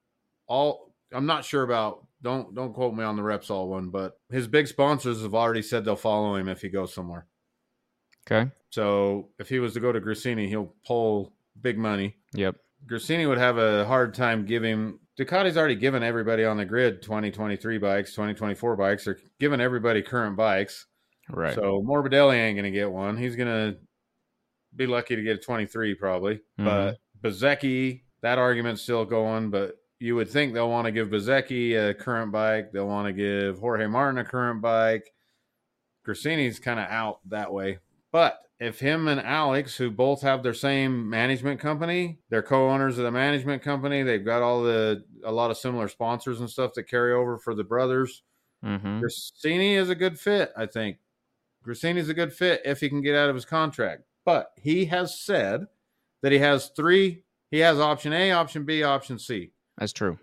all 0.47 0.93
I'm 1.11 1.25
not 1.25 1.45
sure 1.45 1.63
about. 1.63 2.05
Don't 2.21 2.55
don't 2.55 2.73
quote 2.73 2.95
me 2.95 3.03
on 3.03 3.15
the 3.15 3.21
Repsol 3.21 3.67
one, 3.67 3.89
but 3.89 4.19
his 4.31 4.47
big 4.47 4.67
sponsors 4.67 5.21
have 5.21 5.35
already 5.35 5.61
said 5.61 5.85
they'll 5.85 5.95
follow 5.95 6.35
him 6.35 6.49
if 6.49 6.61
he 6.61 6.69
goes 6.69 6.93
somewhere. 6.93 7.27
Okay. 8.29 8.49
So 8.69 9.29
if 9.39 9.49
he 9.49 9.59
was 9.59 9.73
to 9.73 9.79
go 9.79 9.91
to 9.91 10.01
Gresini, 10.01 10.47
he'll 10.47 10.73
pull 10.85 11.33
big 11.61 11.77
money. 11.77 12.15
Yep. 12.33 12.55
Gresini 12.85 13.27
would 13.27 13.37
have 13.37 13.57
a 13.57 13.85
hard 13.85 14.13
time 14.13 14.45
giving. 14.45 14.99
Ducati's 15.19 15.57
already 15.57 15.75
given 15.75 16.03
everybody 16.03 16.45
on 16.45 16.57
the 16.57 16.65
grid 16.65 17.01
2023 17.01 17.77
bikes, 17.77 18.11
2024 18.11 18.75
bikes. 18.75 19.05
They're 19.05 19.17
giving 19.39 19.61
everybody 19.61 20.01
current 20.01 20.35
bikes. 20.35 20.85
Right. 21.29 21.55
So 21.55 21.81
Morbidelli 21.81 22.35
ain't 22.35 22.55
going 22.55 22.71
to 22.71 22.77
get 22.77 22.91
one. 22.91 23.17
He's 23.17 23.35
going 23.35 23.47
to 23.47 23.79
be 24.75 24.85
lucky 24.85 25.15
to 25.15 25.23
get 25.23 25.37
a 25.37 25.41
23 25.41 25.95
probably. 25.95 26.41
Mhm. 26.59 26.65
But 26.65 26.97
Bezecchi, 27.21 28.01
that 28.21 28.37
argument's 28.37 28.81
still 28.81 29.05
going. 29.05 29.49
But 29.49 29.75
you 29.99 30.15
would 30.15 30.29
think 30.29 30.53
they'll 30.53 30.69
want 30.69 30.85
to 30.85 30.91
give 30.91 31.09
Bezecchi 31.09 31.89
a 31.89 31.93
current 31.93 32.31
bike. 32.31 32.71
They'll 32.71 32.87
want 32.87 33.07
to 33.07 33.13
give 33.13 33.59
Jorge 33.59 33.87
Martin 33.87 34.19
a 34.19 34.23
current 34.23 34.61
bike. 34.61 35.11
Gresini's 36.07 36.59
kind 36.59 36.79
of 36.79 36.87
out 36.89 37.19
that 37.29 37.51
way. 37.51 37.79
But 38.11 38.39
if 38.59 38.79
him 38.79 39.07
and 39.07 39.19
Alex, 39.19 39.75
who 39.75 39.91
both 39.91 40.21
have 40.21 40.41
their 40.41 40.53
same 40.53 41.09
management 41.09 41.59
company, 41.59 42.19
they're 42.29 42.41
co-owners 42.41 42.97
of 42.97 43.03
the 43.03 43.11
management 43.11 43.61
company. 43.61 44.03
They've 44.03 44.23
got 44.23 44.41
all 44.41 44.63
the 44.63 45.03
a 45.23 45.31
lot 45.31 45.51
of 45.51 45.57
similar 45.57 45.87
sponsors 45.87 46.39
and 46.39 46.49
stuff 46.49 46.73
that 46.73 46.83
carry 46.83 47.13
over 47.13 47.37
for 47.37 47.53
the 47.53 47.63
brothers. 47.63 48.23
mm-hmm. 48.63 49.01
Gresini 49.01 49.75
is 49.75 49.89
a 49.89 49.95
good 49.95 50.19
fit, 50.19 50.51
I 50.57 50.65
think. 50.65 50.97
Gresini 51.65 51.97
is 51.97 52.09
a 52.09 52.13
good 52.13 52.33
fit 52.33 52.61
if 52.65 52.79
he 52.79 52.89
can 52.89 53.01
get 53.01 53.15
out 53.15 53.29
of 53.29 53.35
his 53.35 53.45
contract. 53.45 54.03
But 54.25 54.51
he 54.57 54.85
has 54.85 55.19
said 55.19 55.65
that 56.21 56.31
he 56.31 56.39
has 56.39 56.69
three. 56.69 57.23
He 57.51 57.59
has 57.59 57.79
option 57.79 58.13
A, 58.13 58.31
option 58.31 58.65
B, 58.65 58.83
option 58.83 59.19
C, 59.19 59.51
That's 59.77 59.93
true. 59.93 60.17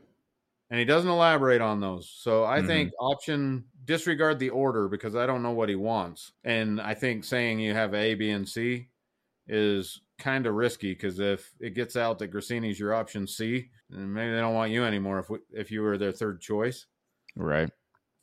and 0.71 0.79
he 0.79 0.85
doesn't 0.87 1.11
elaborate 1.11 1.61
on 1.61 1.79
those. 1.79 2.09
So 2.11 2.43
I 2.45 2.61
Mhm. 2.61 2.67
think 2.67 2.93
option 2.99 3.65
disregard 3.85 4.39
the 4.39 4.49
order 4.51 4.89
because 4.89 5.15
I 5.15 5.27
don't 5.27 5.43
know 5.43 5.53
what 5.53 5.69
he 5.69 5.75
wants, 5.77 6.33
and 6.43 6.81
I 6.81 6.95
think 6.95 7.23
saying 7.25 7.61
you 7.61 7.75
have 7.75 7.95
A, 7.95 8.15
B, 8.15 8.31
and 8.31 8.49
C 8.49 8.89
is 9.47 10.01
kind 10.19 10.47
of 10.47 10.55
risky 10.55 10.93
because 10.95 11.21
if 11.21 11.55
it 11.61 11.75
gets 11.75 11.97
out 11.97 12.19
that 12.19 12.33
Gresini's 12.33 12.81
your 12.81 12.95
option 12.95 13.27
C, 13.27 13.71
then 13.91 14.11
maybe 14.13 14.33
they 14.33 14.39
don't 14.41 14.55
want 14.55 14.73
you 14.73 14.85
anymore 14.85 15.19
if 15.19 15.29
we, 15.31 15.39
if 15.53 15.71
you 15.71 15.83
were 15.83 15.99
their 15.99 16.13
third 16.13 16.41
choice. 16.41 16.87
Right. 17.37 17.71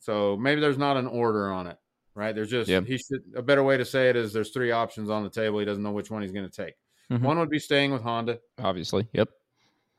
So 0.00 0.36
maybe 0.36 0.60
there's 0.60 0.76
not 0.78 0.96
an 0.96 1.06
order 1.06 1.50
on 1.52 1.68
it, 1.68 1.78
right? 2.16 2.34
There's 2.34 2.50
just 2.50 2.68
Yep. 2.68 2.86
he 2.86 2.98
should 2.98 3.22
a 3.36 3.42
better 3.42 3.62
way 3.62 3.76
to 3.76 3.84
say 3.84 4.10
it 4.10 4.16
is 4.16 4.32
there's 4.32 4.50
three 4.50 4.72
options 4.72 5.08
on 5.10 5.22
the 5.22 5.30
table. 5.30 5.60
He 5.60 5.64
doesn't 5.64 5.82
know 5.82 5.92
which 5.92 6.10
one 6.10 6.22
he's 6.22 6.32
going 6.32 6.50
to 6.50 6.64
take. 6.64 6.74
Mhm. 7.10 7.20
One 7.22 7.38
would 7.38 7.50
be 7.50 7.60
staying 7.60 7.92
with 7.92 8.02
Honda. 8.02 8.40
Obviously. 8.58 9.06
Yep. 9.12 9.30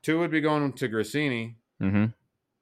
Two 0.04 0.20
would 0.20 0.30
be 0.30 0.40
going 0.40 0.72
to 0.74 0.88
Gresini, 0.88 1.54
Mm-hmm. 1.82 2.04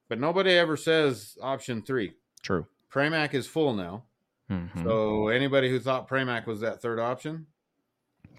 but 0.09 0.19
nobody 0.19 0.51
ever 0.53 0.75
says 0.75 1.37
option 1.41 1.83
three. 1.83 2.13
True. 2.41 2.65
Pramac 2.91 3.33
is 3.35 3.45
full 3.45 3.73
now. 3.73 4.03
Mm-hmm. 4.51 4.83
So 4.83 5.27
anybody 5.27 5.69
who 5.69 5.79
thought 5.79 6.09
Pramac 6.09 6.45
was 6.47 6.61
that 6.61 6.81
third 6.81 6.99
option, 6.99 7.45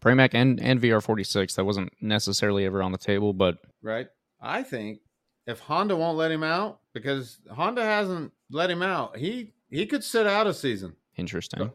Pramac 0.03 0.31
and, 0.35 0.61
and 0.61 0.81
VR46, 0.81 1.55
that 1.55 1.65
wasn't 1.65 1.93
necessarily 2.01 2.65
ever 2.67 2.83
on 2.83 2.93
the 2.93 2.99
table, 2.99 3.33
but 3.33 3.59
right? 3.83 4.09
I 4.41 4.63
think 4.63 5.01
if 5.47 5.61
Honda 5.61 5.97
won't 5.97 6.19
let 6.19 6.31
him 6.31 6.43
out 6.43 6.81
because 6.93 7.39
Honda 7.51 7.83
hasn't 7.85 8.33
let 8.51 8.71
him 8.71 8.83
out, 8.83 9.17
he 9.17 9.53
he 9.71 9.87
could 9.87 10.05
sit 10.05 10.27
out 10.27 10.47
a 10.47 10.55
season. 10.55 10.95
interesting. 11.17 11.71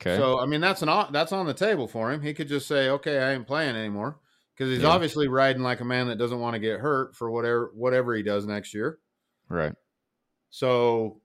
Okay. 0.00 0.16
So 0.16 0.40
I 0.40 0.46
mean 0.46 0.60
that's 0.60 0.82
an 0.82 0.88
that's 1.12 1.32
on 1.32 1.46
the 1.46 1.54
table 1.54 1.86
for 1.88 2.10
him. 2.12 2.20
He 2.20 2.34
could 2.34 2.48
just 2.48 2.66
say, 2.66 2.88
"Okay, 2.90 3.18
I 3.18 3.32
ain't 3.32 3.46
playing 3.46 3.76
anymore," 3.76 4.18
because 4.60 4.74
he's 4.74 4.82
Yeah. 4.82 4.90
obviously 4.90 5.26
riding 5.26 5.62
like 5.62 5.80
a 5.80 5.86
man 5.86 6.08
that 6.08 6.16
doesn't 6.16 6.38
want 6.38 6.52
to 6.52 6.58
get 6.60 6.80
hurt 6.80 7.16
for 7.16 7.30
whatever 7.30 7.70
whatever 7.74 8.14
he 8.14 8.22
does 8.22 8.44
next 8.44 8.74
year. 8.74 8.98
right. 9.48 9.74
So 10.50 11.22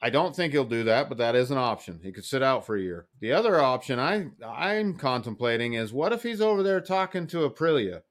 I 0.00 0.10
don't 0.10 0.36
think 0.36 0.52
he'll 0.52 0.64
do 0.64 0.84
that, 0.84 1.08
but 1.08 1.18
that 1.18 1.34
is 1.34 1.50
an 1.50 1.58
option. 1.58 1.98
He 2.02 2.12
could 2.12 2.24
sit 2.24 2.42
out 2.42 2.64
for 2.64 2.76
a 2.76 2.80
year. 2.80 3.08
The 3.20 3.32
other 3.32 3.60
option 3.60 3.98
I 3.98 4.28
I'm 4.46 4.96
contemplating 4.96 5.74
is 5.74 5.92
what 5.92 6.12
if 6.12 6.22
he's 6.22 6.40
over 6.40 6.62
there 6.62 6.80
talking 6.80 7.26
to 7.28 7.48
Aprilia, 7.50 8.02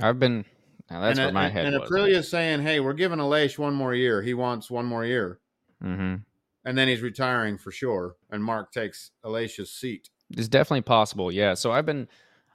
I've 0.00 0.18
been. 0.18 0.46
Now 0.90 1.02
that's 1.02 1.18
and, 1.18 1.26
where 1.26 1.32
my 1.34 1.44
and, 1.46 1.52
head 1.52 1.66
and 1.66 1.80
was. 1.80 1.90
Aprilia's 1.90 2.30
saying, 2.30 2.62
"Hey, 2.62 2.80
we're 2.80 2.94
giving 2.94 3.18
Aleix 3.18 3.58
one 3.58 3.74
more 3.74 3.94
year. 3.94 4.22
He 4.22 4.32
wants 4.32 4.70
one 4.70 4.86
more 4.86 5.04
year." 5.04 5.40
Mm-hmm. 5.84 6.22
And 6.64 6.78
then 6.78 6.88
he's 6.88 7.02
retiring 7.02 7.58
for 7.58 7.70
sure, 7.70 8.16
and 8.30 8.42
Marc 8.42 8.72
takes 8.72 9.10
Aleix's 9.24 9.70
seat. 9.70 10.08
It's 10.30 10.48
definitely 10.48 10.82
possible. 10.82 11.30
Yeah. 11.30 11.52
So 11.52 11.70
I've 11.70 11.84
been. 11.84 12.08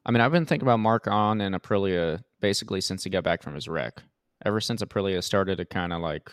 I 0.07 0.11
mean, 0.11 0.21
I've 0.21 0.31
been 0.31 0.45
thinking 0.45 0.65
about 0.65 0.79
Marc 0.79 1.05
on 1.07 1.41
and 1.41 1.53
Aprilia 1.53 2.23
basically 2.39 2.79
since 2.79 3.03
he 3.03 3.09
got 3.09 3.23
back 3.25 3.43
from 3.43 3.53
his 3.55 3.67
wreck. 3.67 4.01
Ever 4.45 4.61
since 4.61 4.81
Aprilia 4.81 5.21
started 5.21 5.57
to 5.57 5.65
kind 5.65 5.91
of 5.91 6.01
like 6.01 6.31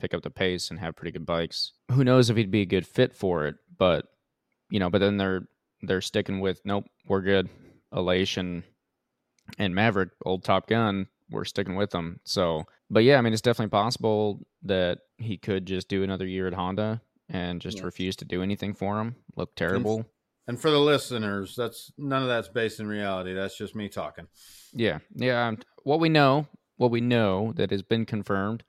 pick 0.00 0.12
up 0.14 0.22
the 0.22 0.30
pace 0.30 0.70
and 0.70 0.80
have 0.80 0.96
pretty 0.96 1.12
good 1.12 1.24
bikes. 1.26 1.72
Who 1.92 2.02
knows 2.02 2.28
if 2.28 2.36
he'd 2.36 2.50
be 2.50 2.62
a 2.62 2.66
good 2.66 2.86
fit 2.86 3.14
for 3.14 3.46
it? 3.46 3.54
But 3.78 4.06
you 4.70 4.80
know, 4.80 4.90
but 4.90 4.98
then 4.98 5.16
they're 5.16 5.46
they're 5.82 6.00
sticking 6.00 6.40
with 6.40 6.60
nope, 6.64 6.86
we're 7.06 7.22
good. 7.22 7.48
Aleix 7.94 8.36
and 8.36 9.74
Maverick, 9.74 10.10
old 10.26 10.44
Top 10.44 10.66
Gun, 10.66 11.06
we're 11.30 11.44
sticking 11.44 11.76
with 11.76 11.90
them. 11.90 12.20
So, 12.24 12.64
but 12.90 13.04
yeah, 13.04 13.16
I 13.18 13.20
mean, 13.22 13.32
it's 13.32 13.42
definitely 13.42 13.70
possible 13.70 14.46
that 14.62 14.98
he 15.18 15.38
could 15.38 15.66
just 15.66 15.88
do 15.88 16.02
another 16.02 16.26
year 16.26 16.46
at 16.48 16.52
Honda 16.54 17.00
and 17.28 17.60
just 17.60 17.78
Yeah. 17.78 17.84
refuse 17.84 18.16
to 18.16 18.24
do 18.24 18.42
anything 18.42 18.74
for 18.74 19.00
him. 19.00 19.14
Look 19.36 19.54
terrible. 19.54 20.04
And 20.48 20.58
for 20.58 20.70
the 20.70 20.80
listeners, 20.80 21.54
that's 21.54 21.92
none 21.98 22.22
of 22.22 22.28
that's 22.28 22.48
based 22.48 22.80
in 22.80 22.86
reality. 22.88 23.34
That's 23.34 23.56
just 23.56 23.76
me 23.76 23.88
talking. 23.88 24.26
Yeah, 24.72 24.98
yeah. 25.14 25.46
um, 25.48 25.58
What 25.84 26.00
we 26.00 26.08
know, 26.08 26.46
what 26.78 26.90
we 26.90 27.02
know 27.02 27.52
that 27.56 27.70
has 27.70 27.82
been 27.82 28.06
confirmed, 28.06 28.64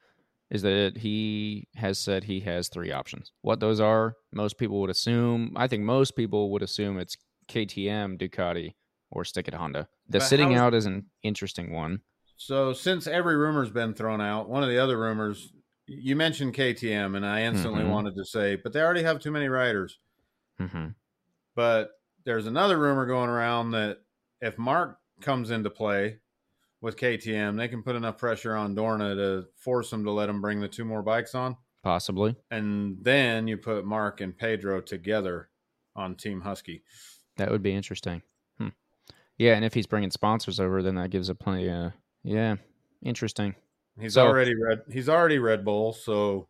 is 0.51 0.61
that 0.63 0.97
he 0.97 1.67
has 1.75 1.97
said 1.97 2.25
he 2.25 2.41
has 2.41 2.67
three 2.67 2.91
options. 2.91 3.31
What 3.41 3.61
those 3.61 3.79
are, 3.79 4.15
most 4.33 4.57
people 4.57 4.81
would 4.81 4.89
assume. 4.89 5.53
I 5.55 5.67
think 5.67 5.83
most 5.83 6.15
people 6.17 6.51
would 6.51 6.61
assume 6.61 6.97
it's 6.99 7.15
KTM, 7.47 8.17
Ducati, 8.19 8.73
or 9.09 9.23
stick 9.23 9.47
at 9.47 9.53
Honda. 9.53 9.87
The 10.09 10.19
But 10.19 10.25
sitting 10.25 10.55
out 10.55 10.73
is 10.73 10.85
an 10.85 11.05
interesting 11.23 11.71
one. 11.71 12.01
So 12.35 12.73
since 12.73 13.07
every 13.07 13.35
rumor's 13.37 13.69
been 13.69 13.93
thrown 13.93 14.21
out, 14.21 14.49
one 14.49 14.63
of 14.63 14.69
the 14.69 14.79
other 14.79 14.97
rumors 14.99 15.53
you 15.87 16.15
mentioned 16.15 16.53
KTM, 16.55 17.15
and 17.15 17.25
I 17.25 17.43
instantly 17.43 17.83
Mhm. 17.83 17.89
wanted 17.89 18.15
to 18.15 18.25
say, 18.25 18.55
but 18.55 18.73
they 18.73 18.81
already 18.81 19.03
have 19.03 19.19
too 19.19 19.31
many 19.31 19.47
riders. 19.47 19.97
hmm 20.59 20.87
But 21.59 21.89
there's 22.23 22.45
another 22.47 22.77
rumor 22.77 23.05
going 23.05 23.29
around 23.29 23.71
that 23.71 23.97
if 24.39 24.57
Marc 24.57 24.97
comes 25.19 25.51
into 25.51 25.69
play 25.69 26.19
with 26.79 26.95
KTM, 26.95 27.57
they 27.57 27.67
can 27.67 27.83
put 27.83 27.97
enough 27.97 28.17
pressure 28.17 28.55
on 28.55 28.73
Dorna 28.77 29.13
to 29.13 29.47
force 29.57 29.91
him 29.91 30.05
to 30.05 30.11
let 30.11 30.29
him 30.29 30.39
bring 30.39 30.61
the 30.61 30.69
two 30.69 30.85
more 30.85 31.01
bikes 31.01 31.35
on. 31.35 31.57
Possibly. 31.83 32.37
And 32.49 32.95
then 33.01 33.49
you 33.49 33.57
put 33.57 33.83
Marc 33.85 34.21
and 34.21 34.37
Pedro 34.37 34.79
together 34.79 35.49
on 35.97 36.15
Team 36.15 36.39
Husky. 36.39 36.81
That 37.35 37.51
would 37.51 37.61
be 37.61 37.73
interesting. 37.73 38.21
Hmm. 38.57 38.69
Yeah, 39.37 39.55
and 39.55 39.65
if 39.65 39.73
he's 39.73 39.85
bringing 39.85 40.11
sponsors 40.11 40.61
over, 40.61 40.81
then 40.81 40.95
that 40.95 41.09
gives 41.09 41.27
a 41.27 41.35
plenty. 41.35 41.69
Uh, 41.69 41.89
yeah, 42.23 42.55
interesting. 43.03 43.53
He's 43.99 44.13
So- 44.13 44.25
already 44.25 44.53
red. 44.55 44.83
He's 44.89 45.09
already 45.09 45.39
Red 45.39 45.65
Bull, 45.65 45.91
so 45.91 46.47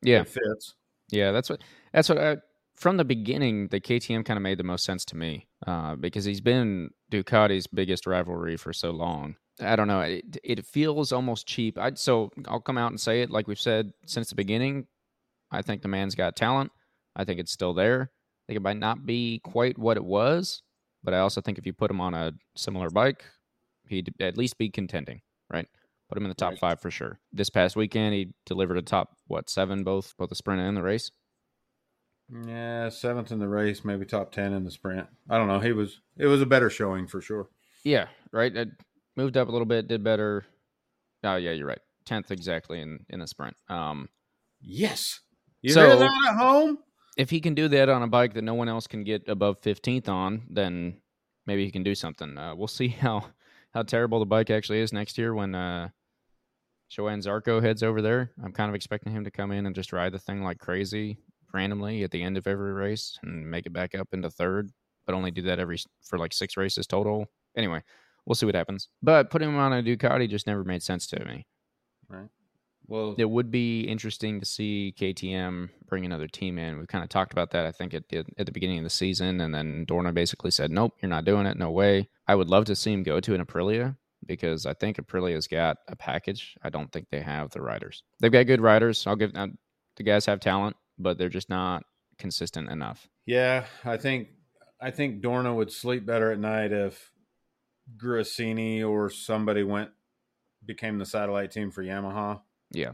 Yeah, 0.00 0.22
it 0.22 0.28
fits. 0.30 0.74
yeah. 1.10 1.32
That's 1.32 1.50
what. 1.50 1.60
That's 1.92 2.08
what. 2.08 2.16
I, 2.16 2.36
from 2.78 2.96
the 2.96 3.04
beginning, 3.04 3.68
the 3.68 3.80
KTM 3.80 4.24
kind 4.24 4.36
of 4.36 4.42
made 4.42 4.58
the 4.58 4.64
most 4.64 4.84
sense 4.84 5.04
to 5.06 5.16
me 5.16 5.48
uh, 5.66 5.96
because 5.96 6.24
he's 6.24 6.40
been 6.40 6.90
Ducati's 7.10 7.66
biggest 7.66 8.06
rivalry 8.06 8.56
for 8.56 8.72
so 8.72 8.90
long. 8.90 9.36
I 9.60 9.74
don't 9.74 9.88
know. 9.88 10.00
It, 10.00 10.36
it 10.44 10.64
feels 10.64 11.10
almost 11.12 11.46
cheap. 11.48 11.76
I 11.78 11.92
so 11.94 12.30
I'll 12.46 12.60
come 12.60 12.78
out 12.78 12.92
and 12.92 13.00
say 13.00 13.22
it 13.22 13.30
like 13.30 13.48
we've 13.48 13.58
said 13.60 13.92
since 14.06 14.28
the 14.28 14.36
beginning. 14.36 14.86
I 15.50 15.62
think 15.62 15.82
the 15.82 15.88
man's 15.88 16.14
got 16.14 16.36
talent. 16.36 16.70
I 17.16 17.24
think 17.24 17.40
it's 17.40 17.50
still 17.50 17.74
there. 17.74 18.02
I 18.12 18.42
think 18.46 18.56
it 18.58 18.62
might 18.62 18.78
not 18.78 19.04
be 19.04 19.40
quite 19.42 19.76
what 19.76 19.96
it 19.96 20.04
was, 20.04 20.62
but 21.02 21.12
I 21.14 21.18
also 21.18 21.40
think 21.40 21.58
if 21.58 21.66
you 21.66 21.72
put 21.72 21.90
him 21.90 22.00
on 22.00 22.14
a 22.14 22.32
similar 22.56 22.88
bike, 22.90 23.24
he'd 23.88 24.14
at 24.20 24.38
least 24.38 24.58
be 24.58 24.70
contending, 24.70 25.22
right? 25.52 25.66
Put 26.08 26.16
him 26.18 26.24
in 26.24 26.28
the 26.30 26.34
top 26.34 26.50
Right. 26.52 26.58
five 26.60 26.80
for 26.80 26.90
sure. 26.90 27.18
This 27.32 27.50
past 27.50 27.74
weekend, 27.76 28.14
he 28.14 28.28
delivered 28.46 28.78
a 28.78 28.82
top 28.82 29.16
what 29.26 29.50
seven 29.50 29.82
both 29.82 30.14
both 30.16 30.28
the 30.28 30.36
sprint 30.36 30.60
and 30.62 30.76
the 30.76 30.82
race. 30.82 31.10
Yeah, 32.46 32.88
seventh 32.90 33.32
in 33.32 33.38
the 33.38 33.48
race, 33.48 33.84
maybe 33.84 34.04
top 34.04 34.32
ten 34.32 34.52
in 34.52 34.64
the 34.64 34.70
sprint. 34.70 35.06
I 35.30 35.38
don't 35.38 35.48
know. 35.48 35.60
He 35.60 35.72
was. 35.72 36.00
It 36.16 36.26
was 36.26 36.42
a 36.42 36.46
better 36.46 36.68
showing 36.70 37.06
for 37.06 37.20
sure. 37.22 37.48
Yeah, 37.84 38.08
right. 38.32 38.54
It 38.54 38.68
moved 39.16 39.36
up 39.36 39.48
a 39.48 39.50
little 39.50 39.66
bit, 39.66 39.88
did 39.88 40.04
better. 40.04 40.44
Oh 41.24 41.36
yeah, 41.36 41.52
you're 41.52 41.66
right. 41.66 41.80
Tenth 42.04 42.30
exactly 42.30 42.80
in 42.80 43.00
in 43.08 43.20
the 43.20 43.26
sprint. 43.26 43.56
Um, 43.68 44.08
Yes. 44.60 45.20
You 45.62 45.72
So- 45.72 45.86
hear 45.86 45.96
that 45.96 46.26
at 46.30 46.36
home? 46.36 46.78
if 47.16 47.30
he 47.30 47.40
can 47.40 47.54
do 47.54 47.66
that 47.68 47.88
on 47.88 48.02
a 48.02 48.06
bike 48.08 48.34
that 48.34 48.42
no 48.42 48.54
one 48.54 48.68
else 48.68 48.86
can 48.86 49.02
get 49.04 49.28
above 49.28 49.60
15th 49.62 50.08
on, 50.08 50.42
then 50.50 51.00
maybe 51.46 51.64
he 51.64 51.70
can 51.72 51.82
do 51.82 51.94
something. 51.94 52.36
Uh, 52.38 52.54
we'll 52.54 52.68
see 52.68 52.88
how 53.04 53.24
how 53.72 53.82
terrible 53.82 54.18
the 54.20 54.26
bike 54.26 54.50
actually 54.50 54.80
is 54.80 54.92
next 54.92 55.16
year 55.18 55.34
when 55.34 55.54
uh, 55.54 55.88
Johann 56.90 57.20
Zarco 57.20 57.62
heads 57.62 57.82
over 57.82 58.00
there. 58.02 58.32
I'm 58.42 58.52
kind 58.52 58.68
of 58.68 58.74
expecting 58.74 59.12
him 59.12 59.24
to 59.24 59.30
come 59.30 59.50
in 59.52 59.66
and 59.66 59.74
just 59.74 59.92
ride 59.92 60.12
the 60.12 60.18
thing 60.18 60.42
like 60.42 60.58
crazy 60.58 61.18
randomly 61.52 62.02
at 62.02 62.10
the 62.10 62.22
end 62.22 62.36
of 62.36 62.46
every 62.46 62.72
race 62.72 63.18
and 63.22 63.50
make 63.50 63.66
it 63.66 63.72
back 63.72 63.94
up 63.94 64.08
into 64.12 64.30
third, 64.30 64.70
but 65.06 65.14
only 65.14 65.30
do 65.30 65.42
that 65.42 65.58
every 65.58 65.78
for 66.02 66.18
like 66.18 66.32
six 66.32 66.56
races 66.56 66.86
total. 66.86 67.26
Anyway, 67.56 67.82
we'll 68.26 68.34
see 68.34 68.46
what 68.46 68.54
happens. 68.54 68.88
But 69.02 69.30
putting 69.30 69.48
him 69.48 69.56
on 69.56 69.72
a 69.72 69.82
Ducati 69.82 70.28
just 70.28 70.46
never 70.46 70.64
made 70.64 70.82
sense 70.82 71.06
to 71.08 71.24
me. 71.24 71.46
Right. 72.08 72.28
Well, 72.86 73.14
It 73.18 73.28
would 73.28 73.50
be 73.50 73.82
interesting 73.82 74.40
to 74.40 74.46
see 74.46 74.94
KTM 74.98 75.68
bring 75.86 76.06
another 76.06 76.26
team 76.26 76.58
in. 76.58 76.78
We 76.78 76.86
kind 76.86 77.04
of 77.04 77.10
talked 77.10 77.32
about 77.32 77.50
that, 77.50 77.66
I 77.66 77.72
think, 77.72 77.92
at 77.92 78.08
the, 78.08 78.24
at 78.38 78.46
the 78.46 78.52
beginning 78.52 78.78
of 78.78 78.84
the 78.84 78.90
season, 78.90 79.42
and 79.42 79.54
then 79.54 79.84
Dorna 79.86 80.14
basically 80.14 80.50
said, 80.50 80.70
"Nope, 80.70 80.94
you're 81.02 81.10
not 81.10 81.26
doing 81.26 81.44
it. 81.44 81.58
No 81.58 81.70
way." 81.70 82.08
I 82.26 82.34
would 82.34 82.48
love 82.48 82.64
to 82.66 82.76
see 82.76 82.92
him 82.92 83.02
go 83.02 83.20
to 83.20 83.34
an 83.34 83.44
Aprilia 83.44 83.94
because 84.26 84.64
I 84.64 84.72
think 84.72 84.96
Aprilia's 84.96 85.46
got 85.46 85.76
a 85.88 85.96
package. 85.96 86.56
I 86.62 86.70
don't 86.70 86.90
think 86.90 87.08
they 87.10 87.20
have 87.20 87.50
the 87.50 87.60
riders. 87.60 88.02
They've 88.20 88.32
got 88.32 88.46
good 88.46 88.60
riders. 88.62 89.06
I'll 89.06 89.16
give 89.16 89.32
uh, 89.34 89.48
the 89.96 90.02
guys 90.02 90.24
have 90.24 90.40
talent, 90.40 90.74
but 90.98 91.18
they're 91.18 91.28
just 91.28 91.48
not 91.50 91.84
consistent 92.18 92.68
enough. 92.70 93.08
yeah, 93.26 93.64
I 93.84 93.96
think 93.96 94.28
I 94.80 94.90
think 94.90 95.22
Dorna 95.22 95.54
would 95.54 95.72
sleep 95.72 96.04
better 96.06 96.30
at 96.32 96.38
night 96.38 96.72
if 96.72 97.10
Gresini 97.96 98.88
or 98.88 99.10
somebody 99.10 99.62
went 99.62 99.90
became 100.64 100.98
the 100.98 101.06
satellite 101.06 101.50
team 101.50 101.70
for 101.70 101.82
Yamaha. 101.82 102.40
Yeah. 102.72 102.92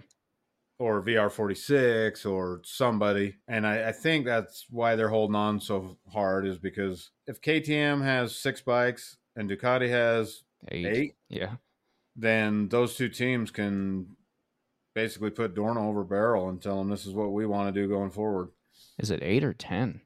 Or 0.79 1.03
VR46 1.03 2.31
or 2.31 2.61
somebody. 2.65 3.37
And 3.49 3.67
I, 3.67 3.89
I 3.89 3.93
think 3.93 4.25
that's 4.27 4.67
why 4.71 4.97
they're 4.97 5.09
holding 5.09 5.37
on 5.37 5.61
so 5.61 5.99
hard 6.13 6.47
is 6.47 6.59
because 6.59 7.11
if 7.27 7.41
KTM 7.41 8.03
has 8.03 8.37
six 8.37 8.61
bikes 8.61 9.17
and 9.37 9.49
Ducati 9.51 9.89
has 9.89 10.43
Eight. 10.71 10.87
eight, 10.87 11.15
Yeah. 11.29 11.57
then 12.17 12.69
those 12.69 12.97
two 12.97 13.09
teams 13.09 13.51
can 13.51 14.17
basically 14.95 15.31
put 15.31 15.55
Dorna 15.55 15.83
over 15.89 16.05
barrel 16.05 16.49
and 16.49 16.61
tell 16.61 16.79
them 16.79 16.89
this 16.89 17.07
is 17.07 17.13
what 17.13 17.33
we 17.33 17.47
want 17.47 17.75
to 17.75 17.81
do 17.81 17.89
going 17.89 18.11
forward. 18.11 18.51
Is 18.99 19.11
it 19.11 19.23
eight 19.23 19.45
or 19.45 19.53
ten? 19.53 20.01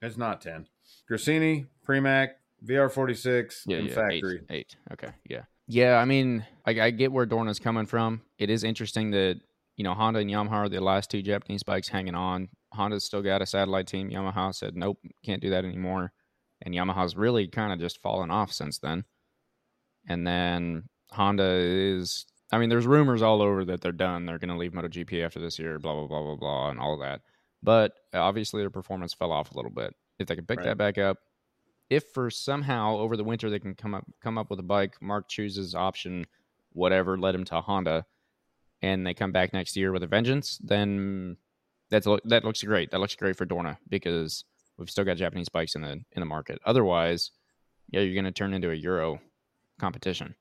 It's 0.00 0.16
not 0.16 0.40
10. 0.40 0.66
Gresini, 1.08 1.66
Pramac, 1.86 2.30
VR46, 2.66 3.62
Yeah, 3.66 3.78
and 3.78 3.88
yeah, 3.88 3.94
Factory. 3.94 4.40
Eight, 4.50 4.56
eight. 4.56 4.76
Okay, 4.92 5.12
yeah, 5.28 5.42
yeah. 5.68 5.96
I 5.96 6.04
mean, 6.04 6.44
I, 6.66 6.80
I 6.80 6.90
get 6.90 7.12
where 7.12 7.26
Dorna's 7.26 7.58
coming 7.58 7.86
from. 7.86 8.22
It 8.38 8.50
is 8.50 8.64
interesting 8.64 9.12
that 9.12 9.40
you 9.76 9.84
know 9.84 9.94
Honda 9.94 10.20
and 10.20 10.30
Yamaha 10.30 10.52
are 10.52 10.68
the 10.68 10.80
last 10.80 11.10
two 11.10 11.22
Japanese 11.22 11.62
bikes 11.62 11.88
hanging 11.88 12.14
on. 12.14 12.48
Honda's 12.72 13.04
still 13.04 13.22
got 13.22 13.42
a 13.42 13.46
satellite 13.46 13.86
team. 13.86 14.10
Yamaha 14.10 14.54
said 14.54 14.76
nope, 14.76 14.98
can't 15.24 15.42
do 15.42 15.50
that 15.50 15.64
anymore, 15.64 16.12
and 16.62 16.74
Yamaha's 16.74 17.16
really 17.16 17.46
kind 17.48 17.72
of 17.72 17.78
just 17.78 18.00
fallen 18.02 18.30
off 18.30 18.52
since 18.52 18.78
then. 18.78 19.04
And 20.08 20.26
then 20.26 20.84
Honda 21.10 21.48
is. 21.48 22.26
I 22.52 22.58
mean, 22.58 22.68
there's 22.68 22.86
rumors 22.86 23.22
all 23.22 23.40
over 23.40 23.64
that 23.64 23.80
they're 23.80 23.92
done. 23.92 24.26
They're 24.26 24.38
going 24.38 24.50
to 24.50 24.56
leave 24.56 24.72
MotoGP 24.72 25.24
after 25.24 25.40
this 25.40 25.58
year. 25.58 25.78
Blah 25.78 25.94
blah 25.94 26.06
blah 26.06 26.22
blah 26.22 26.36
blah, 26.36 26.70
and 26.70 26.78
all 26.78 26.94
of 26.94 27.00
that. 27.00 27.22
But 27.62 27.94
uh, 28.12 28.20
obviously, 28.20 28.60
their 28.62 28.70
performance 28.70 29.14
fell 29.14 29.32
off 29.32 29.52
a 29.52 29.56
little 29.56 29.70
bit. 29.70 29.94
If 30.18 30.26
they 30.28 30.36
could 30.36 30.46
pick 30.46 30.58
Right. 30.58 30.66
that 30.66 30.76
back 30.78 30.98
up, 30.98 31.18
if 31.88 32.04
for 32.12 32.30
somehow 32.30 32.96
over 32.98 33.16
the 33.16 33.24
winter 33.24 33.48
they 33.50 33.58
can 33.58 33.74
come 33.74 33.94
up 33.94 34.04
come 34.22 34.36
up 34.38 34.50
with 34.50 34.60
a 34.60 34.64
bike, 34.64 35.00
Marc 35.00 35.28
chooses 35.28 35.74
option 35.74 36.26
whatever 36.74 37.18
led 37.18 37.34
him 37.34 37.44
to 37.44 37.60
Honda, 37.60 38.04
and 38.82 39.06
they 39.06 39.14
come 39.14 39.32
back 39.32 39.52
next 39.52 39.76
year 39.76 39.92
with 39.92 40.02
a 40.02 40.06
vengeance, 40.06 40.58
then 40.62 41.36
that's 41.90 42.06
that 42.24 42.44
looks 42.44 42.62
great. 42.62 42.90
That 42.90 43.00
looks 43.00 43.14
great 43.16 43.36
for 43.36 43.46
Dorna 43.46 43.78
because 43.88 44.44
we've 44.78 44.90
still 44.90 45.04
got 45.04 45.16
Japanese 45.16 45.48
bikes 45.48 45.74
in 45.74 45.82
the 45.82 45.92
in 46.12 46.20
the 46.20 46.26
market. 46.26 46.58
Otherwise, 46.66 47.30
yeah, 47.90 48.00
you're 48.00 48.14
going 48.14 48.24
to 48.24 48.32
turn 48.32 48.52
into 48.54 48.70
a 48.70 48.74
Euro 48.74 49.20
competition. 49.78 50.34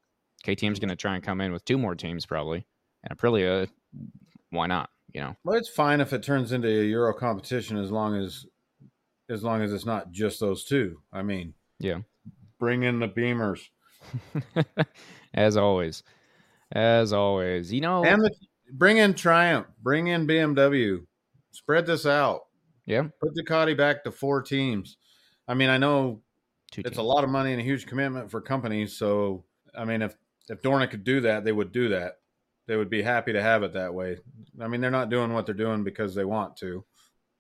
KTM's 0.46 0.80
going 0.80 0.90
to 0.90 0.96
try 0.96 1.16
and 1.16 1.24
come 1.24 1.42
in 1.42 1.52
with 1.52 1.64
two 1.66 1.78
more 1.78 1.96
teams 1.96 2.26
probably, 2.26 2.66
and 3.04 3.18
Aprilia, 3.18 3.68
why 4.50 4.68
not? 4.68 4.90
You 5.14 5.22
know, 5.22 5.36
Well, 5.44 5.58
it's 5.58 5.70
fine 5.70 6.00
if 6.02 6.14
it 6.14 6.24
turns 6.24 6.52
into 6.54 6.68
a 6.70 6.84
Euro 6.86 7.14
competition 7.14 7.78
as 7.78 7.92
long 7.92 8.16
as 8.16 8.46
as 9.30 9.44
long 9.44 9.62
as 9.62 9.72
it's 9.74 9.86
not 9.86 10.12
just 10.12 10.40
those 10.40 10.64
two. 10.66 11.02
I 11.14 11.22
mean, 11.22 11.54
Yeah. 11.80 12.00
bring 12.60 12.84
in 12.84 13.00
the 13.00 13.08
Beamers 13.08 13.62
as 15.34 15.58
always, 15.58 16.04
as 16.72 17.14
always, 17.14 17.72
you 17.72 17.82
know, 17.82 18.04
and 18.04 18.22
the, 18.22 18.32
bring 18.74 18.98
in 18.98 19.14
Triumph, 19.14 19.68
bring 19.82 20.08
in 20.08 20.28
BMW, 20.28 21.06
spread 21.52 21.86
this 21.86 22.06
out. 22.06 22.42
yeah, 22.86 23.04
Put 23.22 23.36
Ducati 23.36 23.76
back 23.78 24.04
to 24.04 24.12
four 24.12 24.42
teams. 24.42 24.98
I 25.48 25.54
mean, 25.54 25.70
I 25.70 25.78
know 25.78 26.22
two 26.72 26.82
it's 26.86 26.98
a 26.98 27.02
lot 27.04 27.24
of 27.24 27.30
money 27.30 27.52
and 27.52 27.62
a 27.62 27.64
huge 27.64 27.86
commitment 27.86 28.32
for 28.32 28.42
companies. 28.42 28.98
So, 28.98 29.46
I 29.78 29.86
mean, 29.86 30.02
if 30.02 30.16
if 30.50 30.62
Dorna 30.62 30.90
could 30.90 31.04
do 31.04 31.22
that, 31.22 31.44
they 31.44 31.52
would 31.52 31.72
do 31.72 31.90
that. 31.90 32.16
They 32.68 32.76
would 32.76 32.90
be 32.90 33.02
happy 33.02 33.34
to 33.34 33.42
have 33.42 33.64
it 33.64 33.74
that 33.74 33.94
way. 33.94 34.18
I 34.60 34.68
mean, 34.68 34.82
they're 34.82 34.92
not 34.92 35.10
doing 35.10 35.34
what 35.34 35.46
they're 35.46 35.56
doing 35.56 35.84
because 35.84 36.16
they 36.16 36.26
want 36.26 36.56
to. 36.58 36.86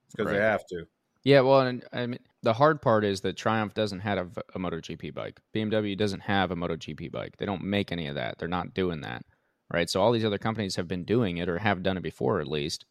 It's 0.05 0.15
because 0.15 0.31
they 0.31 0.39
have 0.39 0.65
to. 0.67 0.85
Yeah, 1.23 1.41
well, 1.41 1.61
and 1.61 1.85
I 1.93 2.07
mean, 2.07 2.19
the 2.41 2.53
hard 2.53 2.81
part 2.81 3.05
is 3.05 3.21
that 3.21 3.37
Triumph 3.37 3.73
doesn't 3.75 3.99
have 3.99 4.17
a, 4.37 4.41
a 4.55 4.59
MotoGP 4.59 5.13
bike. 5.13 5.39
BMW 5.55 5.95
doesn't 5.95 6.21
have 6.21 6.49
a 6.51 6.55
MotoGP 6.55 7.11
bike. 7.11 7.37
They 7.37 7.45
don't 7.45 7.63
make 7.63 7.91
any 7.91 8.07
of 8.07 8.15
that. 8.15 8.39
They're 8.39 8.47
not 8.47 8.73
doing 8.73 9.01
that, 9.01 9.23
right? 9.71 9.89
So 9.89 10.01
all 10.01 10.11
these 10.11 10.25
other 10.25 10.39
companies 10.39 10.75
have 10.77 10.87
been 10.87 11.03
doing 11.03 11.37
it 11.37 11.47
or 11.47 11.59
have 11.59 11.83
done 11.83 11.97
it 11.97 12.03
before, 12.03 12.41
at 12.41 12.47
least, 12.47 12.85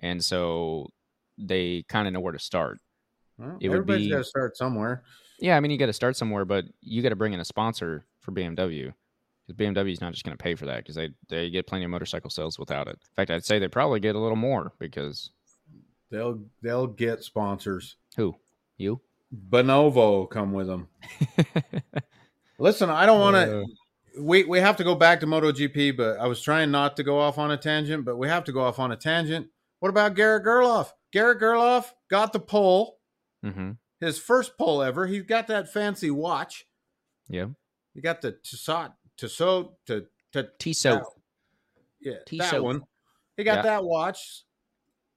and 0.00 0.22
so 0.22 0.88
they 1.38 1.84
kind 1.88 2.08
of 2.08 2.12
know 2.12 2.20
where 2.20 2.32
to 2.32 2.38
start. 2.40 2.80
Well, 3.38 3.56
It 3.60 3.68
would 3.68 3.76
everybody's 3.76 4.10
got 4.10 4.18
to 4.18 4.24
start 4.24 4.56
somewhere. 4.56 5.04
Yeah, 5.38 5.56
I 5.56 5.60
mean, 5.60 5.70
you 5.70 5.78
got 5.78 5.86
to 5.86 5.92
start 5.92 6.16
somewhere, 6.16 6.44
but 6.44 6.64
you 6.80 7.00
got 7.00 7.10
to 7.10 7.16
bring 7.16 7.32
in 7.32 7.38
a 7.38 7.44
sponsor 7.44 8.04
for 8.20 8.32
BMW 8.32 8.92
because 9.48 9.56
BMW 9.58 9.92
is 9.92 10.00
not 10.00 10.12
just 10.12 10.24
going 10.24 10.36
to 10.36 10.42
pay 10.42 10.54
for 10.54 10.66
that 10.66 10.78
because 10.78 10.94
they 10.94 11.10
they 11.28 11.50
get 11.50 11.66
plenty 11.66 11.84
of 11.84 11.90
motorcycle 11.90 12.30
sales 12.30 12.58
without 12.58 12.86
it. 12.86 12.92
In 13.00 13.14
fact, 13.16 13.30
I'd 13.30 13.44
say 13.44 13.58
they 13.58 13.68
probably 13.68 14.00
get 14.00 14.14
a 14.14 14.20
little 14.20 14.36
more 14.36 14.72
because 14.78 15.30
They'll 16.10 16.40
they'll 16.62 16.86
get 16.86 17.22
sponsors. 17.22 17.96
who 18.16 18.36
you? 18.76 19.00
Bonovo 19.50 20.28
come 20.28 20.52
with 20.52 20.66
them. 20.66 20.88
Listen, 22.58 22.88
I 22.88 23.04
don't 23.04 23.20
want 23.20 23.36
to. 23.36 23.60
Uh, 23.60 23.64
we 24.20 24.44
we 24.44 24.58
have 24.60 24.76
to 24.78 24.84
go 24.84 24.94
back 24.94 25.20
to 25.20 25.26
MotoGP, 25.26 25.96
but 25.96 26.18
I 26.18 26.26
was 26.26 26.40
trying 26.40 26.70
not 26.70 26.96
to 26.96 27.02
go 27.02 27.18
off 27.18 27.36
on 27.36 27.50
a 27.50 27.56
tangent, 27.56 28.04
but 28.04 28.16
we 28.16 28.28
have 28.28 28.44
to 28.44 28.52
go 28.52 28.62
off 28.62 28.78
on 28.78 28.90
a 28.90 28.96
tangent. 28.96 29.48
What 29.80 29.90
about 29.90 30.14
Garrett 30.14 30.44
Gerloff? 30.44 30.92
Garrett 31.12 31.40
Gerloff 31.40 31.92
got 32.10 32.32
the 32.32 32.40
pole, 32.40 32.98
mm-hmm. 33.44 33.72
his 34.00 34.18
first 34.18 34.56
pole 34.56 34.82
ever. 34.82 35.06
He's 35.06 35.22
got 35.22 35.46
that 35.48 35.72
fancy 35.72 36.10
watch. 36.10 36.66
Yeah. 37.28 37.48
He 37.94 38.00
got 38.00 38.22
the 38.22 38.32
Tissot, 38.32 38.94
Tissot, 39.18 39.72
to 39.86 40.06
to 40.32 40.48
Tissot. 40.58 41.02
yeah, 42.00 42.14
Tissot. 42.26 42.50
that 42.52 42.62
one. 42.64 42.82
He 43.36 43.44
got 43.44 43.56
Yeah. 43.58 43.62
that 43.62 43.84
watch. 43.84 44.44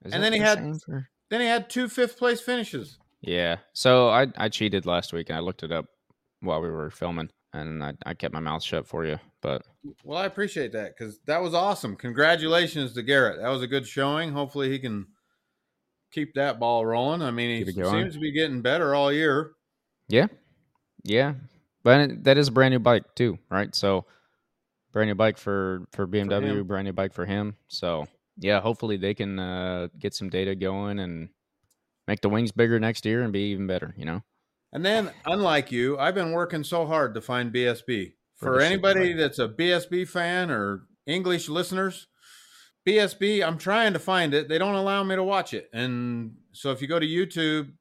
Is 0.03 0.13
And 0.13 0.23
that 0.23 0.31
then 0.31 0.33
he 0.33 0.39
had- 0.39 1.05
Then 1.29 1.39
he 1.41 1.47
had 1.47 1.69
two 1.69 1.87
fifth 1.87 2.17
place 2.17 2.41
finishes. 2.41 2.97
Yeah. 3.21 3.57
So 3.73 4.09
I 4.09 4.27
I 4.35 4.49
cheated 4.49 4.85
last 4.85 5.13
week 5.13 5.29
and 5.29 5.37
I 5.37 5.41
looked 5.41 5.63
it 5.63 5.71
up 5.71 5.85
while 6.41 6.59
we 6.61 6.69
were 6.69 6.89
filming 6.89 7.29
and 7.53 7.83
I, 7.83 7.93
I 8.05 8.13
kept 8.15 8.33
my 8.33 8.39
mouth 8.39 8.63
shut 8.63 8.87
for 8.87 9.05
you. 9.05 9.19
But 9.41 9.63
Well, 10.03 10.17
I 10.17 10.25
appreciate 10.25 10.71
that 10.73 10.97
because 10.97 11.19
that 11.25 11.41
was 11.41 11.53
awesome. 11.53 11.95
Congratulations 11.95 12.93
to 12.93 13.03
Garrett. 13.03 13.39
That 13.41 13.49
was 13.49 13.61
a 13.61 13.67
good 13.67 13.85
showing. 13.87 14.31
Hopefully, 14.31 14.69
he 14.71 14.79
can 14.79 15.07
keep 16.11 16.33
that 16.33 16.59
ball 16.59 16.85
rolling. 16.85 17.21
I 17.21 17.31
mean, 17.31 17.57
he 17.57 17.63
Keep 17.65 17.77
it 17.77 17.81
going. 17.81 18.03
seems 18.03 18.13
to 18.15 18.19
be 18.19 18.31
getting 18.31 18.61
better 18.61 18.93
all 18.95 19.11
year. 19.13 19.53
yeah. 20.09 20.27
Yeah. 21.03 21.33
But 21.83 22.23
that 22.25 22.37
is 22.37 22.47
a 22.49 22.51
brand 22.51 22.73
new 22.73 22.79
bike 22.79 23.03
too, 23.15 23.39
right? 23.49 23.73
So 23.75 24.05
brand 24.91 25.09
new 25.09 25.15
bike 25.15 25.37
for 25.37 25.87
for 25.93 26.07
BMW, 26.07 26.59
him. 26.59 26.67
brand 26.67 26.85
new 26.85 26.93
bike 26.93 27.13
for 27.13 27.25
him. 27.25 27.55
So 27.67 28.07
yeah, 28.37 28.59
hopefully 28.61 28.97
they 28.97 29.13
can 29.13 29.39
uh, 29.39 29.87
get 29.99 30.13
some 30.13 30.29
data 30.29 30.55
going 30.55 30.99
and 30.99 31.29
make 32.07 32.21
the 32.21 32.29
wings 32.29 32.51
bigger 32.51 32.79
next 32.79 33.05
year 33.05 33.23
and 33.23 33.33
be 33.33 33.51
even 33.51 33.67
better, 33.67 33.93
you 33.97 34.05
know. 34.05 34.21
And 34.73 34.85
then, 34.85 35.11
unlike 35.25 35.71
you, 35.71 35.97
I've 35.99 36.15
been 36.15 36.31
working 36.31 36.63
so 36.63 36.85
hard 36.85 37.13
to 37.15 37.21
find 37.21 37.53
BSB. 37.53 38.13
For 38.35 38.53
For 38.55 38.61
anybody 38.61 39.13
that's 39.13 39.37
a 39.39 39.47
BSB 39.49 40.07
fan 40.07 40.49
or 40.49 40.83
English 41.05 41.49
listeners, 41.49 42.07
BSB, 42.87 43.45
I'm 43.45 43.57
trying 43.57 43.93
to 43.93 43.99
find 43.99 44.33
it. 44.33 44.47
They 44.49 44.57
don't 44.57 44.75
allow 44.75 45.03
me 45.03 45.15
to 45.15 45.23
watch 45.23 45.53
it. 45.53 45.69
And 45.73 46.37
so 46.51 46.71
if 46.71 46.81
you 46.81 46.87
go 46.87 46.99
to 46.99 47.05
YouTube, 47.05 47.73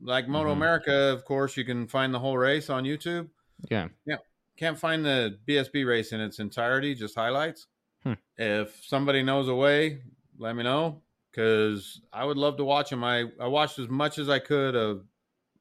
like 0.00 0.28
Moto 0.28 0.50
Mhm. 0.50 0.56
America, 0.56 0.94
of 1.12 1.24
course, 1.24 1.56
you 1.56 1.64
can 1.64 1.88
find 1.88 2.12
the 2.14 2.18
whole 2.20 2.36
race 2.38 2.68
on 2.70 2.84
YouTube. 2.84 3.30
Yeah. 3.70 3.88
Yeah. 4.06 4.16
Can't 4.56 4.78
find 4.78 5.04
the 5.04 5.38
BSB 5.46 5.86
race 5.86 6.12
in 6.12 6.20
its 6.20 6.38
entirety, 6.38 6.94
just 6.94 7.14
highlights. 7.14 7.66
Hmm. 8.02 8.14
If 8.36 8.82
somebody 8.84 9.22
knows 9.22 9.48
a 9.48 9.54
way, 9.54 10.00
let 10.38 10.56
me 10.56 10.62
know 10.62 11.02
because 11.30 12.00
I 12.12 12.24
would 12.24 12.36
love 12.38 12.56
to 12.58 12.64
watch 12.64 12.90
them. 12.90 13.04
I, 13.04 13.24
I 13.40 13.46
watched 13.46 13.78
as 13.78 13.88
much 13.88 14.18
as 14.18 14.28
I 14.28 14.38
could 14.38 14.74
of 14.74 15.04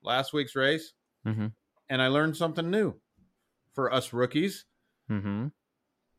last 0.04 0.34
week's 0.34 0.56
race 0.56 0.94
Mm-hmm. 1.28 1.48
and 1.90 2.02
I 2.02 2.08
learned 2.08 2.38
something 2.38 2.70
new 2.70 2.94
for 3.74 3.92
us 3.92 4.14
rookies. 4.14 4.66
Mm-hmm. 5.10 5.48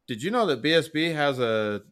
Did 0.09 0.23
you 0.23 0.31
know 0.33 0.47
that 0.47 0.63
BSB 0.63 1.15
has 1.15 1.39
a 1.39 1.83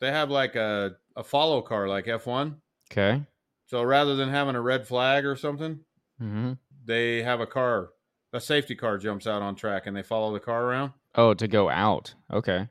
they 0.00 0.10
have 0.10 0.30
like 0.30 0.54
a, 0.56 0.96
a 1.16 1.22
follow 1.22 1.60
car 1.62 1.86
like 1.86 2.06
F1? 2.06 2.56
Okay. 2.90 3.22
So 3.66 3.82
rather 3.82 4.16
than 4.16 4.28
having 4.30 4.54
a 4.56 4.60
red 4.60 4.86
flag 4.86 5.24
or 5.26 5.36
something, 5.36 5.80
Mm-hmm. 6.20 6.52
they 6.84 7.22
have 7.22 7.40
a 7.40 7.46
car, 7.46 7.90
a 8.34 8.40
safety 8.40 8.74
car 8.74 8.98
jumps 8.98 9.26
out 9.26 9.40
on 9.42 9.54
track 9.54 9.86
and 9.86 9.96
they 9.96 10.02
follow 10.02 10.32
the 10.32 10.40
car 10.40 10.64
around. 10.64 10.92
Oh, 11.14 11.32
to 11.34 11.48
go 11.48 11.70
out. 11.70 12.14
Okay. 12.32 12.68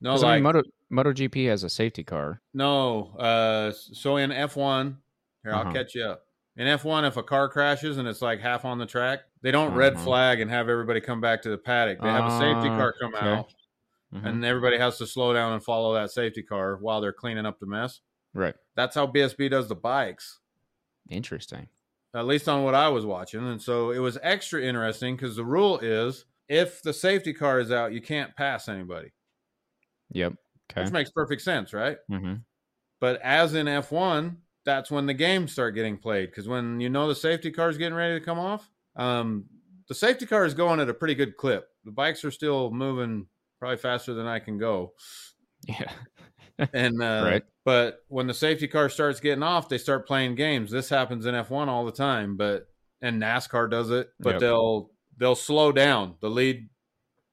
No, 0.00 0.10
'Cause, 0.10 0.24
I 0.24 0.26
like 0.26 0.34
mean, 0.42 0.42
Moto 0.42 0.62
MotoGP 0.92 1.46
has 1.48 1.62
a 1.64 1.70
safety 1.70 2.04
car. 2.04 2.42
no. 2.52 3.14
Uh, 3.16 3.72
so 3.72 4.16
in 4.16 4.30
F1, 4.30 4.98
here 5.42 5.54
I'll 5.54 5.62
Uh-huh. 5.62 5.72
catch 5.72 5.94
you 5.94 6.04
up. 6.04 6.26
In 6.56 6.66
F1, 6.66 7.04
if 7.04 7.16
a 7.16 7.22
car 7.22 7.48
crashes 7.48 7.96
and 7.96 8.06
it's 8.06 8.20
like 8.20 8.40
half 8.40 8.64
on 8.66 8.76
the 8.78 8.84
track, 8.84 9.20
they 9.40 9.50
don't 9.50 9.74
red 9.74 9.94
Uh-huh. 9.94 10.04
flag 10.04 10.40
and 10.40 10.50
have 10.50 10.68
everybody 10.68 11.00
come 11.00 11.20
back 11.20 11.40
to 11.42 11.48
the 11.50 11.56
paddock. 11.56 12.00
They 12.02 12.08
have 12.08 12.26
a 12.26 12.38
safety 12.38 12.68
Ah, 12.68 12.76
car 12.78 12.94
come 13.00 13.14
okay. 13.14 13.26
out. 13.26 13.54
Mhm. 14.14 14.26
and 14.26 14.44
everybody 14.44 14.76
has 14.76 14.98
to 14.98 15.06
slow 15.06 15.32
down 15.32 15.54
and 15.54 15.64
follow 15.64 15.94
that 15.94 16.10
safety 16.10 16.42
car 16.42 16.76
while 16.76 17.00
they're 17.00 17.14
cleaning 17.14 17.46
up 17.46 17.58
the 17.58 17.64
mess. 17.66 18.02
right. 18.34 18.54
That's 18.74 18.94
how 18.94 19.06
BSB 19.06 19.48
does 19.48 19.68
the 19.68 19.74
bikes, 19.74 20.40
Interesting. 21.08 21.68
At 22.14 22.26
least 22.26 22.48
on 22.48 22.62
what 22.64 22.74
I 22.74 22.88
was 22.88 23.06
watching. 23.06 23.46
And 23.46 23.60
so 23.60 23.90
it 23.90 23.98
was 23.98 24.18
extra 24.22 24.62
interesting 24.62 25.16
because 25.16 25.36
the 25.36 25.44
rule 25.44 25.78
is 25.78 26.24
if 26.48 26.82
the 26.82 26.92
safety 26.92 27.32
car 27.32 27.60
is 27.60 27.72
out, 27.72 27.92
you 27.92 28.00
can't 28.02 28.34
pass 28.36 28.68
anybody, 28.68 29.10
Yep. 30.10 30.34
Okay. 30.70 30.82
which 30.82 30.92
makes 30.92 31.10
perfect 31.10 31.42
sense, 31.42 31.72
right? 31.72 31.96
Mm-hmm. 32.10 32.34
But 33.00 33.20
as 33.22 33.54
in 33.54 33.66
F1, 33.66 34.36
that's 34.64 34.90
when 34.90 35.06
the 35.06 35.14
games 35.14 35.52
start 35.52 35.74
getting 35.74 35.96
played 35.98 36.30
because 36.30 36.46
when 36.48 36.80
you 36.80 36.88
know 36.88 37.08
the 37.08 37.14
safety 37.14 37.50
car 37.50 37.68
is 37.68 37.78
getting 37.78 37.94
ready 37.94 38.18
to 38.18 38.24
come 38.24 38.38
off, 38.38 38.70
um, 38.96 39.44
the 39.88 39.94
safety 39.94 40.26
car 40.26 40.44
is 40.44 40.54
going 40.54 40.78
at 40.80 40.88
a 40.88 40.94
pretty 40.94 41.14
good 41.14 41.36
clip. 41.36 41.68
The 41.84 41.90
bikes 41.90 42.24
are 42.24 42.30
still 42.30 42.70
moving 42.70 43.26
probably 43.58 43.78
faster 43.78 44.14
than 44.14 44.26
I 44.26 44.38
can 44.38 44.58
go. 44.58 44.92
Yeah. 45.66 45.90
And 46.72 47.02
uh, 47.02 47.22
Right. 47.24 47.42
but 47.64 48.04
when 48.08 48.26
the 48.26 48.34
safety 48.34 48.68
car 48.68 48.88
starts 48.88 49.20
getting 49.20 49.42
off 49.42 49.68
they 49.68 49.78
start 49.78 50.06
playing 50.06 50.34
games 50.34 50.70
this 50.70 50.88
happens 50.88 51.26
in 51.26 51.34
f1 51.34 51.68
all 51.68 51.84
the 51.84 51.92
time 51.92 52.36
but 52.36 52.66
and 53.00 53.20
nascar 53.20 53.70
does 53.70 53.90
it 53.90 54.10
but 54.20 54.32
Yep. 54.32 54.40
they'll 54.40 54.90
they'll 55.16 55.34
slow 55.34 55.72
down 55.72 56.14
the 56.20 56.30
lead 56.30 56.68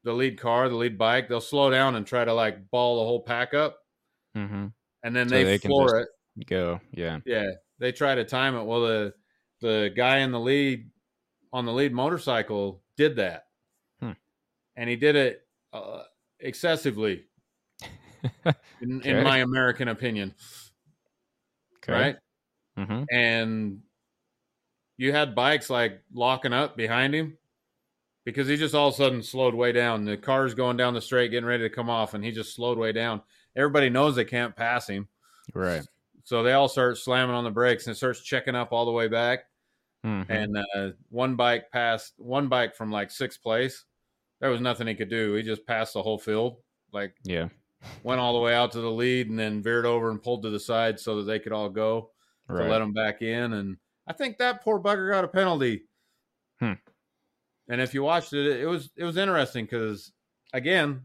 the 0.04 0.14
lead 0.14 0.40
car 0.40 0.70
the 0.70 0.76
lead 0.76 0.98
bike 0.98 1.28
they'll 1.28 1.42
slow 1.42 1.70
down 1.70 1.96
and 1.96 2.06
try 2.08 2.24
to 2.26 2.34
like 2.34 2.70
ball 2.72 2.98
the 3.00 3.06
whole 3.06 3.22
pack 3.24 3.54
up 3.54 3.80
Mm-hmm. 4.38 4.68
and 5.04 5.16
then 5.16 5.28
So 5.28 5.36
they, 5.36 5.44
they 5.44 5.60
can 5.60 5.70
floor 5.70 5.98
it 6.00 6.10
Go. 6.48 6.80
Yeah. 6.92 7.20
yeah 7.26 7.48
they 7.80 7.92
try 7.92 8.16
to 8.16 8.24
time 8.24 8.56
it 8.56 8.64
well 8.64 8.82
the 8.82 9.14
the 9.62 9.92
guy 9.96 10.20
in 10.20 10.32
the 10.32 10.40
lead 10.40 10.90
on 11.52 11.66
the 11.66 11.74
lead 11.74 11.92
motorcycle 11.94 12.84
did 12.96 13.16
that 13.18 13.46
Hmm. 14.00 14.12
and 14.78 14.90
he 14.90 14.96
did 14.96 15.16
it 15.16 15.42
uh, 15.74 16.04
excessively 16.40 17.26
in, 18.82 19.01
in 19.01 19.24
my 19.24 19.38
american 19.39 19.88
opinion 19.89 20.34
Okay. 21.78 21.93
right 21.93 22.15
Mm-hmm. 22.78 23.03
and 23.11 23.82
you 24.97 25.11
had 25.11 25.36
bikes 25.36 25.70
like 25.70 26.01
locking 26.13 26.53
up 26.53 26.78
behind 26.78 27.13
him 27.13 27.38
because 28.26 28.47
he 28.47 28.55
just 28.57 28.74
all 28.76 28.88
of 28.89 28.93
a 28.93 28.97
sudden 28.97 29.24
slowed 29.24 29.53
way 29.55 29.72
down. 29.74 30.05
The 30.05 30.15
car's 30.15 30.53
going 30.53 30.78
down 30.78 30.93
the 30.93 31.01
straight, 31.01 31.32
getting 31.32 31.47
ready 31.47 31.63
to 31.63 31.70
come 31.74 31.89
off, 31.89 32.13
and 32.13 32.24
he 32.24 32.32
just 32.32 32.53
slowed 32.55 32.78
way 32.78 32.91
down. 32.93 33.22
Everybody 33.55 33.89
knows 33.89 34.15
they 34.15 34.24
can't 34.26 34.55
pass 34.55 34.88
him, 34.88 35.07
Right. 35.53 35.82
so 36.24 36.41
they 36.43 36.53
all 36.53 36.67
start 36.70 36.97
slamming 36.97 37.36
on 37.36 37.43
the 37.43 37.49
brakes 37.49 37.88
and 37.88 37.93
it 37.93 37.97
starts 37.97 38.22
checking 38.22 38.55
up 38.55 38.72
all 38.72 38.86
the 38.86 38.91
way 38.91 39.07
back. 39.09 39.45
Mm-hmm. 40.05 40.32
And 40.32 40.57
uh, 40.57 40.89
one 41.09 41.36
bike 41.36 41.72
passed 41.72 42.13
one 42.17 42.47
bike 42.47 42.76
from 42.76 42.91
like 42.91 43.11
sixth 43.11 43.41
place. 43.43 43.84
There 44.39 44.51
was 44.51 44.61
nothing 44.61 44.88
he 44.88 44.95
could 44.95 45.09
do. 45.09 45.34
He 45.34 45.43
just 45.43 45.65
passed 45.65 45.93
the 45.95 46.03
whole 46.03 46.20
field, 46.20 46.57
like 46.93 47.13
yeah. 47.24 47.49
Went 48.04 48.20
all 48.22 48.34
the 48.34 48.40
way 48.40 48.54
out 48.54 48.72
to 48.74 48.82
the 48.82 48.92
lead, 48.92 49.30
and 49.30 49.38
then 49.40 49.62
veered 49.64 49.86
over 49.86 50.10
and 50.12 50.22
pulled 50.22 50.44
to 50.44 50.50
the 50.50 50.60
side 50.60 51.00
so 51.00 51.18
that 51.18 51.24
they 51.24 51.40
could 51.40 51.54
all 51.54 51.70
go. 51.70 52.12
Right. 52.48 52.64
to 52.64 52.70
let 52.70 52.80
them 52.80 52.94
back 52.94 53.22
in. 53.22 53.54
And 53.54 53.78
I 54.08 54.14
think 54.14 54.40
that 54.40 54.64
poor 54.64 54.80
bugger 54.80 55.12
got 55.12 55.24
a 55.24 55.28
penalty. 55.28 55.84
Hmm. 56.60 56.74
And 57.68 57.80
if 57.80 57.94
you 57.94 58.02
watched 58.02 58.34
it, 58.34 58.60
it 58.60 58.66
was 58.66 58.90
it 58.96 59.04
was 59.04 59.18
interesting 59.18 59.66
because 59.66 60.12
again, 60.52 61.04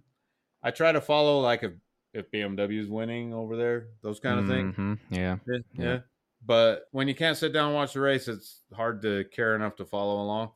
I 0.62 0.70
try 0.70 0.90
to 0.92 1.02
follow 1.02 1.40
like 1.40 1.62
if 1.62 1.72
if 2.14 2.26
is 2.32 2.88
winning 2.88 3.34
over 3.34 3.56
there, 3.56 3.88
those 4.02 4.20
kind 4.20 4.40
of 4.40 4.46
things. 4.46 4.74
Mhm. 4.74 4.98
Yeah. 5.10 5.36
Yeah, 5.46 5.58
Yeah. 5.74 5.84
yeah. 5.84 5.98
But 6.46 6.84
when 6.92 7.08
you 7.08 7.14
can't 7.14 7.36
sit 7.36 7.52
down 7.52 7.66
and 7.66 7.74
watch 7.74 7.92
the 7.92 8.00
race, 8.00 8.26
it's 8.28 8.62
hard 8.72 9.02
to 9.02 9.24
care 9.24 9.54
enough 9.54 9.76
to 9.76 9.84
follow 9.84 10.22
along. 10.22 10.52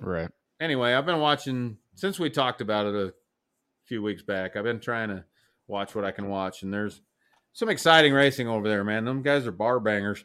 Right. 0.00 0.30
Anyway, 0.60 0.92
I've 0.94 1.06
been 1.06 1.20
watching 1.20 1.78
since 1.94 2.18
we 2.18 2.30
talked 2.30 2.60
about 2.60 2.86
it 2.86 2.94
a 2.94 3.14
few 3.84 4.02
weeks 4.02 4.22
back. 4.22 4.56
I've 4.56 4.64
been 4.64 4.80
trying 4.80 5.10
to 5.10 5.24
watch 5.66 5.94
what 5.94 6.04
I 6.04 6.10
can 6.10 6.28
watch, 6.28 6.62
and 6.62 6.72
there's 6.72 7.00
some 7.52 7.68
exciting 7.68 8.12
racing 8.12 8.48
over 8.48 8.68
there, 8.68 8.84
man. 8.84 9.04
Them 9.04 9.22
guys 9.22 9.46
are 9.46 9.52
bar 9.52 9.80
bangers. 9.80 10.24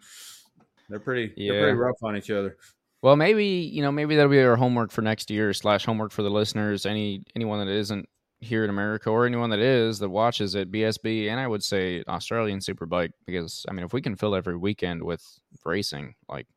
They're 0.89 0.99
pretty, 0.99 1.33
they're 1.35 1.61
pretty 1.61 1.77
rough 1.77 1.97
on 2.03 2.15
each 2.15 2.31
other. 2.31 2.57
Well, 3.01 3.15
maybe 3.15 3.45
you 3.45 3.81
know, 3.81 3.91
maybe 3.91 4.15
that'll 4.15 4.31
be 4.31 4.41
our 4.41 4.55
homework 4.55 4.91
for 4.91 5.01
next 5.01 5.29
year 5.29 5.53
slash 5.53 5.85
homework 5.85 6.11
for 6.11 6.23
the 6.23 6.29
listeners. 6.29 6.85
Any 6.85 7.23
anyone 7.35 7.65
that 7.65 7.71
isn't 7.71 8.07
here 8.39 8.63
in 8.63 8.69
America 8.69 9.09
or 9.09 9.25
anyone 9.25 9.49
that 9.49 9.59
is 9.59 9.99
that 9.99 10.09
watches 10.09 10.55
it, 10.55 10.71
BSB, 10.71 11.29
and 11.29 11.39
I 11.39 11.47
would 11.47 11.63
say 11.63 12.03
Australian 12.07 12.59
Superbike, 12.59 13.11
because 13.25 13.65
I 13.69 13.73
mean, 13.73 13.85
if 13.85 13.93
we 13.93 14.01
can 14.01 14.15
fill 14.15 14.35
every 14.35 14.57
weekend 14.57 15.03
with 15.03 15.23
racing, 15.65 16.15
like 16.29 16.47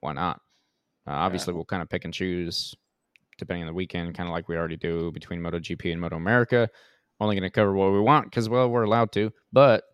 why 0.00 0.12
not? 0.12 0.40
Uh, 1.06 1.12
obviously, 1.12 1.54
we'll 1.54 1.64
kind 1.64 1.82
of 1.82 1.88
pick 1.88 2.04
and 2.04 2.14
choose 2.14 2.74
depending 3.38 3.62
on 3.62 3.66
the 3.66 3.74
weekend, 3.74 4.14
kind 4.14 4.28
of 4.28 4.32
like 4.32 4.48
we 4.48 4.56
already 4.56 4.76
do 4.76 5.10
between 5.12 5.40
MotoGP 5.40 5.92
and 5.92 6.00
Moto 6.00 6.16
America. 6.16 6.68
Only 7.24 7.36
going 7.36 7.44
to 7.44 7.50
cover 7.50 7.72
what 7.72 7.90
we 7.90 8.00
want 8.00 8.26
because 8.26 8.50
well, 8.50 8.68
we're 8.68 8.82
allowed 8.82 9.10
to, 9.12 9.32
but 9.50 9.84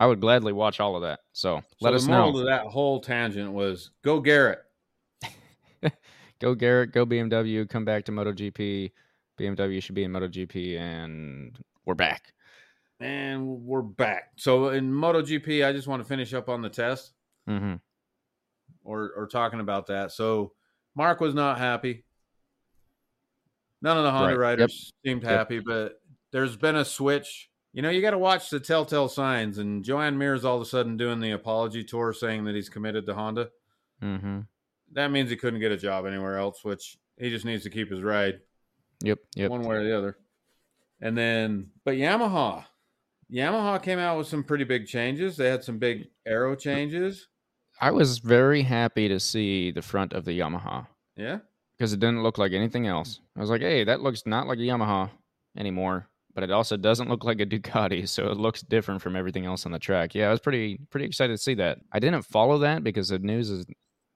I 0.00 0.06
would 0.06 0.22
gladly 0.22 0.54
watch 0.54 0.80
all 0.80 0.96
of 0.96 1.02
that. 1.02 1.20
So 1.34 1.56
let 1.82 1.90
so 1.90 1.94
us 1.96 2.06
the 2.06 2.12
moral 2.12 2.32
know. 2.32 2.46
that 2.46 2.62
whole 2.62 2.98
tangent 2.98 3.52
was 3.52 3.90
go 4.02 4.20
Garrett. 4.20 4.60
go 6.40 6.54
Garrett, 6.54 6.92
go 6.92 7.04
BMW, 7.04 7.68
come 7.68 7.84
back 7.84 8.06
to 8.06 8.12
MotoGP. 8.12 8.90
BMW 9.38 9.82
should 9.82 9.94
be 9.96 10.04
in 10.04 10.12
MotoGP, 10.12 10.78
and 10.78 11.58
we're 11.84 11.92
back. 11.92 12.32
And 13.00 13.46
we're 13.66 13.82
back. 13.82 14.30
So 14.36 14.70
in 14.70 14.90
MotoGP, 14.90 15.66
I 15.66 15.72
just 15.74 15.88
want 15.88 16.02
to 16.02 16.08
finish 16.08 16.32
up 16.32 16.48
on 16.48 16.62
the 16.62 16.70
test 16.70 17.12
hmm 17.46 17.74
or 18.82 19.12
or 19.14 19.26
talking 19.26 19.60
about 19.60 19.88
that. 19.88 20.10
So 20.12 20.52
Marc 20.94 21.20
was 21.20 21.34
not 21.34 21.58
happy. 21.58 22.06
None 23.82 23.98
of 23.98 24.04
the 24.04 24.10
Honda 24.10 24.38
Right. 24.38 24.58
Yep. 24.58 24.58
riders 24.58 24.92
seemed 25.04 25.22
Yep. 25.22 25.30
happy, 25.30 25.58
but 25.60 25.97
there's 26.32 26.56
been 26.56 26.76
a 26.76 26.84
switch. 26.84 27.50
You 27.72 27.82
know, 27.82 27.90
you 27.90 28.00
got 28.00 28.10
to 28.12 28.18
watch 28.18 28.50
the 28.50 28.60
telltale 28.60 29.08
signs. 29.08 29.58
And 29.58 29.84
Joan 29.84 30.16
Mir's 30.16 30.44
all 30.44 30.56
of 30.56 30.62
a 30.62 30.66
sudden 30.66 30.96
doing 30.96 31.20
the 31.20 31.32
apology 31.32 31.84
tour, 31.84 32.12
saying 32.12 32.44
that 32.44 32.54
he's 32.54 32.68
committed 32.68 33.06
to 33.06 33.14
Honda. 33.14 33.50
hmm 34.00 34.40
That 34.92 35.10
means 35.10 35.30
he 35.30 35.36
couldn't 35.36 35.60
get 35.60 35.72
a 35.72 35.76
job 35.76 36.06
anywhere 36.06 36.38
else, 36.38 36.64
which 36.64 36.98
he 37.18 37.30
just 37.30 37.44
needs 37.44 37.62
to 37.64 37.70
keep 37.70 37.90
his 37.90 38.02
ride. 38.02 38.40
Yep. 39.02 39.18
Yep. 39.36 39.50
one 39.50 39.62
way 39.62 39.76
or 39.76 39.84
the 39.84 39.96
other. 39.96 40.16
And 41.00 41.16
then, 41.16 41.68
but 41.84 41.94
Yamaha, 41.94 42.64
Yamaha 43.32 43.80
came 43.82 43.98
out 43.98 44.18
with 44.18 44.26
some 44.26 44.42
pretty 44.42 44.64
big 44.64 44.86
changes. 44.86 45.36
They 45.36 45.48
had 45.48 45.62
some 45.62 45.78
big 45.78 46.08
aero 46.26 46.56
changes. 46.56 47.28
I 47.80 47.92
was 47.92 48.18
very 48.18 48.62
happy 48.62 49.06
to 49.08 49.20
see 49.20 49.70
the 49.70 49.82
front 49.82 50.12
of 50.12 50.24
the 50.24 50.36
Yamaha 50.36 50.88
Yeah, 51.16 51.38
because 51.76 51.92
it 51.92 52.00
didn't 52.00 52.24
look 52.24 52.38
like 52.38 52.50
anything 52.52 52.88
else. 52.88 53.20
I 53.36 53.40
was 53.40 53.50
like, 53.50 53.60
hey, 53.60 53.84
that 53.84 54.00
looks 54.00 54.26
not 54.26 54.48
like 54.48 54.58
a 54.58 54.62
Yamaha 54.62 55.10
anymore, 55.56 56.08
but 56.34 56.44
it 56.44 56.50
also 56.50 56.76
doesn't 56.76 57.08
look 57.08 57.24
like 57.24 57.40
a 57.40 57.46
Ducati, 57.46 58.08
so 58.14 58.30
it 58.30 58.36
looks 58.36 58.62
different 58.62 59.02
from 59.02 59.16
everything 59.16 59.44
else 59.46 59.66
on 59.66 59.72
the 59.72 59.78
track. 59.78 60.14
Yeah, 60.14 60.28
I 60.28 60.30
was 60.30 60.40
pretty 60.40 60.78
pretty 60.90 61.06
excited 61.06 61.32
to 61.36 61.42
see 61.42 61.54
that. 61.54 61.78
I 61.92 61.98
didn't 61.98 62.22
follow 62.22 62.58
that 62.58 62.82
because 62.84 63.08
the 63.08 63.18
news 63.18 63.48
has 63.50 63.66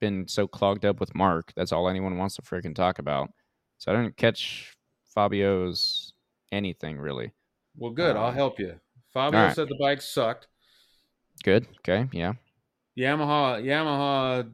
been 0.01 0.27
so 0.29 0.47
clogged 0.49 0.85
up 0.85 0.99
with 1.01 1.15
Marc. 1.15 1.53
That's 1.55 1.73
all 1.73 1.89
anyone 1.89 2.19
wants 2.19 2.35
to 2.37 2.43
freaking 2.43 2.75
talk 2.75 2.99
about. 2.99 3.31
So 3.79 3.93
I 3.93 3.97
didn't 3.97 4.17
catch 4.17 4.75
Fabio's 5.15 6.13
anything 6.51 6.99
really. 6.99 7.33
well, 7.77 7.91
good. 7.93 8.17
I'll 8.17 8.27
Um, 8.29 8.35
help 8.35 8.59
you. 8.59 8.79
Fabio 9.13 9.41
right. 9.45 9.55
said 9.55 9.69
the 9.69 9.77
bike 9.81 10.01
sucked. 10.03 10.49
Good. 11.45 11.67
Okay. 11.79 12.09
Yeah. 12.13 12.33
Yamaha, 12.99 13.63
Yamaha, 13.63 14.51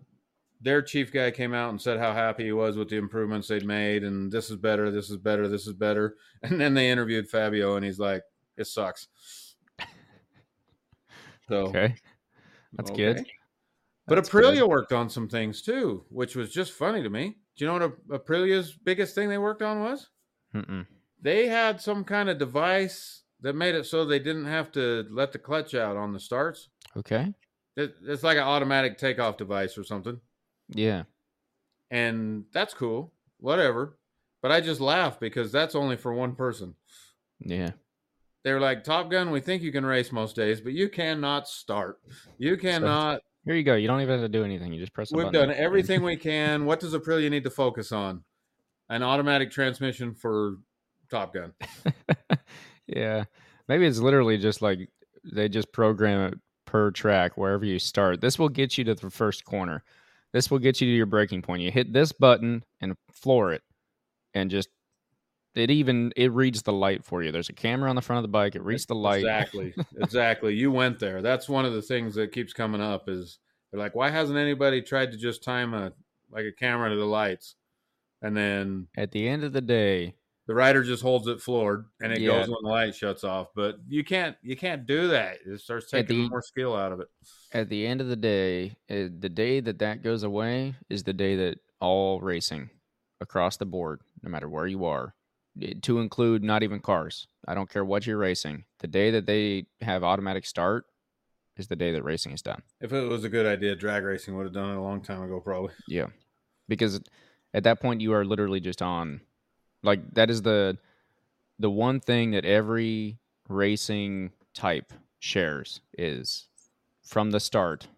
their 0.60 0.82
chief 0.82 1.12
guy 1.12 1.30
came 1.30 1.54
out 1.54 1.70
and 1.70 1.80
said 1.80 1.98
how 1.98 2.12
happy 2.12 2.44
he 2.44 2.52
was 2.52 2.76
with 2.76 2.88
the 2.88 2.96
improvements 2.96 3.48
they'd 3.48 3.64
made, 3.64 4.04
and 4.04 4.30
this 4.30 4.50
is 4.50 4.56
better, 4.56 4.90
this 4.90 5.10
is 5.10 5.16
better, 5.16 5.48
this 5.48 5.66
is 5.66 5.74
better. 5.74 6.16
And 6.42 6.60
then 6.60 6.72
they 6.72 6.88
interviewed 6.88 7.28
Fabio, 7.28 7.74
and 7.74 7.84
he's 7.84 7.98
like, 7.98 8.22
"It 8.56 8.68
sucks." 8.68 9.08
So 11.48 11.66
Okay. 11.66 11.94
That's 12.74 12.90
good. 12.90 13.26
But 14.06 14.16
That's 14.16 14.28
good. 14.28 14.44
Aprilia 14.44 14.68
worked 14.68 14.92
on 14.92 15.08
some 15.10 15.28
things 15.28 15.62
too, 15.62 16.04
which 16.10 16.36
was 16.36 16.52
just 16.52 16.72
funny 16.72 17.02
to 17.02 17.10
me. 17.10 17.36
Do 17.56 17.64
you 17.64 17.66
know 17.66 17.88
what 18.06 18.24
Aprilia's 18.24 18.72
biggest 18.72 19.14
thing 19.14 19.28
they 19.28 19.38
worked 19.38 19.62
on 19.62 19.80
was? 19.80 20.08
Mm-mm. 20.54 20.86
They 21.20 21.48
had 21.48 21.80
some 21.80 22.04
kind 22.04 22.28
of 22.28 22.38
device 22.38 23.22
that 23.40 23.54
made 23.54 23.74
it 23.74 23.86
so 23.86 24.04
they 24.04 24.18
didn't 24.18 24.46
have 24.46 24.70
to 24.72 25.06
let 25.10 25.32
the 25.32 25.38
clutch 25.38 25.74
out 25.74 25.96
on 25.96 26.12
the 26.12 26.20
starts. 26.20 26.68
Okay. 26.96 27.32
It, 27.76 27.94
it's 28.06 28.22
like 28.22 28.36
an 28.36 28.44
automatic 28.44 28.98
takeoff 28.98 29.36
device 29.36 29.76
or 29.76 29.84
something. 29.84 30.20
Yeah. 30.68 31.04
And 31.90 32.44
that's 32.52 32.74
cool. 32.74 33.12
Whatever. 33.38 33.98
But 34.42 34.52
I 34.52 34.60
just 34.60 34.80
laugh 34.80 35.18
because 35.18 35.50
that's 35.50 35.74
only 35.74 35.96
for 35.96 36.12
one 36.12 36.34
person. 36.34 36.74
Yeah. 37.40 37.72
They're 38.44 38.60
like, 38.60 38.84
Top 38.84 39.10
Gun, 39.10 39.30
we 39.30 39.40
think 39.40 39.62
you 39.62 39.72
can 39.72 39.84
race 39.84 40.12
most 40.12 40.36
days, 40.36 40.60
but 40.60 40.72
you 40.72 40.88
cannot 40.88 41.48
start. 41.48 42.00
You 42.38 42.56
cannot 42.56 43.20
Here 43.44 43.54
you 43.54 43.64
go. 43.64 43.74
You 43.74 43.88
don't 43.88 44.00
even 44.00 44.20
have 44.20 44.24
to 44.24 44.28
do 44.28 44.44
anything. 44.44 44.72
You 44.72 44.80
just 44.80 44.92
press 44.92 45.10
the 45.10 45.16
We've 45.16 45.32
done 45.32 45.50
everything 45.50 46.02
we 46.02 46.16
can. 46.16 46.64
What 46.64 46.80
does 46.80 46.94
Aprilia 46.94 47.30
need 47.30 47.44
to 47.44 47.50
focus 47.50 47.90
on? 47.90 48.22
An 48.88 49.02
automatic 49.02 49.50
transmission 49.50 50.14
for 50.14 50.56
Top 51.10 51.34
Gun. 51.34 51.52
yeah. 52.86 53.24
Maybe 53.66 53.86
it's 53.86 53.98
literally 53.98 54.38
just 54.38 54.62
like 54.62 54.88
they 55.24 55.48
just 55.48 55.72
program 55.72 56.32
it 56.32 56.38
per 56.64 56.90
track 56.90 57.36
wherever 57.36 57.64
you 57.64 57.78
start. 57.78 58.20
This 58.20 58.38
will 58.38 58.48
get 58.48 58.78
you 58.78 58.84
to 58.84 58.94
the 58.94 59.10
first 59.10 59.44
corner. 59.44 59.82
This 60.32 60.50
will 60.50 60.58
get 60.58 60.80
you 60.80 60.86
to 60.86 60.94
your 60.94 61.06
braking 61.06 61.42
point. 61.42 61.62
You 61.62 61.70
hit 61.70 61.92
this 61.92 62.12
button 62.12 62.64
and 62.80 62.94
floor 63.10 63.52
it 63.52 63.62
and 64.34 64.50
just 64.50 64.68
it 65.54 65.70
even 65.70 66.12
it 66.16 66.32
reads 66.32 66.62
the 66.62 66.72
light 66.72 67.04
for 67.04 67.22
you. 67.22 67.32
There's 67.32 67.48
a 67.48 67.54
camera 67.54 67.90
on 67.90 67.96
the 67.96 68.02
front 68.02 68.18
of 68.18 68.22
the 68.22 68.28
bike. 68.28 68.54
It 68.54 68.62
reads 68.62 68.86
the 68.86 68.94
light. 68.94 69.20
Exactly. 69.20 69.74
exactly. 70.00 70.54
You 70.54 70.70
went 70.70 70.98
there. 70.98 71.22
That's 71.22 71.48
one 71.48 71.64
of 71.64 71.72
the 71.72 71.82
things 71.82 72.14
that 72.14 72.32
keeps 72.32 72.52
coming 72.52 72.80
up 72.80 73.08
is 73.08 73.38
they're 73.70 73.80
like, 73.80 73.94
why 73.94 74.10
hasn't 74.10 74.38
anybody 74.38 74.82
tried 74.82 75.10
to 75.12 75.18
just 75.18 75.42
time 75.42 75.74
a 75.74 75.92
like 76.30 76.44
a 76.44 76.52
camera 76.52 76.90
to 76.90 76.96
the 76.96 77.04
lights? 77.04 77.56
And 78.22 78.36
then 78.36 78.88
At 78.96 79.12
the 79.12 79.28
end 79.28 79.44
of 79.44 79.52
the 79.52 79.60
day, 79.60 80.14
the 80.48 80.54
rider 80.54 80.82
just 80.82 81.02
holds 81.02 81.28
it 81.28 81.40
floored 81.40 81.84
and 82.00 82.10
it 82.12 82.20
Yeah. 82.20 82.30
goes 82.40 82.48
when 82.48 82.56
the 82.62 82.68
light 82.68 82.94
shuts 82.96 83.22
off. 83.22 83.48
But 83.54 83.76
you 83.86 84.02
can't 84.02 84.36
you 84.42 84.56
can't 84.56 84.84
do 84.86 85.06
that. 85.08 85.38
It 85.46 85.60
starts 85.60 85.88
taking 85.90 86.22
the- 86.24 86.28
more 86.30 86.42
skill 86.42 86.74
out 86.74 86.90
of 86.90 86.98
it. 87.00 87.08
at 87.52 87.68
the 87.68 87.86
end 87.86 88.00
of 88.00 88.08
the 88.08 88.16
day, 88.16 88.76
uh, 88.90 89.08
the 89.18 89.28
day 89.28 89.60
that 89.60 89.78
that 89.78 90.02
goes 90.02 90.22
away 90.24 90.74
is 90.90 91.04
the 91.04 91.12
day 91.12 91.36
that 91.36 91.58
all 91.80 92.20
racing 92.20 92.70
across 93.20 93.56
the 93.56 93.66
board, 93.66 94.00
no 94.22 94.28
matter 94.30 94.48
where 94.48 94.66
you 94.66 94.84
are, 94.84 95.14
eh, 95.60 95.74
to 95.82 95.98
include 96.00 96.42
not 96.42 96.62
even 96.62 96.80
cars. 96.80 97.28
I 97.46 97.54
don't 97.54 97.70
care 97.70 97.84
what 97.84 98.06
you're 98.06 98.18
racing. 98.18 98.64
The 98.80 98.88
day 98.88 99.10
that 99.12 99.26
they 99.26 99.66
have 99.82 100.02
automatic 100.02 100.44
start 100.46 100.86
is 101.56 101.68
the 101.68 101.76
day 101.76 101.92
that 101.92 102.02
racing 102.04 102.32
is 102.32 102.42
done. 102.42 102.62
If 102.80 102.92
it 102.92 103.08
was 103.08 103.24
a 103.24 103.28
good 103.28 103.46
idea, 103.46 103.74
drag 103.76 104.04
racing 104.04 104.36
would 104.36 104.44
have 104.44 104.52
done 104.54 104.70
it 104.70 104.76
a 104.76 104.80
long 104.82 105.02
time 105.02 105.22
ago, 105.22 105.40
probably. 105.40 105.72
Yeah. 105.88 106.06
Because 106.68 107.00
at 107.54 107.64
that 107.64 107.80
point 107.80 108.00
you 108.00 108.12
are 108.12 108.24
literally 108.24 108.60
just 108.60 108.80
on 108.82 109.20
like 109.82 110.00
that 110.14 110.30
is 110.30 110.42
the 110.42 110.78
the 111.58 111.70
one 111.70 112.00
thing 112.00 112.30
that 112.32 112.44
every 112.44 113.18
racing 113.48 114.30
type 114.54 114.92
shares 115.18 115.80
is 115.96 116.48
from 117.02 117.30
the 117.30 117.40
start 117.40 117.88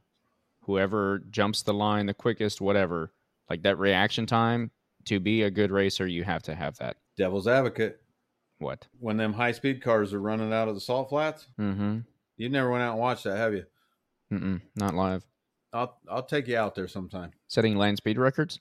whoever 0.63 1.19
jumps 1.31 1.63
the 1.63 1.75
line 1.75 2.07
the 2.07 2.15
quickest 2.15 2.61
whatever 2.61 3.13
like 3.49 3.63
that 3.63 3.79
reaction 3.79 4.27
time 4.27 4.71
to 5.05 5.19
be 5.19 5.43
a 5.43 5.51
good 5.51 5.71
racer 5.71 6.07
you 6.07 6.25
have 6.25 6.43
to 6.43 6.55
have 6.55 6.77
that 6.79 6.97
Devil's 7.17 7.49
advocate. 7.49 8.01
what 8.59 8.87
when 8.99 9.17
them 9.17 9.33
high 9.33 9.53
speed 9.53 9.83
cars 9.83 10.13
are 10.15 10.21
running 10.21 10.53
out 10.53 10.69
of 10.69 10.75
the 10.75 10.81
salt 10.81 11.09
flats. 11.09 11.47
mm-hmm 11.59 11.99
You 12.37 12.49
never 12.49 12.71
went 12.71 12.83
out 12.83 12.93
and 12.93 13.01
watched 13.01 13.25
that, 13.25 13.37
have 13.37 13.55
you? 13.55 13.65
Mm-mm, 14.33 14.61
not 14.77 14.95
live 14.95 15.25
I'll 15.73 15.99
I'll 16.09 16.23
take 16.23 16.49
you 16.49 16.57
out 16.57 16.75
there 16.75 16.89
sometime. 16.89 17.33
setting 17.49 17.77
land 17.77 17.97
speed 17.99 18.19
records 18.19 18.61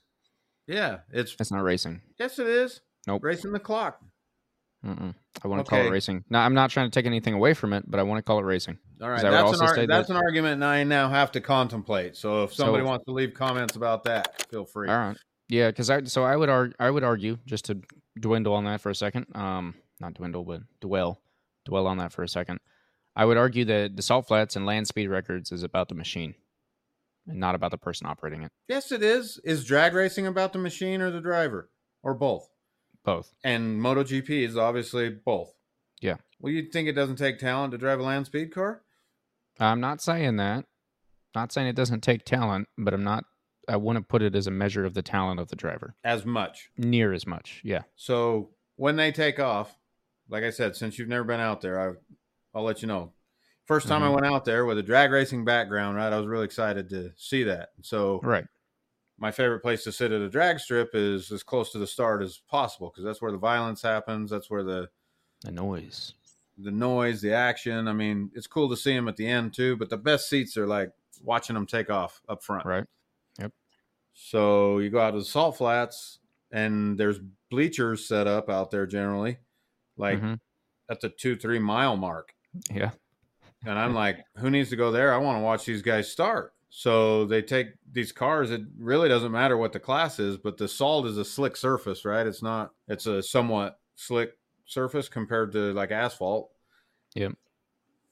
Yeah, 0.66 0.98
it's 1.12 1.34
that's 1.36 1.52
not 1.52 1.62
racing 1.62 2.00
yes, 2.18 2.38
it 2.38 2.46
is. 2.48 2.80
Nope. 3.06 3.22
racing 3.24 3.52
the 3.52 3.58
clock. 3.60 4.00
Mm-mm. 4.84 5.14
i 5.44 5.48
want 5.48 5.62
to 5.62 5.68
call 5.68 5.78
it 5.84 5.90
racing 5.90 6.24
now 6.30 6.40
i'm 6.40 6.54
not 6.54 6.70
trying 6.70 6.90
to 6.90 6.90
take 6.90 7.04
anything 7.04 7.34
away 7.34 7.52
from 7.52 7.74
it 7.74 7.84
but 7.86 8.00
i 8.00 8.02
want 8.02 8.16
to 8.18 8.22
call 8.22 8.38
it 8.38 8.44
racing 8.44 8.78
All 9.02 9.10
right, 9.10 9.20
that 9.20 9.30
that's 9.30 9.60
an 9.60 9.66
ar- 9.66 9.86
that's 9.86 10.08
there? 10.08 10.16
an 10.16 10.22
argument 10.24 10.62
I 10.62 10.84
now 10.84 11.10
have 11.10 11.32
to 11.32 11.40
contemplate. 11.42 12.16
So 12.16 12.44
if 12.44 12.54
somebody 12.54 12.82
So- 12.84 12.88
wants 12.88 13.04
to 13.04 13.12
leave 13.12 13.34
comments 13.34 13.76
about 13.76 14.04
that, 14.04 14.46
feel 14.50 14.64
free. 14.64 14.88
All 14.88 14.96
right. 14.96 15.16
Yeah, 15.50 15.68
because 15.68 15.90
I 15.90 16.04
so 16.04 16.22
I 16.24 16.34
would 16.36 16.48
argue 16.48 16.74
I 16.80 16.90
would 16.90 17.04
argue 17.04 17.36
just 17.44 17.64
to 17.66 17.80
dwindle 18.18 18.54
on 18.54 18.64
that 18.64 18.80
for 18.80 18.88
a 18.88 18.94
second. 18.94 19.26
Um, 19.34 19.74
not 20.00 20.14
dwindle, 20.14 20.44
but 20.44 20.62
dwell 20.80 21.20
dwell 21.66 21.86
on 21.86 21.98
that 21.98 22.12
for 22.12 22.22
a 22.22 22.28
second. 22.28 22.60
I 23.16 23.24
would 23.26 23.36
argue 23.36 23.64
that 23.66 23.96
the 23.96 24.02
salt 24.02 24.28
flats 24.28 24.54
and 24.56 24.64
land 24.64 24.86
speed 24.86 25.08
records 25.08 25.50
is 25.52 25.62
about 25.62 25.88
the 25.88 25.94
machine, 25.94 26.34
and 27.26 27.38
not 27.40 27.54
about 27.54 27.70
the 27.72 27.78
person 27.78 28.06
operating 28.06 28.42
it. 28.44 28.52
Yes, 28.68 28.92
it 28.92 29.02
is. 29.02 29.38
Is 29.44 29.64
drag 29.64 29.92
racing 29.94 30.26
about 30.26 30.52
the 30.54 30.58
machine 30.58 31.00
or 31.02 31.10
the 31.10 31.20
driver, 31.20 31.68
or 32.02 32.14
both? 32.14 32.48
Both. 33.04 33.32
And 33.44 33.80
MotoGP 33.80 34.28
is 34.46 34.56
obviously 34.56 35.08
both. 35.10 35.52
Yeah. 36.00 36.16
Well, 36.38 36.52
you'd 36.52 36.72
think 36.72 36.88
it 36.88 36.92
doesn't 36.92 37.16
take 37.16 37.38
talent 37.38 37.72
to 37.72 37.78
drive 37.78 38.00
a 38.00 38.02
land 38.02 38.26
speed 38.26 38.52
car? 38.52 38.82
I'm 39.58 39.80
not 39.80 40.00
saying 40.00 40.36
that. 40.36 40.64
Not 41.34 41.52
saying 41.52 41.68
it 41.68 41.76
doesn't 41.76 42.02
take 42.02 42.24
talent, 42.24 42.68
but 42.78 42.94
I'm 42.94 43.04
not. 43.04 43.24
I 43.68 43.76
wouldn't 43.76 44.08
put 44.08 44.22
it 44.22 44.34
as 44.34 44.46
a 44.46 44.50
measure 44.50 44.84
of 44.84 44.94
the 44.94 45.02
talent 45.02 45.38
of 45.38 45.48
the 45.48 45.56
driver 45.56 45.94
As 46.02 46.24
much. 46.24 46.70
near 46.76 47.12
as 47.12 47.26
much. 47.26 47.60
Yeah. 47.62 47.82
So 47.94 48.50
when 48.76 48.96
they 48.96 49.12
take 49.12 49.38
off, 49.38 49.76
like 50.28 50.42
I 50.42 50.50
said, 50.50 50.74
since 50.74 50.98
you've 50.98 51.08
never 51.08 51.24
been 51.24 51.40
out 51.40 51.60
there, 51.60 51.78
I, 51.90 51.94
I'll 52.54 52.64
let 52.64 52.82
you 52.82 52.88
know. 52.88 53.12
First 53.66 53.86
time 53.86 54.02
I 54.02 54.08
Mhm. 54.08 54.14
went 54.14 54.26
out 54.26 54.44
there 54.44 54.64
with 54.64 54.78
a 54.78 54.82
drag 54.82 55.12
racing 55.12 55.44
background, 55.44 55.96
right? 55.96 56.12
I 56.12 56.16
was 56.18 56.26
really 56.26 56.46
excited 56.46 56.88
to 56.90 57.12
see 57.16 57.44
that. 57.44 57.68
So 57.82 58.18
Right. 58.24 58.46
My 59.20 59.30
favorite 59.30 59.60
place 59.60 59.84
to 59.84 59.92
sit 59.92 60.10
at 60.12 60.20
a 60.20 60.28
drag 60.28 60.58
strip 60.58 60.90
is 60.94 61.30
as 61.30 61.42
close 61.42 61.70
to 61.72 61.78
the 61.78 61.86
start 61.86 62.22
as 62.22 62.38
possible 62.48 62.88
because 62.90 63.04
that's 63.04 63.20
where 63.22 63.30
the 63.30 63.38
violence 63.38 63.82
happens. 63.82 64.30
That's 64.30 64.50
where 64.50 64.62
the 64.64 64.88
The 65.44 65.52
noise. 65.52 66.14
the 66.58 66.70
noise, 66.70 67.20
the 67.20 67.32
action. 67.34 67.86
I 67.86 67.92
mean, 67.92 68.30
it's 68.34 68.46
cool 68.46 68.68
to 68.70 68.76
see 68.76 68.94
them 68.94 69.08
at 69.08 69.16
the 69.16 69.26
end 69.28 69.52
too, 69.54 69.76
but 69.76 69.90
the 69.90 69.96
best 69.98 70.28
seats 70.28 70.56
are 70.56 70.66
like 70.66 70.90
watching 71.22 71.54
them 71.54 71.66
take 71.66 71.90
off 71.90 72.22
up 72.28 72.42
front. 72.42 72.64
Right. 72.66 72.84
Yep. 73.38 73.52
So 74.14 74.78
you 74.78 74.90
go 74.90 75.00
out 75.00 75.12
to 75.12 75.18
the 75.18 75.24
salt 75.24 75.56
flats, 75.58 76.18
and 76.50 76.98
there's 76.98 77.20
bleachers 77.50 78.06
set 78.08 78.26
up 78.26 78.48
out 78.50 78.70
there 78.70 78.86
generally, 78.86 79.38
like 79.96 80.20
Mhm. 80.20 80.40
at 80.88 81.00
the 81.00 81.08
two 81.10 81.36
three 81.36 81.58
mile 81.58 81.96
mark. 81.96 82.34
Yeah. 82.72 82.90
And 83.66 83.78
I'm 83.78 83.92
like, 83.94 84.24
who 84.38 84.48
needs 84.50 84.70
to 84.70 84.76
go 84.76 84.90
there? 84.90 85.12
I 85.12 85.18
want 85.18 85.36
to 85.36 85.42
watch 85.42 85.66
these 85.66 85.82
guys 85.82 86.10
start. 86.10 86.54
So 86.70 87.24
they 87.24 87.42
take 87.42 87.68
these 87.90 88.12
cars. 88.12 88.52
It 88.52 88.62
really 88.78 89.08
doesn't 89.08 89.32
matter 89.32 89.56
what 89.56 89.72
the 89.72 89.80
class 89.80 90.20
is, 90.20 90.36
but 90.36 90.56
the 90.56 90.68
salt 90.68 91.04
is 91.06 91.18
a 91.18 91.24
slick 91.24 91.56
surface, 91.56 92.04
right? 92.04 92.26
It's 92.26 92.42
not. 92.42 92.70
It's 92.86 93.06
a 93.06 93.22
somewhat 93.22 93.80
slick 93.96 94.30
surface 94.66 95.08
compared 95.08 95.52
to 95.52 95.72
like 95.72 95.90
asphalt. 95.90 96.52
Yep. 97.16 97.32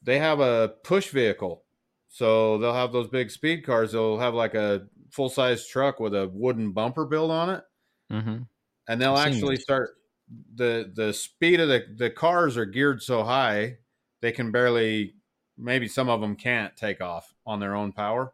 They 0.03 0.19
have 0.19 0.41
a 0.41 0.73
push 0.83 1.09
vehicle, 1.09 1.63
so 2.09 2.57
they'll 2.57 2.73
have 2.73 2.91
those 2.91 3.07
big 3.07 3.31
speed 3.31 3.65
cars. 3.65 3.93
They'll 3.93 4.19
have 4.19 4.33
like 4.33 4.55
a 4.55 4.87
full 5.09 5.29
size 5.29 5.65
truck 5.65 5.99
with 5.99 6.13
a 6.13 6.27
wooden 6.27 6.73
bumper 6.73 7.05
built 7.05 7.31
on 7.31 7.49
it, 7.49 7.63
Mm-hmm. 8.11 8.43
and 8.87 9.01
they'll 9.01 9.15
I've 9.15 9.33
actually 9.33 9.55
start 9.55 9.91
the 10.55 10.91
the 10.93 11.13
speed 11.13 11.59
of 11.59 11.69
the 11.69 11.85
the 11.97 12.09
cars 12.09 12.57
are 12.57 12.65
geared 12.65 13.01
so 13.01 13.23
high 13.23 13.77
they 14.21 14.31
can 14.31 14.51
barely 14.51 15.15
maybe 15.57 15.87
some 15.87 16.09
of 16.09 16.21
them 16.21 16.35
can't 16.35 16.75
take 16.75 17.01
off 17.01 17.33
on 17.45 17.59
their 17.59 17.75
own 17.75 17.91
power. 17.91 18.33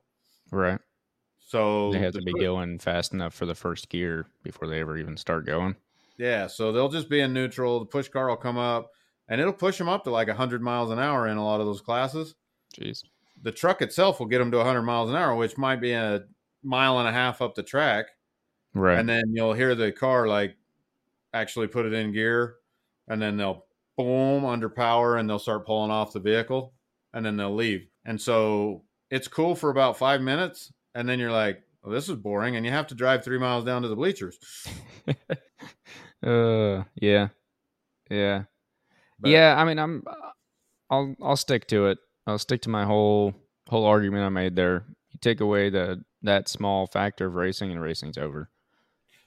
Right. 0.52 0.80
So 1.40 1.92
They 1.92 2.00
have 2.00 2.14
the 2.14 2.20
to 2.20 2.26
be 2.26 2.34
going 2.34 2.80
fast 2.80 3.14
enough 3.14 3.34
for 3.34 3.46
the 3.46 3.56
first 3.56 3.90
gear 3.90 4.28
before 4.44 4.68
they 4.68 4.80
ever 4.80 4.98
even 4.98 5.18
start 5.18 5.46
going. 5.46 5.76
Yeah, 6.18 6.48
so 6.48 6.72
they'll 6.72 6.90
just 6.90 7.10
be 7.10 7.20
in 7.20 7.34
neutral. 7.34 7.80
The 7.80 7.86
push 7.86 8.08
car 8.08 8.30
will 8.30 8.38
come 8.38 8.58
up, 8.58 8.92
and 9.28 9.40
it'll 9.42 9.54
push 9.54 9.78
them 9.78 9.90
up 9.90 10.04
to 10.06 10.12
like 10.12 10.28
100 10.28 10.62
miles 10.62 10.90
an 10.92 11.00
hour 11.00 11.28
in 11.28 11.38
a 11.38 11.44
lot 11.46 11.60
of 11.60 11.66
those 11.68 11.82
classes. 11.82 12.36
Jeez. 12.74 13.04
The 13.42 13.52
truck 13.52 13.82
itself 13.82 14.20
will 14.20 14.28
get 14.28 14.40
them 14.40 14.52
to 14.52 14.58
100 14.58 14.82
miles 14.84 15.10
an 15.10 15.16
hour, 15.16 15.36
which 15.36 15.58
might 15.58 15.82
be 15.82 15.92
a 15.92 16.26
mile 16.64 17.00
and 17.00 17.08
a 17.08 17.12
half 17.12 17.42
up 17.42 17.54
the 17.54 17.64
track, 17.64 18.08
Right. 18.74 18.98
and 18.98 19.08
then 19.08 19.24
you'll 19.34 19.54
hear 19.54 19.76
the 19.76 19.92
car 19.92 20.28
like 20.28 20.58
actually 21.34 21.68
put 21.68 21.86
it 21.86 21.94
in 21.94 22.12
gear, 22.14 22.56
and 23.08 23.22
then 23.22 23.38
they'll 23.38 23.66
boom 23.98 24.46
under 24.46 24.70
power, 24.70 25.18
and 25.18 25.30
they'll 25.30 25.38
start 25.40 25.66
pulling 25.66 25.92
off 25.92 26.14
the 26.14 26.20
vehicle, 26.20 26.74
and 27.14 27.26
then 27.26 27.38
they'll 27.38 27.54
leave. 27.56 27.88
And 28.06 28.20
so 28.20 28.84
it's 29.16 29.28
cool 29.30 29.56
for 29.56 29.70
about 29.70 29.98
five 29.98 30.22
minutes, 30.22 30.74
and 30.94 31.08
then 31.08 31.20
you're 31.20 31.32
like, 31.32 31.62
well, 31.82 31.94
"This 31.94 32.10
is 32.10 32.16
boring," 32.16 32.56
and 32.56 32.66
you 32.66 32.72
have 32.72 32.88
to 32.88 32.96
drive 32.96 33.24
three 33.24 33.40
miles 33.40 33.64
down 33.64 33.82
to 33.84 33.88
the 33.88 33.96
bleachers. 33.96 34.38
uh, 36.26 36.84
yeah, 36.96 37.30
yeah, 38.10 38.44
But- 39.20 39.32
yeah. 39.32 39.56
I 39.58 39.64
mean, 39.66 39.80
I'm, 39.80 40.04
I'll, 40.90 41.16
I'll 41.22 41.38
stick 41.38 41.68
to 41.68 41.88
it. 41.88 41.98
I'll 42.28 42.40
stick 42.40 42.62
to 42.64 42.70
my 42.70 42.86
whole, 42.86 43.34
whole 43.70 43.86
argument 43.86 44.24
I 44.26 44.30
made 44.30 44.56
there. 44.56 44.86
You 45.12 45.20
take 45.22 45.42
away 45.42 45.70
the 45.70 46.04
that 46.24 46.50
small 46.50 46.88
factor 46.88 47.26
of 47.28 47.36
racing, 47.36 47.72
and 47.72 47.82
racing's 47.82 48.18
over. 48.18 48.50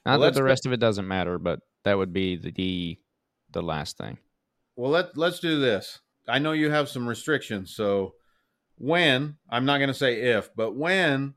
Not 0.05 0.19
Well, 0.19 0.29
that 0.29 0.35
the 0.35 0.43
rest 0.43 0.65
of 0.65 0.73
it 0.73 0.79
doesn't 0.79 1.07
matter, 1.07 1.37
but 1.39 1.61
that 1.83 1.97
would 1.97 2.13
be 2.13 2.35
the 2.35 2.51
the, 2.51 2.99
the 3.51 3.61
last 3.61 3.97
thing. 3.97 4.17
Well, 4.75 4.91
let 4.91 5.17
let's 5.17 5.39
do 5.39 5.59
this. 5.59 5.99
I 6.27 6.39
know 6.39 6.51
you 6.51 6.69
have 6.69 6.89
some 6.89 7.07
restrictions, 7.07 7.73
so 7.75 8.13
when 8.79 9.37
I'm 9.49 9.65
not 9.65 9.77
going 9.77 9.89
to 9.89 9.93
say 9.93 10.21
if, 10.21 10.49
but 10.55 10.75
when 10.75 11.35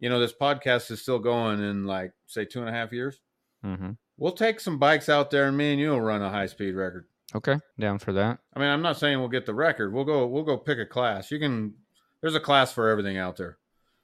you 0.00 0.10
know 0.10 0.20
this 0.20 0.34
podcast 0.38 0.90
is 0.90 1.00
still 1.00 1.18
going 1.18 1.60
in 1.60 1.86
like 1.86 2.12
say 2.26 2.44
two 2.44 2.60
and 2.60 2.68
a 2.68 2.72
half 2.72 2.92
years, 2.92 3.20
Mm-hmm. 3.64 3.92
we'll 4.18 4.32
take 4.32 4.60
some 4.60 4.78
bikes 4.78 5.08
out 5.08 5.30
there, 5.30 5.48
and 5.48 5.56
me 5.56 5.72
and 5.72 5.80
you 5.80 5.88
will 5.90 6.00
run 6.02 6.20
a 6.20 6.28
high 6.28 6.44
speed 6.46 6.74
record. 6.74 7.06
Okay, 7.34 7.58
down 7.80 7.98
for 7.98 8.12
that. 8.12 8.38
I 8.54 8.58
mean, 8.60 8.68
I'm 8.68 8.82
not 8.82 8.98
saying 8.98 9.18
we'll 9.18 9.28
get 9.28 9.46
the 9.46 9.54
record. 9.54 9.92
We'll 9.94 10.04
go. 10.04 10.26
We'll 10.26 10.42
go 10.44 10.58
pick 10.58 10.78
a 10.78 10.84
class. 10.86 11.30
You 11.30 11.38
can. 11.38 11.72
There's 12.20 12.34
a 12.34 12.40
class 12.40 12.72
for 12.72 12.90
everything 12.90 13.16
out 13.16 13.36
there, 13.36 13.56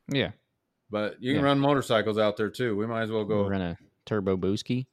Yeah, 0.09 0.31
but 0.91 1.21
you 1.23 1.33
can 1.35 1.43
Yeah. 1.43 1.47
run 1.49 1.59
motorcycles 1.61 2.17
out 2.19 2.37
there 2.39 2.49
too. 2.51 2.75
We 2.77 2.87
might 2.87 3.03
as 3.03 3.11
well 3.11 3.25
go. 3.25 3.45
we're 3.45 3.53
in 3.55 3.61
a 3.63 3.77
turbo 4.07 4.37
booski. 4.37 4.87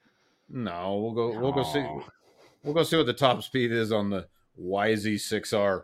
No, 0.49 0.97
we'll 1.01 1.13
go. 1.13 1.39
We'll 1.39 1.51
go 1.53 1.63
see. 1.63 1.85
We'll 2.63 2.73
go 2.73 2.83
see 2.83 2.97
what 2.97 3.05
the 3.05 3.13
top 3.13 3.41
speed 3.43 3.71
is 3.71 3.91
on 3.93 4.09
the 4.09 4.27
YZ6R. 4.61 5.81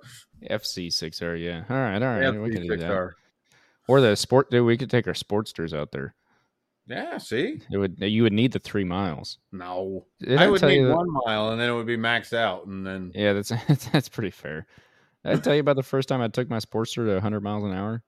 FC6R, 0.50 1.44
yeah. 1.44 1.64
All 1.70 1.78
right, 1.78 2.02
all 2.02 2.20
right. 2.20 2.42
we 2.42 2.52
can 2.52 2.64
do 2.68 2.78
that. 2.78 3.12
Or 3.88 4.02
the 4.02 4.16
sport 4.16 4.50
dude, 4.50 4.66
we 4.66 4.78
could 4.78 4.90
take 4.90 5.08
our 5.08 5.14
sportsters 5.14 5.78
out 5.78 5.92
there. 5.92 6.16
Yeah. 6.88 7.18
See. 7.18 7.62
It 7.72 7.78
would 7.78 7.96
you 8.00 8.24
would 8.24 8.34
need 8.34 8.52
the 8.52 8.60
three 8.60 8.84
miles. 8.84 9.38
No, 9.52 10.06
Did 10.20 10.38
I 10.40 10.50
would 10.50 10.60
tell 10.60 10.70
need 10.70 10.86
one 10.86 11.08
mile, 11.26 11.50
and 11.50 11.60
then 11.60 11.70
it 11.70 11.74
would 11.74 11.86
be 11.88 11.98
maxed 11.98 12.34
out, 12.34 12.66
and 12.66 12.86
then 12.86 13.12
Yeah, 13.16 13.34
that's 13.34 13.50
that's 13.92 14.10
pretty 14.10 14.32
fair. 14.32 14.66
Did 15.26 15.34
I 15.34 15.40
tell 15.40 15.54
you 15.54 15.62
about 15.62 15.78
the 15.78 15.84
first 15.84 16.10
time 16.10 16.20
I 16.22 16.28
took 16.28 16.50
my 16.50 16.58
Sportster 16.60 17.06
to 17.06 17.14
100 17.14 17.42
miles 17.42 17.64
an 17.64 17.74
hour? 17.74 18.04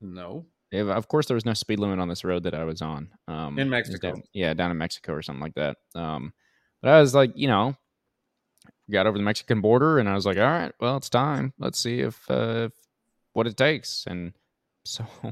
no. 0.00 0.46
Yeah, 0.70 0.82
of 0.94 1.08
course, 1.08 1.24
there 1.26 1.34
was 1.34 1.46
no 1.46 1.54
speed 1.54 1.78
limit 1.78 1.98
on 1.98 2.08
this 2.08 2.24
road 2.24 2.42
that 2.42 2.52
I 2.52 2.64
was 2.64 2.82
on. 2.82 3.08
Um, 3.26 3.58
In 3.58 3.70
Mexico. 3.70 4.10
down- 4.12 4.22
yeah, 4.34 4.52
down 4.52 4.70
in 4.70 4.76
Mexico 4.76 5.14
or 5.14 5.22
something 5.22 5.40
like 5.40 5.54
that. 5.54 5.78
Um, 5.94 6.34
but 6.82 6.90
I 6.90 7.00
was 7.00 7.14
like, 7.14 7.32
you 7.34 7.48
know, 7.48 7.74
got 8.92 9.06
over 9.06 9.18
the 9.18 9.24
Mexican 9.24 9.60
border, 9.60 9.98
and 9.98 10.08
I 10.08 10.14
was 10.14 10.26
like, 10.26 10.36
all 10.36 10.44
right, 10.44 10.72
well, 10.80 10.96
it's 10.96 11.08
time. 11.08 11.52
Let's 11.58 11.78
see 11.78 12.00
if, 12.00 12.30
uh, 12.30 12.66
if 12.66 12.72
what 13.32 13.46
it 13.46 13.56
takes. 13.56 14.04
And 14.06 14.32
so 14.84 15.04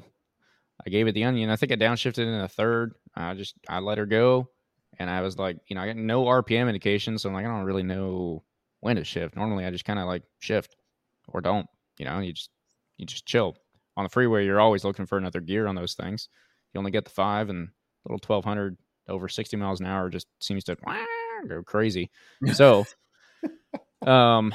I 0.87 0.91
gave 0.91 1.07
it 1.07 1.13
the 1.13 1.25
onion. 1.25 1.51
I 1.51 1.57
think 1.57 1.73
I 1.73 1.77
downshifted 1.77 2.19
in 2.19 2.41
a 2.41 2.49
third. 2.49 2.95
I 3.15 3.35
just 3.35 3.55
I 3.69 3.81
let 3.81 3.99
her 3.99 4.07
go, 4.07 4.51
and 4.99 5.11
I 5.11 5.23
was 5.23 5.39
like, 5.39 5.59
you 5.69 5.77
know, 5.77 5.83
I 5.83 5.87
got 5.87 5.97
no 5.97 6.25
RPM 6.25 6.69
indication, 6.69 7.19
so 7.19 7.29
I'm 7.29 7.35
like, 7.35 7.47
I 7.47 7.49
don't 7.49 7.65
really 7.65 7.83
know 7.83 8.45
when 8.81 8.97
to 8.97 9.05
shift. 9.05 9.37
Normally, 9.37 9.65
I 9.65 9.71
just 9.71 9.85
kind 9.85 9.99
of 9.99 10.07
like 10.07 10.23
shift 10.39 10.77
or 11.29 11.41
don't. 11.41 11.67
You 11.99 12.05
know, 12.05 12.19
you 12.21 12.33
just 12.33 12.51
you 12.99 13.07
just 13.07 13.27
chill 13.27 13.57
on 13.97 14.05
the 14.05 14.11
freeway. 14.11 14.45
You're 14.45 14.61
always 14.61 14.85
looking 14.85 15.07
for 15.07 15.19
another 15.19 15.41
gear 15.41 15.67
on 15.67 15.75
those 15.75 15.95
things. 15.95 16.29
You 16.73 16.79
only 16.79 16.91
get 16.91 17.05
the 17.05 17.11
five, 17.11 17.49
and 17.49 17.71
little 18.05 18.21
1200 18.25 18.77
over 19.09 19.29
60 19.29 19.57
miles 19.57 19.81
an 19.81 19.87
hour 19.87 20.09
just 20.11 20.27
seems 20.41 20.65
to 20.65 20.77
go 21.49 21.63
crazy. 21.63 22.11
So, 22.53 22.85
um, 24.03 24.55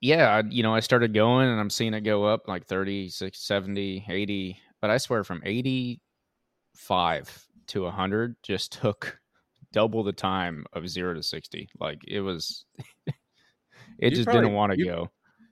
yeah, 0.00 0.36
I, 0.36 0.42
you 0.48 0.62
know, 0.62 0.74
I 0.74 0.80
started 0.80 1.14
going 1.14 1.48
and 1.48 1.58
I'm 1.60 1.70
seeing 1.70 1.94
it 1.94 2.02
go 2.02 2.24
up 2.24 2.46
like 2.48 2.66
30, 2.66 3.08
60, 3.08 3.38
70, 3.42 4.04
80, 4.08 4.58
but 4.80 4.90
I 4.90 4.98
swear 4.98 5.24
from 5.24 5.40
85 5.44 7.46
to 7.68 7.82
100 7.84 8.36
just 8.42 8.72
took 8.72 9.18
double 9.72 10.02
the 10.02 10.12
time 10.12 10.66
of 10.74 10.88
0 10.88 11.14
to 11.14 11.22
60. 11.22 11.68
Like 11.80 12.00
it 12.06 12.20
was 12.20 12.64
it 13.06 13.14
You 13.98 14.10
just 14.10 14.24
probably- 14.24 14.42
didn't 14.42 14.54
want 14.54 14.72
to 14.72 14.84
go. 14.84 15.10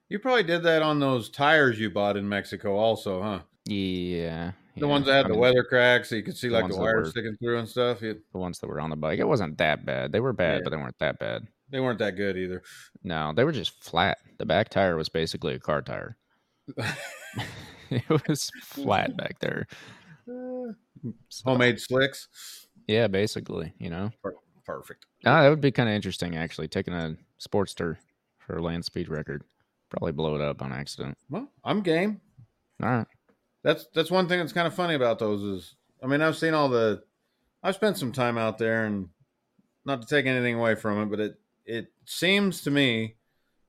You 0.08 0.18
probably 0.18 0.42
did 0.42 0.62
that 0.64 0.82
on 0.82 0.98
those 1.00 1.30
tires 1.30 1.80
you 1.80 1.88
bought 1.88 2.18
in 2.18 2.28
Mexico, 2.28 2.76
also, 2.76 3.22
huh? 3.22 3.38
Yeah. 3.64 4.52
The 4.76 4.82
yeah. 4.82 4.86
ones 4.86 5.06
that 5.06 5.12
had 5.14 5.24
I 5.24 5.28
the 5.28 5.30
mean, 5.30 5.40
weather 5.40 5.64
cracks, 5.64 6.10
so 6.10 6.16
you 6.16 6.22
could 6.22 6.36
see 6.36 6.48
the 6.48 6.60
like 6.60 6.70
the 6.70 6.76
wires 6.76 7.08
sticking 7.10 7.34
through 7.36 7.58
and 7.60 7.66
stuff. 7.68 8.02
You- 8.02 8.20
the 8.30 8.38
ones 8.38 8.58
that 8.58 8.66
were 8.66 8.78
on 8.80 8.90
the 8.90 8.96
bike. 8.96 9.20
It 9.20 9.26
wasn't 9.26 9.56
that 9.56 9.86
bad. 9.86 10.12
They 10.12 10.20
were 10.20 10.34
bad, 10.34 10.56
Yeah. 10.56 10.60
but 10.64 10.70
they 10.70 10.76
weren't 10.76 10.98
that 10.98 11.18
bad. 11.18 11.48
They 11.72 11.80
weren't 11.80 11.98
that 11.98 12.16
good 12.16 12.36
either. 12.36 12.62
No, 13.02 13.32
they 13.34 13.42
were 13.44 13.50
just 13.52 13.82
flat. 13.82 14.18
The 14.38 14.46
back 14.46 14.68
tire 14.68 14.96
was 14.96 15.08
basically 15.08 15.54
a 15.54 15.58
car 15.58 15.82
tire. 15.82 16.16
it 17.90 18.28
was 18.28 18.50
flat 18.62 19.16
back 19.16 19.38
there. 19.40 19.66
So, 20.26 20.74
Homemade 21.44 21.80
slicks, 21.80 22.28
Yeah, 22.86 23.08
basically, 23.08 23.72
you 23.78 23.90
know. 23.90 24.10
perfect. 24.64 25.06
Ah, 25.26 25.42
that 25.42 25.48
would 25.48 25.60
be 25.60 25.72
kind 25.72 25.88
of 25.88 25.94
interesting 25.94 26.36
actually, 26.36 26.68
taking 26.68 26.94
a 26.94 27.16
Sportster 27.40 27.96
for 28.38 28.56
a 28.58 28.62
land 28.62 28.84
speed 28.84 29.08
record. 29.08 29.42
Probably 29.90 30.12
blow 30.12 30.34
it 30.36 30.40
up 30.40 30.62
on 30.62 30.72
accident. 30.72 31.18
Well, 31.28 31.50
I'm 31.64 31.80
game. 31.82 32.20
All 32.82 32.88
right. 32.88 33.06
That's 33.64 33.86
that's 33.94 34.10
one 34.10 34.28
thing 34.28 34.38
that's 34.38 34.52
kind 34.52 34.66
of 34.66 34.74
funny 34.74 34.94
about 34.94 35.18
those 35.18 35.42
is, 35.42 35.74
I 36.02 36.06
mean, 36.06 36.20
I've 36.22 36.36
seen 36.36 36.54
all 36.54 36.68
the, 36.68 37.02
I've 37.62 37.74
spent 37.74 37.96
some 37.98 38.10
time 38.12 38.38
out 38.38 38.58
there, 38.58 38.84
and 38.86 39.08
not 39.84 40.02
to 40.02 40.08
take 40.08 40.26
anything 40.26 40.54
away 40.56 40.74
from 40.76 41.00
it, 41.02 41.06
but 41.10 41.20
it 41.20 41.34
it 41.66 41.92
seems 42.06 42.62
to 42.62 42.70
me 42.70 43.16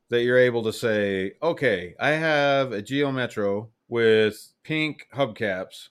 that 0.10 0.24
you're 0.24 0.38
able 0.38 0.64
to 0.64 0.74
say, 0.74 1.34
okay, 1.42 1.96
I 2.00 2.12
have 2.12 2.72
a 2.72 2.82
Geo 2.82 3.12
Metro 3.12 3.72
with 3.88 4.54
pink 4.64 5.08
hubcaps, 5.14 5.90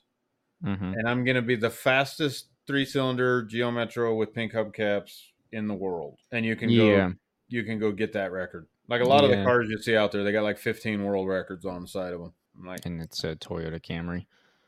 Mm-hmm. 0.64 0.92
and 0.94 1.08
I'm 1.08 1.24
going 1.24 1.34
to 1.34 1.42
be 1.42 1.56
the 1.56 1.70
fastest 1.70 2.46
three 2.68 2.84
cylinder 2.84 3.42
Geo 3.42 3.72
Metro 3.72 4.14
with 4.14 4.32
pink 4.32 4.52
hubcaps 4.52 5.20
in 5.50 5.66
the 5.66 5.74
world, 5.74 6.18
and 6.30 6.46
you 6.46 6.54
can 6.54 6.70
Yeah. 6.70 7.08
go 7.08 7.14
you 7.48 7.64
can 7.64 7.78
go 7.78 7.92
get 7.92 8.12
that 8.14 8.32
record. 8.32 8.66
Like 8.88 9.02
a 9.02 9.04
lot 9.04 9.24
of 9.24 9.30
the 9.30 9.42
cars 9.44 9.68
you 9.68 9.76
see 9.78 9.94
out 9.96 10.10
there, 10.12 10.24
they 10.24 10.32
got 10.32 10.42
like 10.44 10.56
15 10.58 11.04
world 11.04 11.28
records 11.28 11.66
on 11.66 11.82
the 11.82 11.88
side 11.88 12.12
of 12.14 12.20
them. 12.20 12.32
I'm 12.58 12.64
like, 12.64 12.86
And 12.86 13.02
it's 13.02 13.24
a 13.24 13.36
Toyota 13.36 13.78
Camry, 13.80 14.26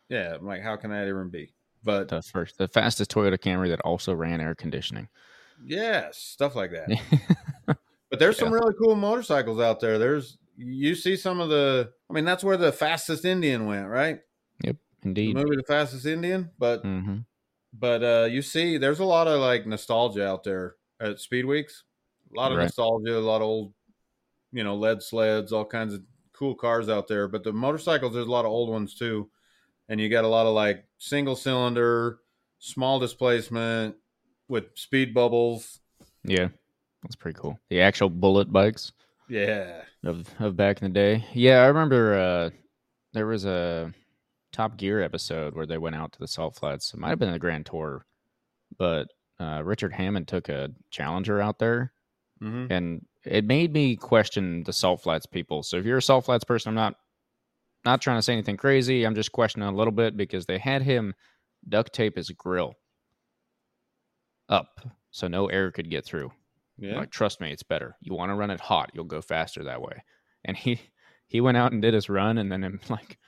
yeah, 0.09 0.35
I'm 0.35 0.45
like, 0.45 0.63
how 0.63 0.77
can 0.77 0.91
that 0.91 1.07
even 1.09 1.31
be? 1.31 1.55
But 1.83 2.09
the 2.09 2.21
first, 2.23 2.59
the 2.59 2.69
fastest 2.69 3.11
Toyota 3.11 3.39
Camry 3.39 3.69
that 3.69 3.81
also 3.83 4.13
ran 4.15 4.41
air 4.41 4.55
conditioning. 4.55 5.09
Yes, 5.67 6.19
stuff 6.19 6.55
like 6.55 6.71
that. 6.73 6.89
But 8.11 8.21
there's 8.21 8.39
some 8.39 8.53
really 8.53 8.75
cool 8.81 8.95
motorcycles 8.95 9.59
out 9.61 9.81
there. 9.81 9.99
There's 9.99 10.39
you 10.57 10.95
see 10.95 11.17
some 11.17 11.41
of 11.41 11.49
the. 11.49 11.93
I 12.09 12.13
mean, 12.13 12.25
that's 12.25 12.45
where 12.45 12.57
the 12.57 12.71
fastest 12.71 13.25
Indian 13.25 13.67
went, 13.67 13.89
right? 13.89 14.21
Yep, 14.63 14.77
Indeed. 15.03 15.35
movie, 15.35 15.57
The 15.57 15.65
Fastest 15.65 16.07
Indian. 16.07 16.51
But 16.57 16.85
Mm-hmm. 16.85 17.19
but 17.73 18.03
uh 18.05 18.27
you 18.31 18.41
see, 18.41 18.79
there's 18.79 19.01
a 19.01 19.05
lot 19.05 19.27
of 19.27 19.41
like 19.41 19.67
nostalgia 19.67 20.25
out 20.29 20.45
there 20.45 20.77
at 21.01 21.19
Speed 21.19 21.45
Weeks. 21.47 21.83
A 22.33 22.37
lot 22.37 22.53
of 22.53 22.59
Right. 22.59 22.65
nostalgia, 22.65 23.17
a 23.17 23.19
lot 23.19 23.39
of 23.43 23.49
old, 23.49 23.75
you 24.53 24.63
know, 24.63 24.77
lead 24.77 25.03
sleds, 25.03 25.53
all 25.53 25.65
kinds 25.65 25.93
of 25.95 26.03
cool 26.33 26.55
cars 26.55 26.89
out 26.89 27.09
there. 27.09 27.27
But 27.27 27.43
the 27.43 27.53
motorcycles, 27.53 28.15
there's 28.15 28.29
a 28.29 28.31
lot 28.31 28.45
of 28.45 28.53
old 28.53 28.71
ones 28.71 28.95
too, 28.95 29.29
and 29.89 30.01
you 30.01 30.09
got 30.09 30.25
a 30.25 30.29
lot 30.29 30.47
of 30.47 30.55
like 30.55 30.85
single 30.99 31.35
cylinder, 31.35 32.21
small 32.61 33.01
displacement 33.01 33.97
with 34.49 34.65
speed 34.75 35.15
bubbles. 35.15 35.81
Yeah, 36.25 36.49
that's 37.03 37.17
pretty 37.17 37.39
cool. 37.39 37.59
The 37.71 37.81
actual 37.81 38.09
bullet 38.11 38.53
bikes. 38.53 38.93
Yeah, 39.29 39.83
of 40.05 40.29
of 40.39 40.57
back 40.57 40.83
in 40.83 40.89
the 40.93 40.95
day. 40.95 41.25
Yeah, 41.33 41.63
I 41.63 41.67
remember 41.67 42.15
uh 42.15 42.51
there 43.13 43.27
was 43.27 43.45
a 43.45 43.93
Top 44.53 44.77
Gear 44.77 45.01
episode 45.03 45.55
where 45.55 45.67
they 45.67 45.79
went 45.79 45.97
out 45.97 46.13
to 46.13 46.19
the 46.19 46.29
salt 46.29 46.57
flats. 46.57 46.93
It 46.95 47.01
might 47.01 47.11
have 47.11 47.19
been 47.19 47.33
the 47.33 47.39
Grand 47.39 47.67
Tour, 47.67 48.05
but 48.79 49.09
uh, 49.41 49.63
Richard 49.65 49.93
Hammond 49.93 50.29
took 50.29 50.49
a 50.49 50.71
Challenger 50.91 51.41
out 51.41 51.59
there, 51.59 51.93
Mm-hmm. 52.43 52.73
and 52.73 53.07
it 53.25 53.45
made 53.47 53.73
me 53.73 53.97
question 53.97 54.65
the 54.65 54.73
salt 54.73 55.01
flats 55.03 55.25
people. 55.27 55.63
So 55.63 55.77
if 55.79 55.85
you're 55.87 55.99
a 55.99 56.03
salt 56.03 56.25
flats 56.27 56.45
person, 56.45 56.69
I'm 56.71 56.75
not 56.75 56.97
not 57.85 58.03
trying 58.03 58.19
to 58.19 58.23
say 58.23 58.33
anything 58.33 58.57
crazy. 58.57 59.05
I'm 59.05 59.15
just 59.15 59.33
questioning 59.33 59.69
a 59.69 59.73
little 59.75 59.93
bit 59.93 60.17
because 60.17 60.45
they 60.47 60.59
had 60.59 60.83
him 60.83 61.15
duct 61.69 61.93
tape 61.93 62.17
his 62.17 62.31
grill 62.31 62.75
up 64.49 64.81
so 65.11 65.29
no 65.29 65.47
air 65.47 65.71
could 65.71 65.91
get 65.91 66.05
through. 66.05 66.33
Yeah. 66.77 66.97
Like, 66.97 67.11
trust 67.11 67.41
me, 67.41 67.53
it's 67.53 67.63
better. 67.63 67.97
You 68.01 68.15
want 68.15 68.31
to 68.31 68.35
run 68.35 68.51
it 68.51 68.61
hot, 68.61 68.91
you'll 68.95 69.05
go 69.05 69.21
faster 69.21 69.65
that 69.65 69.81
way. 69.81 70.03
And 70.45 70.57
he 70.57 70.81
he 71.29 71.41
went 71.41 71.57
out 71.57 71.73
and 71.73 71.81
did 71.81 71.95
his 71.95 72.09
run, 72.09 72.39
and 72.39 72.51
then 72.51 72.63
him, 72.63 72.81
like 72.89 73.19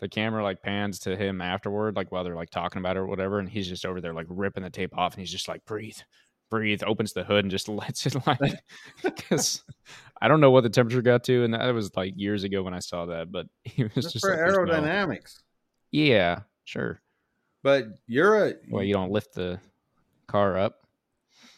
the 0.00 0.08
camera 0.08 0.42
like 0.42 0.62
pans 0.62 0.98
to 1.00 1.16
him 1.16 1.40
afterward, 1.40 1.96
like 1.96 2.10
while 2.12 2.24
they're 2.24 2.36
like 2.36 2.50
talking 2.50 2.80
about 2.80 2.96
it 2.96 3.00
or 3.00 3.06
whatever, 3.06 3.38
and 3.38 3.48
he's 3.48 3.68
just 3.68 3.84
over 3.84 4.00
there 4.00 4.14
like 4.14 4.26
ripping 4.28 4.62
the 4.62 4.70
tape 4.70 4.96
off, 4.96 5.14
and 5.14 5.20
he's 5.20 5.32
just 5.32 5.48
like 5.48 5.64
breathe, 5.64 5.98
breathe, 6.50 6.82
opens 6.86 7.12
the 7.12 7.24
hood 7.24 7.44
and 7.44 7.50
just 7.50 7.68
lets 7.70 8.06
it 8.06 8.16
like 8.26 8.60
because 9.02 9.62
I 10.20 10.28
don't 10.28 10.40
know 10.40 10.50
what 10.50 10.62
the 10.62 10.70
temperature 10.70 11.02
got 11.02 11.24
to, 11.24 11.44
and 11.44 11.54
that 11.54 11.74
was 11.74 11.94
like 11.96 12.14
years 12.16 12.44
ago 12.44 12.62
when 12.62 12.74
I 12.74 12.80
saw 12.80 13.06
that, 13.06 13.32
but 13.32 13.46
he 13.64 13.84
was 13.84 13.92
That's 13.94 14.12
just 14.12 14.24
for 14.24 14.30
like, 14.30 14.38
"There's 14.38 14.56
no-" 14.56 14.64
aerodynamics. 14.64 15.42
Yeah, 15.90 16.40
sure. 16.64 17.00
But 17.62 17.86
you're 18.06 18.48
a 18.48 18.54
Well, 18.70 18.82
you 18.82 18.94
don't 18.94 19.10
lift 19.10 19.34
the 19.34 19.58
car 20.26 20.56
up. 20.58 20.86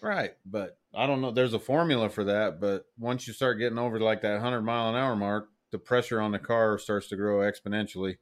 right, 0.03 0.33
but 0.45 0.79
I 0.95 1.07
don't 1.07 1.21
know. 1.21 1.31
There's 1.31 1.55
a 1.55 1.59
formula 1.59 2.09
for 2.09 2.25
that, 2.25 2.61
but 2.61 2.85
once 2.99 3.27
you 3.27 3.33
start 3.33 3.59
getting 3.59 3.79
over 3.79 3.99
like 4.01 4.23
that 4.23 4.41
hundred 4.41 4.62
mile 4.62 4.89
an 4.91 4.97
hour 4.97 5.17
mark, 5.17 5.49
the 5.73 5.79
pressure 5.79 6.21
on 6.21 6.33
the 6.33 6.39
car 6.39 6.79
starts 6.79 7.09
to 7.09 7.17
grow 7.17 7.39
exponentially, 7.39 8.17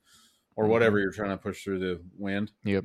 or 0.57 0.64
Mhm. 0.66 0.68
whatever 0.70 0.99
you're 0.99 1.12
trying 1.12 1.30
to 1.30 1.36
push 1.36 1.62
through 1.62 1.78
the 1.78 2.01
wind. 2.18 2.51
Yep. 2.64 2.84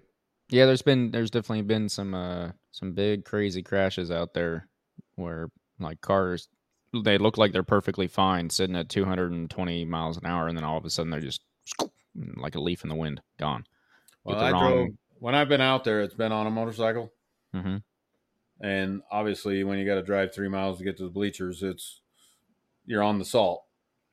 Yeah, 0.50 0.66
there's 0.66 0.82
been 0.82 1.12
there's 1.12 1.32
definitely 1.32 1.62
been 1.64 1.90
some 1.90 2.14
uh 2.14 2.52
some 2.72 2.94
big 2.94 3.24
crazy 3.26 3.62
crashes 3.64 4.10
out 4.12 4.34
there 4.34 4.68
where 5.16 5.50
like 5.80 6.02
cars 6.02 6.50
they 7.04 7.18
look 7.20 7.38
like 7.38 7.52
they're 7.52 7.62
perfectly 7.64 8.08
fine 8.08 8.50
sitting 8.50 8.76
at 8.76 8.90
220 8.90 9.86
miles 9.86 10.18
an 10.18 10.26
hour 10.26 10.48
and 10.48 10.58
then 10.58 10.64
all 10.64 10.78
of 10.78 10.86
a 10.86 10.90
sudden 10.90 11.12
they're 11.12 11.20
just 11.20 11.42
like 12.36 12.56
a 12.56 12.60
leaf 12.60 12.82
in 12.84 12.90
the 12.90 12.96
wind 12.96 13.22
gone. 13.38 13.64
Well, 14.24 14.40
I 14.40 14.52
wrong- 14.52 14.74
drove 14.74 14.88
when 15.20 15.36
I've 15.36 15.50
been 15.50 15.62
out 15.62 15.84
there. 15.84 16.02
It's 16.02 16.16
been 16.16 16.32
on 16.32 16.48
a 16.48 16.52
motorcycle, 16.52 17.14
hmm 17.54 17.78
and 18.62 19.02
obviously, 19.10 19.64
when 19.64 19.80
you 19.80 19.86
got 19.86 19.96
to 19.96 20.02
drive 20.04 20.34
three 20.34 20.50
miles 20.50 20.78
to 20.80 20.84
get 20.84 20.98
to 20.98 21.04
the 21.04 21.10
bleachers, 21.10 21.64
it's 21.64 22.02
you're 22.86 23.02
on 23.04 23.18
the 23.18 23.24
salt, 23.24 23.64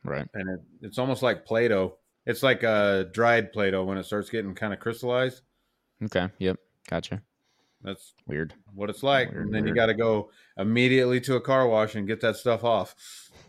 Right. 0.05 0.29
and 0.35 0.49
it, 0.49 0.61
it's 0.83 0.99
almost 0.99 1.21
like 1.23 1.45
Play-Doh. 1.45 1.97
It's 2.27 2.45
like 2.45 2.63
a 2.63 3.09
dried 3.13 3.53
Play-Doh 3.53 3.83
when 3.85 3.99
it 3.99 4.05
starts 4.05 4.31
getting 4.31 4.55
kind 4.55 4.73
of 4.73 4.79
crystallized. 4.79 5.41
Okay. 6.05 6.29
Yep. 6.39 6.59
Gotcha. 6.89 7.23
That's 7.83 8.15
Weird. 8.29 8.55
what 8.73 8.89
it's 8.89 9.03
like. 9.03 9.33
Weird, 9.33 9.47
and 9.47 9.55
then 9.55 9.67
you 9.67 9.75
got 9.75 9.87
to 9.87 9.95
go 9.95 10.31
immediately 10.57 11.21
to 11.23 11.35
a 11.35 11.41
car 11.41 11.67
wash 11.69 11.97
and 11.97 12.07
get 12.07 12.21
that 12.21 12.37
stuff 12.37 12.63
off, 12.63 12.95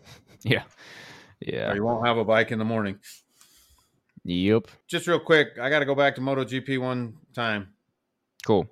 Yeah. 0.43 0.63
Yeah. 1.41 1.71
or 1.71 1.75
you 1.75 1.83
won't 1.83 2.07
have 2.07 2.17
a 2.17 2.25
bike 2.25 2.51
in 2.51 2.57
the 2.57 2.65
morning. 2.65 2.97
Yep. 4.23 4.67
Just 4.87 5.05
real 5.07 5.19
quick, 5.19 5.49
I 5.61 5.69
got 5.69 5.79
to 5.79 5.85
go 5.85 5.93
back 5.95 6.15
to 6.15 6.21
MotoGP 6.21 6.79
one 6.81 7.17
time. 7.35 7.69
Cool. 8.45 8.67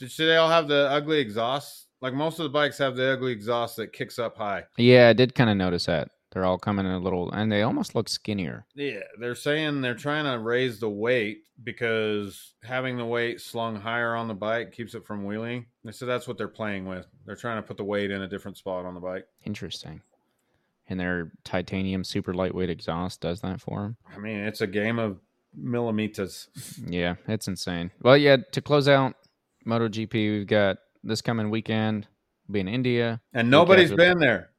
Did 0.00 0.10
they 0.16 0.36
all 0.36 0.48
have 0.48 0.66
the 0.66 0.88
ugly 0.90 1.18
exhaust? 1.18 1.86
Like 2.00 2.14
most 2.14 2.38
of 2.38 2.44
the 2.44 2.48
bikes 2.48 2.78
have 2.78 2.96
the 2.96 3.12
ugly 3.12 3.32
exhaust 3.32 3.76
that 3.76 3.92
kicks 3.92 4.18
up 4.18 4.36
high. 4.36 4.64
Yeah, 4.78 5.10
I 5.10 5.12
did 5.12 5.34
kind 5.34 5.50
of 5.50 5.56
notice 5.56 5.86
that. 5.86 6.08
They're 6.32 6.44
all 6.44 6.58
coming 6.58 6.86
in 6.86 6.92
a 6.92 6.98
little 6.98 7.30
and 7.32 7.50
they 7.50 7.62
almost 7.62 7.94
look 7.94 8.08
skinnier. 8.08 8.64
Yeah, 8.74 9.00
they're 9.18 9.34
saying 9.34 9.80
they're 9.80 9.94
trying 9.94 10.24
to 10.24 10.38
raise 10.38 10.78
the 10.78 10.88
weight 10.88 11.42
because 11.62 12.54
having 12.62 12.96
the 12.96 13.04
weight 13.04 13.40
slung 13.40 13.76
higher 13.76 14.14
on 14.14 14.28
the 14.28 14.34
bike 14.34 14.72
keeps 14.72 14.94
it 14.94 15.04
from 15.04 15.24
wheeling. 15.24 15.66
They 15.84 15.92
said 15.92 16.08
that's 16.08 16.28
what 16.28 16.38
they're 16.38 16.48
playing 16.48 16.86
with. 16.86 17.06
They're 17.26 17.36
trying 17.36 17.58
to 17.58 17.66
put 17.66 17.76
the 17.76 17.84
weight 17.84 18.10
in 18.10 18.22
a 18.22 18.28
different 18.28 18.56
spot 18.56 18.86
on 18.86 18.94
the 18.94 19.00
bike. 19.00 19.26
Interesting. 19.44 20.00
And 20.88 20.98
their 20.98 21.32
titanium 21.44 22.04
super 22.04 22.32
lightweight 22.32 22.70
exhaust 22.70 23.20
does 23.20 23.40
that 23.42 23.60
for 23.60 23.82
them. 23.82 23.96
I 24.14 24.18
mean, 24.18 24.38
it's 24.38 24.60
a 24.60 24.66
game 24.66 24.98
of 24.98 25.18
millimeters. 25.54 26.48
Yeah, 26.86 27.16
it's 27.26 27.48
insane. 27.48 27.90
Well, 28.02 28.16
yeah, 28.16 28.38
to 28.52 28.60
close 28.60 28.88
out 28.88 29.14
MotoGP, 29.66 30.12
we've 30.12 30.46
got 30.46 30.78
this 31.02 31.22
coming 31.22 31.50
weekend 31.50 32.06
be 32.50 32.60
in 32.60 32.68
India. 32.68 33.20
And 33.32 33.50
nobody's 33.50 33.92
been 33.92 34.18
there. 34.18 34.50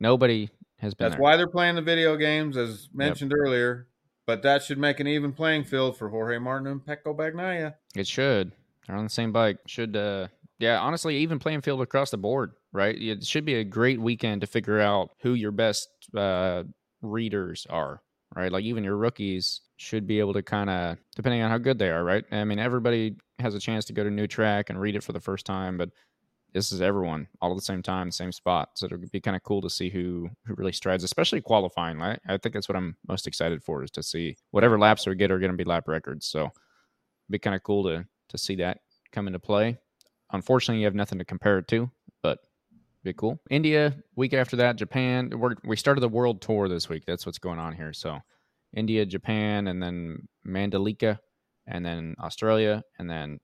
Nobody 0.00 0.50
has 0.78 0.94
been 0.94 1.06
That's 1.06 1.16
there. 1.16 1.22
why 1.22 1.36
they're 1.36 1.46
playing 1.46 1.76
the 1.76 1.82
video 1.82 2.16
games, 2.16 2.56
as 2.56 2.88
mentioned 2.92 3.32
earlier. 3.32 3.88
But 4.26 4.42
that 4.42 4.62
should 4.64 4.78
make 4.78 4.98
an 4.98 5.06
even 5.06 5.32
playing 5.32 5.64
field 5.64 5.96
for 5.96 6.08
Jorge 6.08 6.38
Martin 6.38 6.66
and 6.66 6.84
Pecco 6.84 7.16
Bagnaia. 7.16 7.74
It 7.94 8.08
should. 8.08 8.52
They're 8.86 8.96
on 8.96 9.04
the 9.04 9.10
same 9.10 9.32
bike. 9.32 9.58
Should 9.66 9.96
uh 9.96 10.28
yeah, 10.58 10.80
honestly, 10.80 11.18
even 11.18 11.38
playing 11.38 11.60
field 11.60 11.82
across 11.82 12.10
the 12.10 12.16
board, 12.16 12.52
right? 12.72 13.00
It 13.00 13.24
should 13.24 13.44
be 13.44 13.54
a 13.54 13.64
great 13.64 14.00
weekend 14.00 14.40
to 14.40 14.46
figure 14.46 14.80
out 14.80 15.10
who 15.20 15.34
your 15.34 15.52
best 15.52 15.88
uh 16.16 16.64
readers 17.02 17.66
are, 17.70 18.02
right? 18.34 18.50
Like 18.50 18.64
even 18.64 18.82
your 18.82 18.96
rookies 18.96 19.60
should 19.76 20.06
be 20.06 20.18
able 20.18 20.32
to 20.32 20.42
kind 20.42 20.70
of 20.70 20.98
depending 21.14 21.42
on 21.42 21.50
how 21.50 21.58
good 21.58 21.78
they 21.78 21.90
are, 21.90 22.02
right? 22.02 22.24
I 22.32 22.44
mean, 22.44 22.58
everybody 22.58 23.16
has 23.38 23.54
a 23.54 23.60
chance 23.60 23.84
to 23.86 23.92
go 23.92 24.04
to 24.04 24.10
new 24.10 24.26
track 24.26 24.70
and 24.70 24.80
read 24.80 24.96
it 24.96 25.02
for 25.02 25.12
the 25.12 25.20
first 25.20 25.46
time, 25.46 25.76
but 25.76 25.90
this 26.52 26.72
is 26.72 26.80
everyone 26.80 27.28
all 27.42 27.50
at 27.50 27.56
the 27.56 27.62
same 27.62 27.82
time, 27.82 28.10
same 28.10 28.32
spot. 28.32 28.70
So 28.74 28.86
it'll 28.86 28.98
be 28.98 29.20
kind 29.20 29.36
of 29.36 29.42
cool 29.42 29.60
to 29.60 29.70
see 29.70 29.90
who 29.90 30.30
who 30.46 30.54
really 30.54 30.72
strides, 30.72 31.04
especially 31.04 31.40
qualifying. 31.40 32.00
I 32.00 32.18
think 32.38 32.54
that's 32.54 32.68
what 32.68 32.76
I'm 32.76 32.96
most 33.06 33.26
excited 33.26 33.62
for 33.62 33.82
is 33.82 33.90
to 33.92 34.02
see 34.02 34.36
whatever 34.52 34.78
laps 34.78 35.06
we 35.06 35.14
get 35.16 35.30
are 35.30 35.38
going 35.38 35.50
to 35.52 35.56
be 35.56 35.64
lap 35.64 35.86
records. 35.86 36.26
So 36.26 36.40
it'd 36.40 36.52
be 37.30 37.38
kind 37.38 37.56
of 37.56 37.62
cool 37.62 37.84
to 37.84 38.06
to 38.28 38.38
see 38.38 38.56
that 38.56 38.78
come 39.12 39.26
into 39.26 39.38
play. 39.38 39.78
Unfortunately, 40.32 40.80
you 40.80 40.86
have 40.86 40.94
nothing 40.94 41.18
to 41.18 41.24
compare 41.24 41.58
it 41.58 41.68
to, 41.68 41.90
but 42.22 42.38
be 43.04 43.12
cool. 43.12 43.38
India 43.50 43.94
week 44.16 44.34
after 44.34 44.56
that, 44.56 44.76
Japan. 44.76 45.30
We're, 45.36 45.54
we 45.64 45.76
started 45.76 46.00
the 46.00 46.08
world 46.08 46.40
tour 46.42 46.68
this 46.68 46.88
week. 46.88 47.04
That's 47.06 47.24
what's 47.24 47.38
going 47.38 47.58
on 47.58 47.74
here. 47.74 47.92
So 47.92 48.20
India, 48.74 49.06
Japan, 49.06 49.68
and 49.68 49.82
then 49.82 50.26
Mandalika, 50.46 51.18
and 51.66 51.84
then 51.84 52.14
Australia, 52.20 52.82
and 52.98 53.08
then 53.10 53.40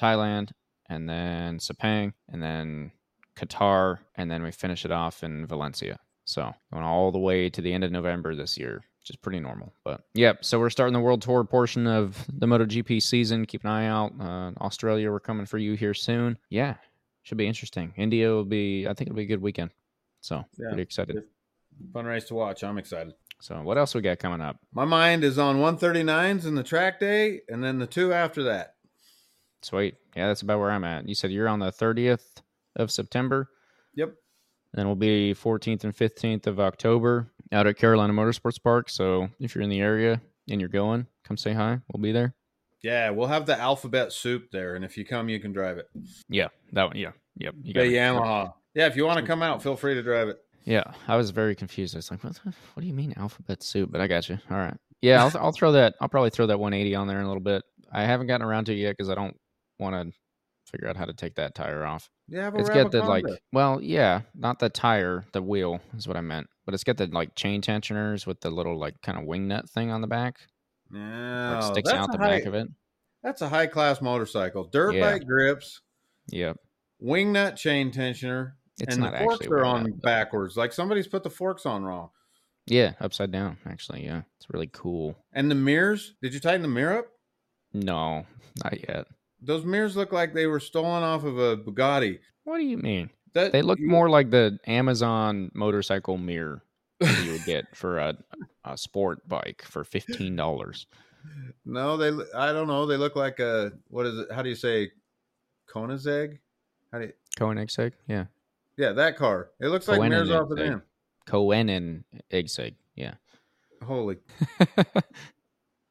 Thailand, 0.00 0.50
and 0.88 1.08
then 1.08 1.58
Sepang, 1.58 2.12
and 2.28 2.42
then 2.42 2.92
Qatar, 3.36 3.98
and 4.16 4.30
then 4.30 4.42
we 4.42 4.50
finish 4.50 4.84
it 4.84 4.90
off 4.90 5.22
in 5.22 5.46
Valencia. 5.46 5.98
So 6.24 6.52
going 6.72 6.84
all 6.84 7.10
the 7.12 7.18
way 7.18 7.48
to 7.50 7.60
the 7.60 7.72
end 7.72 7.84
of 7.84 7.90
November 7.90 8.34
this 8.34 8.56
year, 8.58 8.84
which 9.00 9.10
is 9.10 9.16
pretty 9.16 9.40
normal. 9.40 9.72
But 9.84 10.02
yep, 10.14 10.44
so 10.44 10.58
we're 10.60 10.70
starting 10.70 10.92
the 10.92 11.00
world 11.00 11.22
tour 11.22 11.44
portion 11.44 11.86
of 11.86 12.24
the 12.32 12.46
MotoGP 12.46 13.02
season. 13.02 13.44
Keep 13.46 13.64
an 13.64 13.70
eye 13.70 13.86
out. 13.86 14.12
Uh, 14.20 14.52
Australia, 14.60 15.10
we're 15.10 15.18
coming 15.20 15.46
for 15.46 15.58
you 15.58 15.74
here 15.74 15.94
soon. 15.94 16.38
Yeah, 16.50 16.74
should 17.22 17.38
be 17.38 17.46
interesting. 17.46 17.92
India 17.96 18.28
will 18.30 18.44
be, 18.44 18.86
I 18.86 18.94
think 18.94 19.08
it'll 19.08 19.16
be 19.16 19.22
a 19.24 19.26
good 19.26 19.42
weekend. 19.42 19.70
So 20.20 20.44
Yeah. 20.58 20.68
pretty 20.68 20.82
excited. 20.82 21.24
Fun 21.92 22.04
race 22.04 22.24
to 22.26 22.34
watch. 22.34 22.62
I'm 22.62 22.78
excited. 22.78 23.14
So 23.42 23.60
what 23.60 23.76
else 23.76 23.92
we 23.92 24.02
got 24.02 24.20
coming 24.20 24.40
up? 24.40 24.56
My 24.72 24.84
mind 24.84 25.24
is 25.24 25.36
on 25.36 25.56
139s 25.56 26.46
in 26.46 26.54
the 26.54 26.62
track 26.62 27.00
day, 27.00 27.40
and 27.48 27.62
then 27.62 27.80
the 27.80 27.88
two 27.88 28.12
after 28.12 28.44
that. 28.44 28.74
Sweet. 29.62 29.96
Yeah, 30.14 30.28
that's 30.28 30.42
about 30.42 30.60
where 30.60 30.70
I'm 30.70 30.84
at. 30.84 31.08
You 31.08 31.16
said 31.16 31.32
you're 31.32 31.48
on 31.48 31.58
the 31.58 31.72
30th 31.72 32.22
of 32.76 32.92
September. 32.92 33.48
Yep. 33.96 34.14
Then 34.74 34.86
we'll 34.86 34.94
be 34.94 35.34
14th 35.34 35.82
and 35.82 35.92
15th 35.92 36.46
of 36.46 36.60
October 36.60 37.32
out 37.50 37.66
at 37.66 37.76
Carolina 37.76 38.12
Motorsports 38.12 38.62
Park. 38.62 38.88
So 38.88 39.28
if 39.40 39.56
you're 39.56 39.64
in 39.64 39.70
the 39.70 39.80
area 39.80 40.20
and 40.48 40.60
you're 40.60 40.68
going, 40.68 41.08
come 41.24 41.36
say 41.36 41.52
hi. 41.52 41.80
We'll 41.92 42.00
be 42.00 42.12
there. 42.12 42.34
Yeah, 42.80 43.10
we'll 43.10 43.26
have 43.26 43.46
the 43.46 43.58
alphabet 43.58 44.12
soup 44.12 44.52
there, 44.52 44.76
and 44.76 44.84
if 44.84 44.96
you 44.96 45.04
come, 45.04 45.28
you 45.28 45.40
can 45.40 45.52
drive 45.52 45.78
it. 45.78 45.88
Yeah, 46.28 46.48
that 46.72 46.84
one. 46.84 46.96
Yeah, 46.96 47.10
yep. 47.36 47.54
You 47.60 47.72
The 47.74 47.80
got 47.80 47.86
it. 47.86 47.92
Yamaha. 47.92 48.54
Yeah, 48.74 48.86
if 48.86 48.94
you 48.94 49.04
want 49.04 49.18
to 49.18 49.26
come 49.26 49.42
out, 49.42 49.64
feel 49.64 49.76
free 49.76 49.94
to 49.94 50.02
drive 50.02 50.28
it. 50.28 50.38
Yeah, 50.64 50.84
I 51.08 51.16
was 51.16 51.30
very 51.30 51.54
confused. 51.54 51.94
I 51.94 51.98
was 51.98 52.10
like, 52.10 52.22
what, 52.22 52.34
the, 52.34 52.52
what 52.74 52.80
do 52.82 52.86
you 52.86 52.94
mean 52.94 53.14
alphabet 53.16 53.62
soup? 53.62 53.90
But 53.90 54.00
I 54.00 54.06
got 54.06 54.28
you. 54.28 54.38
All 54.50 54.56
right. 54.58 54.76
Yeah, 55.00 55.24
I'll, 55.24 55.46
I'll 55.46 55.52
throw 55.52 55.72
that. 55.72 55.94
I'll 56.00 56.08
probably 56.08 56.30
throw 56.30 56.46
that 56.46 56.58
180 56.60 56.94
on 56.94 57.08
there 57.08 57.18
in 57.18 57.24
a 57.24 57.28
little 57.28 57.42
bit. 57.42 57.62
I 57.92 58.04
haven't 58.04 58.28
gotten 58.28 58.46
around 58.46 58.66
to 58.66 58.72
it 58.72 58.76
yet 58.76 58.96
because 58.96 59.10
I 59.10 59.14
don't 59.16 59.36
want 59.80 59.94
to 59.96 60.16
figure 60.70 60.88
out 60.88 60.96
how 60.96 61.04
to 61.04 61.12
take 61.12 61.34
that 61.34 61.54
tire 61.56 61.84
off. 61.84 62.08
Yeah, 62.28 62.50
It's 62.54 62.68
got 62.70 62.92
the 62.92 63.02
like, 63.02 63.24
well, 63.52 63.80
yeah, 63.82 64.22
not 64.34 64.60
the 64.60 64.68
tire, 64.70 65.24
the 65.32 65.42
wheel 65.42 65.80
is 65.96 66.06
what 66.06 66.16
I 66.16 66.20
meant, 66.20 66.46
but 66.64 66.72
it's 66.74 66.84
got 66.84 66.96
the 66.96 67.06
like 67.08 67.34
chain 67.34 67.60
tensioners 67.60 68.26
with 68.26 68.40
the 68.40 68.50
little 68.50 68.78
like 68.78 68.94
kind 69.02 69.18
of 69.18 69.24
wing 69.24 69.48
nut 69.48 69.68
thing 69.68 69.90
on 69.90 70.00
the 70.00 70.06
back, 70.06 70.38
No, 70.90 71.58
like 71.60 71.72
sticks 71.72 71.90
that's 71.90 71.98
out 72.02 72.08
a 72.10 72.12
the 72.12 72.18
back 72.18 72.42
high- 72.44 72.48
of 72.48 72.54
it. 72.54 72.68
That's 73.22 73.42
a 73.42 73.48
high 73.48 73.66
class 73.66 74.00
motorcycle. 74.00 74.64
Dirt 74.72 74.94
Yeah. 74.94 75.12
bike 75.12 75.26
grips, 75.26 75.80
Yep, 76.28 76.56
wing 77.00 77.32
nut 77.32 77.56
chain 77.56 77.90
tensioner, 77.92 78.52
it's 78.82 78.94
and 78.94 79.02
not 79.04 79.12
the 79.12 79.18
forks 79.20 79.40
actually 79.42 79.56
are 79.60 79.64
on 79.64 79.84
but- 79.84 80.02
backwards. 80.02 80.56
Like 80.56 80.72
somebody's 80.72 81.06
put 81.06 81.22
the 81.22 81.30
forks 81.30 81.64
on 81.66 81.84
wrong. 81.84 82.10
Yeah, 82.66 82.92
upside 83.00 83.32
down. 83.32 83.56
Actually, 83.66 84.04
yeah, 84.04 84.22
it's 84.36 84.48
really 84.50 84.70
cool. 84.72 85.16
And 85.32 85.50
the 85.50 85.54
mirrors, 85.56 86.14
did 86.22 86.32
you 86.34 86.40
tighten 86.40 86.62
the 86.62 86.68
mirror 86.68 86.98
up? 87.00 87.06
No, 87.72 88.26
not 88.64 88.78
yet. 88.88 89.06
Those 89.40 89.64
mirrors 89.64 89.96
look 89.96 90.12
like 90.12 90.34
they 90.34 90.46
were 90.46 90.60
stolen 90.60 91.02
off 91.02 91.24
of 91.24 91.38
a 91.38 91.56
Bugatti. 91.56 92.18
What 92.44 92.58
do 92.58 92.64
you 92.64 92.76
mean? 92.76 93.10
That 93.34 93.50
They 93.52 93.62
look 93.62 93.78
you- 93.80 93.88
more 93.88 94.08
like 94.10 94.30
the 94.30 94.58
Amazon 94.66 95.50
motorcycle 95.54 96.18
mirror. 96.18 96.62
you 97.00 97.32
would 97.32 97.44
get 97.44 97.64
for 97.74 97.98
a, 97.98 98.16
a 98.64 98.76
sport 98.78 99.26
bike 99.28 99.62
for 99.66 99.82
fifteen 99.84 100.36
dollars. 100.36 100.86
No, 101.64 101.96
they. 101.96 102.08
I 102.36 102.52
don't 102.52 102.66
know. 102.66 102.84
They 102.84 102.96
look 102.96 103.14
like 103.14 103.38
a 103.38 103.70
what 103.86 104.06
is 104.06 104.18
it? 104.18 104.32
How 104.32 104.42
do 104.42 104.48
you 104.48 104.56
say? 104.56 104.90
Koenigsegg? 105.72 106.38
How 106.90 106.98
do 106.98 107.04
you? 107.06 107.12
Koenigsegg, 107.38 107.92
yeah. 108.08 108.24
Yeah, 108.76 108.92
that 108.92 109.16
car. 109.16 109.50
It 109.60 109.68
looks 109.68 109.86
like 109.88 110.00
mirrors 110.00 110.30
off 110.30 110.50
of 110.50 110.56
them. 110.56 110.82
Koenen 111.26 112.04
Eggsegg, 112.32 112.74
yeah. 112.96 113.14
Holy! 113.84 114.16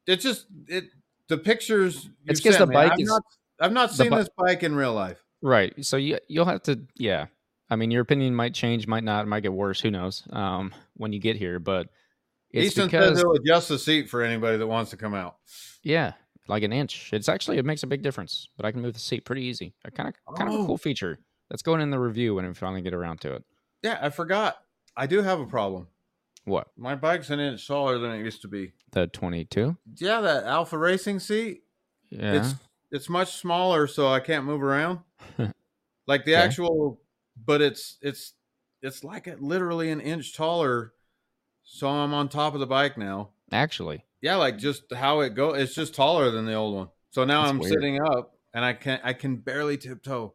It 0.08 0.18
just 0.20 0.48
it. 0.68 0.86
The 1.28 1.38
pictures. 1.38 2.10
It's 2.26 2.40
It's 2.40 2.42
'cause 2.42 2.56
sent 2.58 2.60
the 2.66 2.68
me, 2.68 2.74
bike 2.74 2.92
I've 2.94 3.00
is- 3.00 3.08
Not, 3.08 3.24
I've 3.60 3.72
not 3.72 3.92
seen 3.92 4.10
bi- 4.10 4.18
this 4.20 4.30
bike 4.36 4.64
in 4.64 4.76
real 4.76 4.94
life. 4.94 5.24
right. 5.42 5.74
So 5.86 5.98
you 5.98 6.18
you'll 6.28 6.46
have 6.46 6.64
to 6.64 6.82
yeah. 6.96 7.28
I 7.70 7.76
mean 7.78 7.92
your 7.92 8.02
opinion 8.02 8.36
might 8.36 8.54
change, 8.54 8.88
might 8.88 9.04
not, 9.04 9.28
might 9.28 9.42
get 9.44 9.54
worse, 9.54 9.80
who 9.80 9.92
knows, 9.92 10.24
um, 10.32 10.74
when 10.96 11.14
you 11.14 11.20
get 11.20 11.38
here. 11.38 11.60
But 11.60 11.88
it's 12.50 12.68
Easton 12.68 12.90
says 12.90 13.12
because 13.12 13.20
he'll 13.20 13.34
adjust 13.34 13.70
the 13.70 13.80
seat 13.80 14.10
for 14.10 14.24
anybody 14.24 14.58
that 14.58 14.68
wants 14.68 14.92
to 14.92 14.98
come 14.98 15.14
out. 15.14 15.38
Yeah, 15.84 16.14
like 16.50 16.64
an 16.64 16.74
inch. 16.74 17.12
It's 17.14 17.30
actually 17.30 17.60
it 17.60 17.66
makes 17.66 17.84
a 17.84 17.88
big 17.88 18.02
difference, 18.02 18.50
but 18.58 18.66
I 18.66 18.72
can 18.72 18.82
move 18.82 18.94
the 18.94 19.00
seat 19.00 19.24
pretty 19.24 19.44
easy. 19.44 19.74
A 19.86 19.92
kind 19.92 20.10
of 20.28 20.36
kind 20.36 20.50
of 20.50 20.56
a 20.56 20.64
Oh. 20.64 20.66
cool 20.66 20.78
feature. 20.78 21.20
That's 21.52 21.62
going 21.64 21.82
in 21.82 21.90
the 21.92 22.00
review 22.00 22.34
when 22.36 22.48
we 22.48 22.54
finally 22.54 22.82
get 22.82 22.94
around 22.94 23.20
to 23.22 23.34
it. 23.34 23.44
Yeah, 23.84 24.00
I 24.02 24.10
forgot. 24.10 24.56
I 24.96 25.06
do 25.06 25.22
have 25.22 25.42
a 25.42 25.46
problem. 25.46 25.88
What 26.46 26.68
My 26.78 26.96
bike's 26.96 27.30
an 27.30 27.42
inch 27.42 27.68
taller 27.68 27.98
than 28.00 28.12
it 28.12 28.24
used 28.24 28.42
to 28.44 28.48
be. 28.48 28.72
the 28.94 29.08
twenty 29.08 29.44
two? 29.44 29.76
Yeah, 29.98 30.22
that 30.22 30.46
Alpha 30.46 30.78
Racing 30.78 31.20
seat. 31.20 31.64
Yeah, 32.10 32.36
It's 32.36 32.56
it's 32.90 33.10
much 33.10 33.36
smaller, 33.36 33.86
so 33.86 34.08
I 34.08 34.22
can't 34.22 34.46
move 34.46 34.64
around. 34.64 35.00
like 36.08 36.24
the 36.24 36.34
Okay. 36.36 36.42
actual, 36.42 37.02
but 37.46 37.62
it's 37.62 37.98
it's 38.02 38.34
it's 38.82 39.04
like 39.04 39.28
a, 39.28 39.36
literally 39.40 39.92
an 39.92 40.00
inch 40.00 40.34
taller. 40.34 40.94
So 41.64 41.90
I'm 41.90 42.14
on 42.14 42.30
top 42.30 42.54
of 42.54 42.60
the 42.62 42.66
bike 42.66 42.98
now. 42.98 43.32
actually, 43.52 44.06
Yeah, 44.22 44.38
like 44.38 44.58
just 44.58 44.84
how 44.94 45.20
it 45.20 45.36
go. 45.36 45.54
It's 45.54 45.76
just 45.76 45.94
taller 45.94 46.32
than 46.32 46.46
the 46.46 46.54
old 46.54 46.76
one. 46.76 46.88
So 47.12 47.26
now 47.26 47.42
That's 47.42 47.52
I'm 47.52 47.60
weird. 47.60 47.74
sitting 47.74 48.00
up, 48.02 48.36
and 48.54 48.64
I 48.64 48.72
can 48.74 49.00
I 49.04 49.12
can 49.14 49.36
barely 49.36 49.78
tiptoe 49.78 50.34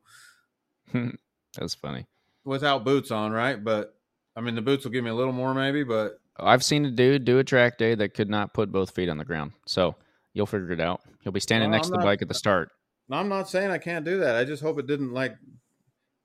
that's 1.58 1.74
funny. 1.74 2.06
without 2.44 2.84
boots 2.84 3.10
on, 3.10 3.32
right? 3.32 3.62
But 3.62 3.94
I 4.36 4.40
mean, 4.40 4.54
the 4.54 4.62
boots 4.62 4.84
will 4.84 4.92
give 4.92 5.04
me 5.04 5.10
a 5.10 5.14
little 5.14 5.32
more, 5.32 5.54
maybe. 5.54 5.82
But 5.84 6.20
I've 6.38 6.62
seen 6.64 6.84
a 6.84 6.90
dude 6.90 7.24
do 7.24 7.38
a 7.38 7.44
track 7.44 7.78
day 7.78 7.94
that 7.94 8.14
could 8.14 8.28
not 8.28 8.52
put 8.54 8.70
both 8.72 8.90
feet 8.94 9.08
on 9.08 9.18
the 9.18 9.24
ground. 9.24 9.52
So 9.66 9.94
you'll 10.34 10.46
figure 10.46 10.72
it 10.72 10.80
out. 10.80 11.00
He'll 11.22 11.32
be 11.32 11.40
standing 11.40 11.70
Well, 11.70 11.78
next 11.78 11.88
I'm 11.88 11.92
to 11.92 11.98
the 11.98 12.04
not- 12.04 12.10
bike 12.10 12.22
at 12.22 12.28
the 12.28 12.34
start. 12.34 12.70
no, 13.08 13.16
I'm 13.16 13.28
not 13.28 13.48
saying 13.48 13.70
I 13.70 13.78
can't 13.78 14.04
do 14.04 14.18
that. 14.18 14.36
I 14.36 14.44
just 14.44 14.62
hope 14.62 14.78
it 14.78 14.86
didn't 14.86 15.12
like 15.12 15.36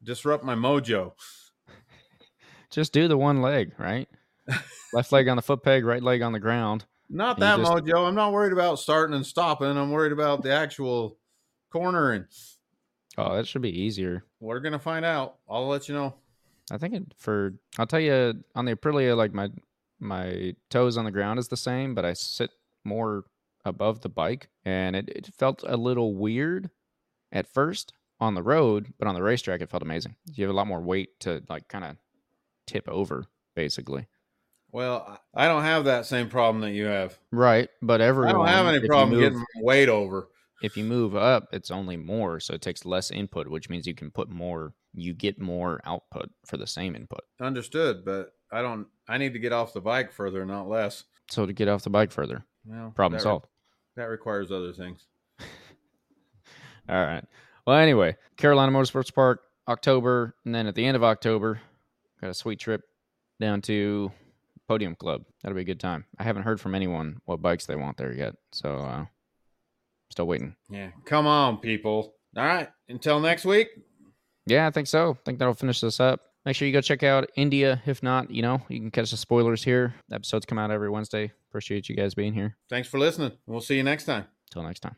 disrupt 0.04 0.44
my 0.44 0.56
mojo. 0.56 1.14
Just 2.70 2.94
do 2.94 3.08
the 3.10 3.18
one 3.18 3.42
leg, 3.42 3.74
right? 3.78 4.08
Left 4.94 5.12
leg 5.12 5.28
on 5.28 5.36
the 5.36 5.42
foot 5.42 5.62
peg, 5.62 5.84
right 5.86 6.02
leg 6.02 6.22
on 6.22 6.32
the 6.32 6.40
ground. 6.40 6.86
Not 7.10 7.38
that 7.40 7.58
just- 7.58 7.70
mojo. 7.70 8.08
I'm 8.08 8.16
not 8.16 8.32
worried 8.32 8.54
about 8.54 8.80
starting 8.80 9.14
and 9.16 9.26
stopping. 9.26 9.68
I'm 9.68 9.92
worried 9.92 10.14
about 10.14 10.42
the 10.44 10.52
actual 10.54 11.18
cornering. 11.70 12.26
Oh, 13.18 13.36
that 13.36 13.48
should 13.48 13.62
be 13.62 13.82
easier. 13.82 14.24
We're 14.40 14.60
gonna 14.60 14.80
find 14.80 15.06
out. 15.06 15.36
I'll 15.50 15.68
let 15.68 15.90
you 15.90 15.96
know. 15.96 16.14
I 16.72 16.78
think 16.78 16.94
it 16.94 17.14
for 17.18 17.54
I'll 17.78 17.88
tell 17.88 18.00
you 18.00 18.44
on 18.56 18.66
the 18.66 18.76
Aprilia, 18.76 19.16
like 19.18 19.34
my 19.34 19.50
my 20.00 20.56
toes 20.70 20.98
on 20.98 21.06
the 21.06 21.12
ground 21.12 21.40
is 21.40 21.48
the 21.50 21.58
same, 21.58 21.94
but 21.94 22.06
I 22.06 22.14
sit 22.14 22.52
more 22.84 23.26
above 23.66 24.02
the 24.02 24.10
bike, 24.10 24.50
and 24.66 24.96
it, 24.96 25.10
it 25.10 25.30
felt 25.38 25.64
a 25.68 25.78
little 25.78 26.16
weird 26.16 26.70
at 27.32 27.48
first 27.48 27.94
on 28.20 28.34
the 28.36 28.44
road, 28.44 28.94
but 28.98 29.08
on 29.08 29.16
the 29.16 29.24
racetrack 29.24 29.62
it 29.62 29.70
felt 29.70 29.84
amazing. 29.84 30.16
You 30.34 30.46
have 30.46 30.54
a 30.54 30.58
lot 30.58 30.68
more 30.68 30.82
weight 30.82 31.20
to 31.22 31.44
like 31.50 31.68
kind 31.68 31.84
of 31.86 31.98
tip 32.66 32.88
over, 32.88 33.26
basically. 33.56 34.08
Well, 34.72 35.20
I 35.36 35.48
don't 35.48 35.64
have 35.64 35.86
that 35.86 36.06
same 36.06 36.30
problem 36.30 36.62
that 36.62 36.72
you 36.72 36.86
have. 36.86 37.20
Right, 37.32 37.68
but 37.82 38.00
everyone 38.00 38.30
I 38.30 38.38
don't 38.38 38.48
have 38.48 38.68
any 38.68 38.88
problem 38.88 39.10
move- 39.20 39.34
getting 39.34 39.46
weight 39.58 39.90
over. 39.90 40.30
If 40.62 40.78
you 40.78 40.84
move 40.84 41.16
up, 41.16 41.48
it's 41.52 41.72
only 41.72 41.98
more, 41.98 42.40
so 42.40 42.54
it 42.54 42.62
takes 42.62 42.86
less 42.86 43.12
input, 43.12 43.48
which 43.48 43.70
means 43.70 43.88
you 43.88 43.96
can 43.96 44.12
put 44.12 44.30
more. 44.30 44.74
You 44.94 45.14
get 45.14 45.40
more 45.40 45.80
output 45.86 46.30
for 46.46 46.58
the 46.58 46.68
same 46.68 46.96
input. 46.96 47.22
Understood, 47.40 48.04
but 48.06 48.34
I 48.52 48.62
don't. 48.62 48.88
I 49.08 49.18
need 49.18 49.34
to 49.34 49.40
get 49.40 49.54
off 49.54 49.74
the 49.74 49.82
bike 49.82 50.12
further, 50.12 50.46
not 50.46 50.68
less. 50.68 51.04
So 51.30 51.46
to 51.46 51.54
get 51.54 51.68
off 51.68 51.84
the 51.84 51.90
bike 51.90 52.12
further, 52.12 52.46
Well, 52.66 52.92
problem 52.96 53.18
that, 53.18 53.24
solved. 53.24 53.48
That 53.96 54.06
requires 54.06 54.52
other 54.52 54.74
things. 54.74 55.06
All 56.90 57.04
right. 57.04 57.24
Well, 57.66 57.78
anyway, 57.78 58.18
Carolina 58.38 58.72
Motorsports 58.72 59.14
Park, 59.14 59.42
October, 59.68 60.36
and 60.46 60.54
then 60.54 60.68
at 60.68 60.76
the 60.76 60.86
end 60.86 60.98
of 60.98 61.04
October, 61.04 61.62
got 62.20 62.30
a 62.30 62.34
sweet 62.34 62.60
trip 62.60 62.82
down 63.40 63.62
to 63.62 64.12
Podium 64.68 64.96
Club. 64.96 65.24
That'll 65.42 65.56
be 65.56 65.62
a 65.62 65.66
good 65.66 65.80
time. 65.80 66.06
I 66.20 66.24
haven't 66.24 66.44
heard 66.44 66.60
from 66.60 66.76
anyone 66.76 67.22
what 67.26 67.42
bikes 67.42 67.66
they 67.66 67.76
want 67.76 67.98
there 67.98 68.14
yet, 68.14 68.36
so 68.52 68.76
uh, 68.76 69.06
still 70.12 70.28
waiting. 70.28 70.56
Yeah, 70.70 70.90
come 71.06 71.28
on, 71.28 71.58
people. 71.58 72.16
All 72.38 72.46
right. 72.46 72.70
Until 72.88 73.20
next 73.20 73.46
week. 73.46 73.68
Yeah, 74.46 74.68
I 74.68 74.72
think 74.72 74.88
so. 74.88 75.12
I 75.12 75.24
think 75.26 75.40
that'll 75.40 75.54
finish 75.54 75.82
this 75.82 76.00
up. 76.00 76.22
Make 76.46 76.56
sure 76.56 76.68
you 76.68 76.74
go 76.74 76.82
check 76.82 77.04
out 77.04 77.30
India. 77.36 77.82
If 77.86 78.02
not, 78.02 78.32
you 78.32 78.42
know, 78.42 78.62
you 78.68 78.80
can 78.80 78.90
catch 78.90 79.12
the 79.12 79.18
spoilers 79.18 79.64
here. 79.64 79.94
Episodes 80.12 80.46
come 80.46 80.58
out 80.58 80.72
every 80.72 80.90
Wednesday. 80.90 81.32
Appreciate 81.50 81.88
you 81.88 81.96
guys 81.96 82.16
being 82.16 82.34
here. 82.34 82.58
Thanks 82.70 82.88
for 82.88 83.00
listening. 83.00 83.34
We'll 83.46 83.62
see 83.62 83.78
you 83.78 83.84
next 83.84 84.06
time. 84.06 84.26
Till 84.50 84.64
next 84.64 84.80
time. 84.80 84.96